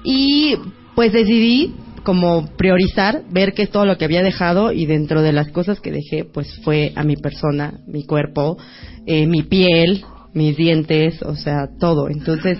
Y 0.04 0.56
pues 0.94 1.12
decidí 1.12 1.74
como 2.04 2.46
priorizar, 2.56 3.22
ver 3.30 3.52
qué 3.54 3.62
es 3.62 3.70
todo 3.70 3.84
lo 3.86 3.96
que 3.96 4.04
había 4.04 4.22
dejado 4.22 4.72
y 4.72 4.86
dentro 4.86 5.22
de 5.22 5.32
las 5.32 5.48
cosas 5.50 5.80
que 5.80 5.92
dejé, 5.92 6.24
pues 6.24 6.48
fue 6.64 6.92
a 6.96 7.04
mi 7.04 7.16
persona, 7.16 7.74
mi 7.86 8.04
cuerpo, 8.04 8.58
eh, 9.06 9.26
mi 9.26 9.42
piel, 9.42 10.04
mis 10.34 10.56
dientes, 10.56 11.22
o 11.22 11.36
sea, 11.36 11.68
todo. 11.78 12.08
Entonces, 12.08 12.58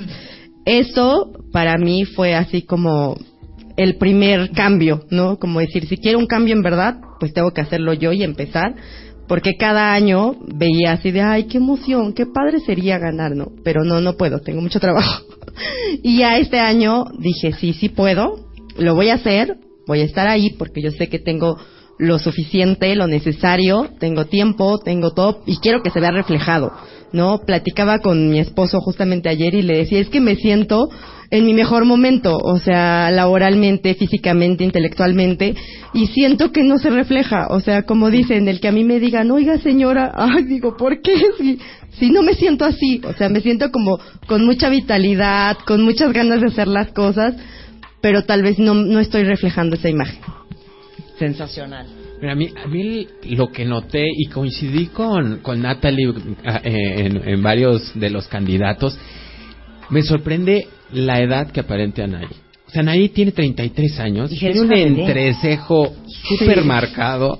eso 0.64 1.32
para 1.52 1.76
mí 1.76 2.04
fue 2.04 2.34
así 2.34 2.62
como 2.62 3.16
el 3.76 3.96
primer 3.96 4.50
cambio, 4.50 5.04
¿no? 5.10 5.38
Como 5.38 5.60
decir, 5.60 5.86
si 5.86 5.96
quiero 5.96 6.18
un 6.18 6.26
cambio 6.26 6.54
en 6.54 6.62
verdad, 6.62 6.96
pues 7.20 7.32
tengo 7.32 7.52
que 7.52 7.60
hacerlo 7.60 7.92
yo 7.92 8.12
y 8.12 8.22
empezar. 8.22 8.74
Porque 9.28 9.52
cada 9.58 9.94
año 9.94 10.34
veía 10.54 10.92
así 10.92 11.10
de, 11.10 11.22
ay, 11.22 11.44
qué 11.44 11.58
emoción, 11.58 12.12
qué 12.12 12.26
padre 12.26 12.60
sería 12.60 12.98
ganar, 12.98 13.34
¿no? 13.34 13.52
Pero 13.64 13.84
no, 13.84 14.00
no 14.00 14.14
puedo, 14.14 14.40
tengo 14.40 14.60
mucho 14.60 14.80
trabajo. 14.80 15.24
y 16.02 16.18
ya 16.18 16.38
este 16.38 16.58
año 16.58 17.04
dije, 17.18 17.52
sí, 17.52 17.72
sí 17.72 17.88
puedo, 17.88 18.46
lo 18.76 18.94
voy 18.94 19.10
a 19.10 19.14
hacer, 19.14 19.56
voy 19.86 20.00
a 20.00 20.04
estar 20.04 20.28
ahí 20.28 20.50
porque 20.58 20.82
yo 20.82 20.90
sé 20.90 21.08
que 21.08 21.18
tengo 21.18 21.56
lo 21.98 22.18
suficiente, 22.18 22.96
lo 22.96 23.06
necesario, 23.06 23.88
tengo 24.00 24.26
tiempo, 24.26 24.78
tengo 24.78 25.12
todo 25.12 25.42
y 25.46 25.58
quiero 25.58 25.82
que 25.82 25.90
se 25.90 26.00
vea 26.00 26.10
reflejado, 26.10 26.72
¿no? 27.12 27.42
Platicaba 27.46 28.00
con 28.00 28.30
mi 28.30 28.40
esposo 28.40 28.80
justamente 28.80 29.28
ayer 29.28 29.54
y 29.54 29.62
le 29.62 29.78
decía, 29.78 30.00
es 30.00 30.08
que 30.08 30.20
me 30.20 30.36
siento 30.36 30.88
en 31.32 31.46
mi 31.46 31.54
mejor 31.54 31.86
momento, 31.86 32.36
o 32.36 32.58
sea, 32.58 33.10
laboralmente, 33.10 33.94
físicamente, 33.94 34.64
intelectualmente, 34.64 35.54
y 35.94 36.06
siento 36.08 36.52
que 36.52 36.62
no 36.62 36.76
se 36.76 36.90
refleja, 36.90 37.46
o 37.48 37.58
sea, 37.60 37.84
como 37.84 38.10
dicen, 38.10 38.48
el 38.48 38.60
que 38.60 38.68
a 38.68 38.72
mí 38.72 38.84
me 38.84 39.00
digan, 39.00 39.30
oiga 39.30 39.56
señora, 39.56 40.12
ay, 40.14 40.44
digo, 40.44 40.76
¿por 40.76 41.00
qué? 41.00 41.14
Si, 41.38 41.58
si 41.98 42.10
no 42.10 42.22
me 42.22 42.34
siento 42.34 42.66
así, 42.66 43.00
o 43.02 43.14
sea, 43.14 43.30
me 43.30 43.40
siento 43.40 43.70
como 43.70 43.98
con 44.26 44.44
mucha 44.44 44.68
vitalidad, 44.68 45.56
con 45.66 45.82
muchas 45.82 46.12
ganas 46.12 46.42
de 46.42 46.48
hacer 46.48 46.68
las 46.68 46.92
cosas, 46.92 47.34
pero 48.02 48.24
tal 48.24 48.42
vez 48.42 48.58
no, 48.58 48.74
no 48.74 49.00
estoy 49.00 49.24
reflejando 49.24 49.76
esa 49.76 49.88
imagen. 49.88 50.20
Sensacional. 51.18 51.86
Mira, 52.20 52.32
a 52.32 52.36
mí, 52.36 52.50
a 52.62 52.68
mí 52.68 53.08
lo 53.30 53.50
que 53.50 53.64
noté 53.64 54.04
y 54.06 54.26
coincidí 54.26 54.88
con, 54.88 55.38
con 55.38 55.62
Natalie 55.62 56.12
eh, 56.62 57.06
en, 57.06 57.26
en 57.26 57.42
varios 57.42 57.98
de 57.98 58.10
los 58.10 58.28
candidatos, 58.28 58.98
me 59.88 60.02
sorprende 60.02 60.68
la 60.92 61.20
edad 61.20 61.50
que 61.50 61.60
aparente 61.60 62.02
Anaí. 62.02 62.26
O 62.66 62.70
sea, 62.70 62.80
Anaí 62.80 63.08
tiene 63.10 63.32
33 63.32 64.00
años, 64.00 64.30
Dije, 64.30 64.52
tiene 64.52 64.66
un 64.66 64.72
entrecejo 64.72 65.92
súper 66.28 66.60
Sí. 66.60 66.66
marcado. 66.66 67.38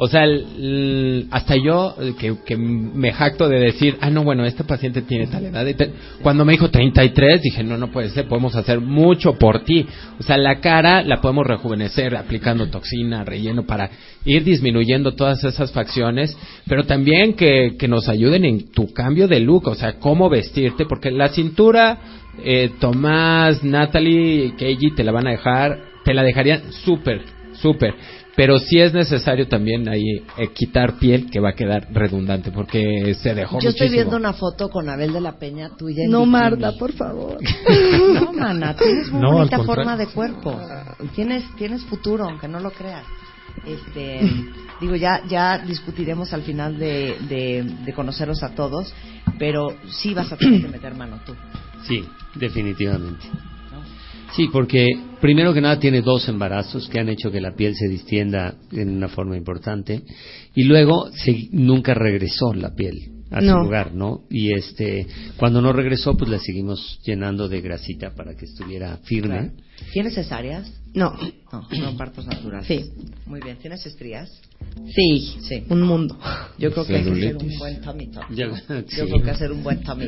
O 0.00 0.06
sea, 0.06 0.22
el- 0.22 0.44
el- 0.60 1.26
hasta 1.32 1.56
yo 1.56 1.96
eh, 2.00 2.12
que, 2.16 2.36
que 2.46 2.56
me 2.56 3.10
jacto 3.12 3.48
de 3.48 3.58
decir, 3.58 3.96
ah, 4.00 4.10
no, 4.10 4.22
bueno, 4.22 4.44
este 4.46 4.62
paciente 4.62 5.02
tiene 5.02 5.26
tal 5.26 5.44
edad. 5.46 5.66
y 5.66 5.74
tal. 5.74 5.90
Cuando 6.22 6.44
me 6.44 6.52
dijo 6.52 6.70
33, 6.70 7.42
dije, 7.42 7.64
no, 7.64 7.76
no 7.76 7.90
puede 7.90 8.08
ser, 8.10 8.28
podemos 8.28 8.54
hacer 8.54 8.80
mucho 8.80 9.32
por 9.34 9.64
ti. 9.64 9.84
O 10.20 10.22
sea, 10.22 10.36
la 10.36 10.60
cara 10.60 11.02
la 11.02 11.20
podemos 11.20 11.44
rejuvenecer 11.48 12.14
aplicando 12.16 12.68
toxina, 12.68 13.24
relleno 13.24 13.66
para 13.66 13.90
ir 14.24 14.44
disminuyendo 14.44 15.16
todas 15.16 15.42
esas 15.42 15.72
facciones, 15.72 16.36
pero 16.68 16.84
también 16.84 17.32
que, 17.32 17.74
que 17.76 17.88
nos 17.88 18.08
ayuden 18.08 18.44
en 18.44 18.70
tu 18.70 18.92
cambio 18.92 19.26
de 19.26 19.40
look, 19.40 19.66
o 19.66 19.74
sea, 19.74 19.94
cómo 19.98 20.28
vestirte, 20.30 20.84
porque 20.88 21.10
la 21.10 21.30
cintura, 21.30 21.98
eh, 22.44 22.70
Tomás, 22.80 23.62
Natalie, 23.64 24.54
Keiji 24.56 24.94
te 24.94 25.04
la 25.04 25.12
van 25.12 25.26
a 25.26 25.30
dejar, 25.30 25.78
te 26.04 26.14
la 26.14 26.22
dejarían 26.22 26.72
súper, 26.72 27.22
súper. 27.54 27.94
Pero 28.36 28.60
sí 28.60 28.78
es 28.78 28.94
necesario 28.94 29.48
también 29.48 29.88
ahí 29.88 30.22
eh, 30.36 30.48
quitar 30.54 30.96
piel 31.00 31.28
que 31.28 31.40
va 31.40 31.48
a 31.50 31.52
quedar 31.54 31.88
redundante 31.92 32.52
porque 32.52 33.14
se 33.20 33.34
dejó 33.34 33.58
Yo 33.58 33.70
estoy 33.70 33.88
viendo 33.88 34.16
una 34.16 34.32
foto 34.32 34.68
con 34.68 34.88
Abel 34.88 35.12
de 35.12 35.20
la 35.20 35.38
Peña 35.40 35.70
tuya. 35.76 36.04
en 36.04 36.10
No, 36.12 36.20
bikini. 36.20 36.32
Marta, 36.32 36.72
por 36.78 36.92
favor. 36.92 37.38
No, 38.14 38.32
mana, 38.32 38.76
tienes 38.76 39.10
muy 39.10 39.20
No, 39.22 39.32
bonita 39.32 39.58
forma 39.64 39.96
de 39.96 40.06
cuerpo. 40.06 40.56
Tienes, 41.16 41.44
tienes 41.56 41.82
futuro, 41.86 42.26
aunque 42.26 42.46
no 42.46 42.60
lo 42.60 42.70
creas. 42.70 43.04
Este, 43.66 44.20
digo, 44.80 44.94
ya, 44.94 45.22
ya 45.28 45.58
discutiremos 45.58 46.32
al 46.32 46.42
final 46.42 46.78
de, 46.78 47.16
de, 47.28 47.64
de 47.84 47.92
conoceros 47.92 48.44
a 48.44 48.50
todos, 48.54 48.94
pero 49.36 49.74
sí 49.90 50.14
vas 50.14 50.30
a 50.32 50.36
tener 50.36 50.62
que 50.62 50.68
meter 50.68 50.94
mano 50.94 51.18
tú. 51.26 51.34
Sí, 51.86 52.04
definitivamente. 52.34 53.24
Sí, 54.34 54.48
porque 54.52 54.86
primero 55.20 55.54
que 55.54 55.60
nada 55.60 55.80
tiene 55.80 56.02
dos 56.02 56.28
embarazos 56.28 56.88
que 56.88 57.00
han 57.00 57.08
hecho 57.08 57.30
que 57.30 57.40
la 57.40 57.54
piel 57.54 57.74
se 57.74 57.88
distienda 57.88 58.54
en 58.72 58.90
una 58.90 59.08
forma 59.08 59.36
importante 59.36 60.02
y 60.54 60.64
luego 60.64 61.10
se, 61.12 61.48
nunca 61.52 61.94
regresó 61.94 62.52
la 62.54 62.74
piel 62.74 63.17
a 63.30 63.40
su 63.40 63.46
No. 63.46 63.62
lugar, 63.64 63.94
¿no? 63.94 64.22
Y 64.30 64.52
este, 64.52 65.06
cuando 65.36 65.60
no 65.60 65.72
regresó, 65.72 66.16
pues 66.16 66.30
la 66.30 66.38
seguimos 66.38 66.98
llenando 67.04 67.48
de 67.48 67.60
grasita 67.60 68.14
para 68.14 68.34
que 68.34 68.46
estuviera 68.46 68.96
firme. 69.04 69.52
¿Tienes 69.92 70.14
cesáreas? 70.14 70.70
No. 70.94 71.14
No, 71.52 71.68
no 71.80 71.96
partos 71.96 72.26
naturales. 72.26 72.66
Sí. 72.66 72.90
Muy 73.26 73.40
bien. 73.40 73.56
¿Tienes 73.58 73.84
estrías? 73.86 74.30
Sí, 74.94 75.36
Sí. 75.42 75.64
un 75.68 75.82
mundo. 75.82 76.18
Yo 76.58 76.72
creo 76.72 76.86
que 76.86 76.96
hay 76.96 77.04
que 77.04 77.10
hacer 77.10 77.36
un 77.36 77.58
buen 77.58 77.80
sí. 78.88 78.96
Yo 78.96 79.06
creo 79.06 79.22
que 79.22 79.30
hacer 79.30 79.52
un 79.52 79.62
buen 79.62 79.82
tuck. 79.82 79.98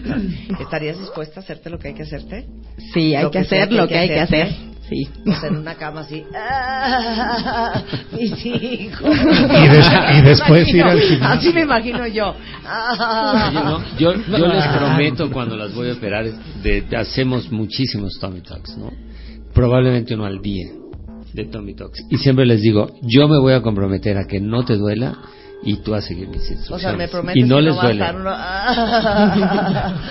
¿Estarías 0.60 0.98
dispuesta 0.98 1.40
a 1.40 1.42
hacerte 1.42 1.70
lo 1.70 1.78
que 1.78 1.88
hay 1.88 1.94
que 1.94 2.02
hacerte? 2.02 2.46
Sí, 2.94 3.14
hay 3.14 3.22
Lo 3.24 3.30
que 3.30 3.38
que 3.40 3.44
hacer 3.44 3.72
lo 3.72 3.86
que 3.86 3.98
hay 3.98 4.08
que 4.08 4.20
hacer. 4.20 4.69
Sí. 4.90 5.08
O 5.26 5.32
sea, 5.40 5.48
en 5.48 5.56
una 5.56 5.74
cama 5.76 6.00
así. 6.00 6.24
¡Ah! 6.36 7.80
Mis 8.12 8.44
hijos. 8.44 9.08
Y 9.16 9.68
des- 9.68 10.18
y 10.18 10.22
después 10.22 10.64
Me 10.66 10.78
ir 10.78 10.82
al 10.84 10.96
imagino- 10.98 11.08
gimnasio. 11.08 11.38
Así 11.38 11.52
me 11.54 11.60
imagino 11.62 12.06
yo. 12.08 12.34
¡Ah! 12.66 13.48
Oye, 13.50 13.60
no, 13.64 13.98
yo, 13.98 14.12
yo 14.38 14.46
les 14.48 14.66
prometo 14.66 15.30
cuando 15.30 15.56
las 15.56 15.72
voy 15.74 15.90
a 15.90 15.92
operar, 15.94 16.24
de, 16.62 16.82
de- 16.82 16.96
hacemos 16.96 17.50
muchísimos 17.52 18.18
tummy 18.20 18.40
tucks, 18.40 18.76
¿no? 18.76 18.90
Probablemente 19.54 20.14
uno 20.14 20.26
al 20.26 20.40
día 20.42 20.68
de 21.32 21.44
tummy 21.44 21.74
tucks. 21.74 22.00
Y 22.10 22.18
siempre 22.18 22.44
les 22.44 22.60
digo, 22.60 22.90
yo 23.02 23.28
me 23.28 23.38
voy 23.38 23.52
a 23.52 23.62
comprometer 23.62 24.18
a 24.18 24.26
que 24.26 24.40
no 24.40 24.64
te 24.64 24.76
duela 24.76 25.16
y 25.62 25.76
tú 25.78 25.94
a 25.94 26.00
seguir 26.00 26.28
mis 26.28 26.40
instrucciones. 26.50 26.70
O 26.70 26.78
sea, 26.78 26.92
me 26.96 27.08
prometes 27.08 27.44
y 27.44 27.46
no 27.46 27.56
que 27.56 27.62
les 27.62 27.74
no 27.74 27.82
va 27.82 27.88
a 27.88 27.92
duele. 27.92 28.04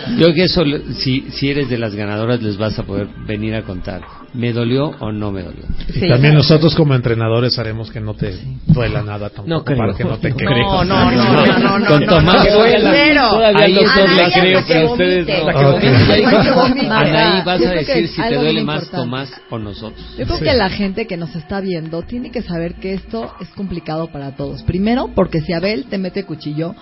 Yo 0.20 0.26
creo 0.26 0.34
que 0.34 0.44
eso, 0.44 0.64
si, 0.94 1.22
si 1.32 1.50
eres 1.50 1.70
de 1.70 1.78
las 1.78 1.96
ganadoras, 1.96 2.42
les 2.42 2.58
vas 2.58 2.78
a 2.78 2.84
poder 2.84 3.08
venir 3.26 3.56
a 3.56 3.64
contar. 3.64 4.02
¿Me 4.34 4.54
dolió 4.54 4.92
o 5.00 5.12
no 5.12 5.32
me 5.32 5.42
dolió? 5.42 5.64
Y 5.96 6.08
también 6.08 6.36
nosotros 6.36 6.76
como 6.76 6.94
entrenadores 6.94 7.58
haremos 7.58 7.90
que 7.90 8.00
no 8.00 8.14
te 8.14 8.38
duela 8.68 9.02
nada 9.02 9.30
tampoco 9.30 9.50
No 9.50 9.64
creo. 9.64 9.78
para 9.80 9.94
que 9.96 10.04
no 10.04 10.20
te 10.20 10.30
No, 10.30 10.36
quejes. 10.38 10.56
no, 10.56 10.84
no, 10.84 11.12
no, 11.12 11.58
no, 11.58 11.80
no, 11.80 11.88
Con 11.88 12.02
no, 12.02 12.08
Tomás 12.08 12.46
no, 12.46 12.54
duela. 12.60 13.30
Todavía 13.32 13.66
Ahí 13.66 13.74
doctor 13.74 14.08
hasta 14.08 14.40
creo, 14.40 14.60
que 14.66 14.74
pero 14.74 14.92
ustedes 14.92 15.28
no. 15.28 16.94
Anaí, 16.94 17.42
vas 17.44 17.66
a 17.66 17.72
decir 17.72 18.08
si 18.08 18.22
te 18.22 18.36
duele 18.36 18.64
más. 18.64 18.88
Tomás 18.92 19.32
o 19.50 19.58
nosotros. 19.58 20.00
Yo 20.18 20.26
creo 20.26 20.40
que 20.40 20.54
la 20.54 20.70
gente 20.70 21.08
que 21.08 21.18
nos 21.18 21.36
está 21.36 21.60
viendo 21.60 22.04
tiene 22.04 22.30
que 22.30 22.44
saber 22.44 22.76
que 22.76 22.94
esto 22.94 23.34
es 23.42 23.48
complicado 23.50 24.12
para 24.12 24.36
todos. 24.36 24.62
Primero, 24.64 25.10
porque 25.16 25.39
si 25.42 25.54
Abel 25.54 25.86
te 25.90 25.98
mete 25.98 26.24
cuchillo, 26.26 26.76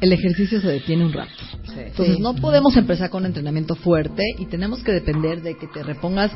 el 0.00 0.12
ejercicio 0.14 0.60
se 0.60 0.68
detiene 0.68 1.04
un 1.04 1.12
rato. 1.12 1.30
Entonces 1.76 2.16
Sí. 2.16 2.22
no 2.22 2.34
podemos 2.34 2.74
empezar 2.76 3.10
con 3.10 3.22
un 3.22 3.26
entrenamiento 3.26 3.74
fuerte 3.74 4.22
y 4.38 4.46
tenemos 4.46 4.82
que 4.82 4.92
depender 4.92 5.42
de 5.42 5.56
que 5.58 5.66
te 5.66 5.82
repongas 5.82 6.30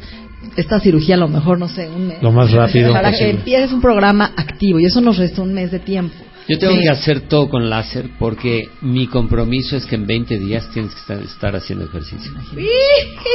esta 0.57 0.81
cirugía 0.81 1.15
a 1.15 1.19
lo 1.19 1.29
mejor, 1.29 1.59
no 1.59 1.69
sé, 1.69 1.89
un 1.89 2.09
mes. 2.09 2.23
Lo 2.23 2.31
más 2.31 2.53
rápido 2.53 2.93
Para 2.93 3.11
posible. 3.11 3.33
que 3.33 3.39
empieces 3.39 3.73
un 3.73 3.81
programa 3.81 4.33
activo 4.37 4.79
y 4.81 4.85
eso 4.85 5.01
nos 5.01 5.17
resta 5.17 5.41
un 5.43 5.55
mes 5.55 5.71
de 5.71 5.79
tiempo. 5.79 6.15
Yo 6.47 6.59
tengo 6.59 6.75
Sí. 6.75 6.83
que 6.83 6.91
hacer 6.91 7.21
todo 7.23 7.49
con 7.49 7.71
láser 7.71 8.11
porque 8.19 8.69
mi 8.83 9.07
compromiso 9.07 9.79
es 9.79 9.87
que 9.87 9.95
en 9.95 10.07
20 10.07 10.39
días 10.39 10.69
tienes 10.75 10.93
que 10.95 11.01
estar, 11.01 11.23
estar 11.23 11.57
haciendo 11.57 11.87
ejercicio. 11.87 12.33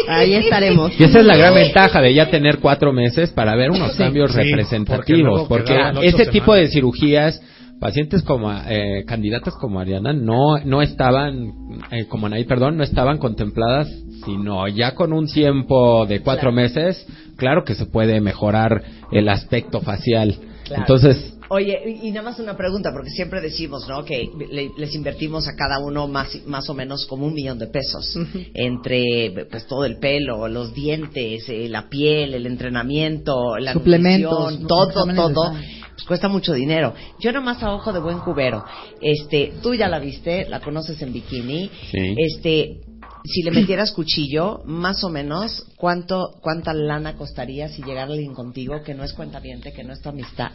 Ahí 0.07 0.35
estaremos. 0.35 0.91
Y 0.99 1.03
esa 1.03 1.19
es 1.19 1.25
la 1.25 1.35
gran 1.37 1.55
ventaja 1.55 2.01
de 2.01 2.13
ya 2.13 2.29
tener 2.29 2.59
cuatro 2.59 2.93
meses 2.93 3.31
para 3.31 3.55
ver 3.55 3.71
unos 3.71 3.93
Sí. 3.93 3.97
cambios 3.97 4.29
Sí, 4.31 4.37
porque 4.37 4.49
representativos. 4.51 5.47
Porque, 5.47 5.75
ese 6.03 6.27
tipo 6.27 6.53
de 6.53 6.67
cirugías, 6.69 7.41
pacientes 7.79 8.23
como 8.23 8.51
eh, 8.51 9.03
candidatas 9.07 9.53
como 9.55 9.79
Ariana 9.79 10.13
no 10.13 10.57
no 10.65 10.81
estaban, 10.81 11.79
eh, 11.91 12.05
como 12.07 12.27
Anaí, 12.27 12.43
perdón, 12.45 12.77
no 12.77 12.83
estaban 12.83 13.17
contempladas, 13.17 13.87
sino 14.25 14.67
ya 14.67 14.95
con 14.95 15.13
un 15.13 15.27
tiempo 15.27 16.05
de 16.05 16.21
cuatro 16.21 16.51
Claro. 16.51 16.55
meses, 16.55 17.05
claro 17.37 17.63
que 17.63 17.75
se 17.75 17.85
puede 17.85 18.19
mejorar 18.21 18.83
el 19.11 19.29
aspecto 19.29 19.81
facial. 19.81 20.35
Claro. 20.65 20.83
Entonces, 20.83 21.35
Oye, 21.51 21.79
y 22.03 22.09
y 22.09 22.11
nada 22.11 22.29
más 22.29 22.39
una 22.39 22.55
pregunta, 22.55 22.91
porque 22.93 23.09
siempre 23.09 23.41
decimos, 23.41 23.87
¿no? 23.89 24.05
Que 24.05 24.29
le- 24.51 24.69
les 24.77 24.93
invertimos 24.93 25.47
a 25.47 25.55
cada 25.55 25.79
uno 25.79 26.07
más, 26.07 26.27
más 26.45 26.69
o 26.69 26.75
menos 26.75 27.07
como 27.07 27.25
un 27.25 27.33
millón 27.33 27.57
de 27.57 27.65
pesos. 27.65 28.15
Entre, 28.53 29.47
pues, 29.49 29.65
todo 29.65 29.83
el 29.85 29.97
pelo, 29.97 30.47
los 30.47 30.75
dientes, 30.75 31.49
eh, 31.49 31.67
la 31.67 31.89
piel, 31.89 32.35
el 32.35 32.45
entrenamiento, 32.45 33.57
la 33.57 33.73
Suplementos, 33.73 34.59
todo, 34.67 35.05
todo. 35.15 35.53
Pues 35.99 36.07
cuesta 36.07 36.29
mucho 36.29 36.53
dinero. 36.53 36.93
Yo 37.19 37.33
nomás 37.33 37.61
a 37.61 37.73
ojo 37.73 37.91
de 37.91 37.99
buen 37.99 38.19
cubero. 38.19 38.63
Este, 39.01 39.51
tú 39.61 39.75
ya 39.75 39.89
la 39.89 39.99
viste, 39.99 40.47
la 40.47 40.61
conoces 40.61 41.01
en 41.01 41.11
bikini. 41.11 41.69
Sí. 41.91 42.15
Este, 42.15 42.79
si 43.25 43.43
le 43.43 43.51
metieras 43.51 43.91
cuchillo, 43.91 44.61
más 44.63 45.03
o 45.03 45.09
menos, 45.09 45.65
¿cuánto, 45.75 46.35
cuánta 46.41 46.73
lana 46.73 47.15
costaría 47.15 47.67
si 47.67 47.83
llegara 47.83 48.13
alguien 48.13 48.33
contigo 48.33 48.81
que 48.81 48.93
no 48.93 49.03
es 49.03 49.11
cuentaviente, 49.11 49.73
que 49.73 49.83
no 49.83 49.91
es 49.91 50.01
tu 50.01 50.07
amistad? 50.07 50.51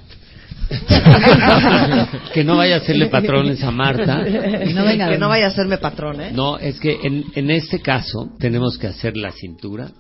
que 2.33 2.43
no 2.43 2.57
vaya 2.57 2.77
a 2.77 2.79
hacerle 2.79 3.09
patrones 3.09 3.63
a 3.63 3.71
Marta. 3.71 4.25
que 4.25 5.19
no 5.19 5.29
vaya 5.29 5.45
a 5.45 5.49
hacerme 5.49 5.77
patrón, 5.77 6.23
¿eh? 6.23 6.33
No, 6.33 6.57
es 6.57 6.81
que 6.81 7.01
en, 7.03 7.25
en 7.35 7.51
este 7.51 7.83
caso 7.83 8.31
tenemos 8.39 8.79
que 8.79 8.87
hacer 8.87 9.15
la 9.15 9.31
cintura, 9.31 9.91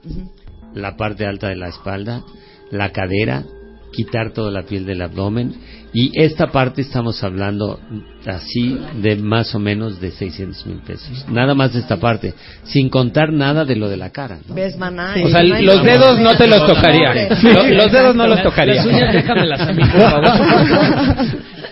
la 0.72 0.96
parte 0.96 1.26
alta 1.26 1.48
de 1.48 1.56
la 1.56 1.68
espalda, 1.68 2.24
la 2.70 2.92
cadera, 2.92 3.44
quitar 3.94 4.32
toda 4.32 4.50
la 4.50 4.62
piel 4.62 4.84
del 4.86 5.02
abdomen 5.02 5.54
y 5.92 6.10
esta 6.20 6.48
parte 6.48 6.80
estamos 6.82 7.22
hablando 7.22 7.78
así 8.26 8.76
de 9.00 9.16
más 9.16 9.54
o 9.54 9.58
menos 9.60 10.00
de 10.00 10.10
600 10.10 10.66
mil 10.66 10.78
pesos. 10.78 11.24
Nada 11.30 11.54
más 11.54 11.72
de 11.72 11.80
esta 11.80 11.98
parte, 11.98 12.34
sin 12.64 12.88
contar 12.88 13.32
nada 13.32 13.64
de 13.64 13.76
lo 13.76 13.88
de 13.88 13.96
la 13.96 14.10
cara. 14.10 14.38
¿no? 14.48 14.54
¿Ves, 14.54 14.76
maná? 14.76 15.14
O 15.22 15.28
sea, 15.28 15.42
No 15.42 15.60
los 15.62 15.82
dedos 15.84 16.18
no 16.18 16.36
te 16.36 16.46
los 16.48 16.66
tocaría. 16.66 17.14
Lo- 17.42 17.68
los 17.68 17.92
dedos 17.92 18.16
no 18.16 18.26
los 18.26 18.42
tocaría. 18.42 18.74
Las 18.76 18.86
uñas 18.86 19.12
déjamelas 19.12 19.60
a 19.60 19.72
mí, 19.72 19.82
por 19.84 20.00
favor. 20.00 20.24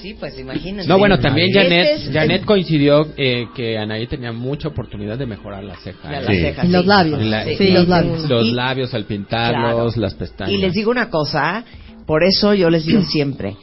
Sí, 0.00 0.14
pues 0.18 0.38
imagínense. 0.38 0.88
No, 0.88 0.98
bueno, 0.98 1.18
también 1.18 1.48
Janet, 1.52 1.88
es- 1.98 2.10
Janet 2.12 2.44
coincidió 2.44 3.06
eh, 3.16 3.46
que 3.54 3.76
Anaí 3.78 4.06
tenía 4.06 4.32
mucha 4.32 4.68
oportunidad 4.68 5.18
de 5.18 5.26
mejorar 5.26 5.62
las 5.64 5.80
cejas. 5.82 6.04
Ya, 6.10 6.20
las 6.20 6.26
Sí. 6.26 6.40
cejas, 6.40 6.64
Y 6.64 6.68
los 6.68 6.82
sí. 6.82 6.88
labios. 6.88 7.22
La- 7.22 7.44
Sí, 7.44 7.54
sí, 7.56 7.68
los 7.70 7.88
labios. 7.88 8.28
Los 8.28 8.46
labios 8.52 8.94
al 8.94 9.04
pintarlos, 9.04 9.94
Claro. 9.94 10.00
las 10.00 10.14
pestañas. 10.14 10.52
Y 10.52 10.58
les 10.58 10.72
digo 10.72 10.90
una 10.90 11.10
cosa, 11.10 11.64
Por 12.06 12.24
eso 12.24 12.54
yo 12.54 12.70
les 12.70 12.86
digo 12.86 13.02
siempre, 13.02 13.54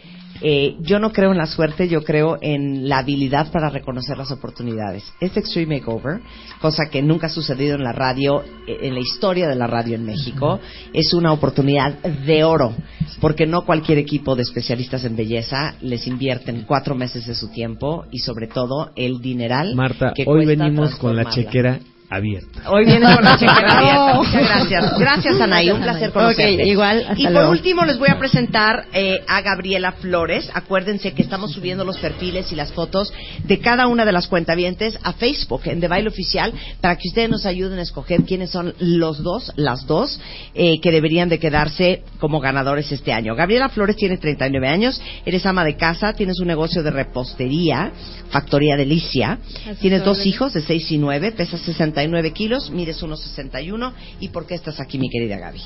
eh, 0.42 0.76
yo 0.82 1.00
no 1.00 1.12
creo 1.12 1.32
en 1.32 1.38
la 1.38 1.48
suerte, 1.48 1.88
yo 1.88 2.04
creo 2.04 2.38
en 2.42 2.88
la 2.88 3.00
habilidad 3.00 3.52
para 3.52 3.70
reconocer 3.70 4.18
las 4.18 4.32
oportunidades. 4.32 5.04
Este 5.20 5.40
Extreme 5.40 5.80
Makeover, 5.80 6.22
cosa 6.62 6.90
que 6.90 7.02
nunca 7.02 7.28
ha 7.28 7.30
sucedido 7.30 7.76
en 7.76 7.84
la 7.84 7.92
radio, 7.92 8.44
eh, 8.68 8.78
en 8.82 8.94
la 8.94 9.00
historia 9.00 9.48
de 9.48 9.56
la 9.56 9.68
radio 9.68 9.96
en 9.96 10.06
México, 10.06 10.60
es 10.94 11.14
una 11.14 11.32
oportunidad 11.32 11.94
de 12.02 12.44
oro, 12.44 12.74
porque 13.20 13.46
no 13.46 13.66
cualquier 13.66 13.98
equipo 13.98 14.36
de 14.36 14.44
especialistas 14.44 15.04
en 15.04 15.16
belleza 15.16 15.76
les 15.82 16.08
invierten 16.08 16.64
cuatro 16.68 16.96
meses 16.96 17.26
de 17.26 17.36
su 17.36 17.50
tiempo 17.50 18.06
y 18.12 18.20
sobre 18.20 18.48
todo 18.48 18.92
el 18.96 19.20
dineral. 19.20 19.76
Marta, 19.76 20.14
que 20.16 20.24
hoy 20.28 20.46
venimos 20.46 20.96
con 20.96 21.16
la 21.16 21.30
chequera 21.30 21.80
abierta. 22.10 22.70
Hoy 22.70 22.86
viene 22.86 23.14
con 23.14 23.24
la 23.24 23.38
chequera 23.38 23.78
abierta. 23.78 24.14
Muchas 24.16 24.48
gracias. 24.48 25.00
Gracias, 25.00 25.42
Anaí. 25.42 25.70
Un 25.72 25.82
placer 25.82 26.12
conocerte. 26.12 26.64
Ok, 26.64 26.68
igual, 26.68 27.06
hasta 27.10 27.20
y 27.20 27.24
por 27.24 27.34
luego. 27.34 27.52
último 27.52 27.86
les 27.86 28.00
voy 28.00 28.10
a 28.10 28.18
presentar 28.18 28.86
eh, 28.94 29.22
a 29.28 29.42
Gabriela 29.42 29.92
Flores. 29.92 30.50
Acuérdense 30.54 31.14
que 31.14 31.22
estamos 31.22 31.52
subiendo 31.52 31.84
los 31.84 31.98
perfiles 31.98 32.52
y 32.52 32.56
las 32.56 32.72
fotos 32.72 33.14
de 33.44 33.60
cada 33.60 33.88
una 33.88 34.06
de 34.06 34.14
las 34.14 34.28
cuentavientes 34.28 34.98
a 35.04 35.14
Facebook 35.14 35.62
en 35.66 35.82
De 35.82 35.88
Baile 35.88 36.08
Oficial 36.08 36.54
para 36.80 36.96
que 36.96 37.10
ustedes 37.10 37.30
nos 37.30 37.46
ayuden 37.46 37.80
a 37.80 37.82
escoger 37.82 38.24
quiénes 38.24 38.52
son 38.52 38.74
los 38.80 39.22
dos, 39.22 39.52
las 39.58 39.86
dos, 39.86 40.20
eh, 40.56 40.80
que 40.80 40.92
deberían 40.92 41.28
de 41.28 41.40
quedarse 41.40 42.04
como 42.20 42.40
ganadores 42.40 42.92
este 42.92 43.12
año. 43.12 43.36
Gabriela 43.36 43.70
Flores 43.70 43.98
tiene 43.98 44.18
39 44.18 44.68
años, 44.68 45.02
eres 45.26 45.46
ama 45.46 45.66
de 45.66 45.76
casa, 45.76 46.14
tienes 46.14 46.40
un 46.40 46.48
negocio 46.48 46.84
de 46.84 46.92
repostería, 46.92 47.92
Factoría 48.30 48.78
Delicia, 48.78 49.40
tienes 49.80 50.04
dos 50.04 50.26
hijos 50.26 50.54
de 50.54 50.62
6 50.62 50.92
y 50.92 50.98
9, 50.98 51.32
pesas 51.32 51.68
69 51.98 52.32
kilos, 52.32 52.70
mides 52.70 53.02
1,61 53.02 53.92
y 54.20 54.30
¿por 54.30 54.46
qué 54.46 54.54
estás 54.54 54.80
aquí 54.80 55.00
mi 55.00 55.10
querida 55.10 55.40
Gaby? 55.40 55.62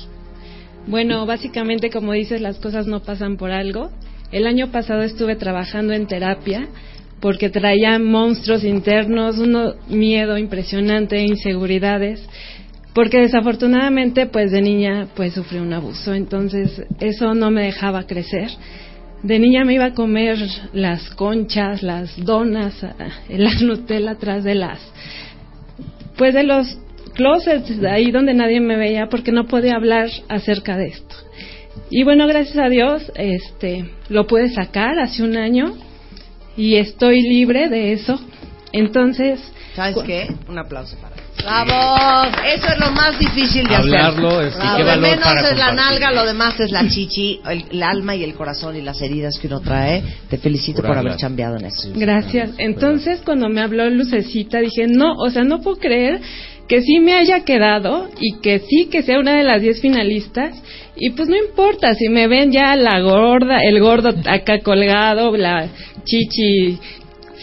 Bueno, 0.86 1.26
básicamente, 1.26 1.90
como 1.90 2.12
dices, 2.12 2.40
las 2.40 2.56
cosas 2.58 2.86
no 2.86 3.00
pasan 3.00 3.36
por 3.36 3.50
algo. 3.50 3.90
El 4.32 4.46
año 4.46 4.72
pasado 4.72 5.02
estuve 5.02 5.36
trabajando 5.36 5.92
en 5.92 6.06
terapia 6.06 6.68
porque 7.20 7.50
traía 7.50 7.98
monstruos 7.98 8.64
internos, 8.64 9.38
un 9.38 9.74
miedo 9.88 10.38
impresionante, 10.38 11.22
inseguridades, 11.22 12.26
porque 12.94 13.20
desafortunadamente, 13.20 14.26
pues 14.26 14.50
de 14.50 14.62
niña, 14.62 15.08
pues 15.14 15.34
sufrí 15.34 15.58
un 15.58 15.72
abuso, 15.72 16.14
entonces 16.14 16.82
eso 16.98 17.34
no 17.34 17.50
me 17.50 17.64
dejaba 17.64 18.06
crecer. 18.06 18.48
De 19.22 19.38
niña 19.38 19.64
me 19.64 19.74
iba 19.74 19.84
a 19.84 19.94
comer 19.94 20.38
las 20.72 21.10
conchas, 21.10 21.82
las 21.82 22.16
donas, 22.24 22.82
ah, 22.82 22.94
la 23.28 23.54
Nutella 23.60 24.12
atrás 24.12 24.42
de 24.42 24.56
las 24.56 24.80
pues 26.16 26.34
de 26.34 26.44
los 26.44 26.78
closets, 27.14 27.80
de 27.80 27.90
ahí 27.90 28.10
donde 28.10 28.34
nadie 28.34 28.60
me 28.60 28.76
veía 28.76 29.08
porque 29.08 29.32
no 29.32 29.46
podía 29.46 29.76
hablar 29.76 30.08
acerca 30.28 30.76
de 30.76 30.88
esto. 30.88 31.16
Y 31.90 32.04
bueno, 32.04 32.26
gracias 32.26 32.58
a 32.58 32.68
Dios, 32.68 33.10
este, 33.14 33.90
lo 34.08 34.26
pude 34.26 34.48
sacar 34.50 34.98
hace 34.98 35.22
un 35.22 35.36
año 35.36 35.74
y 36.56 36.76
estoy 36.76 37.22
libre 37.22 37.68
de 37.68 37.92
eso. 37.92 38.20
Entonces, 38.72 39.40
¿sabes 39.74 39.96
qué? 40.04 40.28
Un 40.48 40.58
aplauso 40.58 40.96
para 40.98 41.21
¡Bravo! 41.44 42.30
Eso 42.46 42.66
es 42.68 42.78
lo 42.78 42.90
más 42.92 43.18
difícil 43.18 43.66
de 43.66 43.74
Hablarlo 43.74 44.28
hacer. 44.40 44.48
es- 44.48 44.78
Lo 44.78 44.84
de 44.86 44.96
menos 44.96 45.24
para 45.24 45.50
es 45.50 45.58
la 45.58 45.72
nalga, 45.72 46.10
lo 46.12 46.24
demás 46.24 46.58
es 46.60 46.70
la 46.70 46.88
chichi, 46.88 47.40
el, 47.50 47.64
el 47.70 47.82
alma 47.82 48.14
y 48.14 48.24
el 48.24 48.34
corazón 48.34 48.76
y 48.76 48.80
las 48.82 49.00
heridas 49.02 49.38
que 49.40 49.48
uno 49.48 49.60
trae. 49.60 50.02
Te 50.30 50.38
felicito 50.38 50.76
por 50.82 50.86
Curarlas. 50.90 51.12
haber 51.14 51.20
chambeado 51.20 51.56
en 51.56 51.64
eso. 51.66 51.88
Gracias. 51.94 52.50
Entonces, 52.58 53.20
cuando 53.24 53.48
me 53.48 53.60
habló 53.60 53.88
Lucecita, 53.90 54.58
dije, 54.60 54.86
no, 54.86 55.14
o 55.14 55.30
sea, 55.30 55.42
no 55.44 55.60
puedo 55.60 55.76
creer 55.78 56.20
que 56.68 56.80
sí 56.80 57.00
me 57.00 57.14
haya 57.14 57.44
quedado 57.44 58.08
y 58.20 58.38
que 58.40 58.60
sí 58.60 58.86
que 58.90 59.02
sea 59.02 59.18
una 59.18 59.36
de 59.36 59.42
las 59.42 59.60
10 59.60 59.80
finalistas. 59.80 60.54
Y 60.96 61.10
pues 61.10 61.28
no 61.28 61.36
importa, 61.36 61.94
si 61.94 62.08
me 62.08 62.28
ven 62.28 62.52
ya 62.52 62.76
la 62.76 63.00
gorda, 63.00 63.62
el 63.64 63.80
gordo 63.80 64.10
acá 64.26 64.60
colgado, 64.60 65.36
la 65.36 65.66
chichi 66.04 66.78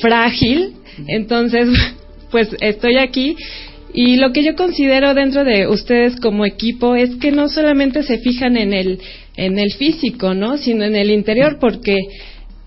frágil, 0.01 0.75
entonces, 1.07 1.67
pues 2.31 2.55
estoy 2.61 2.97
aquí. 2.97 3.35
Y 3.93 4.17
lo 4.17 4.31
que 4.31 4.43
yo 4.43 4.55
considero 4.55 5.13
dentro 5.13 5.43
de 5.43 5.67
ustedes 5.67 6.19
como 6.19 6.45
equipo 6.45 6.95
es 6.95 7.15
que 7.15 7.31
no 7.31 7.49
solamente 7.49 8.03
se 8.03 8.19
fijan 8.19 8.55
en 8.55 8.73
el, 8.73 8.99
en 9.35 9.57
el 9.57 9.73
físico, 9.73 10.33
¿no? 10.33 10.57
Sino 10.57 10.83
en 10.83 10.95
el 10.95 11.09
interior, 11.09 11.57
porque 11.59 11.97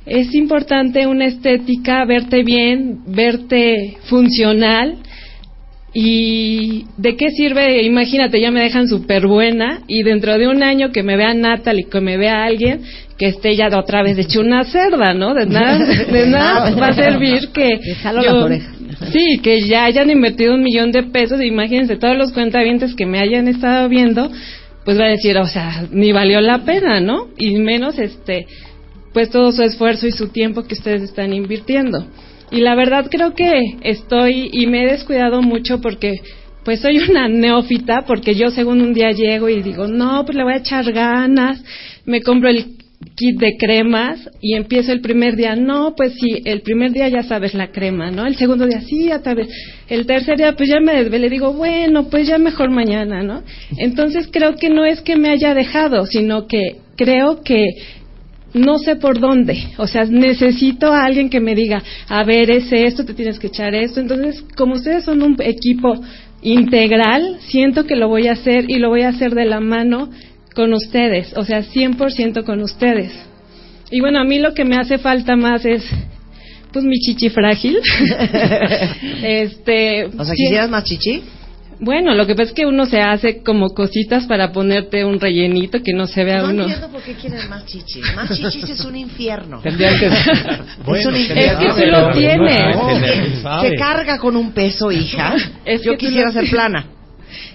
es 0.05 0.35
importante 0.35 1.07
una 1.07 1.27
estética, 1.27 2.05
verte 2.05 2.43
bien, 2.43 3.01
verte 3.07 3.97
funcional. 4.05 4.97
¿Y 5.95 6.87
de 6.97 7.17
qué 7.17 7.31
sirve? 7.31 7.83
Imagínate, 7.83 8.41
ya 8.41 8.51
me 8.51 8.63
dejan 8.63 8.89
súper 8.89 9.27
buena 9.27 9.83
y 9.87 10.03
dentro 10.03 10.39
de 10.39 10.49
un 10.49 10.63
año 10.63 10.91
que 10.91 11.03
me 11.03 11.19
vea 11.19 11.35
Natalie, 11.35 11.85
que 11.85 12.01
me 12.01 12.17
vea 12.17 12.45
alguien 12.45 12.81
que 13.19 13.27
esté 13.27 13.55
ya 13.55 13.69
otra 13.79 14.03
vez 14.03 14.19
hecho 14.19 14.41
una 14.41 14.65
cerda, 14.65 15.13
¿no? 15.13 15.35
De 15.35 15.47
nada, 15.47 15.79
de 15.87 16.27
nada 16.31 16.75
va 16.75 16.89
a 16.89 16.95
servir 16.95 17.51
que 17.53 17.79
orejas. 18.43 18.82
Sí, 19.13 19.41
que 19.43 19.61
ya 19.67 19.85
hayan 19.85 20.11
invertido 20.11 20.55
un 20.55 20.63
millón 20.63 20.93
de 20.93 21.05
pesos. 21.05 21.41
Imagínense, 21.43 21.97
todos 21.97 22.17
los 22.17 22.33
cuentavientes 22.33 22.95
que 22.95 23.07
me 23.07 23.19
hayan 23.19 23.49
estado 23.49 23.89
viendo, 23.89 24.31
pues 24.85 24.99
va 24.99 25.07
a 25.07 25.11
decir, 25.11 25.37
o 25.39 25.47
sea, 25.47 25.87
ni 25.91 26.13
valió 26.13 26.41
la 26.41 26.65
pena, 26.65 27.01
¿no? 27.01 27.29
Y 27.37 27.57
menos, 27.57 27.99
este, 27.99 28.47
pues 29.13 29.31
todo 29.31 29.53
su 29.53 29.63
esfuerzo 29.63 30.07
y 30.07 30.13
su 30.13 30.29
tiempo 30.29 30.65
que 30.65 30.75
ustedes 30.75 31.03
están 31.03 31.33
invirtiendo. 31.33 32.07
Y 32.51 32.61
la 32.61 32.75
verdad 32.75 33.07
creo 33.11 33.35
que 33.35 33.79
estoy 33.83 34.51
y 34.53 34.67
me 34.67 34.85
he 34.85 34.91
descuidado 34.91 35.41
mucho 35.43 35.81
porque 35.81 36.21
pues 36.65 36.81
soy 36.81 36.99
una 36.99 37.27
neófita 37.29 38.05
porque 38.07 38.35
yo 38.35 38.51
según 38.51 38.83
un 38.83 38.93
día 38.93 39.11
llego 39.11 39.49
y 39.49 39.63
digo, 39.63 39.87
no, 39.89 40.25
pues 40.25 40.37
le 40.37 40.45
voy 40.45 40.53
a 40.53 40.59
echar 40.59 40.93
ganas, 40.93 41.63
me 42.05 42.21
compro 42.21 42.51
el 42.51 42.82
kit 43.17 43.39
de 43.39 43.57
cremas 43.57 44.31
y 44.41 44.55
empiezo 44.55 44.93
el 44.93 45.01
primer 45.01 45.37
día, 45.37 45.57
no, 45.57 45.95
pues 45.97 46.15
sí, 46.15 46.43
el 46.45 46.63
primer 46.63 46.93
día 46.93 47.09
ya 47.09 47.23
sabes 47.23 47.55
la 47.55 47.69
crema, 47.69 48.11
¿no? 48.11 48.27
El 48.27 48.37
segundo 48.37 48.67
día, 48.67 48.81
sí, 48.81 49.11
otra 49.11 49.35
vez. 49.35 49.49
El 49.89 50.07
tercer 50.07 50.37
día, 50.39 50.55
pues 50.55 50.69
ya 50.69 50.81
me 50.81 50.95
desvelé, 50.95 51.29
digo, 51.29 51.53
bueno, 51.53 52.09
pues 52.09 52.27
ya 52.27 52.39
mejor 52.39 52.71
mañana, 52.71 53.23
¿no? 53.23 53.43
Entonces 53.77 54.29
creo 54.31 54.57
que 54.57 54.69
no 54.69 54.85
es 54.85 55.01
que 55.01 55.17
me 55.17 55.31
haya 55.31 55.55
dejado, 55.55 56.07
sino 56.07 56.47
que 56.47 56.77
creo 56.97 57.43
que 57.43 57.67
no 58.55 58.79
sé 58.79 58.97
por 58.97 59.19
dónde. 59.19 59.59
O 59.79 59.87
sea, 59.87 60.05
necesito 60.05 60.93
a 60.93 61.05
alguien 61.05 61.31
que 61.31 61.41
me 61.41 61.55
diga, 61.55 61.83
a 62.09 62.25
ver, 62.25 62.51
es 62.51 62.71
esto, 62.71 63.05
te 63.05 63.15
tienes 63.15 63.39
que 63.39 63.47
echar 63.49 63.75
esto. 63.75 64.01
Entonces, 64.01 64.45
como 64.57 64.75
ustedes 64.75 65.05
son 65.05 65.23
un 65.23 65.37
equipo 65.41 66.01
integral, 66.43 67.39
siento 67.41 67.87
que 67.87 67.97
lo 67.97 68.09
voy 68.09 68.27
a 68.29 68.33
hacer 68.33 68.67
y 68.69 68.79
lo 68.79 68.91
voy 68.91 69.03
a 69.03 69.11
hacer 69.11 69.35
de 69.35 69.45
la 69.45 69.61
mano 69.61 70.11
con 70.55 70.73
ustedes. 70.75 71.33
O 71.37 71.45
sea, 71.45 71.63
100% 71.63 72.45
con 72.45 72.63
ustedes. 72.63 73.13
Y 73.91 74.01
bueno, 74.01 74.21
a 74.21 74.25
mí 74.25 74.39
lo 74.39 74.55
que 74.55 74.65
me 74.65 74.77
hace 74.77 74.99
falta 74.99 75.37
más 75.37 75.65
es, 75.67 75.85
pues, 76.73 76.85
mi 76.85 76.99
chichi 76.99 77.29
frágil. 77.31 77.79
este. 79.23 80.07
O 80.19 80.25
sea, 80.25 80.35
¿quisieras 80.35 80.71
más 80.71 80.85
chichi? 80.85 81.23
Bueno, 81.81 82.15
lo 82.15 82.27
que 82.29 82.35
pasa 82.37 82.51
es 82.51 82.53
que 82.53 82.65
uno 82.65 82.87
se 82.87 83.01
hace 83.01 83.43
como 83.43 83.71
cositas 83.71 84.27
para 84.27 84.53
ponerte 84.53 85.05
un 85.05 85.19
rellenito 85.19 85.83
que 85.83 85.93
no 85.93 86.07
se 86.07 86.23
vea 86.23 86.43
No 86.43 86.51
uno. 86.51 86.63
entiendo 86.63 86.89
por 86.91 87.03
qué 87.03 87.15
quieres 87.15 87.49
más 87.49 87.67
chichis. 87.67 88.05
Más 88.15 88.29
chichis 88.37 88.71
es 88.71 88.85
un 88.85 88.95
infierno. 88.95 89.61
Que- 89.61 89.71
es 89.71 91.07
un 91.07 91.17
infierno. 91.17 91.43
Es 91.43 91.75
que 91.75 91.81
sí 91.83 91.87
lo 91.91 92.13
tiene. 92.13 92.73
No, 92.73 92.87
Tener, 92.87 93.33
que- 93.33 93.37
sabe. 93.43 93.69
se 93.71 93.75
carga 93.75 94.19
con 94.19 94.37
un 94.37 94.53
peso, 94.53 94.93
hija. 94.93 95.35
Es 95.65 95.83
Yo 95.83 95.93
que 95.93 95.99
tú 95.99 96.07
quisiera 96.07 96.29
lo- 96.29 96.33
ser 96.41 96.49
plana. 96.51 96.87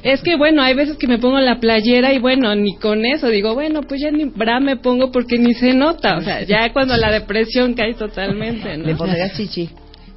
Es 0.04 0.22
que 0.22 0.36
bueno, 0.36 0.62
hay 0.62 0.74
veces 0.74 0.98
que 0.98 1.08
me 1.08 1.18
pongo 1.18 1.40
la 1.40 1.60
playera 1.60 2.14
y 2.14 2.20
bueno, 2.20 2.56
ni 2.56 2.76
con 2.78 3.06
eso 3.06 3.28
digo, 3.30 3.54
bueno, 3.54 3.82
pues 3.82 4.02
ya 4.02 4.12
ni 4.12 4.26
bra 4.26 4.60
me 4.60 4.78
pongo 4.78 5.12
porque 5.12 5.38
ni 5.38 5.54
se 5.54 5.74
nota, 5.74 6.18
o 6.18 6.22
sea, 6.22 6.44
ya 6.44 6.72
cuando 6.74 6.96
la 6.98 7.12
depresión 7.12 7.74
cae 7.74 7.94
totalmente, 7.94 8.78
¿no? 8.78 8.86
¿Le 8.86 8.96
pondrías 8.96 9.36
chichi? 9.36 9.70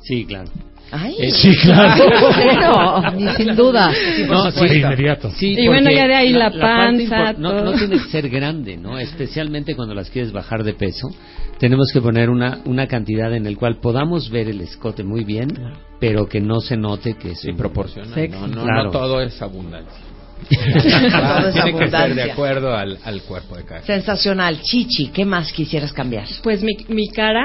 Sí, 0.03 0.24
claro. 0.24 0.51
Ay, 0.93 1.15
Eh, 1.21 1.31
Sí, 1.31 1.55
claro. 1.62 2.05
Claro, 2.11 3.12
ni 3.17 3.29
sin 3.35 3.55
duda. 3.57 3.91
No, 4.27 4.51
Sí, 4.51 4.67
de 4.69 4.79
inmediato. 4.79 5.31
Sí, 5.31 5.55
Y 5.59 5.67
bueno, 5.69 5.91
ya 5.91 6.07
de 6.09 6.15
ahí 6.15 6.31
la 6.33 6.51
parte 6.51 7.07
panza, 7.09 7.33
impor- 7.35 7.39
no, 7.39 7.65
no 7.65 7.73
tiene 7.75 7.97
que 7.99 8.09
ser 8.11 8.29
grande, 8.29 8.77
¿no? 8.77 8.99
Especialmente 8.99 9.75
cuando 9.77 9.95
las 9.95 10.11
quieres 10.11 10.33
bajar 10.33 10.65
de 10.65 10.75
peso, 10.75 11.09
tenemos 11.59 11.91
que 11.93 12.01
poner 12.01 12.29
una, 12.31 12.59
una 12.65 12.87
cantidad 12.87 13.33
en 13.35 13.47
el 13.47 13.57
cual 13.57 13.79
podamos 13.81 14.31
ver 14.31 14.49
el 14.49 14.61
escote 14.62 15.05
muy 15.05 15.25
bien, 15.25 15.49
pero 16.01 16.27
que 16.29 16.41
no 16.41 16.61
se 16.61 16.77
note 16.77 17.15
que 17.15 17.33
es 17.33 17.47
proporcional. 17.57 18.12
Sexy. 18.15 18.39
No, 18.41 18.47
no, 18.49 18.62
Claro. 18.65 18.85
no 18.85 18.91
todo 18.91 19.21
es 19.21 19.41
abundancia. 19.43 19.93
Todo 20.51 21.49
es 21.49 21.55
Tiene 21.55 21.79
que 21.79 21.91
ser 21.91 22.15
de 22.15 22.33
acuerdo 22.33 22.75
al, 22.75 22.97
al 23.05 23.21
cuerpo 23.23 23.57
de 23.59 23.65
cada. 23.65 23.83
Sensacional. 23.83 24.61
Chichi, 24.62 25.09
¿qué 25.09 25.27
más 25.27 25.53
quisieras 25.53 25.93
cambiar? 25.93 26.25
Pues 26.43 26.62
mi, 26.62 26.73
mi 26.89 27.09
cara, 27.11 27.45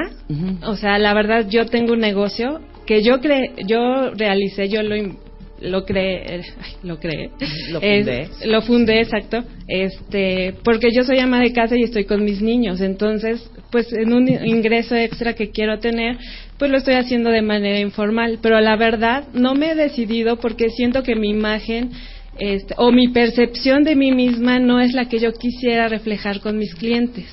o 0.62 0.76
sea, 0.76 0.98
la 0.98 1.12
verdad 1.12 1.46
yo 1.48 1.66
tengo 1.66 1.92
un 1.92 2.00
negocio 2.00 2.58
que 2.86 3.02
yo 3.02 3.20
cre 3.20 3.52
yo 3.66 4.10
realicé, 4.14 4.68
yo 4.68 4.82
lo 4.82 4.96
im- 4.96 5.16
lo 5.60 5.86
creé, 5.86 6.36
eh, 6.36 6.42
lo 6.82 6.98
creé, 7.00 7.30
Lo 7.70 7.80
Es- 7.80 8.04
fundé. 8.04 8.28
lo 8.46 8.60
fundé, 8.62 9.00
exacto, 9.00 9.42
este, 9.68 10.54
porque 10.62 10.88
yo 10.92 11.02
soy 11.02 11.18
ama 11.18 11.40
de 11.40 11.52
casa 11.52 11.76
y 11.78 11.82
estoy 11.82 12.04
con 12.04 12.22
mis 12.24 12.42
niños, 12.42 12.80
entonces, 12.82 13.50
pues 13.72 13.90
en 13.92 14.12
un 14.12 14.28
ingreso 14.28 14.94
extra 14.94 15.32
que 15.34 15.50
quiero 15.50 15.78
tener, 15.78 16.18
pues 16.58 16.70
lo 16.70 16.76
estoy 16.76 16.94
haciendo 16.94 17.30
de 17.30 17.40
manera 17.42 17.80
informal, 17.80 18.38
pero 18.42 18.60
la 18.60 18.76
verdad 18.76 19.24
no 19.32 19.54
me 19.54 19.70
he 19.70 19.74
decidido 19.74 20.36
porque 20.38 20.68
siento 20.68 21.02
que 21.02 21.14
mi 21.16 21.30
imagen 21.30 21.90
este, 22.38 22.74
o 22.76 22.92
mi 22.92 23.08
percepción 23.08 23.82
de 23.82 23.96
mí 23.96 24.12
misma 24.12 24.58
no 24.58 24.78
es 24.78 24.92
la 24.92 25.08
que 25.08 25.18
yo 25.18 25.32
quisiera 25.32 25.88
reflejar 25.88 26.40
con 26.40 26.58
mis 26.58 26.74
clientes. 26.74 27.24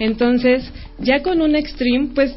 Entonces, 0.00 0.68
ya 0.98 1.22
con 1.22 1.40
un 1.40 1.54
extreme, 1.54 2.08
pues 2.12 2.36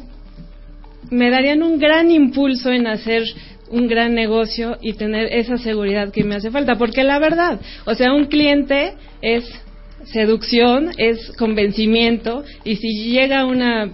me 1.10 1.30
darían 1.30 1.62
un 1.62 1.78
gran 1.78 2.10
impulso 2.10 2.70
en 2.70 2.86
hacer 2.86 3.24
un 3.70 3.88
gran 3.88 4.14
negocio 4.14 4.76
y 4.80 4.92
tener 4.92 5.32
esa 5.32 5.56
seguridad 5.56 6.12
que 6.12 6.24
me 6.24 6.36
hace 6.36 6.50
falta. 6.50 6.76
Porque 6.76 7.04
la 7.04 7.18
verdad, 7.18 7.60
o 7.86 7.94
sea, 7.94 8.12
un 8.12 8.26
cliente 8.26 8.94
es 9.22 9.44
seducción, 10.04 10.90
es 10.98 11.32
convencimiento, 11.38 12.44
y 12.64 12.76
si 12.76 13.10
llega 13.10 13.46
una 13.46 13.92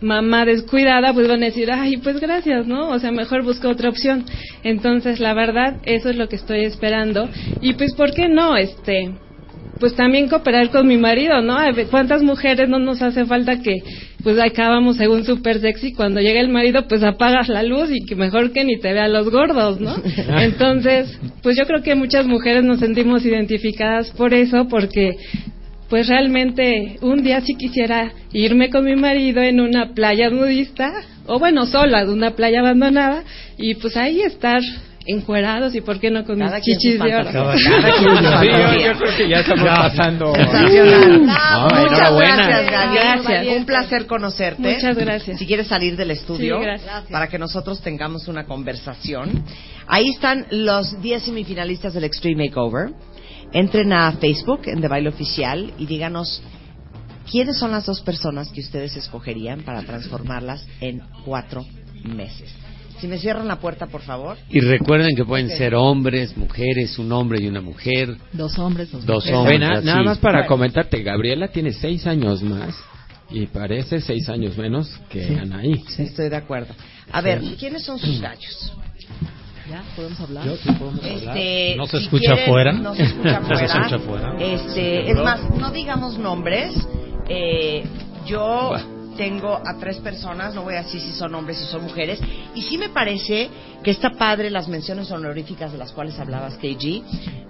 mamá 0.00 0.44
descuidada, 0.44 1.14
pues 1.14 1.28
van 1.28 1.42
a 1.42 1.46
decir, 1.46 1.70
ay, 1.72 1.96
pues 1.96 2.20
gracias, 2.20 2.66
¿no? 2.66 2.90
O 2.90 2.98
sea, 2.98 3.10
mejor 3.10 3.42
busco 3.42 3.68
otra 3.68 3.88
opción. 3.88 4.24
Entonces, 4.62 5.18
la 5.18 5.34
verdad, 5.34 5.78
eso 5.84 6.10
es 6.10 6.16
lo 6.16 6.28
que 6.28 6.36
estoy 6.36 6.64
esperando. 6.64 7.28
Y 7.62 7.74
pues, 7.74 7.94
¿por 7.94 8.12
qué 8.12 8.28
no? 8.28 8.56
Este, 8.56 9.14
pues 9.80 9.94
también 9.94 10.28
cooperar 10.28 10.70
con 10.70 10.86
mi 10.86 10.96
marido, 10.96 11.40
¿no? 11.42 11.56
¿Cuántas 11.90 12.22
mujeres 12.22 12.68
no 12.68 12.78
nos 12.78 13.02
hace 13.02 13.24
falta 13.26 13.60
que 13.60 13.82
pues 14.22 14.38
acabamos 14.38 14.96
según 14.96 15.24
super 15.24 15.60
sexy 15.60 15.92
cuando 15.92 16.20
llega 16.20 16.40
el 16.40 16.48
marido 16.48 16.86
pues 16.88 17.02
apagas 17.02 17.48
la 17.48 17.62
luz 17.62 17.90
y 17.90 18.04
que 18.06 18.16
mejor 18.16 18.52
que 18.52 18.64
ni 18.64 18.78
te 18.78 18.92
vean 18.92 19.12
los 19.12 19.30
gordos, 19.30 19.80
¿no? 19.80 19.94
Entonces, 20.38 21.18
pues 21.42 21.56
yo 21.58 21.66
creo 21.66 21.82
que 21.82 21.94
muchas 21.94 22.26
mujeres 22.26 22.64
nos 22.64 22.80
sentimos 22.80 23.24
identificadas 23.26 24.10
por 24.12 24.32
eso 24.32 24.66
porque 24.68 25.16
pues 25.88 26.08
realmente 26.08 26.96
un 27.02 27.22
día 27.22 27.40
sí 27.42 27.54
quisiera 27.54 28.12
irme 28.32 28.70
con 28.70 28.84
mi 28.84 28.96
marido 28.96 29.42
en 29.42 29.60
una 29.60 29.92
playa 29.92 30.30
nudista 30.30 30.92
o 31.26 31.38
bueno, 31.38 31.66
sola 31.66 32.04
de 32.04 32.12
una 32.12 32.32
playa 32.32 32.60
abandonada 32.60 33.24
y 33.58 33.74
pues 33.74 33.96
ahí 33.96 34.20
estar 34.20 34.62
encuerados 35.06 35.74
y 35.74 35.80
por 35.80 36.00
qué 36.00 36.10
no 36.10 36.24
con 36.24 36.38
Cada 36.38 36.56
mis 36.56 36.64
chichis 36.64 36.98
de 36.98 37.14
oro. 37.14 37.30
Cada 37.32 37.52
quien 37.54 38.16
Sí, 38.16 38.84
yo- 38.84 38.98
creo 38.98 39.16
que 39.16 39.28
ya 39.28 39.40
estamos 39.40 39.64
pasando. 39.68 40.26
No, 40.26 40.32
Muchas 40.32 40.70
enhorabuena. 41.86 42.46
gracias, 42.48 42.70
Gaby. 42.70 42.94
Gracias. 42.96 43.56
Un 43.58 43.66
placer 43.66 44.06
conocerte. 44.06 44.62
Muchas 44.74 44.96
gracias. 44.96 45.38
Si 45.38 45.46
quieres 45.46 45.66
salir 45.66 45.96
del 45.96 46.10
estudio, 46.10 46.58
Sí, 46.60 47.12
para 47.12 47.28
que 47.28 47.38
nosotros 47.38 47.80
tengamos 47.82 48.28
una 48.28 48.44
conversación. 48.44 49.44
Ahí 49.86 50.08
están 50.08 50.46
los 50.50 51.00
10 51.02 51.22
semifinalistas 51.24 51.94
del 51.94 52.04
Extreme 52.04 52.46
Makeover. 52.46 52.90
Entren 53.52 53.92
a 53.92 54.12
Facebook, 54.12 54.62
en 54.66 54.80
The 54.80 54.88
Baile 54.88 55.10
Oficial, 55.10 55.72
y 55.78 55.86
díganos 55.86 56.42
quiénes 57.30 57.58
son 57.58 57.70
las 57.70 57.86
dos 57.86 58.00
personas 58.00 58.48
que 58.50 58.60
ustedes 58.60 58.96
escogerían 58.96 59.60
para 59.62 59.82
transformarlas 59.82 60.66
en 60.80 61.02
cuatro 61.24 61.64
meses. 62.04 62.50
Si 63.04 63.08
me 63.08 63.18
cierran 63.18 63.46
la 63.46 63.56
puerta, 63.60 63.86
por 63.86 64.00
favor. 64.00 64.38
Y 64.48 64.60
recuerden 64.60 65.14
que 65.14 65.26
pueden 65.26 65.48
Ok. 65.50 65.52
ser 65.58 65.74
hombres, 65.74 66.34
mujeres, 66.38 66.98
un 66.98 67.12
hombre 67.12 67.38
y 67.42 67.46
una 67.48 67.60
mujer. 67.60 68.16
Dos 68.32 68.58
hombres, 68.58 68.90
dos, 68.90 69.04
Dos 69.04 69.26
mujeres. 69.26 69.60
hombres. 69.68 69.84
Nada 69.84 70.02
más 70.04 70.16
para 70.16 70.46
comentarte, 70.46 71.02
Gabriela 71.02 71.48
tiene 71.48 71.72
seis 71.74 72.06
años 72.06 72.42
más 72.42 72.74
y 73.30 73.44
parece 73.44 74.00
seis 74.00 74.26
años 74.30 74.56
menos 74.56 74.88
que 75.10 75.22
Sí. 75.22 75.34
Anaí. 75.34 75.84
Estoy 75.98 76.30
de 76.30 76.36
acuerdo. 76.36 76.72
A 77.12 77.20
ver, 77.20 77.42
¿quiénes 77.58 77.84
son 77.84 77.98
sus 77.98 78.22
gallos? 78.22 78.72
¿Ya? 79.70 79.82
¿Podemos 79.94 80.18
hablar? 80.20 80.46
Yo 80.46 80.56
sí 80.56 80.72
podemos 80.72 81.04
hablar. 81.04 81.36
Este, 81.36 81.74
¿No 81.76 81.86
se 81.86 81.98
si 81.98 82.04
escucha 82.04 82.22
quieren, 82.30 82.44
afuera? 82.44 82.72
No 82.72 82.94
se 82.94 83.02
escucha 83.02 83.40
¿No 83.50 83.88
se 83.88 83.94
afuera. 83.96 84.34
Este, 84.40 85.10
es 85.10 85.16
más, 85.18 85.40
no 85.58 85.70
digamos 85.72 86.16
nombres. 86.18 86.72
Eh, 87.28 87.84
yo 88.26 88.72
tengo 89.16 89.54
a 89.64 89.76
tres 89.78 89.98
personas, 89.98 90.54
no 90.54 90.62
voy 90.62 90.74
a 90.74 90.82
decir 90.82 91.00
si 91.00 91.12
son 91.12 91.34
hombres 91.34 91.60
y 91.62 91.64
son 91.66 91.82
mujeres. 91.82 92.20
Y 92.54 92.62
sí 92.62 92.78
me 92.78 92.88
parece 92.88 93.48
que 93.82 93.90
está 93.90 94.10
padre 94.10 94.50
las 94.50 94.68
menciones 94.68 95.10
honoríficas 95.10 95.72
de 95.72 95.78
las 95.78 95.92
cuales 95.92 96.18
hablabas, 96.18 96.54
KG. 96.54 97.02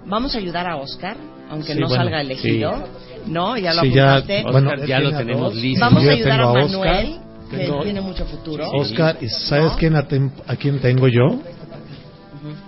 Vamos 0.05 0.35
a 0.35 0.37
ayudar 0.37 0.67
a 0.67 0.77
Oscar, 0.77 1.17
aunque 1.49 1.73
Sí, 1.73 1.79
no 1.79 1.87
bueno, 1.87 2.03
salga 2.03 2.21
elegido. 2.21 2.87
¿No? 3.27 3.57
Ya 3.57 3.73
lo 3.73 3.81
Sí, 3.81 3.91
ya- 3.91 4.15
apuntaste. 4.17 4.43
bueno, 4.51 4.69
Oscar, 4.69 4.87
ya 4.87 4.99
lo 4.99 5.17
tenemos 5.17 5.55
listo. 5.55 5.79
Vamos 5.85 6.03
Yo 6.03 6.09
a 6.09 6.13
ayudar 6.13 6.41
a 6.41 6.45
Manuel, 6.45 6.75
Oscar. 6.75 7.05
que 7.49 7.57
Tengo- 7.57 7.81
tiene 7.83 8.01
mucho 8.01 8.25
futuro. 8.25 8.69
Oscar, 8.71 9.17
¿y 9.21 9.29
sabes 9.29 9.71
quién 9.79 9.95
a, 9.95 10.07
tem- 10.07 10.31
a 10.47 10.55
quién 10.55 10.79
tengo 10.79 11.07
yo? 11.07 11.39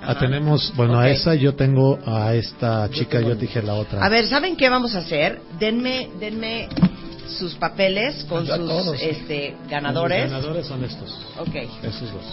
A 0.01 0.11
Ajá. 0.11 0.19
tenemos, 0.19 0.73
bueno, 0.75 0.93
Ok. 0.93 0.99
a 1.01 1.09
esa 1.09 1.35
yo 1.35 1.53
tengo 1.53 1.99
a 2.07 2.33
esta 2.33 2.89
chica, 2.89 3.21
yo 3.21 3.35
dije 3.35 3.61
la 3.61 3.75
otra. 3.75 4.03
A 4.03 4.09
ver, 4.09 4.25
¿saben 4.25 4.55
qué 4.55 4.69
vamos 4.69 4.95
a 4.95 4.99
hacer? 4.99 5.39
Denme, 5.59 6.09
denme 6.19 6.67
sus 7.29 7.55
papeles 7.55 8.23
con 8.25 8.45
sus 8.45 8.55
todos. 8.57 9.01
este, 9.01 9.55
ganadores. 9.69 10.23
Los 10.23 10.31
ganadores 10.31 10.65
son 10.67 10.83
estos. 10.83 11.09
Ok. 11.39 11.55
Esos 11.83 12.11
dos. 12.11 12.23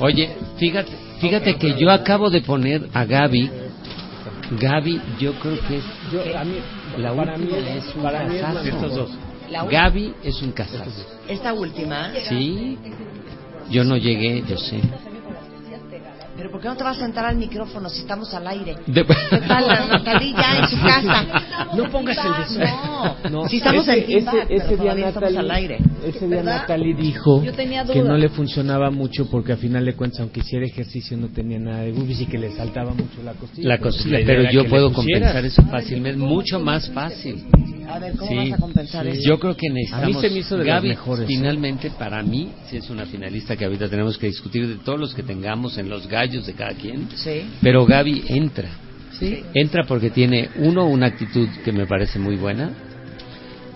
Oye, 0.00 0.30
fíjate, 0.58 0.92
fíjate 1.20 1.56
que 1.56 1.74
yo 1.74 1.90
acabo 1.90 2.30
de 2.30 2.40
poner 2.42 2.88
a 2.92 3.04
Gaby. 3.04 3.50
Gaby, 4.60 5.00
yo 5.18 5.32
creo 5.34 5.58
que 5.68 5.76
es 5.78 5.84
la 6.98 7.14
para 7.14 7.36
mí 7.38 7.44
última 7.44 7.58
es- 7.70 7.84
es 7.86 7.94
un 7.94 8.02
para 8.02 8.24
mí 8.24 8.36
es 8.36 8.42
la. 8.42 8.62
Estos 8.62 8.94
dos. 8.94 9.10
La 9.50 9.64
Gaby 9.64 10.14
es 10.24 10.42
un 10.42 10.52
casazo. 10.52 10.90
Esta 11.28 11.52
última. 11.52 12.10
Sí. 12.28 12.78
Yo 13.70 13.84
no 13.84 13.96
llegué, 13.96 14.42
yo 14.48 14.56
sé. 14.58 14.80
Pero 16.40 16.52
¿por 16.52 16.62
qué 16.62 16.68
no 16.68 16.76
te 16.76 16.84
vas 16.84 16.96
a 16.96 17.00
sentar 17.00 17.26
al 17.26 17.36
micrófono 17.36 17.90
si 17.90 18.00
estamos 18.00 18.32
al 18.32 18.46
aire? 18.46 18.74
De- 18.86 19.04
¿Qué 19.04 19.38
tal 19.46 19.66
la 19.68 19.86
Natalie 19.88 20.32
ya 20.32 20.58
en 20.58 20.68
su 20.68 20.76
casa? 20.80 21.26
No 21.76 21.84
pongas 21.90 22.16
el 22.16 22.32
deseo. 22.58 23.16
No. 23.30 23.46
Si 23.46 23.58
estamos 23.58 23.86
ese, 23.86 23.98
en 23.98 24.06
Team 24.06 24.18
ese, 24.18 24.46
pero 24.48 24.54
ese 24.64 24.66
día 24.68 24.76
todavía 24.78 25.08
estamos 25.08 25.32
Natalie, 25.32 25.38
al 25.38 25.50
aire. 25.50 25.78
ese 26.06 26.26
día 26.26 26.36
¿Verdad? 26.38 26.60
Natalie 26.62 26.94
dijo 26.94 27.44
Yo 27.44 27.52
tenía 27.52 27.84
que 27.84 28.02
no 28.02 28.16
le 28.16 28.28
funcionaba 28.30 28.90
mucho 28.90 29.28
porque 29.30 29.52
a 29.52 29.56
final 29.58 29.84
de 29.84 29.94
cuentas 29.94 30.20
aunque 30.20 30.40
hiciera 30.40 30.64
ejercicio 30.64 31.16
no 31.18 31.28
tenía 31.28 31.58
nada 31.58 31.82
de 31.82 31.92
boobies 31.92 32.22
y 32.22 32.26
que 32.26 32.38
le 32.38 32.50
saltaba 32.56 32.92
mucho 32.92 33.22
la 33.22 33.34
costilla. 33.34 33.68
La 33.68 33.78
Pues, 33.78 33.94
costilla, 33.96 34.18
pero 34.24 34.50
yo 34.50 34.64
puedo 34.66 34.90
compensar 34.94 35.44
eso 35.44 35.62
fácilmente, 35.64 36.18
mucho 36.18 36.58
más 36.58 36.88
fácil. 36.90 37.44
A 37.88 37.98
ver, 37.98 38.16
¿cómo 38.16 38.30
Sí, 38.30 38.36
vas 38.36 38.52
a 38.52 38.56
compensar 38.58 39.04
sí. 39.06 39.12
eso? 39.18 39.28
Yo 39.28 39.38
creo 39.38 39.56
que 39.56 39.68
necesitamos. 39.68 40.04
A 40.04 40.08
mí 40.08 40.14
se 40.28 40.30
me 40.30 40.38
hizo 40.40 40.56
de 40.56 40.64
las 40.64 40.74
Gaby, 40.76 40.88
mejores, 40.88 41.24
¿eh? 41.24 41.26
finalmente, 41.26 41.90
para 41.90 42.22
mí, 42.22 42.50
sí 42.68 42.76
es 42.76 42.90
una 42.90 43.06
finalista 43.06 43.56
que 43.56 43.64
ahorita 43.64 43.88
tenemos 43.88 44.18
que 44.18 44.26
discutir 44.26 44.66
de 44.68 44.76
todos 44.76 44.98
los 44.98 45.14
que 45.14 45.22
tengamos 45.22 45.78
en 45.78 45.88
los 45.88 46.06
gallos 46.06 46.46
de 46.46 46.52
cada 46.54 46.72
quien. 46.74 47.08
Sí. 47.14 47.42
Pero 47.62 47.84
Gaby 47.86 48.24
entra. 48.28 48.68
Sí. 49.18 49.42
Entra 49.54 49.84
porque 49.86 50.10
tiene, 50.10 50.48
uno, 50.56 50.86
una 50.86 51.06
actitud 51.06 51.48
que 51.64 51.72
me 51.72 51.86
parece 51.86 52.18
muy 52.18 52.36
buena. 52.36 52.70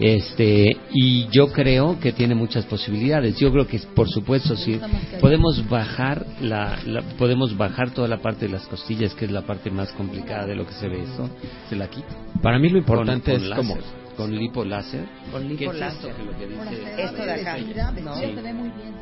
Este, 0.00 0.76
y 0.92 1.28
yo 1.30 1.52
creo 1.52 1.98
que 2.00 2.12
tiene 2.12 2.34
muchas 2.34 2.64
posibilidades. 2.66 3.36
Yo 3.38 3.52
creo 3.52 3.66
que, 3.66 3.78
por 3.94 4.08
supuesto, 4.08 4.56
sí, 4.56 4.80
podemos 5.20 5.68
bajar 5.68 6.26
la, 6.40 6.78
la- 6.84 7.02
podemos 7.16 7.56
bajar 7.56 7.90
toda 7.92 8.08
la 8.08 8.18
parte 8.18 8.46
de 8.46 8.52
las 8.52 8.66
costillas, 8.66 9.14
que 9.14 9.26
es 9.26 9.30
la 9.30 9.42
parte 9.42 9.70
más 9.70 9.92
complicada 9.92 10.46
de 10.46 10.56
lo 10.56 10.66
que 10.66 10.72
se 10.74 10.88
ve 10.88 11.02
esto. 11.04 11.30
Se 11.68 11.76
la 11.76 11.88
quita. 11.88 12.08
Para 12.42 12.58
mí 12.58 12.68
lo 12.68 12.72
Con- 12.74 12.78
importante 12.78 13.32
con 13.32 13.42
es 13.42 13.48
láser, 13.48 13.66
como 13.66 13.76
con 14.16 14.36
lipo 14.36 14.64
láser. 14.64 15.04
Con 15.32 15.42
¿Qué 15.42 15.48
lipo 15.48 15.72
es 15.72 15.78
láser. 15.78 16.10
esto 16.10 16.16
que 16.16 16.24
lo 16.24 16.38
que 16.38 16.46
dice? 16.48 17.02
Esto 17.02 17.24
de 17.24 17.32
acá. 17.32 17.56
¿no? 18.02 18.14
Sí. 18.16 18.20
Se 18.34 18.42
ve 18.42 18.52
muy 18.52 18.68
bien, 18.70 18.94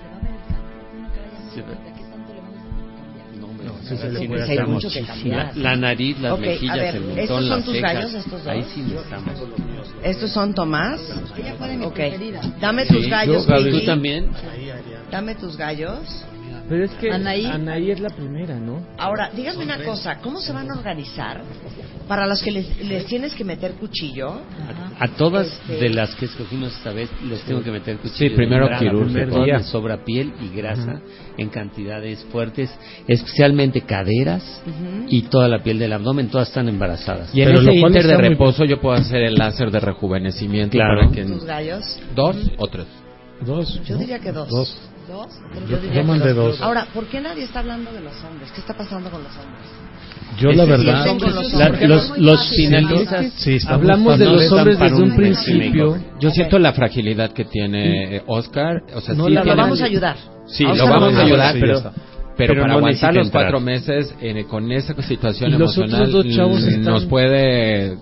se 1.55 1.63
va 1.63 1.69
a 1.69 1.71
ver 1.83 1.92
No, 3.65 3.73
hombre, 3.73 3.73
No, 3.73 3.73
o 3.75 3.83
sí 3.83 3.89
sea, 3.89 3.97
se 3.99 4.11
le 4.13 4.21
sí 4.21 4.29
puede 4.29 4.41
necesitamos 4.41 4.51
hacer 4.51 4.67
mucho 4.69 4.89
que 4.91 5.01
muchísimo. 5.01 5.35
cambiar. 5.37 5.57
La, 5.57 5.63
la 5.71 5.77
nariz, 5.77 6.19
las 6.21 6.39
mejillas, 6.39 6.77
ver, 6.77 6.97
el 6.97 7.19
¿estos 7.19 7.29
son 7.39 7.49
las 7.49 7.65
tus 7.65 7.75
cejas. 7.75 7.95
gallos, 7.95 8.15
estos 8.15 8.33
dos? 8.45 8.47
Ahí 8.47 8.65
sí 8.75 8.81
necesitamos. 8.83 9.35
Estos 10.03 10.31
son 10.33 10.55
Tomás. 10.55 11.01
Ella 11.37 11.55
fue 11.59 11.69
de 11.69 11.77
mis 11.77 11.87
Ok. 11.87 11.95
preferidas. 11.95 12.61
Dame 12.61 12.85
Sí, 12.87 12.95
tus 12.95 13.07
gallos, 13.09 13.47
yo. 13.47 13.71
¿Tú 13.71 13.85
también? 13.85 14.31
Dame 15.11 15.35
tus 15.35 15.57
gallos. 15.57 15.99
Pero 16.73 16.85
es 16.87 16.91
que 16.93 17.11
Anaí. 17.13 17.45
Anaí 17.45 17.91
es 17.91 18.01
la 18.01 18.09
primera, 18.09 18.59
¿no? 18.59 18.81
Ahora, 18.97 19.29
díganme 19.37 19.63
una 19.65 19.85
cosa, 19.85 20.21
¿cómo 20.23 20.41
se 20.41 20.55
van 20.55 20.71
a 20.71 20.75
organizar 20.75 21.43
para 22.09 22.27
los 22.27 22.43
que 22.43 22.51
les, 22.51 22.83
les 22.83 23.05
tienes 23.05 23.35
que 23.35 23.45
meter 23.45 23.73
cuchillo? 23.73 24.41
A 24.99 25.09
todas 25.09 25.49
Este- 25.49 25.77
de 25.77 25.91
las 25.91 26.15
que 26.15 26.25
escogimos 26.25 26.75
esta 26.75 26.93
vez 26.95 27.11
les 27.29 27.43
tengo 27.43 27.63
que 27.63 27.71
meter 27.71 27.99
cuchillo. 27.99 28.17
Sí, 28.17 28.31
primero 28.31 28.71
quirúrgico. 28.79 29.59
sobra 29.65 30.03
piel 30.03 30.33
y 30.41 30.57
grasa 30.57 31.03
en 31.37 31.51
cantidades 31.51 32.25
fuertes, 32.33 32.71
especialmente 33.07 33.83
caderas 33.83 34.43
Ujú. 34.67 35.05
y 35.11 35.23
toda 35.25 35.49
la 35.49 35.63
piel 35.63 35.79
del 35.79 35.93
abdomen, 35.93 36.29
todas 36.29 36.49
están 36.49 36.71
embarazadas. 36.71 37.35
Y 37.35 37.43
en 37.43 37.49
Pero 37.49 37.61
ese 37.61 37.75
inter 37.75 37.93
de 37.93 37.99
está 38.13 38.19
muy- 38.19 38.29
reposo 38.31 38.65
yo 38.65 38.81
puedo 38.81 38.97
hacer 38.97 39.23
el 39.25 39.35
láser 39.35 39.71
de 39.71 39.79
rejuvenecimiento 39.81 40.73
Claro. 40.79 41.01
para 41.03 41.13
que 41.13 41.25
¿Tus 41.25 41.45
gallos? 41.45 41.85
dos 42.15 42.37
o 42.57 42.67
tres. 42.69 42.87
Dos. 43.45 43.81
Yo 43.85 43.95
¿no? 43.97 44.01
diría 44.01 44.21
que 44.21 44.31
dos. 44.33 44.49
Dos. 44.49 44.77
¿Dos? 45.09 45.27
Yo- 45.69 45.77
diría 45.79 45.95
yo 45.95 46.01
que 46.03 46.03
mandé 46.05 46.33
dos. 46.33 46.61
Ahora, 46.61 46.87
¿por 46.95 47.05
qué 47.07 47.21
nadie 47.21 47.45
está 47.45 47.61
hablando 47.61 47.93
de 47.93 48.01
los 48.01 48.13
hombres? 48.25 48.51
¿Qué 48.53 48.61
está 48.61 48.75
pasando 48.75 49.11
con 49.11 49.23
los 49.23 49.33
hombres? 49.37 49.63
Yo 50.39 50.51
la 50.53 50.65
verdad. 50.65 51.07
los 51.87 52.19
Los 52.19 52.51
la- 52.51 52.57
finalistas 52.57 53.33
Sí, 53.37 53.59
Hablamos 53.69 54.19
de 54.19 54.25
los 54.27 54.51
hombres 54.53 54.79
desde 54.79 54.97
un 54.97 55.11
un 55.11 55.17
principio. 55.17 55.99
Yo 56.21 56.31
siento 56.31 56.59
la 56.59 56.73
fragilidad 56.73 57.33
que 57.33 57.45
tiene 57.45 58.23
Oscar. 58.27 58.83
O 58.95 59.01
sea, 59.01 59.15
No 59.15 59.27
sí 59.27 59.33
la 59.33 59.41
Lo 59.41 59.45
tiene- 59.45 59.63
vamos 59.63 59.81
a 59.83 59.85
ayudar. 59.85 60.17
Sí, 60.47 60.65
A 60.65 60.75
lo 60.75 60.87
vamos 60.89 61.15
a 61.15 61.21
ayudar, 61.23 61.55
pero, 61.61 61.81
pero, 61.83 61.93
Pero 62.37 62.55
para 62.63 62.73
no 62.73 62.79
aguantar 62.79 63.15
los 63.15 63.31
cuatro 63.31 63.61
meses 63.61 64.15
eh, 64.23 64.45
con 64.49 64.73
esa 64.73 64.95
situación 65.03 65.51
Y 65.51 65.53
los 65.59 65.77
emocional 65.77 66.09
otros 66.09 66.25
dos 66.25 66.35
chavos 66.35 66.63
mm, 66.63 66.69
están- 66.69 66.83
nos 66.85 67.05
puede 67.07 67.99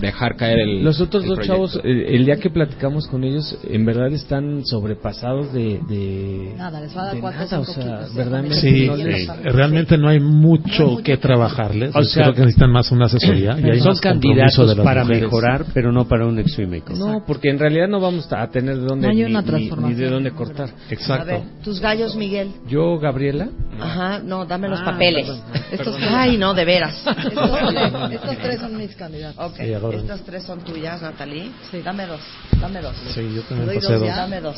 dejar 0.00 0.36
caer 0.36 0.58
el 0.60 0.84
Los 0.84 1.00
otros 1.00 1.22
el 1.22 1.28
dos 1.30 1.38
proyecto. 1.38 1.54
chavos, 1.56 1.80
el, 1.84 2.00
el 2.02 2.24
día 2.26 2.36
que 2.36 2.50
platicamos 2.50 3.06
con 3.06 3.24
ellos, 3.24 3.58
en 3.68 3.84
verdad 3.84 4.12
están 4.12 4.64
sobrepasados 4.64 5.52
de... 5.52 5.80
de 5.88 6.54
Nada, 6.56 6.80
les 6.80 6.96
va 6.96 7.02
a 7.02 7.06
dar 7.06 7.20
cuatro 7.20 7.40
nada, 7.40 7.60
o 7.60 7.64
sea, 7.64 7.82
kilos. 7.82 8.14
verdaderamente 8.14 8.56
Sí, 8.60 8.86
no 8.86 8.96
les- 8.96 9.26
sí. 9.26 9.32
realmente 9.44 9.98
no 9.98 10.08
hay 10.08 10.20
mucho 10.20 10.98
que 11.02 11.16
trabajarles. 11.16 11.94
O 11.94 12.02
sea, 12.04 12.24
creo 12.24 12.34
que 12.34 12.40
necesitan 12.42 12.70
más 12.70 12.90
una 12.92 13.06
asesoría. 13.06 13.56
y 13.58 13.70
hay 13.70 13.78
son 13.80 13.88
más 13.88 14.00
candidatos 14.00 14.76
de 14.76 14.82
para 14.82 15.02
mujeres. 15.02 15.22
mejorar, 15.22 15.64
pero 15.74 15.92
no 15.92 16.06
para 16.06 16.26
un 16.26 16.36
makeover. 16.36 16.96
No, 16.98 17.24
porque 17.26 17.50
en 17.50 17.58
realidad 17.58 17.88
no 17.88 18.00
vamos 18.00 18.30
a 18.32 18.46
tener 18.48 18.76
de 18.76 18.84
dónde 18.86 19.06
No 19.06 19.10
hay 19.12 19.16
ni- 19.18 19.24
una 19.24 19.40
ni- 19.40 19.46
transformación. 19.46 19.98
ni 19.98 20.04
de 20.04 20.10
dónde 20.10 20.30
cortar. 20.32 20.70
A 21.08 21.24
ver, 21.24 21.40
tus 21.64 21.80
gallos, 21.80 22.14
Miguel. 22.16 22.50
Yo, 22.68 22.98
Gabriela, 22.98 23.48
Ajá, 23.78 24.20
no, 24.22 24.44
dame 24.44 24.68
los 24.68 24.80
Ah, 24.80 24.84
papeles. 24.86 25.26
perdón, 25.26 25.42
Estos 25.72 25.94
perdón. 25.96 26.14
Ay, 26.14 26.36
no, 26.36 26.52
de 26.54 26.64
veras. 26.64 27.02
Estos, 27.06 27.50
estos 28.12 28.38
tres 28.38 28.60
son 28.60 28.76
mis 28.76 28.94
candidatos. 28.94 29.52
Ok, 29.52 29.58
Sí, 29.78 29.84
ahora- 29.84 29.96
estas 29.98 30.20
tres 30.22 30.44
son 30.44 30.60
tuyas, 30.60 31.00
Natalie. 31.02 31.50
Dame 31.84 32.06
dos, 32.06 32.20
dame 32.60 32.80
dos. 32.80 32.96
Sí, 33.14 33.34
yo 33.34 33.42
también 33.42 33.66
doy 33.66 33.76
pasé 33.76 33.92
dos, 33.92 34.00
dos. 34.00 34.16
Dame 34.16 34.40
dos. 34.40 34.56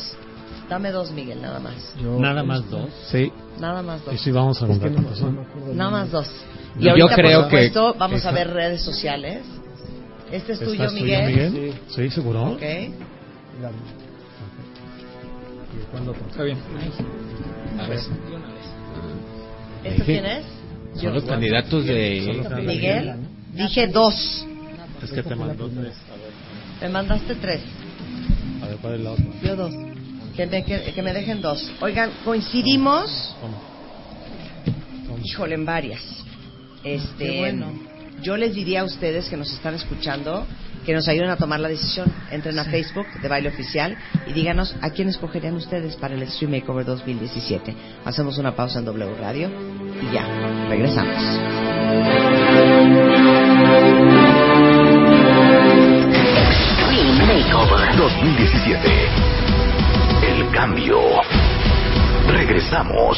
Dame 0.69 0.91
dos, 0.91 1.11
Miguel, 1.11 1.41
nada 1.41 1.59
más. 1.59 1.93
Yo- 2.01 2.17
Nada 2.19 2.43
más 2.43 2.69
dos. 2.69 2.89
Sí. 3.11 3.31
Nada 3.59 3.81
más 3.81 4.03
dos. 4.05 4.13
Y 4.13 4.17
sí, 4.17 4.31
vamos 4.31 4.61
a 4.61 4.65
Es 4.67 4.79
que 4.79 4.89
contar 4.89 5.21
no- 5.21 5.31
no 5.31 5.73
Nada 5.73 5.91
más 5.91 6.11
dos. 6.11 6.27
Y 6.79 6.83
Yo 6.85 6.91
ahorita, 6.91 7.15
creo 7.15 7.41
por 7.41 7.49
que- 7.49 7.55
supuesto, 7.69 7.95
vamos 7.99 8.25
a 8.25 8.31
ver 8.31 8.49
redes 8.51 8.81
sociales. 8.81 9.43
Este 10.31 10.53
es 10.53 10.59
tuyo, 10.59 10.71
¿Estás 10.73 10.91
tuyo, 10.93 11.03
Miguel. 11.05 11.51
Miguel? 11.51 11.73
Sí, 11.89 12.09
seguro. 12.09 12.43
Ok. 12.53 12.61
Está 16.29 16.43
bien. 16.43 16.57
A 17.79 17.87
ver. 17.87 17.99
¿Este 19.83 20.03
quién 20.03 20.25
es? 20.25 20.45
Son 21.01 21.13
los 21.13 21.23
candidatos 21.23 21.85
de... 21.85 22.43
Miguel. 22.65 23.15
Dije 23.53 23.87
dos. 23.87 24.45
Es 25.03 25.11
que 25.11 25.23
te 25.23 25.35
mandó 25.35 25.69
tres. 25.69 25.93
Me 26.81 26.89
mandaste 26.89 27.35
tres. 27.35 27.61
A 28.61 28.67
ver, 28.67 28.77
¿cuál 28.77 28.95
es 28.95 29.01
la 29.01 29.11
otra? 29.11 29.25
Yo 29.43 29.55
dos. 29.55 29.73
Que 30.35 30.47
me, 30.47 30.63
que, 30.63 30.93
que 30.93 31.01
me 31.03 31.13
dejen 31.13 31.41
dos. 31.41 31.71
Oigan, 31.81 32.11
coincidimos. 32.23 33.35
Híjole, 35.23 35.55
en 35.55 35.65
varias. 35.65 36.01
Este, 36.83 37.25
Qué 37.25 37.39
bueno. 37.39 37.71
Yo 38.21 38.37
les 38.37 38.55
diría 38.55 38.81
a 38.81 38.83
ustedes 38.85 39.27
que 39.29 39.37
nos 39.37 39.51
están 39.51 39.75
escuchando 39.75 40.45
que 40.85 40.93
nos 40.93 41.07
ayuden 41.07 41.29
a 41.29 41.37
tomar 41.37 41.59
la 41.59 41.69
decisión. 41.69 42.11
Entren 42.31 42.59
a 42.59 42.65
Facebook 42.65 43.07
de 43.21 43.27
Baile 43.27 43.49
Oficial 43.49 43.97
y 44.27 44.33
díganos 44.33 44.75
a 44.81 44.89
quién 44.91 45.09
escogerían 45.09 45.55
ustedes 45.55 45.95
para 45.95 46.13
el 46.15 46.23
Extreme 46.23 46.59
Makeover 46.59 46.85
2017. 46.85 47.75
Hacemos 48.05 48.37
una 48.37 48.55
pausa 48.55 48.79
en 48.79 48.85
W 48.85 49.15
Radio 49.15 49.49
y 50.01 50.13
ya, 50.13 50.27
regresamos. 50.69 51.13
Makeover 57.27 57.95
2017. 57.95 59.09
El 60.27 60.51
cambio. 60.51 60.99
Regresamos. 62.27 63.17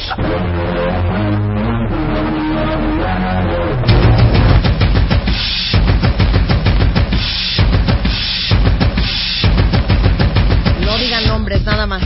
No 10.81 10.97
digan 10.97 11.27
nombres 11.27 11.63
nada 11.63 11.87
más. 11.87 12.03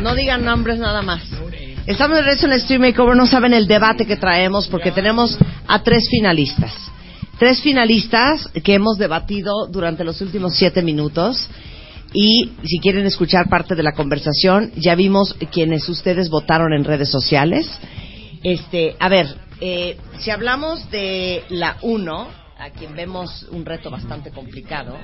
No 0.00 0.14
digan 0.14 0.44
nombres 0.44 0.78
nada 0.78 1.02
más. 1.02 1.22
Estamos 1.86 2.16
de 2.16 2.22
regreso 2.22 2.46
en 2.46 2.52
el 2.52 2.60
Stream 2.60 2.82
Makeover. 2.82 3.16
No 3.16 3.26
saben 3.26 3.54
el 3.54 3.66
debate 3.66 4.06
que 4.06 4.16
traemos 4.16 4.68
porque 4.68 4.92
tenemos 4.92 5.36
a 5.66 5.82
tres 5.82 6.08
finalistas. 6.08 6.79
Tres 7.40 7.62
finalistas 7.62 8.50
que 8.62 8.74
hemos 8.74 8.98
debatido 8.98 9.66
durante 9.66 10.04
los 10.04 10.20
últimos 10.20 10.54
siete 10.54 10.82
minutos. 10.82 11.48
Y 12.12 12.50
si 12.64 12.78
quieren 12.80 13.06
escuchar 13.06 13.48
parte 13.48 13.74
de 13.74 13.82
la 13.82 13.92
conversación, 13.92 14.72
ya 14.76 14.94
vimos 14.94 15.34
quienes 15.50 15.88
ustedes 15.88 16.28
votaron 16.28 16.74
en 16.74 16.84
redes 16.84 17.08
sociales. 17.10 17.66
Este, 18.42 18.94
a 19.00 19.08
ver, 19.08 19.34
eh, 19.58 19.96
si 20.18 20.30
hablamos 20.30 20.90
de 20.90 21.44
la 21.48 21.78
1, 21.80 22.28
a 22.58 22.70
quien 22.78 22.94
vemos 22.94 23.46
un 23.50 23.64
reto 23.64 23.90
bastante 23.90 24.32
complicado, 24.32 24.98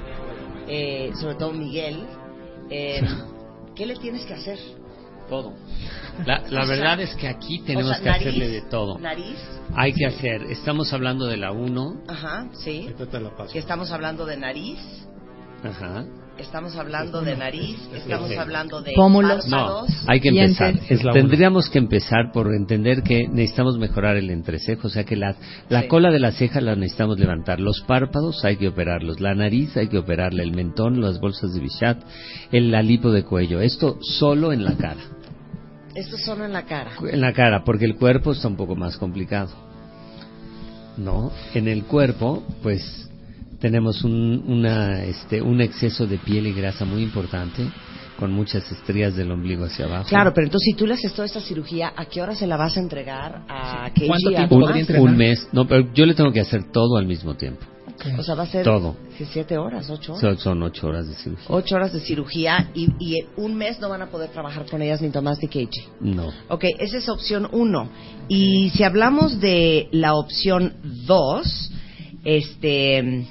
eh, 0.68 1.12
sobre 1.18 1.36
todo 1.36 1.54
Miguel, 1.54 2.04
eh, 2.68 3.00
¿qué 3.74 3.86
le 3.86 3.96
tienes 3.96 4.26
que 4.26 4.34
hacer? 4.34 4.58
Todo. 5.28 5.54
La, 6.24 6.40
la 6.48 6.62
O 6.62 6.66
sea, 6.66 6.76
verdad 6.76 7.00
es 7.00 7.14
que 7.16 7.28
aquí 7.28 7.60
tenemos 7.60 7.90
o 7.90 7.94
sea, 7.94 8.02
que 8.02 8.08
hacerle 8.10 8.46
nariz, 8.46 8.62
de 8.64 8.70
todo. 8.70 8.98
Nariz, 8.98 9.36
Hay 9.74 9.92
que 9.92 10.06
hacer, 10.06 10.42
estamos 10.44 10.92
hablando 10.92 11.26
de 11.26 11.36
la 11.36 11.52
1, 11.52 12.02
ajá, 12.08 12.46
sí. 12.64 12.88
Que 13.52 13.58
estamos 13.58 13.90
hablando 13.90 14.24
de 14.24 14.36
nariz, 14.36 14.78
ajá. 15.64 16.04
estamos 16.38 16.76
hablando 16.76 17.20
de 17.22 17.36
nariz, 17.36 17.76
estamos 17.94 18.28
Sí. 18.28 18.36
hablando 18.36 18.80
de 18.82 18.92
Pómulos. 18.94 19.46
No, 19.48 19.84
hay 20.06 20.20
que 20.20 20.28
empezar. 20.28 20.74
Es 20.88 21.02
la 21.02 21.12
Tendríamos 21.12 21.68
que 21.70 21.78
empezar 21.78 22.30
por 22.32 22.54
entender 22.54 23.02
que 23.02 23.26
necesitamos 23.26 23.78
mejorar 23.78 24.16
el 24.16 24.30
entrecejo, 24.30 24.86
o 24.86 24.90
sea 24.90 25.04
que 25.04 25.16
la, 25.16 25.34
la 25.68 25.82
Sí. 25.82 25.88
cola 25.88 26.10
de 26.10 26.20
la 26.20 26.32
ceja 26.32 26.60
la 26.60 26.76
necesitamos 26.76 27.18
levantar, 27.18 27.58
los 27.58 27.80
párpados 27.82 28.44
hay 28.44 28.56
que 28.56 28.68
operarlos, 28.68 29.20
la 29.20 29.34
nariz 29.34 29.76
hay 29.76 29.88
que 29.88 29.98
operarla, 29.98 30.42
el 30.42 30.52
mentón, 30.54 31.00
las 31.00 31.18
bolsas 31.20 31.52
de 31.54 31.60
Bichat, 31.60 32.02
el 32.52 32.70
la 32.70 32.82
lipo 32.82 33.10
de 33.10 33.24
cuello, 33.24 33.60
esto 33.60 33.98
solo 34.00 34.52
en 34.52 34.62
la 34.64 34.76
cara, 34.76 35.00
Esto 35.96 36.18
solo 36.18 36.44
en 36.44 36.52
la 36.52 36.66
cara. 36.66 36.92
en 37.10 37.20
la 37.20 37.32
cara, 37.32 37.64
porque 37.64 37.86
el 37.86 37.96
cuerpo 37.96 38.32
está 38.32 38.48
un 38.48 38.56
poco 38.56 38.76
más 38.76 38.96
complicado. 38.98 39.50
¿No? 40.98 41.32
En 41.54 41.68
el 41.68 41.84
cuerpo, 41.84 42.42
pues 42.62 43.10
tenemos 43.60 44.04
un, 44.04 44.44
una, 44.46 45.04
este, 45.04 45.42
un 45.42 45.60
exceso 45.60 46.06
de 46.06 46.18
piel 46.18 46.46
y 46.46 46.52
grasa 46.52 46.84
muy 46.84 47.02
importante, 47.02 47.66
con 48.18 48.32
muchas 48.32 48.70
estrías 48.70 49.14
del 49.14 49.30
ombligo 49.30 49.64
hacia 49.64 49.86
abajo. 49.86 50.08
Claro, 50.08 50.32
pero 50.34 50.46
entonces 50.46 50.66
si 50.72 50.76
tú 50.76 50.86
le 50.86 50.94
haces 50.94 51.12
toda 51.12 51.26
esta 51.26 51.40
cirugía, 51.40 51.92
¿a 51.96 52.06
qué 52.06 52.22
hora 52.22 52.34
se 52.34 52.46
la 52.46 52.56
vas 52.56 52.76
a 52.76 52.80
entregar 52.80 53.42
a 53.48 53.90
KG? 53.90 54.06
¿Cuánto 54.06 54.28
a 54.28 54.32
tiempo 54.32 54.54
un, 54.54 54.60
Tomás? 54.60 54.66
podría 54.68 54.80
entrenar? 54.80 55.10
un 55.10 55.16
mes. 55.16 55.48
No, 55.52 55.66
pero 55.66 55.92
yo 55.92 56.06
le 56.06 56.14
tengo 56.14 56.32
que 56.32 56.40
hacer 56.40 56.70
todo 56.70 56.96
al 56.96 57.06
mismo 57.06 57.34
tiempo. 57.34 57.64
O 58.18 58.22
sea, 58.22 58.34
va 58.34 58.44
a 58.44 58.46
ser 58.46 58.64
Todo. 58.64 58.96
¿qué, 59.16 59.26
siete 59.26 59.56
horas, 59.56 59.88
ocho 59.90 60.12
horas. 60.12 60.20
Son, 60.20 60.38
son 60.38 60.62
ocho 60.62 60.86
horas 60.88 61.08
de 61.08 61.14
cirugía. 61.14 61.46
Ocho 61.48 61.76
horas 61.76 61.92
de 61.92 62.00
cirugía 62.00 62.70
y, 62.74 62.92
y 62.98 63.20
en 63.20 63.26
un 63.36 63.54
mes 63.54 63.80
no 63.80 63.88
van 63.88 64.02
a 64.02 64.06
poder 64.06 64.30
trabajar 64.30 64.66
con 64.66 64.82
ellas 64.82 65.00
ni 65.00 65.10
Tomás 65.10 65.38
ni 65.40 65.48
KG. 65.48 65.70
No. 66.00 66.32
Ok, 66.48 66.64
esa 66.78 66.98
es 66.98 67.08
opción 67.08 67.48
uno. 67.52 67.88
Y 68.28 68.70
si 68.70 68.82
hablamos 68.82 69.40
de 69.40 69.88
la 69.92 70.14
opción 70.14 70.74
dos, 71.06 71.70
este... 72.24 73.26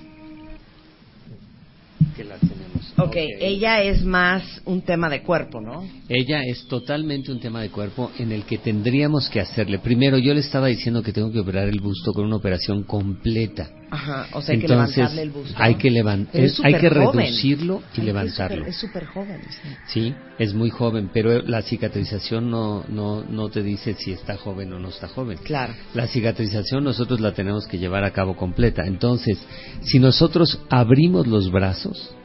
Que 2.16 2.24
la 2.24 2.36
tenemos. 2.38 2.65
Ok, 2.98 3.16
ella 3.42 3.82
es 3.84 4.06
más 4.06 4.62
un 4.64 4.82
tema 4.82 5.10
de 5.10 5.22
cuerpo, 5.22 5.60
¿no? 5.60 5.86
Ella 6.08 6.42
es 6.46 6.66
totalmente 6.68 7.30
un 7.30 7.42
tema 7.42 7.62
de 7.62 7.70
cuerpo 7.70 8.10
en 8.20 8.32
el 8.32 8.44
que 8.46 8.58
tendríamos 8.58 9.30
que 9.30 9.42
hacerle. 9.42 9.80
Primero, 9.80 10.18
yo 10.18 10.34
le 10.34 10.40
estaba 10.40 10.68
diciendo 10.68 11.04
que 11.04 11.12
tengo 11.12 11.30
que 11.30 11.40
operar 11.40 11.68
el 11.68 11.82
busto 11.82 12.14
con 12.14 12.24
una 12.26 12.38
operación 12.38 12.84
completa. 12.84 13.70
Ajá, 13.92 14.28
o 14.32 14.42
sea, 14.42 14.54
hay 14.56 14.62
que 14.62 14.68
levantarle 14.70 15.22
el 15.24 15.30
busto. 15.30 15.54
hay 15.58 15.76
que 15.76 15.92
levan- 15.92 16.28
Pero 16.32 16.46
es 16.46 16.54
es- 16.54 16.64
hay 16.66 16.74
que 16.76 16.90
reducirlo 16.90 17.82
y 17.96 18.00
Ay, 18.00 18.06
levantarlo. 18.06 18.66
Es 18.66 18.78
súper 18.78 19.06
joven. 19.06 19.42
sí. 19.50 19.70
Sí, 19.88 20.16
es 20.40 20.54
muy 20.54 20.70
joven, 20.70 21.10
pero 21.14 21.42
la 21.42 21.62
cicatrización 21.64 22.50
no, 22.50 22.86
no, 22.88 23.24
no 23.26 23.50
te 23.50 23.62
dice 23.62 23.94
si 23.96 24.12
está 24.14 24.38
joven 24.38 24.72
o 24.72 24.80
no 24.80 24.88
está 24.90 25.10
joven. 25.10 25.38
Claro. 25.44 25.74
La 25.94 26.08
cicatrización 26.08 26.84
nosotros 26.86 27.20
la 27.20 27.34
tenemos 27.34 27.68
que 27.68 27.78
llevar 27.78 28.06
a 28.06 28.12
cabo 28.12 28.38
completa. 28.38 28.84
Entonces, 28.86 29.38
si 29.82 30.00
nosotros 30.00 30.62
abrimos 30.70 31.28
los 31.28 31.52
brazos. 31.52 32.16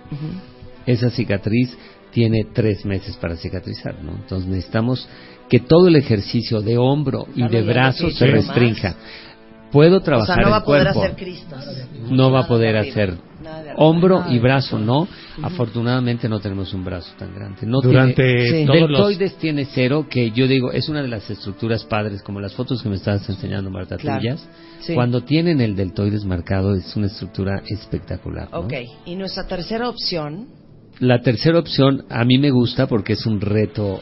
Esa 0.91 1.11
cicatriz 1.11 1.77
tiene 2.13 2.45
tres 2.53 2.85
meses 2.85 3.17
para 3.17 3.37
cicatrizar, 3.37 4.03
¿no? 4.03 4.13
Entonces 4.13 4.49
necesitamos 4.49 5.09
que 5.49 5.61
todo 5.61 5.89
el 5.89 5.97
ejercicio 5.97 6.61
de 6.61 6.77
hombro 6.79 7.27
y 7.35 7.47
de 7.49 7.63
brazo 7.63 8.11
se 8.11 8.27
restrinja. 8.27 8.95
Puedo 9.73 9.99
O 9.99 10.01
trabajar 10.01 10.35
sea, 10.37 10.45
no 10.45 10.51
va 10.51 10.57
el 10.57 10.63
a 10.63 10.65
poder 10.65 10.83
cuerpo. 10.85 11.03
hacer 11.05 11.17
Cristos. 11.17 11.65
No 12.11 12.33
va 12.33 12.41
a 12.41 12.49
poder 12.49 12.77
hacer 12.77 13.15
hombro 13.77 14.25
y 14.29 14.39
brazo, 14.41 14.79
no. 14.81 15.07
Afortunadamente 15.43 16.29
no 16.29 16.41
tenemos 16.41 16.75
un 16.75 16.85
brazo 16.85 17.13
tan 17.17 17.33
grande. 17.35 17.59
No 17.67 17.81
Durante 17.81 18.23
tiene, 18.23 18.67
todos 18.67 18.81
los- 18.81 18.89
deltoides 18.91 19.37
tiene 19.37 19.65
cero, 19.67 20.07
que 20.11 20.33
yo 20.33 20.47
digo 20.49 20.73
es 20.73 20.89
una 20.89 21.03
de 21.03 21.09
las 21.09 21.31
estructuras 21.31 21.85
padres, 21.85 22.21
como 22.23 22.41
las 22.41 22.53
fotos 22.55 22.83
que 22.83 22.89
me 22.89 22.97
estabas 22.97 23.29
enseñando, 23.29 23.71
Marta, 23.71 23.97
Claro. 23.97 24.21
tuyas. 24.21 24.49
Sí. 24.81 24.95
Cuando 24.95 25.23
tienen 25.23 25.61
el 25.61 25.77
deltoides 25.77 26.25
marcado 26.25 26.75
es 26.75 26.95
una 26.97 27.07
estructura 27.07 27.63
espectacular. 27.69 28.49
¿no? 28.51 28.61
Ok, 28.61 28.73
y 29.07 29.15
nuestra 29.15 29.47
tercera 29.47 29.89
opción, 29.89 30.49
La 31.01 31.21
tercera 31.23 31.59
opción 31.59 32.05
a 32.09 32.25
mí 32.25 32.39
me 32.39 32.51
gusta 32.51 32.87
porque 32.87 33.15
es 33.15 33.27
un 33.27 33.41
reto 33.41 34.01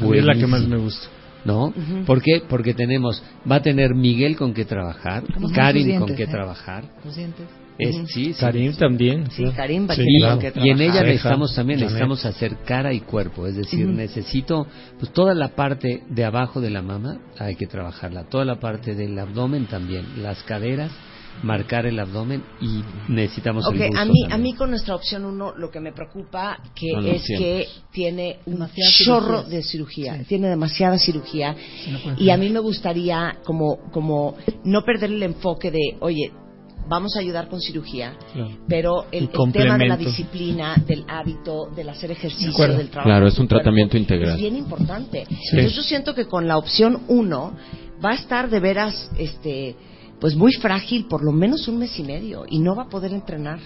mí 0.00 0.18
es 0.18 0.24
la 0.24 0.34
que 0.34 0.46
más 0.46 0.66
me 0.66 0.76
gusta. 0.76 1.08
¿No? 1.44 1.66
Ujú. 1.66 2.04
¿Por 2.04 2.20
qué? 2.20 2.42
Porque 2.48 2.74
tenemos, 2.74 3.22
va 3.50 3.56
a 3.56 3.62
tener 3.62 3.94
Miguel 3.94 4.36
con 4.36 4.52
qué 4.52 4.64
trabajar, 4.64 5.22
¿Cómo 5.32 5.46
son 5.46 5.54
Karin 5.54 5.84
sus 5.86 5.98
con 5.98 6.06
dientes, 6.08 6.16
qué 6.16 6.30
eh? 6.30 6.34
trabajar. 6.34 6.84
Los 7.04 7.14
dientes. 7.14 7.46
Es, 7.78 7.94
Ujú. 7.94 8.06
sí, 8.08 8.32
sí. 8.32 8.40
Karim 8.40 8.74
también. 8.74 9.30
sí, 9.30 9.44
Karim 9.54 9.88
va 9.88 9.92
a 9.92 9.96
Sí, 9.96 10.02
tener 10.02 10.20
claro. 10.40 10.54
que 10.60 10.66
Y 10.66 10.70
en 10.70 10.80
ella 10.80 11.02
necesitamos 11.04 11.54
también, 11.54 11.78
necesitamos 11.78 12.24
hacer 12.26 12.56
cara 12.66 12.92
y 12.92 13.00
cuerpo, 13.00 13.46
es 13.46 13.54
decir, 13.54 13.86
necesito, 13.86 14.66
pues 14.98 15.12
toda 15.12 15.32
la 15.32 15.54
parte 15.54 16.02
de 16.10 16.24
abajo 16.24 16.60
de 16.60 16.70
la 16.70 16.82
mama 16.82 17.18
hay 17.38 17.54
que 17.54 17.68
trabajarla, 17.68 18.24
toda 18.24 18.44
la 18.44 18.58
parte 18.58 18.96
del 18.96 19.16
abdomen 19.16 19.66
también, 19.66 20.20
las 20.20 20.42
caderas 20.42 20.90
marcar 21.42 21.86
el 21.86 21.98
abdomen 21.98 22.42
y 22.60 22.82
necesitamos 23.08 23.66
Ok, 23.66 23.74
el 23.74 23.78
busto 23.78 23.98
a 23.98 24.04
mí, 24.04 24.12
también. 24.12 24.32
a 24.32 24.38
mí 24.38 24.54
con 24.54 24.70
nuestra 24.70 24.94
opción 24.94 25.24
uno 25.24 25.54
lo 25.56 25.70
que 25.70 25.80
me 25.80 25.92
preocupa 25.92 26.58
que 26.74 27.16
es 27.16 27.24
que 27.26 27.66
tiene 27.92 28.38
un 28.46 28.68
chorro 29.04 29.42
de 29.42 29.62
cirugía, 29.62 30.22
tiene 30.26 30.48
demasiada 30.48 30.98
cirugía 30.98 31.54
no 31.90 32.14
y 32.16 32.24
ser. 32.24 32.30
a 32.32 32.36
mí 32.36 32.48
me 32.48 32.60
gustaría 32.60 33.38
como, 33.44 33.90
como 33.90 34.36
no 34.64 34.82
perder 34.82 35.10
el 35.10 35.22
enfoque 35.22 35.70
de, 35.70 35.96
oye, 36.00 36.32
vamos 36.88 37.16
a 37.16 37.20
ayudar 37.20 37.48
con 37.48 37.60
cirugía, 37.60 38.14
pero 38.68 39.06
el, 39.12 39.28
tema 39.52 39.76
de 39.76 39.88
la 39.88 39.96
disciplina, 39.96 40.82
del 40.86 41.04
hábito, 41.08 41.70
del 41.74 41.88
hacer 41.90 42.10
ejercicio, 42.10 42.66
del 42.66 42.88
trabajo. 42.88 43.08
Claro, 43.08 43.26
es 43.28 43.38
un 43.38 43.46
cuerpo, 43.46 43.56
tratamiento 43.56 43.96
integral. 43.96 44.34
Es 44.34 44.40
bien 44.40 44.56
importante. 44.56 45.26
Sí. 45.28 45.36
Entonces 45.52 45.74
yo 45.74 45.82
siento 45.82 46.14
que 46.14 46.26
con 46.26 46.48
la 46.48 46.56
opción 46.56 47.02
uno 47.08 47.54
va 48.04 48.10
a 48.10 48.14
estar 48.14 48.48
de 48.48 48.60
veras, 48.60 49.10
este, 49.18 49.76
pues 50.20 50.34
muy 50.34 50.52
frágil 50.52 51.06
por 51.08 51.24
lo 51.24 51.30
menos 51.32 51.68
un 51.68 51.78
mes 51.78 51.98
y 51.98 52.02
medio 52.02 52.44
y 52.48 52.58
no 52.58 52.74
va 52.74 52.84
a 52.84 52.88
poder 52.88 53.12
entrenar. 53.12 53.58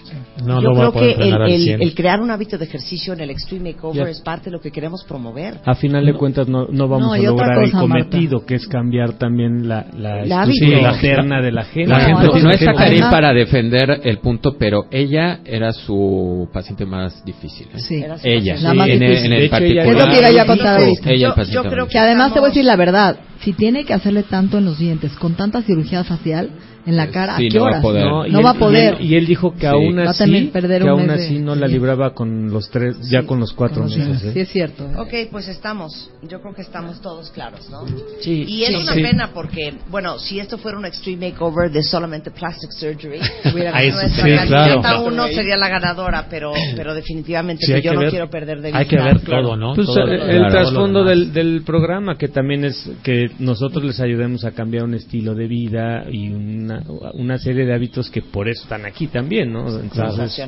No, 0.45 0.61
Yo 0.61 0.69
no 0.69 0.75
va 0.75 0.87
a 0.87 0.91
poder 0.91 1.15
que 1.15 1.21
el, 1.23 1.27
entrenar 1.29 1.49
el- 1.49 1.61
100. 1.63 1.81
el 1.81 1.95
crear 1.95 2.21
un 2.21 2.29
hábito 2.31 2.57
de 2.57 2.65
ejercicio 2.65 3.13
en 3.13 3.21
el 3.21 3.29
Extreme 3.31 3.71
Makeover 3.73 4.07
es 4.07 4.21
parte 4.21 4.45
de 4.45 4.51
lo 4.51 4.61
que 4.61 4.71
queremos 4.71 5.03
promover. 5.03 5.59
A 5.65 5.75
final 5.75 6.05
de 6.05 6.13
cuentas 6.13 6.47
no, 6.47 6.67
no 6.67 6.87
vamos 6.87 7.07
No, 7.07 7.13
a 7.13 7.17
lograr 7.17 7.63
el 7.63 7.71
cometido, 7.71 8.45
que 8.45 8.55
es 8.55 8.67
cambiar 8.67 9.13
también 9.13 9.67
la, 9.67 9.85
la 9.93 10.25
interna 10.47 11.41
de 11.41 11.51
la 11.51 11.63
gente. 11.65 11.89
La 11.89 11.99
gente 12.01 12.23
no 12.23 12.75
Karim 12.75 13.01
para 13.09 13.33
defender 13.33 14.01
el 14.03 14.19
punto, 14.19 14.55
pero 14.57 14.85
ella 14.91 15.39
era 15.45 15.71
su 15.73 16.47
paciente 16.53 16.85
más 16.85 17.23
difícil. 17.25 17.67
¿eh? 17.73 17.79
Sí. 17.79 17.95
Era 18.03 18.17
su 18.17 18.27
ella. 18.27 18.55
La 18.61 18.73
más 18.73 18.87
en, 18.89 19.01
el- 19.03 19.09
difícil. 19.09 19.25
en 19.25 19.33
el 19.33 19.39
De 19.39 19.45
hecho, 19.45 19.55
ella- 19.57 20.45
particular. 20.45 20.81
Es. 20.81 20.99
Ella 21.05 21.33
el 21.37 21.47
Yo- 21.49 21.63
creo. 21.63 21.87
Que 21.87 21.99
además 21.99 22.33
te 22.33 22.39
voy 22.39 22.47
a 22.47 22.49
decir 22.49 22.65
la 22.65 22.75
verdad, 22.75 23.17
si 23.43 23.53
tiene 23.53 23.85
que 23.85 23.93
hacerle 23.93 24.23
tanto 24.23 24.57
en 24.57 24.65
los 24.65 24.77
dientes, 24.77 25.13
con 25.13 25.35
tanta 25.35 25.61
cirugía 25.61 26.03
facial 26.03 26.51
en 26.85 26.97
la 26.97 27.07
cara, 27.09 27.37
Sí, 27.37 27.47
¿a 27.47 27.49
qué 27.49 27.57
no 27.57 27.63
va 27.63 27.67
a 27.67 27.71
horas? 27.71 27.81
poder. 27.81 28.05
No, 28.05 28.25
y 28.27 28.31
va 28.31 28.39
él- 28.39 28.45
a 28.47 28.53
poder. 28.59 28.93
Y 28.99 29.05
él, 29.05 29.11
y 29.11 29.15
él 29.15 29.25
dijo 29.25 29.53
que 29.53 29.59
Sí. 29.61 29.65
aún 29.67 29.97
Va 29.97 30.03
a 30.03 30.09
así, 30.09 30.49
que 30.51 30.87
aún 30.89 31.07
mes 31.07 31.17
de- 31.19 31.25
así 31.25 31.39
no 31.39 31.55
la 31.55 31.67
sí. 31.67 31.73
libraba 31.73 32.13
con 32.13 32.49
los 32.51 32.69
tres, 32.69 32.97
ya 33.09 33.23
con 33.23 33.39
los 33.39 33.53
cuatro 33.53 33.83
Con 33.83 33.89
los 33.89 33.97
meses. 33.97 34.23
¿eh? 34.23 34.31
Sí, 34.33 34.39
es 34.41 34.49
cierto. 34.49 34.83
¿eh? 34.85 34.95
Ok, 34.97 35.31
pues 35.31 35.47
estamos, 35.47 36.09
yo 36.29 36.41
creo 36.41 36.53
que 36.53 36.61
estamos 36.61 36.99
todos 37.01 37.31
claros, 37.31 37.69
¿no? 37.69 37.85
Sí, 38.21 38.43
y 38.47 38.63
es 38.63 38.69
sí, 38.69 38.75
una 38.75 38.93
sí. 38.93 39.01
pena 39.01 39.29
porque, 39.33 39.73
bueno, 39.89 40.19
si 40.19 40.39
esto 40.39 40.57
fuera 40.57 40.77
un 40.77 40.85
extreme 40.85 41.29
makeover 41.31 41.71
de 41.71 41.83
solamente 41.83 42.31
plastic 42.31 42.71
surgery, 42.71 43.19
hubiera 43.53 43.71
Ah, 43.75 43.83
eso 43.83 43.97
nuestra 44.01 44.25
sí, 44.43 44.47
claro. 44.47 45.03
uno 45.05 45.27
sería 45.27 45.55
la 45.57 45.69
ganadora, 45.69 46.27
pero, 46.29 46.51
pero 46.75 46.93
definitivamente 46.93 47.65
Sí, 47.65 47.71
que 47.71 47.75
hay 47.77 47.81
yo 47.81 47.91
que 47.91 47.95
no 47.95 48.01
ver- 48.01 48.09
quiero 48.09 48.29
perder 48.29 48.57
de 48.61 48.67
vista. 48.67 48.79
hay 48.79 48.85
que 48.87 48.97
ver 48.97 49.19
todo, 49.21 49.55
¿no? 49.55 49.73
Pues, 49.73 49.87
Todo- 49.87 50.07
eh, 50.07 50.15
el 50.15 50.37
claro, 50.39 50.51
trasfondo 50.51 51.03
del, 51.03 51.31
del 51.33 51.63
programa, 51.63 52.17
que 52.17 52.27
también 52.27 52.65
es 52.65 52.89
que 53.03 53.27
nosotros 53.39 53.83
les 53.85 53.99
ayudemos 53.99 54.43
a 54.45 54.51
cambiar 54.51 54.83
un 54.83 54.95
estilo 54.95 55.33
de 55.33 55.47
vida 55.47 56.05
y 56.11 56.29
una, 56.29 56.72
una 57.13 57.37
serie 57.37 57.65
de 57.65 57.73
hábitos 57.73 58.09
que 58.09 58.21
por 58.21 58.47
eso 58.47 58.63
están 58.63 58.85
aquí 58.85 59.07
también, 59.07 59.51
¿no? 59.51 59.67
Entonces. 59.79 60.39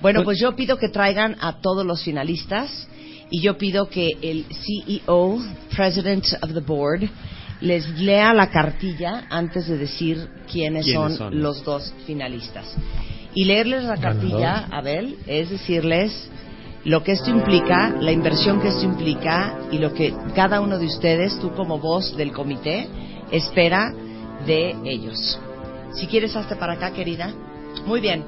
Bueno, 0.00 0.24
pues 0.24 0.38
yo 0.40 0.56
pido 0.56 0.78
que 0.78 0.88
traigan 0.88 1.36
a 1.40 1.60
todos 1.60 1.84
los 1.84 2.02
finalistas 2.02 2.88
y 3.30 3.40
yo 3.40 3.58
pido 3.58 3.88
que 3.88 4.08
el 4.22 4.46
CEO, 4.50 5.38
President 5.74 6.24
of 6.42 6.52
the 6.54 6.60
Board, 6.60 7.08
les 7.60 7.88
lea 7.98 8.32
la 8.32 8.50
cartilla 8.50 9.26
antes 9.28 9.68
de 9.68 9.76
decir 9.76 10.28
quiénes, 10.50 10.86
¿Quiénes 10.86 11.16
son, 11.16 11.16
son? 11.16 11.40
los 11.40 11.62
dos 11.64 11.92
finalistas. 12.06 12.74
Y 13.34 13.44
leerles 13.44 13.84
la 13.84 13.98
cartilla, 13.98 14.66
Abel, 14.70 15.18
es 15.26 15.50
decirles 15.50 16.30
lo 16.84 17.04
que 17.04 17.12
esto 17.12 17.30
implica, 17.30 17.90
la 18.00 18.10
inversión 18.10 18.60
que 18.60 18.68
esto 18.68 18.84
implica 18.84 19.58
y 19.70 19.78
lo 19.78 19.92
que 19.92 20.14
cada 20.34 20.60
uno 20.60 20.78
de 20.78 20.86
ustedes, 20.86 21.38
tú 21.38 21.52
como 21.52 21.78
voz 21.78 22.16
del 22.16 22.32
comité, 22.32 22.88
espera 23.30 23.92
de 24.46 24.74
ellos. 24.84 25.38
Si 25.94 26.06
quieres, 26.06 26.36
hazte 26.36 26.56
para 26.56 26.74
acá, 26.74 26.92
querida. 26.92 27.32
Muy 27.86 28.00
bien. 28.00 28.24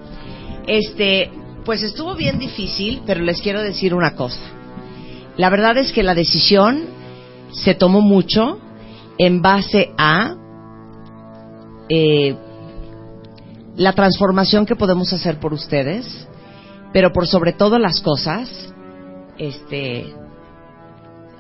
Este, 0.66 1.30
pues 1.64 1.82
estuvo 1.82 2.14
bien 2.14 2.39
difícil, 2.39 3.02
pero 3.06 3.20
les 3.20 3.40
quiero 3.40 3.62
decir 3.62 3.94
una 3.94 4.14
cosa. 4.14 4.40
La 5.36 5.48
verdad 5.51 5.76
es 5.78 5.93
que 5.93 6.02
la 6.02 6.14
decisión 6.14 6.84
se 7.52 7.74
tomó 7.74 8.01
mucho 8.01 8.59
en 9.18 9.43
base 9.43 9.93
a 9.97 10.36
eh, 11.89 12.36
la 13.76 13.93
transformación 13.93 14.66
que 14.66 14.76
podemos 14.76 15.12
hacer 15.12 15.39
por 15.39 15.52
ustedes, 15.52 16.26
pero 16.93 17.12
por 17.12 17.26
sobre 17.26 17.52
todo 17.52 17.78
las 17.78 18.01
cosas, 18.01 18.72
este, 19.39 20.14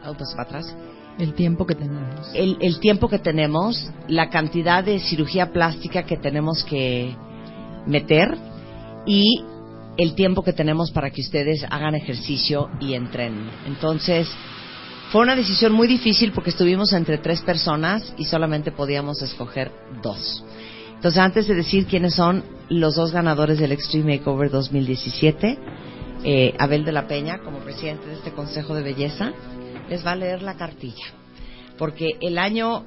autos 0.02 0.32
para 0.34 0.42
atrás, 0.42 0.76
El 1.18 1.34
tiempo 1.34 1.66
que 1.66 1.74
tenemos. 1.74 2.34
el, 2.34 2.56
el 2.60 2.80
tiempo 2.80 3.08
que 3.08 3.18
tenemos, 3.18 3.90
la 4.08 4.30
cantidad 4.30 4.82
de 4.82 4.98
cirugía 4.98 5.52
plástica 5.52 6.04
que 6.04 6.16
tenemos 6.16 6.64
que 6.64 7.14
meter 7.86 8.36
y 9.06 9.44
el 9.96 10.14
tiempo 10.14 10.42
que 10.42 10.52
tenemos 10.52 10.90
para 10.90 11.10
que 11.10 11.20
ustedes 11.20 11.64
hagan 11.68 11.94
ejercicio 11.94 12.70
y 12.80 12.94
entrenen. 12.94 13.50
Entonces, 13.66 14.28
fue 15.10 15.20
una 15.20 15.36
decisión 15.36 15.72
muy 15.72 15.86
difícil 15.86 16.32
porque 16.32 16.50
estuvimos 16.50 16.92
entre 16.94 17.18
tres 17.18 17.42
personas 17.42 18.14
y 18.16 18.24
solamente 18.24 18.72
podíamos 18.72 19.20
escoger 19.20 19.70
dos. 20.02 20.42
Entonces, 20.94 21.18
antes 21.18 21.48
de 21.48 21.54
decir 21.54 21.86
quiénes 21.86 22.14
son 22.14 22.44
los 22.68 22.94
dos 22.94 23.12
ganadores 23.12 23.58
del 23.58 23.72
Extreme 23.72 24.16
Makeover 24.18 24.50
2017, 24.50 25.58
eh, 26.24 26.54
Abel 26.58 26.84
de 26.84 26.92
la 26.92 27.08
Peña, 27.08 27.40
como 27.40 27.58
presidente 27.58 28.06
de 28.06 28.14
este 28.14 28.30
Consejo 28.30 28.74
de 28.74 28.82
Belleza, 28.82 29.32
les 29.92 30.04
va 30.04 30.12
a 30.12 30.16
leer 30.16 30.42
la 30.42 30.54
cartilla. 30.54 31.04
Porque 31.76 32.16
el 32.20 32.38
año 32.38 32.84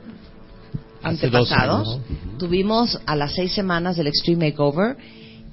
antepasado 1.04 1.78
años, 1.78 2.00
tuvimos 2.40 3.00
a 3.06 3.16
las 3.16 3.34
seis 3.36 3.54
semanas 3.54 3.96
del 3.96 4.08
Extreme 4.08 4.50
Makeover 4.50 4.98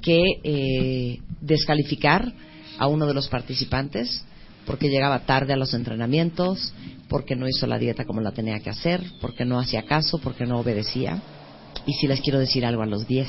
que 0.00 0.22
eh, 0.42 1.18
descalificar 1.40 2.32
a 2.78 2.86
uno 2.86 3.06
de 3.06 3.12
los 3.12 3.28
participantes 3.28 4.24
porque 4.64 4.88
llegaba 4.88 5.26
tarde 5.26 5.52
a 5.52 5.56
los 5.56 5.74
entrenamientos, 5.74 6.72
porque 7.08 7.36
no 7.36 7.48
hizo 7.48 7.66
la 7.66 7.78
dieta 7.78 8.04
como 8.04 8.20
la 8.20 8.30
tenía 8.30 8.60
que 8.60 8.70
hacer, 8.70 9.02
porque 9.20 9.44
no 9.44 9.58
hacía 9.58 9.82
caso, 9.82 10.18
porque 10.18 10.46
no 10.46 10.60
obedecía. 10.60 11.20
Y 11.84 11.92
si 11.94 12.06
les 12.06 12.20
quiero 12.20 12.38
decir 12.38 12.64
algo 12.64 12.82
a 12.82 12.86
los 12.86 13.06
10, 13.06 13.28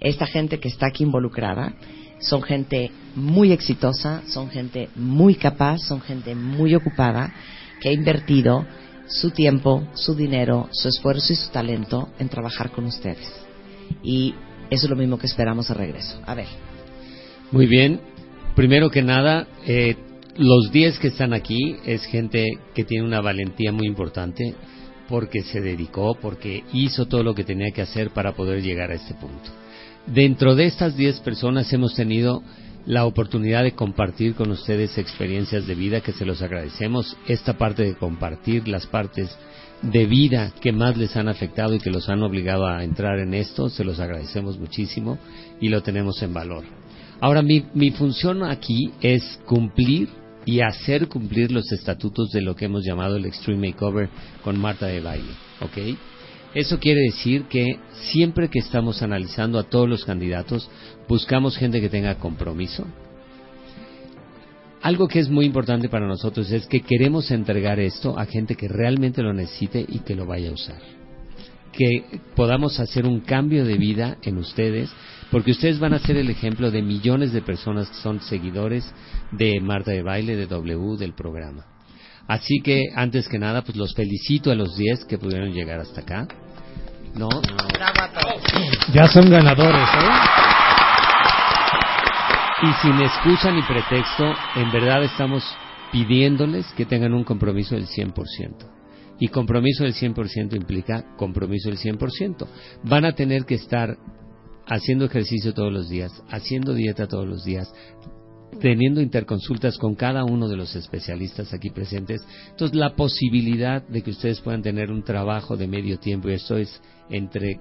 esta 0.00 0.26
gente 0.26 0.58
que 0.58 0.68
está 0.68 0.86
aquí 0.88 1.04
involucrada 1.04 1.74
son 2.20 2.42
gente 2.42 2.90
muy 3.14 3.52
exitosa, 3.52 4.22
son 4.26 4.50
gente 4.50 4.88
muy 4.96 5.34
capaz, 5.34 5.78
son 5.78 6.00
gente 6.00 6.34
muy 6.34 6.74
ocupada, 6.74 7.32
que 7.80 7.88
ha 7.88 7.92
invertido 7.92 8.66
su 9.06 9.30
tiempo, 9.30 9.88
su 9.94 10.14
dinero, 10.14 10.68
su 10.72 10.88
esfuerzo 10.88 11.32
y 11.32 11.36
su 11.36 11.50
talento 11.50 12.10
en 12.18 12.28
trabajar 12.28 12.70
con 12.70 12.84
ustedes. 12.84 13.32
Y 14.02 14.34
eso 14.70 14.86
es 14.86 14.90
lo 14.90 14.96
mismo 14.96 15.18
que 15.18 15.26
esperamos 15.26 15.68
de 15.68 15.74
regreso. 15.74 16.20
A 16.26 16.34
ver. 16.34 16.48
Muy 17.50 17.66
bien. 17.66 18.00
Primero 18.54 18.90
que 18.90 19.02
nada, 19.02 19.46
eh, 19.66 19.96
los 20.36 20.70
10 20.70 20.98
que 20.98 21.08
están 21.08 21.32
aquí 21.32 21.76
es 21.84 22.04
gente 22.04 22.44
que 22.74 22.84
tiene 22.84 23.06
una 23.06 23.20
valentía 23.20 23.72
muy 23.72 23.86
importante 23.86 24.54
porque 25.08 25.42
se 25.42 25.60
dedicó, 25.60 26.16
porque 26.20 26.64
hizo 26.72 27.06
todo 27.06 27.22
lo 27.22 27.34
que 27.34 27.44
tenía 27.44 27.70
que 27.70 27.82
hacer 27.82 28.10
para 28.10 28.34
poder 28.34 28.62
llegar 28.62 28.90
a 28.90 28.94
este 28.94 29.14
punto. 29.14 29.50
Dentro 30.12 30.54
de 30.54 30.64
estas 30.64 30.96
10 30.96 31.20
personas 31.20 31.70
hemos 31.72 31.94
tenido 31.94 32.42
la 32.86 33.04
oportunidad 33.04 33.62
de 33.62 33.72
compartir 33.72 34.34
con 34.34 34.50
ustedes 34.50 34.96
experiencias 34.96 35.66
de 35.66 35.74
vida 35.74 36.00
que 36.00 36.12
se 36.12 36.24
los 36.24 36.40
agradecemos. 36.40 37.14
Esta 37.26 37.58
parte 37.58 37.84
de 37.84 37.94
compartir 37.94 38.66
las 38.68 38.86
partes 38.86 39.28
de 39.82 40.06
vida 40.06 40.52
que 40.62 40.72
más 40.72 40.96
les 40.96 41.14
han 41.14 41.28
afectado 41.28 41.74
y 41.74 41.78
que 41.78 41.90
los 41.90 42.08
han 42.08 42.22
obligado 42.22 42.66
a 42.66 42.82
entrar 42.84 43.18
en 43.18 43.34
esto, 43.34 43.68
se 43.68 43.84
los 43.84 44.00
agradecemos 44.00 44.58
muchísimo 44.58 45.18
y 45.60 45.68
lo 45.68 45.82
tenemos 45.82 46.22
en 46.22 46.32
valor. 46.32 46.64
Ahora, 47.20 47.42
mi, 47.42 47.66
mi 47.74 47.90
función 47.90 48.42
aquí 48.44 48.90
es 49.02 49.38
cumplir 49.44 50.08
y 50.46 50.62
hacer 50.62 51.08
cumplir 51.08 51.52
los 51.52 51.70
estatutos 51.70 52.30
de 52.30 52.40
lo 52.40 52.56
que 52.56 52.64
hemos 52.64 52.82
llamado 52.82 53.16
el 53.16 53.26
Extreme 53.26 53.68
Makeover 53.68 54.08
con 54.42 54.58
Marta 54.58 54.86
de 54.86 55.00
Baile, 55.00 55.32
¿ok? 55.60 55.98
Eso 56.58 56.80
quiere 56.80 57.02
decir 57.02 57.44
que 57.44 57.78
siempre 58.10 58.48
que 58.48 58.58
estamos 58.58 59.00
analizando 59.00 59.60
a 59.60 59.70
todos 59.70 59.88
los 59.88 60.04
candidatos, 60.04 60.68
buscamos 61.06 61.56
gente 61.56 61.80
que 61.80 61.88
tenga 61.88 62.16
compromiso. 62.16 62.84
Algo 64.82 65.06
que 65.06 65.20
es 65.20 65.28
muy 65.28 65.46
importante 65.46 65.88
para 65.88 66.08
nosotros 66.08 66.50
es 66.50 66.66
que 66.66 66.80
queremos 66.80 67.30
entregar 67.30 67.78
esto 67.78 68.18
a 68.18 68.26
gente 68.26 68.56
que 68.56 68.66
realmente 68.66 69.22
lo 69.22 69.32
necesite 69.32 69.86
y 69.88 70.00
que 70.00 70.16
lo 70.16 70.26
vaya 70.26 70.50
a 70.50 70.54
usar. 70.54 70.80
Que 71.72 72.20
podamos 72.34 72.80
hacer 72.80 73.06
un 73.06 73.20
cambio 73.20 73.64
de 73.64 73.78
vida 73.78 74.18
en 74.22 74.38
ustedes, 74.38 74.90
porque 75.30 75.52
ustedes 75.52 75.78
van 75.78 75.94
a 75.94 76.00
ser 76.00 76.16
el 76.16 76.28
ejemplo 76.28 76.72
de 76.72 76.82
millones 76.82 77.32
de 77.32 77.40
personas 77.40 77.88
que 77.88 78.02
son 78.02 78.20
seguidores 78.20 78.84
de 79.30 79.60
Marta 79.60 79.92
de 79.92 80.02
Baile, 80.02 80.34
de 80.34 80.48
W, 80.48 80.96
del 80.96 81.12
programa. 81.12 81.66
Así 82.26 82.60
que, 82.64 82.86
antes 82.96 83.28
que 83.28 83.38
nada, 83.38 83.62
pues 83.62 83.76
los 83.76 83.94
felicito 83.94 84.50
a 84.50 84.56
los 84.56 84.76
10 84.76 85.04
que 85.04 85.18
pudieron 85.18 85.52
llegar 85.52 85.78
hasta 85.78 86.00
acá. 86.00 86.26
¿No? 87.18 87.28
Ya 88.94 89.08
son 89.08 89.28
ganadores, 89.28 89.88
¿eh? 89.88 90.10
Y 92.62 92.72
sin 92.80 93.00
excusa 93.00 93.50
ni 93.50 93.62
pretexto, 93.62 94.32
en 94.54 94.70
verdad 94.70 95.02
estamos 95.02 95.42
pidiéndoles 95.90 96.66
que 96.76 96.86
tengan 96.86 97.14
un 97.14 97.24
compromiso 97.24 97.74
del 97.74 97.86
100%. 97.86 98.14
Y 99.18 99.28
compromiso 99.28 99.82
del 99.82 99.94
100% 99.94 100.54
implica 100.54 101.16
compromiso 101.16 101.70
del 101.70 101.78
100%. 101.78 102.46
Van 102.84 103.04
a 103.04 103.12
tener 103.12 103.44
que 103.44 103.56
estar 103.56 103.96
haciendo 104.66 105.06
ejercicio 105.06 105.54
todos 105.54 105.72
los 105.72 105.88
días, 105.88 106.12
haciendo 106.30 106.72
dieta 106.72 107.08
todos 107.08 107.26
los 107.26 107.44
días, 107.44 107.72
teniendo 108.60 109.00
interconsultas 109.00 109.76
con 109.76 109.94
cada 109.94 110.24
uno 110.24 110.48
de 110.48 110.56
los 110.56 110.76
especialistas 110.76 111.52
aquí 111.52 111.70
presentes. 111.70 112.22
Entonces, 112.50 112.76
la 112.76 112.94
posibilidad 112.94 113.82
de 113.82 114.02
que 114.02 114.10
ustedes 114.10 114.40
puedan 114.40 114.62
tener 114.62 114.90
un 114.92 115.02
trabajo 115.02 115.56
de 115.56 115.66
medio 115.66 115.98
tiempo, 115.98 116.28
y 116.28 116.34
esto 116.34 116.56
es 116.56 116.80
entre 117.10 117.60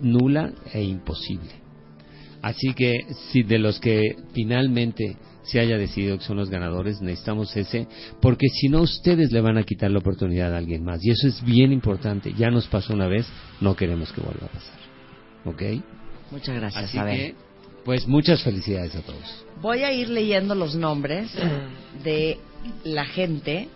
nula 0.00 0.52
e 0.72 0.82
imposible. 0.82 1.50
Así 2.42 2.74
que, 2.74 3.06
si 3.30 3.42
de 3.44 3.58
los 3.58 3.78
que 3.78 4.16
finalmente 4.34 5.16
se 5.44 5.60
haya 5.60 5.76
decidido 5.76 6.18
que 6.18 6.24
son 6.24 6.36
los 6.36 6.50
ganadores, 6.50 7.00
necesitamos 7.00 7.56
ese, 7.56 7.86
porque 8.20 8.46
si 8.48 8.68
no, 8.68 8.82
ustedes 8.82 9.30
le 9.32 9.40
van 9.40 9.58
a 9.58 9.64
quitar 9.64 9.90
la 9.90 9.98
oportunidad 9.98 10.54
a 10.54 10.58
alguien 10.58 10.84
más. 10.84 11.04
Y 11.04 11.10
eso 11.10 11.28
es 11.28 11.42
bien 11.44 11.72
importante. 11.72 12.32
Ya 12.36 12.50
nos 12.50 12.66
pasó 12.66 12.94
una 12.94 13.06
vez, 13.06 13.26
no 13.60 13.76
queremos 13.76 14.12
que 14.12 14.20
vuelva 14.20 14.46
a 14.46 14.50
pasar. 14.50 14.78
¿Ok? 15.44 15.62
Muchas 16.30 16.56
gracias, 16.56 16.84
Así 16.84 16.98
que, 16.98 17.34
pues 17.84 18.06
muchas 18.06 18.42
felicidades 18.42 18.94
a 18.96 19.02
todos. 19.02 19.44
Voy 19.60 19.82
a 19.84 19.92
ir 19.92 20.08
leyendo 20.08 20.54
los 20.54 20.74
nombres 20.74 21.30
de 22.02 22.38
la 22.84 23.04
gente 23.04 23.68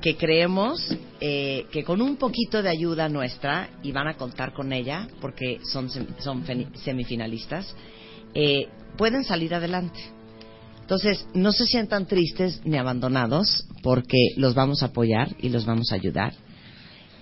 que 0.00 0.16
creemos 0.16 0.96
eh, 1.20 1.66
que 1.72 1.84
con 1.84 2.00
un 2.00 2.16
poquito 2.16 2.62
de 2.62 2.68
ayuda 2.68 3.08
nuestra, 3.08 3.70
y 3.82 3.92
van 3.92 4.08
a 4.08 4.14
contar 4.14 4.52
con 4.52 4.72
ella 4.72 5.08
porque 5.20 5.58
son, 5.64 5.90
son 6.18 6.44
semifinalistas, 6.84 7.74
eh, 8.34 8.68
pueden 8.96 9.24
salir 9.24 9.54
adelante. 9.54 9.98
Entonces, 10.80 11.26
no 11.34 11.52
se 11.52 11.66
sientan 11.66 12.06
tristes 12.06 12.60
ni 12.64 12.78
abandonados 12.78 13.66
porque 13.82 14.18
los 14.36 14.54
vamos 14.54 14.82
a 14.82 14.86
apoyar 14.86 15.34
y 15.38 15.50
los 15.50 15.66
vamos 15.66 15.92
a 15.92 15.96
ayudar. 15.96 16.32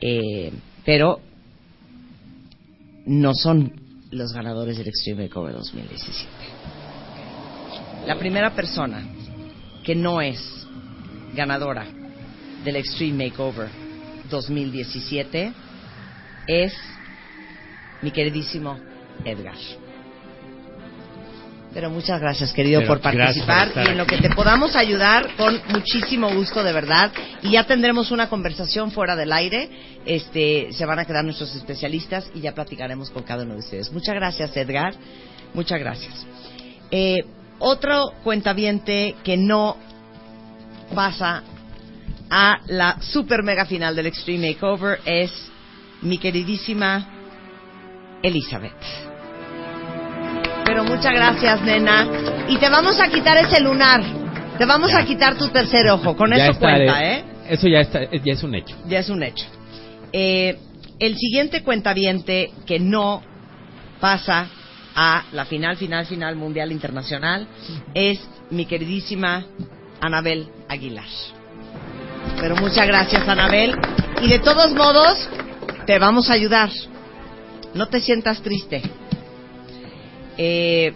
Eh, 0.01 0.53
pero 0.85 1.21
no 3.07 3.35
son 3.35 3.73
los 4.11 4.33
ganadores 4.33 4.79
del 4.79 4.89
Extreme 4.89 5.25
Makeover 5.25 5.55
2017. 5.55 6.29
La 8.07 8.19
primera 8.19 8.55
persona 8.55 9.05
que 9.83 9.97
no 9.97 10.21
es 10.21 10.39
ganadora 11.35 11.87
del 12.67 12.77
Extreme 12.77 13.29
Makeover 13.29 13.69
2017 14.29 15.53
es 16.49 16.75
mi 18.03 18.11
queridísimo 18.11 18.79
Edgar. 19.25 19.55
Pero 21.73 21.91
muchas 21.91 22.21
gracias, 22.21 22.53
querido, 22.53 22.81
Pero 22.81 22.95
por 22.95 23.01
participar 23.01 23.71
y 23.77 23.89
en 23.89 23.99
lo 23.99 24.07
que 24.07 24.17
te 24.17 24.31
podamos 24.31 24.75
ayudar 24.75 25.37
con 25.37 25.61
muchísimo 25.69 26.35
gusto, 26.35 26.65
de 26.65 26.73
verdad. 26.73 27.13
Y 27.43 27.53
ya 27.53 27.65
tendremos 27.65 28.11
una 28.11 28.29
conversación 28.29 28.91
fuera 28.91 29.15
del 29.15 29.33
aire. 29.33 29.69
Este, 30.05 30.73
se 30.73 30.87
van 30.87 30.99
a 30.99 31.05
quedar 31.05 31.23
nuestros 31.23 31.55
especialistas 31.55 32.31
y 32.35 32.41
ya 32.41 32.53
platicaremos 32.53 33.11
con 33.11 33.23
cada 33.23 33.45
uno 33.45 33.55
de 33.55 33.61
ustedes. 33.61 33.93
Muchas 33.93 34.15
gracias, 34.15 34.57
Edgar. 34.57 34.95
Muchas 35.55 35.79
gracias. 35.79 36.27
Eh, 36.91 37.25
otro 37.59 38.13
cuentaviente 38.25 39.15
que 39.23 39.37
no 39.37 39.77
pasa 40.95 41.43
a 42.31 42.61
la 42.66 43.01
super 43.01 43.43
mega 43.43 43.66
final 43.66 43.94
del 43.94 44.07
Extreme 44.07 44.48
Makeover 44.48 45.01
es 45.05 45.32
mi 46.03 46.19
queridísima 46.19 47.09
Elizabeth. 48.23 48.73
Pero 50.65 50.85
muchas 50.85 51.12
gracias, 51.12 51.62
nena. 51.62 52.07
Y 52.48 52.59
te 52.59 52.69
vamos 52.69 53.01
a 53.01 53.09
quitar 53.09 53.36
ese 53.39 53.61
lunar. 53.61 54.03
Te 54.59 54.65
vamos 54.65 54.93
a 54.94 55.05
quitar 55.05 55.36
tu 55.36 55.48
tercer 55.48 55.89
ojo. 55.89 56.16
Con 56.16 56.31
Ya 56.31 56.36
eso 56.36 56.53
está, 56.53 56.61
cuenta, 56.61 57.05
eh, 57.05 57.19
¿eh? 57.19 57.24
Eso 57.48 57.69
ya, 57.69 57.81
está, 57.81 58.01
ya 58.11 58.32
es 58.32 58.43
un 58.43 58.55
hecho. 58.55 58.77
Ya 58.89 58.98
es 58.98 59.09
un 59.09 59.23
hecho. 59.23 59.47
Eh, 60.12 60.59
el 60.98 61.16
siguiente 61.16 61.62
cuentaviente 61.62 62.51
que 62.66 62.81
no 62.81 63.23
pasa 64.01 64.48
a 64.94 65.24
la 65.32 65.44
final, 65.44 65.77
final, 65.77 66.07
final 66.07 66.36
mundial 66.36 66.73
internacional 66.73 67.47
es 67.94 68.19
mi 68.51 68.65
queridísima 68.65 69.44
Anabel 70.01 70.48
Aguilar. 70.69 71.05
Pero 72.40 72.57
muchas 72.57 72.86
gracias, 72.86 73.27
Anabel. 73.28 73.74
Y 74.23 74.28
de 74.28 74.39
todos 74.39 74.73
modos, 74.73 75.28
te 75.86 75.98
vamos 75.98 76.31
a 76.31 76.35
ayudar. 76.35 76.70
No 77.74 77.89
te 77.89 78.01
sientas 78.01 78.40
triste. 78.43 78.82
Eh, 80.39 80.94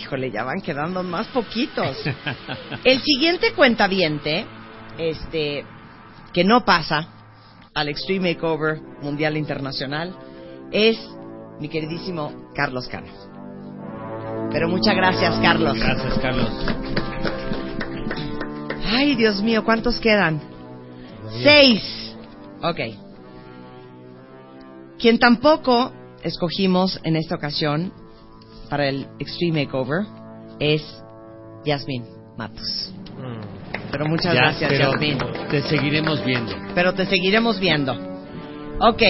híjole, 0.00 0.30
ya 0.30 0.44
van 0.44 0.60
quedando 0.60 1.02
más 1.02 1.26
poquitos. 1.28 1.96
El 2.84 3.00
siguiente 3.02 3.52
cuentaviente, 3.52 4.46
este, 4.98 5.64
que 6.32 6.44
no 6.44 6.64
pasa 6.64 7.08
al 7.74 7.88
Extreme 7.88 8.34
Makeover 8.34 8.80
Mundial 9.02 9.36
Internacional, 9.36 10.14
es 10.70 10.98
mi 11.60 11.68
queridísimo 11.68 12.50
Carlos 12.54 12.88
Cano. 12.88 13.08
Pero 14.50 14.68
muchas 14.68 14.94
gracias, 14.94 15.38
Carlos. 15.40 15.78
Gracias, 15.78 16.18
Carlos. 16.18 17.33
Ay, 18.84 19.14
Dios 19.14 19.42
mío, 19.42 19.64
¿cuántos 19.64 19.98
quedan? 19.98 20.40
Seis. 21.42 21.82
Ok. 22.62 22.80
Quien 24.98 25.18
tampoco 25.18 25.92
escogimos 26.22 27.00
en 27.04 27.16
esta 27.16 27.34
ocasión 27.34 27.92
para 28.70 28.88
el 28.88 29.06
Extreme 29.18 29.64
Makeover 29.64 30.06
es 30.58 30.82
Yasmín 31.64 32.04
Matos. 32.36 32.92
Pero 33.90 34.06
muchas 34.06 34.34
Ya, 34.34 34.40
gracias, 34.40 34.70
pero. 34.70 34.92
Te 35.50 35.62
seguiremos 35.62 36.24
viendo. 36.24 36.52
Pero 36.74 36.94
te 36.94 37.06
seguiremos 37.06 37.60
viendo. 37.60 37.92
Ok. 38.80 39.02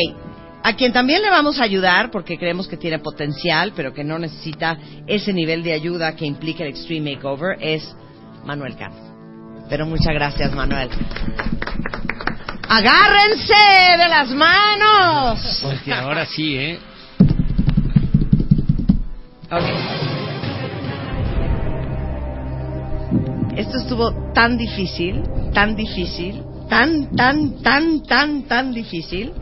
A 0.62 0.76
quien 0.76 0.92
también 0.92 1.22
le 1.22 1.30
vamos 1.30 1.60
a 1.60 1.64
ayudar, 1.64 2.10
porque 2.10 2.38
creemos 2.38 2.66
que 2.68 2.76
tiene 2.78 2.98
potencial, 2.98 3.72
pero 3.76 3.92
que 3.92 4.02
no 4.02 4.18
necesita 4.18 4.78
ese 5.06 5.32
nivel 5.32 5.62
de 5.62 5.74
ayuda 5.74 6.16
que 6.16 6.24
implica 6.24 6.64
el 6.64 6.70
Extreme 6.70 7.14
Makeover, 7.14 7.58
es 7.60 7.94
Manuel 8.44 8.74
Cano. 8.76 9.13
Pero 9.68 9.86
muchas 9.86 10.14
gracias, 10.14 10.52
Manuel. 10.54 10.88
¡Agárrense 12.68 13.54
de 13.98 14.08
las 14.08 14.30
manos! 14.30 15.60
Porque 15.62 15.92
ahora 15.92 16.26
sí, 16.26 16.56
¿eh? 16.56 16.78
Esto 23.56 23.78
estuvo 23.78 24.32
tan 24.32 24.58
difícil, 24.58 25.22
tan 25.52 25.76
difícil, 25.76 26.42
tan, 26.68 27.14
tan, 27.14 27.62
tan, 27.62 28.02
tan, 28.02 28.42
tan 28.44 28.72
difícil. 28.74 29.32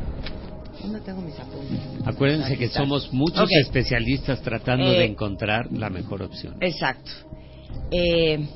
¿Dónde 0.83 1.01
tengo 1.01 1.23
mis 1.23 1.39
apuntes? 1.39 1.79
Acuérdense 2.05 2.59
que 2.59 2.69
somos 2.69 3.13
muchos 3.13 3.49
especialistas 3.65 4.43
tratando 4.43 4.85
Eh, 4.93 4.99
de 4.99 5.05
encontrar 5.07 5.67
la 5.73 5.89
mejor 5.89 6.23
opción. 6.23 6.57
Exacto. 6.61 7.11
Eh, 7.91 8.47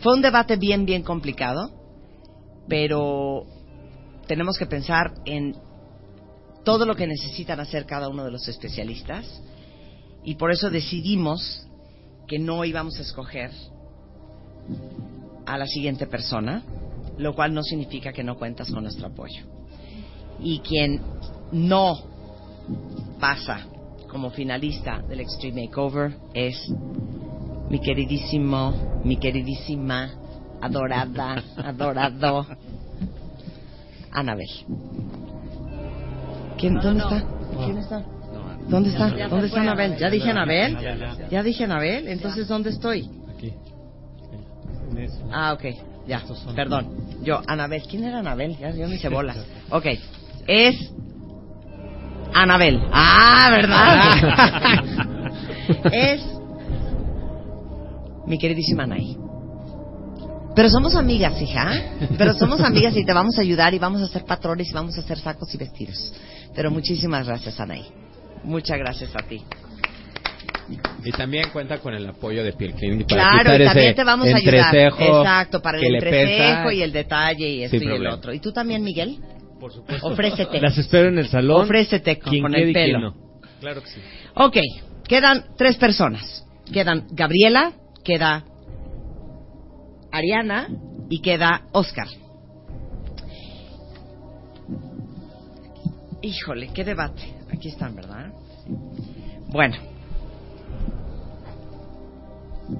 fue 0.00 0.14
un 0.14 0.22
debate 0.22 0.56
bien, 0.56 0.86
bien 0.86 1.02
complicado, 1.02 1.70
pero 2.68 3.44
tenemos 4.26 4.56
que 4.58 4.66
pensar 4.66 5.12
en 5.24 5.56
todo 6.64 6.86
lo 6.86 6.94
que 6.94 7.06
necesitan 7.06 7.60
hacer 7.60 7.86
cada 7.86 8.08
uno 8.08 8.24
de 8.24 8.30
los 8.30 8.46
especialistas 8.48 9.42
y 10.24 10.34
por 10.34 10.50
eso 10.50 10.70
decidimos 10.70 11.66
que 12.26 12.38
no 12.38 12.64
íbamos 12.64 12.98
a 12.98 13.02
escoger 13.02 13.50
a 15.46 15.58
la 15.58 15.66
siguiente 15.66 16.06
persona, 16.06 16.62
lo 17.18 17.34
cual 17.34 17.52
no 17.52 17.62
significa 17.62 18.12
que 18.12 18.22
no 18.22 18.36
cuentas 18.36 18.70
con 18.70 18.84
nuestro 18.84 19.08
apoyo. 19.08 19.44
Y 20.38 20.60
quien 20.60 21.00
no 21.52 21.98
pasa 23.18 23.66
como 24.08 24.30
finalista 24.30 25.02
del 25.02 25.20
Extreme 25.20 25.66
Makeover 25.66 26.16
es 26.34 26.56
mi 27.68 27.80
queridísimo, 27.80 28.72
mi 29.04 29.16
queridísima, 29.16 30.10
adorada, 30.60 31.42
adorado, 31.56 32.46
Anabel. 34.12 34.48
¿Quién, 36.58 36.74
¿Dónde 36.74 37.02
está? 37.02 37.24
¿Quién 37.64 37.78
está? 37.78 38.04
¿Dónde 38.68 38.90
está? 38.90 39.16
Ya 39.16 39.28
¿Dónde 39.28 39.46
está 39.46 39.60
Anabel? 39.62 39.96
¿Ya 39.96 40.10
dije 40.10 40.30
Anabel? 40.30 40.76
¿Ya 41.30 41.42
dije 41.42 41.64
Anabel? 41.64 42.08
Entonces, 42.08 42.46
¿dónde 42.46 42.70
estoy? 42.70 43.08
Aquí. 43.34 43.52
Ah, 45.32 45.52
ok, 45.54 45.64
ya, 46.06 46.22
perdón. 46.54 46.88
Yo, 47.22 47.40
Anabel, 47.46 47.82
¿quién 47.88 48.04
era 48.04 48.18
Anabel? 48.18 48.56
Ya, 48.58 48.70
yo 48.70 48.86
me 48.88 48.96
hice 48.96 49.08
bolas. 49.08 49.38
Ok, 49.70 49.86
es 50.46 50.92
Anabel. 52.34 52.80
Ah, 52.92 53.48
¿verdad? 53.50 55.06
es 55.92 56.39
mi 58.26 58.38
queridísima 58.38 58.84
Anaí. 58.84 59.16
Pero 60.54 60.68
somos 60.68 60.94
amigas, 60.94 61.40
hija. 61.40 61.70
Pero 62.18 62.34
somos 62.34 62.60
amigas 62.60 62.96
y 62.96 63.04
te 63.04 63.12
vamos 63.12 63.38
a 63.38 63.42
ayudar 63.42 63.72
y 63.72 63.78
vamos 63.78 64.02
a 64.02 64.06
hacer 64.06 64.24
patrones 64.24 64.68
y 64.68 64.72
vamos 64.72 64.96
a 64.98 65.00
hacer 65.00 65.18
sacos 65.18 65.54
y 65.54 65.58
vestidos. 65.58 66.12
Pero 66.54 66.70
muchísimas 66.70 67.26
gracias, 67.26 67.58
Anaí. 67.60 67.86
Muchas 68.42 68.78
gracias 68.78 69.10
a 69.14 69.26
ti. 69.26 69.42
Y 71.04 71.10
también 71.12 71.48
cuenta 71.52 71.78
con 71.78 71.94
el 71.94 72.06
apoyo 72.08 72.44
de 72.44 72.52
Piel 72.52 72.74
Clinic 72.74 73.08
para 73.08 73.42
Claro, 73.42 73.62
y 73.62 73.66
también 73.66 73.94
te 73.94 74.04
vamos 74.04 74.28
a 74.28 74.36
ayudar. 74.36 74.76
Exacto, 74.76 75.60
para 75.62 75.78
el 75.78 75.94
entrecejo 75.94 76.70
y 76.70 76.82
el 76.82 76.92
detalle 76.92 77.48
y 77.48 77.62
esto 77.64 77.76
y 77.76 77.86
el 77.86 78.06
otro. 78.06 78.32
¿Y 78.32 78.40
tú 78.40 78.52
también, 78.52 78.82
Miguel? 78.82 79.18
Por 79.58 79.72
supuesto. 79.72 80.06
Ofrécete. 80.06 80.60
Las 80.60 80.78
espero 80.78 81.08
en 81.08 81.18
el 81.18 81.28
salón. 81.28 81.62
Ofrécete 81.62 82.18
con, 82.18 82.40
con 82.40 82.54
el 82.54 82.72
pelo. 82.72 82.98
no. 82.98 83.14
Claro 83.60 83.82
que 83.82 83.88
sí. 83.88 84.00
Ok, 84.34 84.56
quedan 85.06 85.44
tres 85.56 85.76
personas. 85.76 86.46
Quedan 86.72 87.06
Gabriela, 87.10 87.72
queda 88.04 88.44
Ariana 90.12 90.68
y 91.08 91.20
queda 91.20 91.62
Oscar. 91.72 92.08
Híjole, 96.22 96.68
qué 96.74 96.84
debate. 96.84 97.34
Aquí 97.52 97.68
están, 97.68 97.94
¿verdad? 97.94 98.32
Bueno. 99.48 99.76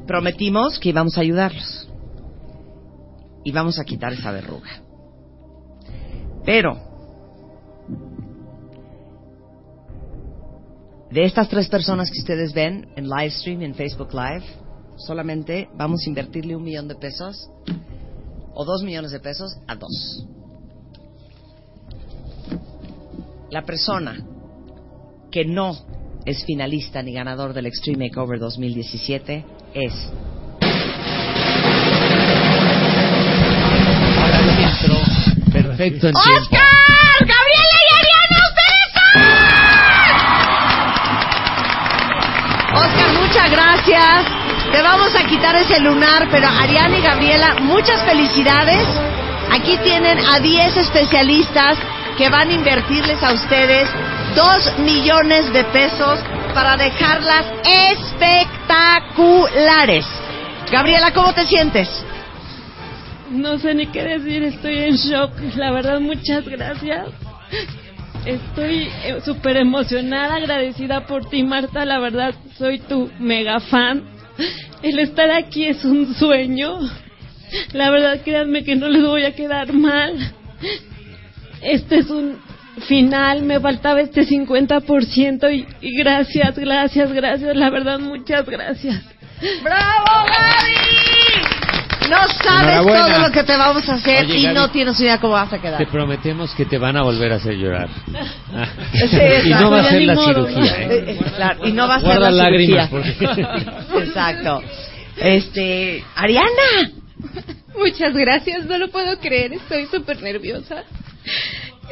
Prometimos 0.06 0.78
que 0.78 0.90
íbamos 0.90 1.16
a 1.16 1.22
ayudarlos. 1.22 1.88
Y 3.42 3.52
vamos 3.52 3.78
a 3.78 3.84
quitar 3.84 4.12
esa 4.12 4.30
verruga. 4.30 4.70
Pero, 6.44 6.76
de 11.10 11.24
estas 11.24 11.48
tres 11.48 11.68
personas 11.68 12.10
que 12.10 12.18
ustedes 12.18 12.52
ven 12.52 12.92
en 12.96 13.08
live 13.08 13.30
stream, 13.30 13.62
en 13.62 13.74
Facebook 13.74 14.12
Live, 14.12 14.44
solamente 15.06 15.68
vamos 15.74 16.02
a 16.04 16.08
invertirle 16.08 16.56
un 16.56 16.62
millón 16.62 16.88
de 16.88 16.94
pesos 16.94 17.50
o 18.54 18.64
dos 18.64 18.82
millones 18.82 19.10
de 19.10 19.20
pesos 19.20 19.56
a 19.66 19.74
dos. 19.74 20.26
La 23.50 23.62
persona 23.62 24.16
que 25.30 25.44
no 25.44 25.76
es 26.24 26.44
finalista 26.44 27.02
ni 27.02 27.12
ganador 27.12 27.52
del 27.52 27.66
Extreme 27.66 28.06
Makeover 28.08 28.38
2017 28.38 29.44
es. 29.74 29.92
Perfecto 35.52 36.08
en 36.08 36.14
tiempo. 36.14 36.40
¡Oscar! 36.42 36.60
¡Gabriela 37.20 37.78
y 37.82 37.92
Ariana, 37.98 38.38
ustedes 38.50 38.90
Oscar, 42.72 43.10
muchas 43.20 43.50
gracias. 43.50 44.39
Te 44.72 44.82
vamos 44.82 45.14
a 45.16 45.26
quitar 45.26 45.56
ese 45.56 45.80
lunar, 45.80 46.28
pero 46.30 46.46
Ariana 46.46 46.96
y 46.96 47.02
Gabriela, 47.02 47.56
muchas 47.60 48.04
felicidades. 48.04 48.86
Aquí 49.50 49.76
tienen 49.78 50.16
a 50.20 50.38
10 50.38 50.76
especialistas 50.76 51.76
que 52.16 52.28
van 52.28 52.48
a 52.48 52.52
invertirles 52.52 53.20
a 53.20 53.32
ustedes 53.32 53.90
2 54.36 54.78
millones 54.78 55.52
de 55.52 55.64
pesos 55.64 56.20
para 56.54 56.76
dejarlas 56.76 57.46
espectaculares. 57.64 60.06
Gabriela, 60.70 61.12
¿cómo 61.12 61.32
te 61.32 61.46
sientes? 61.46 61.88
No 63.30 63.58
sé 63.58 63.74
ni 63.74 63.88
qué 63.88 64.04
decir, 64.04 64.44
estoy 64.44 64.78
en 64.78 64.94
shock. 64.94 65.32
La 65.56 65.72
verdad, 65.72 65.98
muchas 65.98 66.44
gracias. 66.44 67.08
Estoy 68.24 68.88
eh, 69.02 69.20
súper 69.24 69.56
emocionada, 69.56 70.36
agradecida 70.36 71.06
por 71.06 71.28
ti, 71.28 71.42
Marta. 71.42 71.84
La 71.84 71.98
verdad, 71.98 72.36
soy 72.56 72.78
tu 72.78 73.10
mega 73.18 73.58
fan. 73.58 74.19
El 74.82 74.98
estar 74.98 75.30
aquí 75.30 75.66
es 75.66 75.84
un 75.84 76.14
sueño. 76.14 76.78
La 77.72 77.90
verdad, 77.90 78.20
créanme 78.22 78.64
que 78.64 78.76
no 78.76 78.88
les 78.88 79.02
voy 79.02 79.24
a 79.24 79.34
quedar 79.34 79.72
mal. 79.72 80.14
Este 81.62 81.98
es 81.98 82.10
un 82.10 82.38
final, 82.86 83.42
me 83.42 83.60
faltaba 83.60 84.00
este 84.00 84.26
50% 84.26 85.54
y, 85.54 85.66
y 85.80 85.96
gracias, 85.96 86.56
gracias, 86.56 87.12
gracias. 87.12 87.56
La 87.56 87.70
verdad, 87.70 87.98
muchas 87.98 88.46
gracias. 88.46 89.02
¡Bravo, 89.62 90.26
Gaby! 90.26 91.59
No 92.08 92.16
sabes 92.42 92.76
todo 92.82 93.18
lo 93.18 93.30
que 93.30 93.44
te 93.44 93.56
vamos 93.56 93.88
a 93.88 93.94
hacer 93.94 94.24
Oye, 94.24 94.38
y 94.38 94.42
Gaby. 94.44 94.54
no 94.54 94.70
tienes 94.70 94.98
idea 95.00 95.18
cómo 95.20 95.34
vas 95.34 95.52
a 95.52 95.60
quedar. 95.60 95.78
Te 95.78 95.86
prometemos 95.86 96.54
que 96.54 96.64
te 96.64 96.78
van 96.78 96.96
a 96.96 97.02
volver 97.02 97.32
a 97.32 97.36
hacer 97.36 97.54
llorar. 97.54 97.88
Sí, 98.92 99.18
y 99.46 99.50
no 99.50 99.70
va 99.70 99.80
a 99.80 99.84
ser 99.90 100.02
la 100.02 100.14
modo, 100.14 100.26
cirugía, 100.46 100.60
¿no? 100.86 100.92
¿eh? 100.92 101.18
Claro, 101.36 101.66
y 101.66 101.72
no 101.72 101.88
va 101.88 101.94
a 101.96 102.00
ser 102.00 102.18
la 102.20 102.30
lágrimas, 102.30 102.88
cirugía. 102.90 103.12
porque- 103.88 103.98
Exacto. 104.04 104.62
Este, 105.16 106.04
Ariana. 106.16 106.90
Muchas 107.76 108.14
gracias, 108.14 108.66
no 108.66 108.78
lo 108.78 108.88
puedo 108.90 109.18
creer, 109.20 109.52
estoy 109.52 109.86
súper 109.86 110.20
nerviosa. 110.22 110.84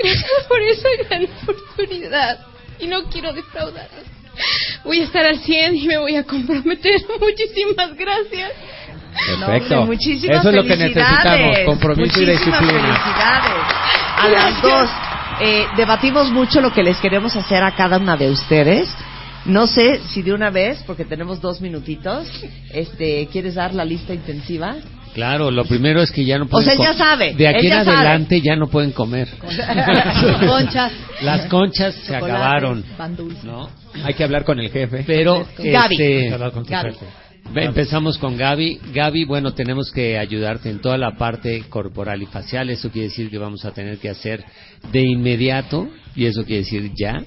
Gracias 0.03 0.45
por 0.49 0.61
esa 0.63 0.89
gran 1.09 1.25
oportunidad 1.43 2.39
y 2.81 2.87
no 2.87 3.05
quiero 3.05 3.33
defraudaros. 3.33 3.91
Voy 4.85 5.01
a 5.01 5.05
estar 5.05 5.25
al 5.27 5.39
100 5.41 5.77
y 5.77 5.87
me 5.87 5.99
voy 5.99 6.17
a 6.17 6.23
comprometer. 6.25 7.01
Muchísimas 7.21 7.97
gracias. 7.97 8.53
Perfecto. 9.27 9.75
No, 9.75 9.81
hombre, 9.83 9.97
muchísimas 9.97 10.39
Eso 10.41 10.49
es 10.51 10.55
lo 10.55 10.63
que 10.65 10.77
necesitamos, 10.77 11.59
compromiso 11.67 12.23
y 12.23 12.27
disciplina. 12.27 12.73
felicidades. 12.73 13.63
A 14.19 14.29
las 14.29 14.63
dos. 14.63 14.91
Eh, 15.41 15.67
debatimos 15.77 16.31
mucho 16.33 16.61
lo 16.61 16.73
que 16.73 16.83
les 16.83 16.97
queremos 16.99 17.37
hacer 17.37 17.63
a 17.63 17.73
cada 17.75 17.99
una 17.99 18.17
de 18.17 18.31
ustedes. 18.31 18.89
No 19.45 19.67
sé 19.67 20.01
si 20.09 20.23
de 20.23 20.33
una 20.33 20.51
vez, 20.51 20.83
porque 20.87 21.05
tenemos 21.05 21.41
dos 21.41 21.61
minutitos, 21.61 22.27
este, 22.73 23.29
¿quieres 23.31 23.55
dar 23.55 23.73
la 23.73 23.85
lista 23.85 24.13
intensiva? 24.13 24.75
Claro, 25.15 25.51
lo 25.51 25.65
primero 25.65 26.03
es 26.03 26.11
que 26.11 26.25
ya 26.25 26.39
no 26.39 26.45
O 26.45 26.49
pueden 26.49 26.69
sea, 26.69 26.77
co- 26.77 26.83
ya 26.83 26.93
sabe, 26.95 27.35
De 27.35 27.49
aquí 27.49 27.67
en 27.69 27.85
sabe. 27.85 27.97
adelante 27.97 28.41
ya 28.43 28.57
no 28.57 28.67
pueden 28.67 28.93
comer. 28.93 29.29
Conchas. 30.47 30.93
Las 31.23 31.47
conchas 31.47 31.95
se 31.95 32.15
acabaron. 32.17 32.83
pan 32.97 33.17
dulce. 33.17 33.47
¿no? 33.47 33.69
Hay 34.05 34.15
que 34.15 34.25
hablar 34.25 34.45
con 34.45 34.59
el 34.61 34.71
jefe. 34.71 35.05
Pero 35.07 35.47
Gaby. 35.57 35.95
este, 35.95 36.33
Hablar 36.35 36.53
con 36.53 36.65
tu 36.65 36.71
Gaby. 36.71 36.93
jefe. 36.93 37.07
Empezamos 37.55 38.19
con 38.19 38.37
Gaby. 38.37 38.79
Gaby, 38.93 39.25
bueno, 39.25 39.55
tenemos 39.55 39.91
que 39.91 40.19
ayudarte 40.19 40.71
en 40.71 40.81
toda 40.81 40.99
la 40.99 41.17
parte 41.17 41.65
corporal 41.69 42.23
y 42.23 42.27
facial. 42.27 42.71
Eso 42.71 42.91
quiere 42.91 43.09
decir 43.09 43.31
que 43.31 43.39
vamos 43.39 43.65
a 43.65 43.73
tener 43.73 43.99
que 43.99 44.09
hacer 44.11 44.45
de 44.93 45.03
inmediato, 45.03 45.89
y 46.15 46.27
eso 46.27 46.45
quiere 46.45 46.63
decir 46.63 46.91
ya, 46.95 47.23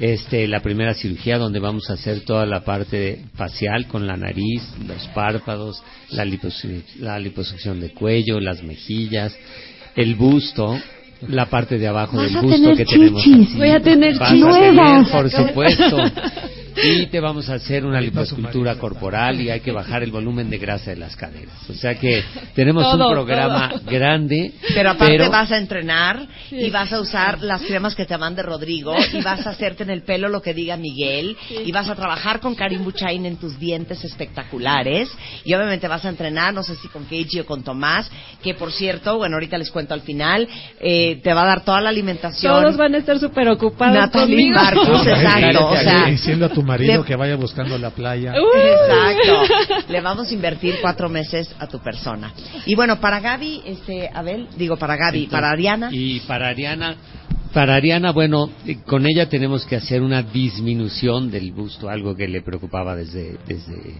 este, 0.00 0.46
la 0.48 0.60
primera 0.60 0.94
cirugía 0.94 1.38
donde 1.38 1.58
vamos 1.58 1.90
a 1.90 1.94
hacer 1.94 2.20
toda 2.20 2.46
la 2.46 2.64
parte 2.64 3.24
facial 3.34 3.86
con 3.88 4.06
la 4.06 4.16
nariz, 4.16 4.62
los 4.86 5.06
párpados, 5.08 5.82
la, 6.10 6.24
liposu- 6.24 6.82
la 7.00 7.18
liposucción 7.18 7.80
de 7.80 7.90
cuello, 7.90 8.40
las 8.40 8.62
mejillas, 8.62 9.36
el 9.96 10.14
busto. 10.14 10.78
La 11.26 11.46
parte 11.46 11.78
de 11.78 11.88
abajo 11.88 12.16
Vas 12.16 12.32
del 12.32 12.42
busto 12.42 12.76
que 12.76 12.84
tenemos. 12.84 13.20
chichis. 13.24 13.56
Voy 13.56 13.70
a 13.70 13.80
tener 13.80 14.16
Vas 14.20 14.28
chichis. 14.30 14.44
a 14.44 14.60
tener, 14.60 15.04
por 15.10 15.28
supuesto. 15.28 15.96
Y 16.84 17.06
te 17.10 17.20
vamos 17.20 17.48
a 17.48 17.54
hacer 17.54 17.84
una 17.84 18.00
liposcultura 18.00 18.76
corporal 18.76 19.40
y 19.40 19.50
hay 19.50 19.60
que 19.60 19.72
bajar 19.72 20.02
el 20.02 20.10
volumen 20.10 20.50
de 20.50 20.58
grasa 20.58 20.90
de 20.90 20.96
las 20.96 21.16
caderas. 21.16 21.56
O 21.68 21.74
sea 21.74 21.94
que 21.94 22.22
tenemos 22.54 22.84
Todo, 22.84 23.08
un 23.08 23.12
programa 23.12 23.70
todo. 23.70 23.80
grande. 23.90 24.52
Pero 24.74 24.90
aparte 24.90 25.18
pero- 25.18 25.30
vas 25.30 25.50
a 25.52 25.58
entrenar 25.58 26.26
y 26.50 26.70
vas 26.70 26.92
a 26.92 27.00
usar 27.00 27.42
las 27.42 27.62
cremas 27.62 27.94
que 27.94 28.04
te 28.04 28.16
mande 28.18 28.42
Rodrigo 28.42 28.94
y 29.12 29.22
vas 29.22 29.46
a 29.46 29.50
hacerte 29.50 29.82
en 29.82 29.90
el 29.90 30.02
pelo 30.02 30.28
lo 30.28 30.42
que 30.42 30.54
diga 30.54 30.76
Miguel 30.76 31.36
y 31.64 31.72
vas 31.72 31.88
a 31.88 31.94
trabajar 31.94 32.40
con 32.40 32.54
Karim 32.54 32.84
Buchain 32.84 33.26
en 33.26 33.36
tus 33.36 33.58
dientes 33.58 34.04
espectaculares 34.04 35.08
y 35.44 35.54
obviamente 35.54 35.88
vas 35.88 36.04
a 36.04 36.08
entrenar, 36.08 36.54
no 36.54 36.62
sé 36.62 36.76
si 36.76 36.88
con 36.88 37.04
Keiji 37.06 37.40
o 37.40 37.46
con 37.46 37.62
Tomás, 37.62 38.10
que 38.42 38.54
por 38.54 38.72
cierto, 38.72 39.16
bueno, 39.18 39.36
ahorita 39.36 39.58
les 39.58 39.70
cuento 39.70 39.94
al 39.94 40.02
final, 40.02 40.48
eh, 40.80 41.20
te 41.22 41.32
va 41.32 41.42
a 41.42 41.46
dar 41.46 41.64
toda 41.64 41.80
la 41.80 41.90
alimentación. 41.90 42.52
Todos 42.52 42.76
van 42.76 42.94
a 42.94 42.98
estar 42.98 43.18
súper 43.18 43.48
ocupados 43.48 43.96
Natalie 43.96 44.52
conmigo. 44.52 44.58
Exacto, 45.08 45.68
o 45.68 45.76
sea, 45.76 46.06
diciendo 46.06 46.46
a 46.46 46.48
tu 46.48 46.62
marido 46.68 47.00
le- 47.00 47.04
que 47.06 47.16
vaya 47.16 47.36
buscando 47.36 47.76
la 47.78 47.90
playa. 47.90 48.34
Exacto. 48.36 49.84
Le 49.88 50.00
vamos 50.00 50.30
a 50.30 50.34
invertir 50.34 50.76
cuatro 50.80 51.08
meses 51.08 51.48
a 51.58 51.66
tu 51.66 51.78
persona. 51.80 52.32
Y 52.66 52.74
bueno, 52.74 53.00
para 53.00 53.20
Gaby, 53.20 53.62
este, 53.66 54.08
Abel, 54.12 54.48
digo 54.56 54.76
para 54.76 54.96
Gaby, 54.96 55.24
Entonces, 55.24 55.32
para 55.32 55.50
Ariana. 55.50 55.88
Y 55.92 56.20
para 56.20 56.48
Ariana, 56.48 56.96
para 57.52 57.74
Ariana, 57.76 58.12
bueno, 58.12 58.50
eh, 58.66 58.78
con 58.86 59.06
ella 59.06 59.28
tenemos 59.28 59.64
que 59.66 59.76
hacer 59.76 60.02
una 60.02 60.22
disminución 60.22 61.30
del 61.30 61.52
busto, 61.52 61.88
algo 61.88 62.14
que 62.14 62.28
le 62.28 62.42
preocupaba 62.42 62.94
desde, 62.94 63.38
desde 63.46 63.94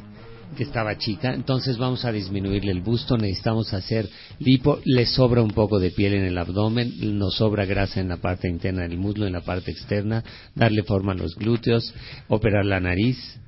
que 0.56 0.62
estaba 0.62 0.96
chica. 0.98 1.34
Entonces 1.34 1.78
vamos 1.78 2.04
a 2.04 2.12
disminuirle 2.12 2.72
el 2.72 2.80
busto, 2.80 3.16
necesitamos 3.16 3.72
hacer 3.74 4.08
lipo, 4.38 4.80
le 4.84 5.06
sobra 5.06 5.42
un 5.42 5.50
poco 5.50 5.78
de 5.78 5.90
piel 5.90 6.14
en 6.14 6.24
el 6.24 6.38
abdomen, 6.38 7.18
nos 7.18 7.36
sobra 7.36 7.64
grasa 7.64 8.00
en 8.00 8.08
la 8.08 8.16
parte 8.18 8.48
interna 8.48 8.82
del 8.82 8.98
muslo, 8.98 9.26
en 9.26 9.32
la 9.32 9.42
parte 9.42 9.70
externa, 9.70 10.24
darle 10.54 10.82
forma 10.82 11.12
a 11.12 11.16
los 11.16 11.34
glúteos, 11.36 11.94
operar 12.28 12.64
la 12.64 12.80
nariz. 12.80 13.38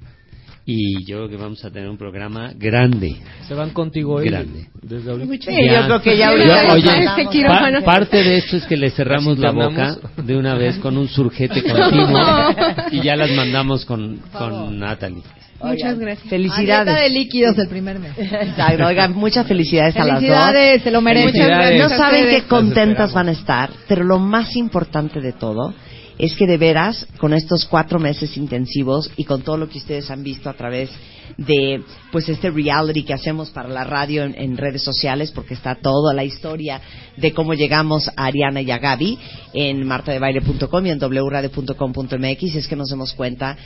Y 0.73 1.05
yo 1.05 1.17
creo 1.17 1.29
que 1.29 1.37
vamos 1.37 1.65
a 1.65 1.71
tener 1.71 1.89
un 1.89 1.99
programa 1.99 2.53
grande. 2.57 3.17
Se 3.49 3.55
van 3.55 3.71
contigo 3.71 4.15
hoy. 4.15 4.27
Grande. 4.29 4.69
Desde 4.81 5.11
ahorita. 5.11 5.51
Sí, 5.51 5.57
yo 5.69 5.85
creo 5.87 6.01
que 6.03 6.17
ya 6.17 6.29
ahorita 6.29 6.73
oye. 6.75 6.91
Este 7.19 7.45
pa- 7.45 7.81
parte 7.85 8.23
de 8.23 8.37
esto 8.37 8.57
es 8.57 8.65
que 8.67 8.77
le 8.77 8.91
cerramos 8.91 9.37
la 9.39 9.51
boca 9.51 9.97
de 10.23 10.37
una 10.37 10.55
vez 10.55 10.79
con 10.79 10.97
un 10.97 11.09
surjete 11.09 11.63
continuo 11.73 12.21
y 12.93 13.01
ya 13.03 13.17
las 13.17 13.31
mandamos 13.33 13.85
con, 13.85 14.19
con 14.33 14.79
Natalie. 14.79 15.23
Muchas 15.63 15.99
gracias. 15.99 16.33
A 16.33 16.37
dieta 16.37 16.85
de 16.85 16.93
Felicidades. 16.93 17.13
líquidos 17.13 17.59
el 17.59 17.69
primer 17.69 17.99
mes. 17.99 18.13
Exacto, 18.17 18.87
oigan, 18.87 19.13
muchas 19.15 19.47
felicidades, 19.47 19.95
a 19.97 20.05
las 20.05 20.09
dos. 20.15 20.21
Felicidades, 20.21 20.83
se 20.83 20.91
lo 20.91 21.01
merecen. 21.03 21.33
Felicidades. 21.33 21.81
No 21.83 21.89
saben 21.91 22.27
qué 22.31 22.43
contentas 22.45 23.13
van 23.13 23.29
a 23.29 23.33
estar, 23.33 23.71
pero 23.89 24.05
lo 24.05 24.19
más 24.19 24.57
importante 24.57 25.21
de 25.21 25.33
todo 25.33 25.75
es 26.21 26.37
que 26.37 26.47
de 26.47 26.59
veras, 26.59 27.07
con 27.19 27.33
estos 27.33 27.65
cuatro 27.65 27.99
meses 27.99 28.37
intensivos 28.37 29.11
y 29.17 29.25
con 29.25 29.41
todo 29.41 29.57
lo 29.57 29.69
que 29.69 29.79
ustedes 29.79 30.11
han 30.11 30.23
visto 30.23 30.51
a 30.51 30.55
través 30.55 30.91
de 31.39 31.83
pues 32.13 32.29
este 32.29 32.51
reality 32.51 33.05
que 33.05 33.15
hacemos 33.15 33.49
para 33.51 33.71
la 33.71 33.85
radio 33.85 34.25
en, 34.25 34.57
redes 34.59 34.83
sociales, 34.83 35.31
porque 35.31 35.55
está 35.55 35.77
toda 35.77 36.13
la 36.13 36.25
historia 36.25 36.81
de 37.17 37.33
cómo 37.33 37.55
llegamos 37.55 38.09
a 38.09 38.27
Ariana 38.27 38.61
y 38.61 38.71
a 38.71 38.79
Gaby 38.79 39.19
en 39.55 39.87
martadebaile.com 39.87 40.87
y 40.87 40.91
en 40.91 40.99
wradio.com.mx, 40.99 42.55
es 42.55 42.69
que 42.69 42.77
nos 42.77 42.91
damos 42.91 43.15
cuenta 43.15 43.57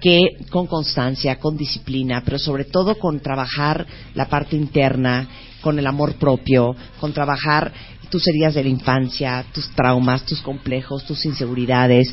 que 0.00 0.36
con 0.50 0.66
constancia, 0.66 1.40
con 1.40 1.56
disciplina, 1.56 2.22
pero 2.24 2.38
sobre 2.38 2.64
todo 2.64 2.98
con 2.98 3.18
trabajar 3.18 3.84
la 4.14 4.28
parte 4.28 4.54
interna, 4.54 5.26
con 5.60 5.78
el 5.78 5.86
amor 5.86 6.14
propio, 6.14 6.76
con 7.00 7.12
trabajar 7.12 7.72
tus 8.10 8.26
heridas 8.28 8.54
de 8.54 8.62
la 8.62 8.68
infancia, 8.68 9.44
tus 9.52 9.68
traumas, 9.70 10.24
tus 10.24 10.40
complejos, 10.40 11.04
tus 11.04 11.24
inseguridades, 11.24 12.12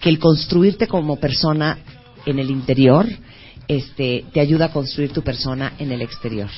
que 0.00 0.08
el 0.08 0.18
construirte 0.18 0.86
como 0.86 1.16
persona 1.16 1.78
en 2.26 2.38
el 2.38 2.50
interior 2.50 3.06
este, 3.68 4.24
te 4.32 4.40
ayuda 4.40 4.66
a 4.66 4.72
construir 4.72 5.12
tu 5.12 5.22
persona 5.22 5.72
en 5.78 5.92
el 5.92 6.02
exterior. 6.02 6.50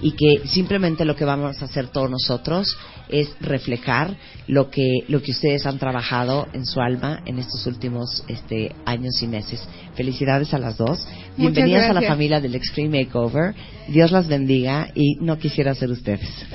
Y 0.00 0.12
que 0.12 0.46
simplemente 0.46 1.04
lo 1.04 1.16
que 1.16 1.24
vamos 1.24 1.60
a 1.60 1.64
hacer 1.64 1.88
todos 1.88 2.08
nosotros 2.08 2.76
es 3.08 3.30
reflejar 3.40 4.16
lo 4.46 4.70
que, 4.70 4.98
lo 5.08 5.22
que 5.22 5.32
ustedes 5.32 5.66
han 5.66 5.78
trabajado 5.78 6.46
en 6.52 6.64
su 6.66 6.80
alma 6.80 7.20
en 7.26 7.38
estos 7.38 7.66
últimos 7.66 8.22
este, 8.28 8.74
años 8.84 9.20
y 9.22 9.26
meses. 9.26 9.60
Felicidades 9.98 10.54
a 10.54 10.58
las 10.58 10.76
dos. 10.76 11.04
Bienvenidas 11.36 11.90
a 11.90 11.92
la 11.92 12.00
familia 12.08 12.40
del 12.40 12.54
Extreme 12.54 13.00
Makeover. 13.04 13.52
Dios 13.88 14.12
las 14.12 14.28
bendiga 14.28 14.86
y 14.94 15.16
no 15.20 15.36
quisiera 15.38 15.74
ser 15.74 15.90
ustedes. 15.90 16.28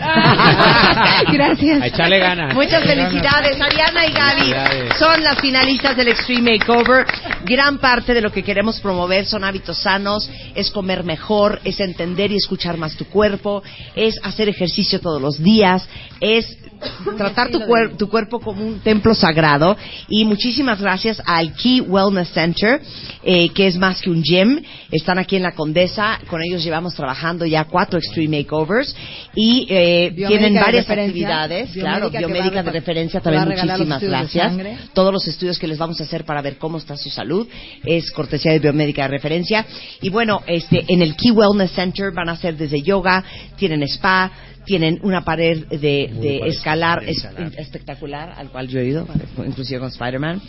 Gracias. 1.33 1.81
A 1.81 1.87
echarle 1.87 2.19
ganas. 2.19 2.53
Muchas 2.55 2.85
felicidades, 2.85 3.59
Ariana 3.59 4.05
y 4.05 4.11
Gaby. 4.13 4.53
Son 4.97 5.21
las 5.21 5.41
finalistas 5.41 5.97
del 5.97 6.07
Extreme 6.07 6.57
Makeover. 6.57 7.05
Gran 7.43 7.79
parte 7.79 8.13
de 8.13 8.21
lo 8.21 8.31
que 8.31 8.43
queremos 8.43 8.79
promover 8.79 9.25
son 9.25 9.43
hábitos 9.43 9.77
sanos, 9.79 10.29
es 10.55 10.71
comer 10.71 11.03
mejor, 11.03 11.59
es 11.65 11.81
entender 11.81 12.31
y 12.31 12.37
escuchar 12.37 12.77
más 12.77 12.95
tu 12.95 13.05
cuerpo, 13.05 13.61
es 13.93 14.15
hacer 14.23 14.47
ejercicio 14.47 15.01
todos 15.01 15.21
los 15.21 15.43
días, 15.43 15.85
es 16.21 16.57
tratar 17.17 17.49
tu, 17.49 17.59
cuer- 17.59 17.97
tu 17.97 18.07
cuerpo 18.09 18.39
como 18.39 18.65
un 18.65 18.79
templo 18.79 19.13
sagrado. 19.15 19.75
Y 20.07 20.23
muchísimas 20.23 20.79
gracias 20.79 21.21
al 21.25 21.53
Key 21.55 21.81
Wellness 21.81 22.29
Center, 22.29 22.81
eh, 23.23 23.32
que 23.55 23.67
es 23.67 23.77
más 23.77 24.01
que 24.01 24.09
un 24.09 24.21
gym. 24.21 24.61
Están 24.91 25.17
aquí 25.17 25.35
en 25.35 25.43
la 25.43 25.51
Condesa. 25.53 26.19
Con 26.29 26.41
ellos 26.41 26.63
llevamos 26.63 26.93
trabajando 26.93 27.45
ya 27.45 27.65
cuatro 27.65 27.97
Extreme 27.99 28.39
Makeovers 28.39 28.95
y 29.35 29.65
eh, 29.69 30.13
tienen 30.27 30.53
varias 30.55 30.85
actividades. 30.89 31.73
Biomédica 31.73 32.09
claro, 32.09 32.09
biomédica 32.27 32.63
de 32.63 32.71
referencia 32.71 33.19
también. 33.21 33.43
Muchísimas 33.49 34.01
gracias. 34.01 34.53
Todos 34.93 35.11
los 35.13 35.27
estudios 35.27 35.57
que 35.59 35.67
les 35.67 35.77
vamos 35.77 35.99
a 35.99 36.03
hacer 36.03 36.25
para 36.25 36.41
ver 36.41 36.57
cómo 36.57 36.77
está 36.77 36.95
su 36.97 37.09
salud 37.09 37.47
es 37.83 38.11
cortesía 38.11 38.51
de 38.51 38.59
biomédica 38.59 39.03
de 39.03 39.07
referencia. 39.09 39.65
Y 40.01 40.09
bueno, 40.09 40.41
este, 40.47 40.85
en 40.87 41.01
el 41.01 41.15
Key 41.15 41.31
Wellness 41.31 41.71
Center 41.71 42.11
van 42.13 42.29
a 42.29 42.33
hacer 42.33 42.55
desde 42.57 42.81
yoga, 42.81 43.23
tienen 43.57 43.83
spa, 43.83 44.31
tienen 44.65 44.99
una 45.03 45.25
pared 45.25 45.65
de, 45.67 45.77
de 46.21 46.41
escalar, 46.47 47.03
es- 47.03 47.17
escalar. 47.17 47.51
espectacular, 47.57 48.33
al 48.37 48.49
cual 48.49 48.67
yo 48.67 48.79
he 48.79 48.85
ido, 48.85 49.07
inclusive 49.45 49.79
con 49.79 49.89
Spider-Man. 49.89 50.41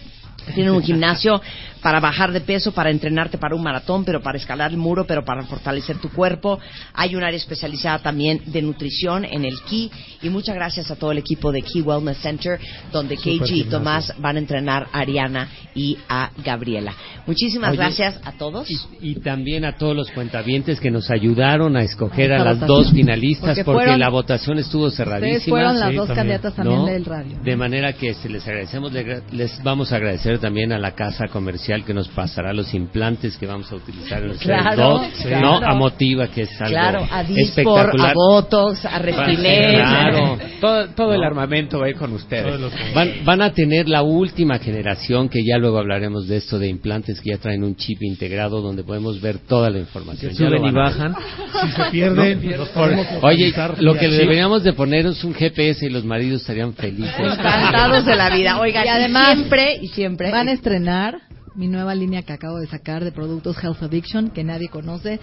Tienen 0.55 0.73
un 0.75 0.83
gimnasio 0.85 1.41
para 1.83 2.01
bajar 2.01 2.33
de 2.33 2.41
peso, 2.41 2.73
para 2.73 2.91
entrenarte 2.91 3.37
para 3.37 3.55
un 3.55 3.63
maratón, 3.63 4.05
pero 4.07 4.23
para 4.23 4.39
escalar 4.39 4.71
el 4.71 4.79
muro, 4.79 5.07
pero 5.07 5.23
para 5.23 5.43
fortalecer 5.45 5.99
tu 5.99 6.09
cuerpo. 6.11 6.59
Hay 6.95 7.15
un 7.15 7.23
área 7.23 7.37
especializada 7.37 7.99
también 7.99 8.41
de 8.47 8.63
nutrición 8.63 9.25
en 9.27 9.45
el 9.45 9.61
Key. 9.69 9.91
Y 10.23 10.31
muchas 10.31 10.55
gracias 10.55 10.91
a 10.91 10.97
todo 10.97 11.13
el 11.13 11.19
equipo 11.19 11.53
de 11.53 11.61
Key 11.63 11.83
Wellness 11.83 12.19
Center, 12.19 12.59
donde 12.91 13.17
Super 13.19 13.47
KG 13.49 13.53
y. 13.53 13.65
Tomás 13.65 14.15
van 14.19 14.37
a 14.37 14.39
entrenar 14.39 14.89
a 14.93 15.01
Ariana 15.01 15.49
y 15.75 15.99
a 16.09 16.31
Gabriela. 16.43 16.95
Muchísimas 17.27 17.71
Oye, 17.71 17.79
gracias 17.79 18.19
a 18.25 18.33
todos. 18.33 18.71
Y, 18.71 18.79
y 19.03 19.15
también 19.17 19.65
a 19.67 19.77
todos 19.77 19.95
los 19.95 20.11
cuentavientes 20.11 20.81
que 20.81 20.91
nos 20.91 21.11
ayudaron 21.11 21.77
a 21.77 21.83
escoger 21.83 22.33
a 22.33 22.39
las 22.39 22.61
votación. 22.61 22.67
dos 22.69 22.93
finalistas 22.93 23.49
Porque 23.51 23.65
porque, 23.65 23.79
fueron- 23.85 24.01
la 24.01 24.09
votación 24.09 24.59
estuvo 24.59 24.91
cerradísima. 24.91 25.37
Ustedes 25.37 25.49
fueron 25.51 25.79
las 25.81 25.91
Sí, 25.91 25.97
dos 25.97 26.07
también. 26.07 26.17
candidatas 26.39 26.55
también 26.55 26.79
¿No? 26.81 26.87
del 26.87 27.05
radio. 27.05 27.39
De 27.43 27.57
manera 27.57 27.93
que 27.93 28.15
se 28.15 28.29
les 28.31 28.47
agradecemos, 28.47 28.91
le- 28.93 29.23
les 29.33 29.63
vamos 29.63 29.93
a 29.93 29.97
agradecer 29.97 30.34
también 30.39 30.73
a 30.73 30.79
la 30.79 30.93
casa 30.95 31.29
comercial 31.29 31.85
que 31.85 31.95
nos 31.95 32.09
pasará 32.09 32.53
los 32.53 32.73
implantes 32.75 33.37
que 33.37 33.47
vamos 33.47 33.71
a 33.73 33.77
utilizar 33.77 34.23
en 34.23 34.31
ustedes 34.31 34.61
Claro, 34.63 34.83
dos. 34.99 35.07
claro. 35.23 35.41
No, 35.61 35.67
a 35.67 35.75
Motiva, 35.75 36.29
que 36.29 36.43
es 36.43 36.61
algo 36.61 36.71
Claro, 36.73 37.07
a 37.11 37.23
Dispor, 37.25 37.41
espectacular. 37.43 38.11
a 38.11 38.15
Botox, 38.15 38.85
a 38.85 38.99
Respilet. 38.99 39.75
Claro. 39.75 40.39
Todo, 40.61 40.89
todo 40.91 41.15
el 41.15 41.23
armamento 41.23 41.79
va 41.79 41.87
a 41.87 41.91
ir 41.91 41.97
con 41.97 42.13
ustedes. 42.13 42.55
Van, 42.95 43.11
van 43.25 43.43
a 43.43 43.53
tener 43.53 43.89
la 43.89 44.03
última 44.03 44.59
generación, 44.59 45.29
que 45.29 45.45
ya 45.45 45.59
luego 45.59 45.79
hablaremos 45.79 46.27
de 46.29 46.37
esto, 46.37 46.59
de 46.59 46.69
implantes 46.69 47.21
que 47.21 47.31
ya 47.31 47.39
traen 47.39 47.65
un 47.65 47.77
chip 47.77 48.03
integrado 48.03 48.61
donde 48.61 48.83
podemos 48.85 49.21
ver 49.21 49.39
toda 49.39 49.71
la 49.71 49.79
información. 49.79 50.33
Lo 50.33 50.37
suben 50.49 50.65
y 50.65 50.71
bajan. 50.73 51.15
Si 51.63 51.71
se 51.73 51.91
pierden, 51.91 52.41
No, 52.75 53.05
Oye, 53.23 53.53
lo 53.79 53.95
que 53.95 54.09
vía 54.09 54.19
deberíamos 54.19 54.63
de 54.65 54.73
poner 54.73 55.07
es 55.07 55.23
un 55.25 55.35
GPS 55.35 55.87
y 55.87 55.91
los 55.91 56.05
maridos 56.05 56.41
estarían 56.43 56.75
felices. 56.75 57.15
Encantados 57.19 58.05
de 58.05 58.17
la 58.17 58.31
vida. 58.31 58.59
Oigan, 58.61 58.85
y 58.85 58.89
además 58.89 59.35
siempre 59.35 59.79
y 59.81 59.89
siempre 59.89 60.24
van 60.31 60.49
a 60.49 60.53
estrenar 60.53 61.21
mi 61.55 61.69
nueva 61.69 61.95
línea 61.95 62.23
que 62.23 62.33
acabo 62.33 62.59
de 62.59 62.67
sacar 62.67 63.05
de 63.05 63.13
productos 63.13 63.63
Health 63.63 63.83
Addiction 63.83 64.31
que 64.31 64.45
nadie 64.45 64.69
conoce. 64.69 65.21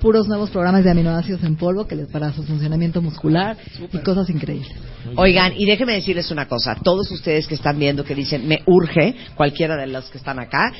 Puros 0.00 0.26
nuevos 0.26 0.50
programas 0.50 0.82
de 0.82 0.90
aminoácidos 0.90 1.44
en 1.44 1.54
polvo 1.54 1.86
que 1.86 1.94
les 1.94 2.08
para 2.08 2.32
su 2.32 2.42
funcionamiento 2.42 3.00
muscular 3.00 3.56
y 3.92 3.98
cosas 3.98 4.28
increíbles. 4.30 4.68
Oigan, 5.14 5.52
y 5.56 5.64
déjenme 5.64 5.92
decirles 5.92 6.30
una 6.32 6.48
cosa. 6.48 6.74
Todos 6.74 7.08
ustedes 7.12 7.46
que 7.46 7.54
están 7.54 7.78
viendo 7.78 8.04
que 8.04 8.16
dicen, 8.16 8.48
me 8.48 8.62
urge, 8.66 9.14
cualquiera 9.36 9.76
de 9.76 9.86
los 9.86 10.10
que 10.10 10.18
están 10.18 10.40
acá, 10.40 10.72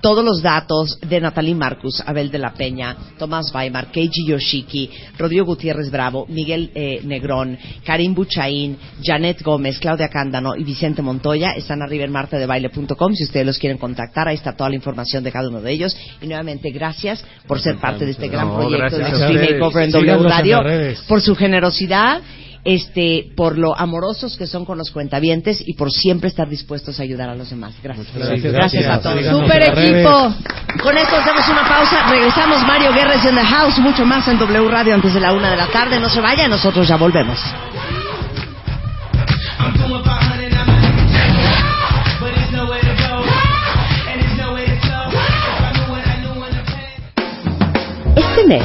todos 0.00 0.24
los 0.24 0.42
datos 0.42 0.98
de 1.00 1.20
Natalie 1.20 1.54
Marcus, 1.54 2.02
Abel 2.04 2.30
de 2.30 2.38
la 2.38 2.52
Peña, 2.54 2.96
Tomás 3.18 3.52
Weimar, 3.54 3.90
Keiji 3.90 4.26
Yoshiki, 4.26 4.90
Rodrigo 5.18 5.44
Gutiérrez 5.44 5.90
Bravo, 5.90 6.26
Miguel 6.28 6.70
eh, 6.74 7.00
Negrón, 7.04 7.58
Karim 7.84 8.14
Buchaín, 8.14 8.76
Janet 9.02 9.42
Gómez, 9.42 9.78
Claudia 9.78 10.08
Cándano 10.08 10.56
y 10.56 10.64
Vicente 10.64 11.02
Montoya 11.02 11.52
están 11.52 11.82
arriba 11.82 12.04
en 12.04 12.12
martadebaile.com. 12.12 13.14
Si 13.14 13.24
ustedes 13.24 13.46
los 13.46 13.58
quieren 13.58 13.78
contactar, 13.78 14.28
ahí 14.28 14.36
está 14.36 14.52
toda 14.56 14.70
la 14.70 14.76
información 14.76 15.22
de 15.22 15.32
cada 15.32 15.48
uno 15.48 15.60
de 15.60 15.72
ellos. 15.72 15.96
Y 16.20 16.26
nuevamente, 16.26 16.70
gracias 16.70 17.24
por 17.46 17.60
ser 17.60 17.76
parte 17.78 18.04
de 18.04 18.12
este 18.12 18.28
gran 18.28 18.48
No, 18.48 18.56
proyecto 18.56 18.96
de 18.96 19.08
Extreme 19.08 19.34
ustedes. 19.34 19.60
Makeover 19.60 19.84
en 19.84 19.90
W 19.90 20.28
Radio, 20.28 20.62
por 21.08 21.20
su 21.20 21.34
generosidad 21.34 22.20
este, 22.64 23.26
por 23.36 23.56
lo 23.56 23.76
amorosos 23.78 24.36
que 24.36 24.46
son 24.46 24.64
con 24.64 24.78
los 24.78 24.90
cuentavientes 24.90 25.62
y 25.66 25.74
por 25.74 25.90
siempre 25.90 26.28
estar 26.28 26.48
dispuestos 26.48 27.00
a 27.00 27.02
ayudar 27.02 27.30
a 27.30 27.34
los 27.34 27.50
demás. 27.50 27.74
Gracias. 27.82 28.06
gracias. 28.14 28.52
Gracias, 28.52 28.86
a 28.86 29.00
todos. 29.00 29.24
¡Super 29.24 29.62
en 29.62 29.78
equipo! 29.78 30.34
Con 30.82 30.96
esto 30.96 31.16
hacemos 31.16 31.48
una 31.48 31.66
pausa. 31.68 32.10
Regresamos. 32.10 32.66
Mario 32.66 32.92
Guerres 32.92 33.24
in 33.24 33.34
the 33.34 33.44
house. 33.44 33.78
Mucho 33.78 34.04
más 34.04 34.26
en 34.28 34.38
W 34.38 34.68
Radio 34.68 34.94
antes 34.94 35.14
de 35.14 35.20
la 35.20 35.32
una 35.32 35.50
de 35.50 35.56
la 35.56 35.66
tarde. 35.68 35.98
No 35.98 36.08
se 36.08 36.20
vaya. 36.20 36.48
Nosotros 36.48 36.86
ya 36.86 36.96
volvemos. 36.96 37.38
Este 48.16 48.44
mes, 48.46 48.64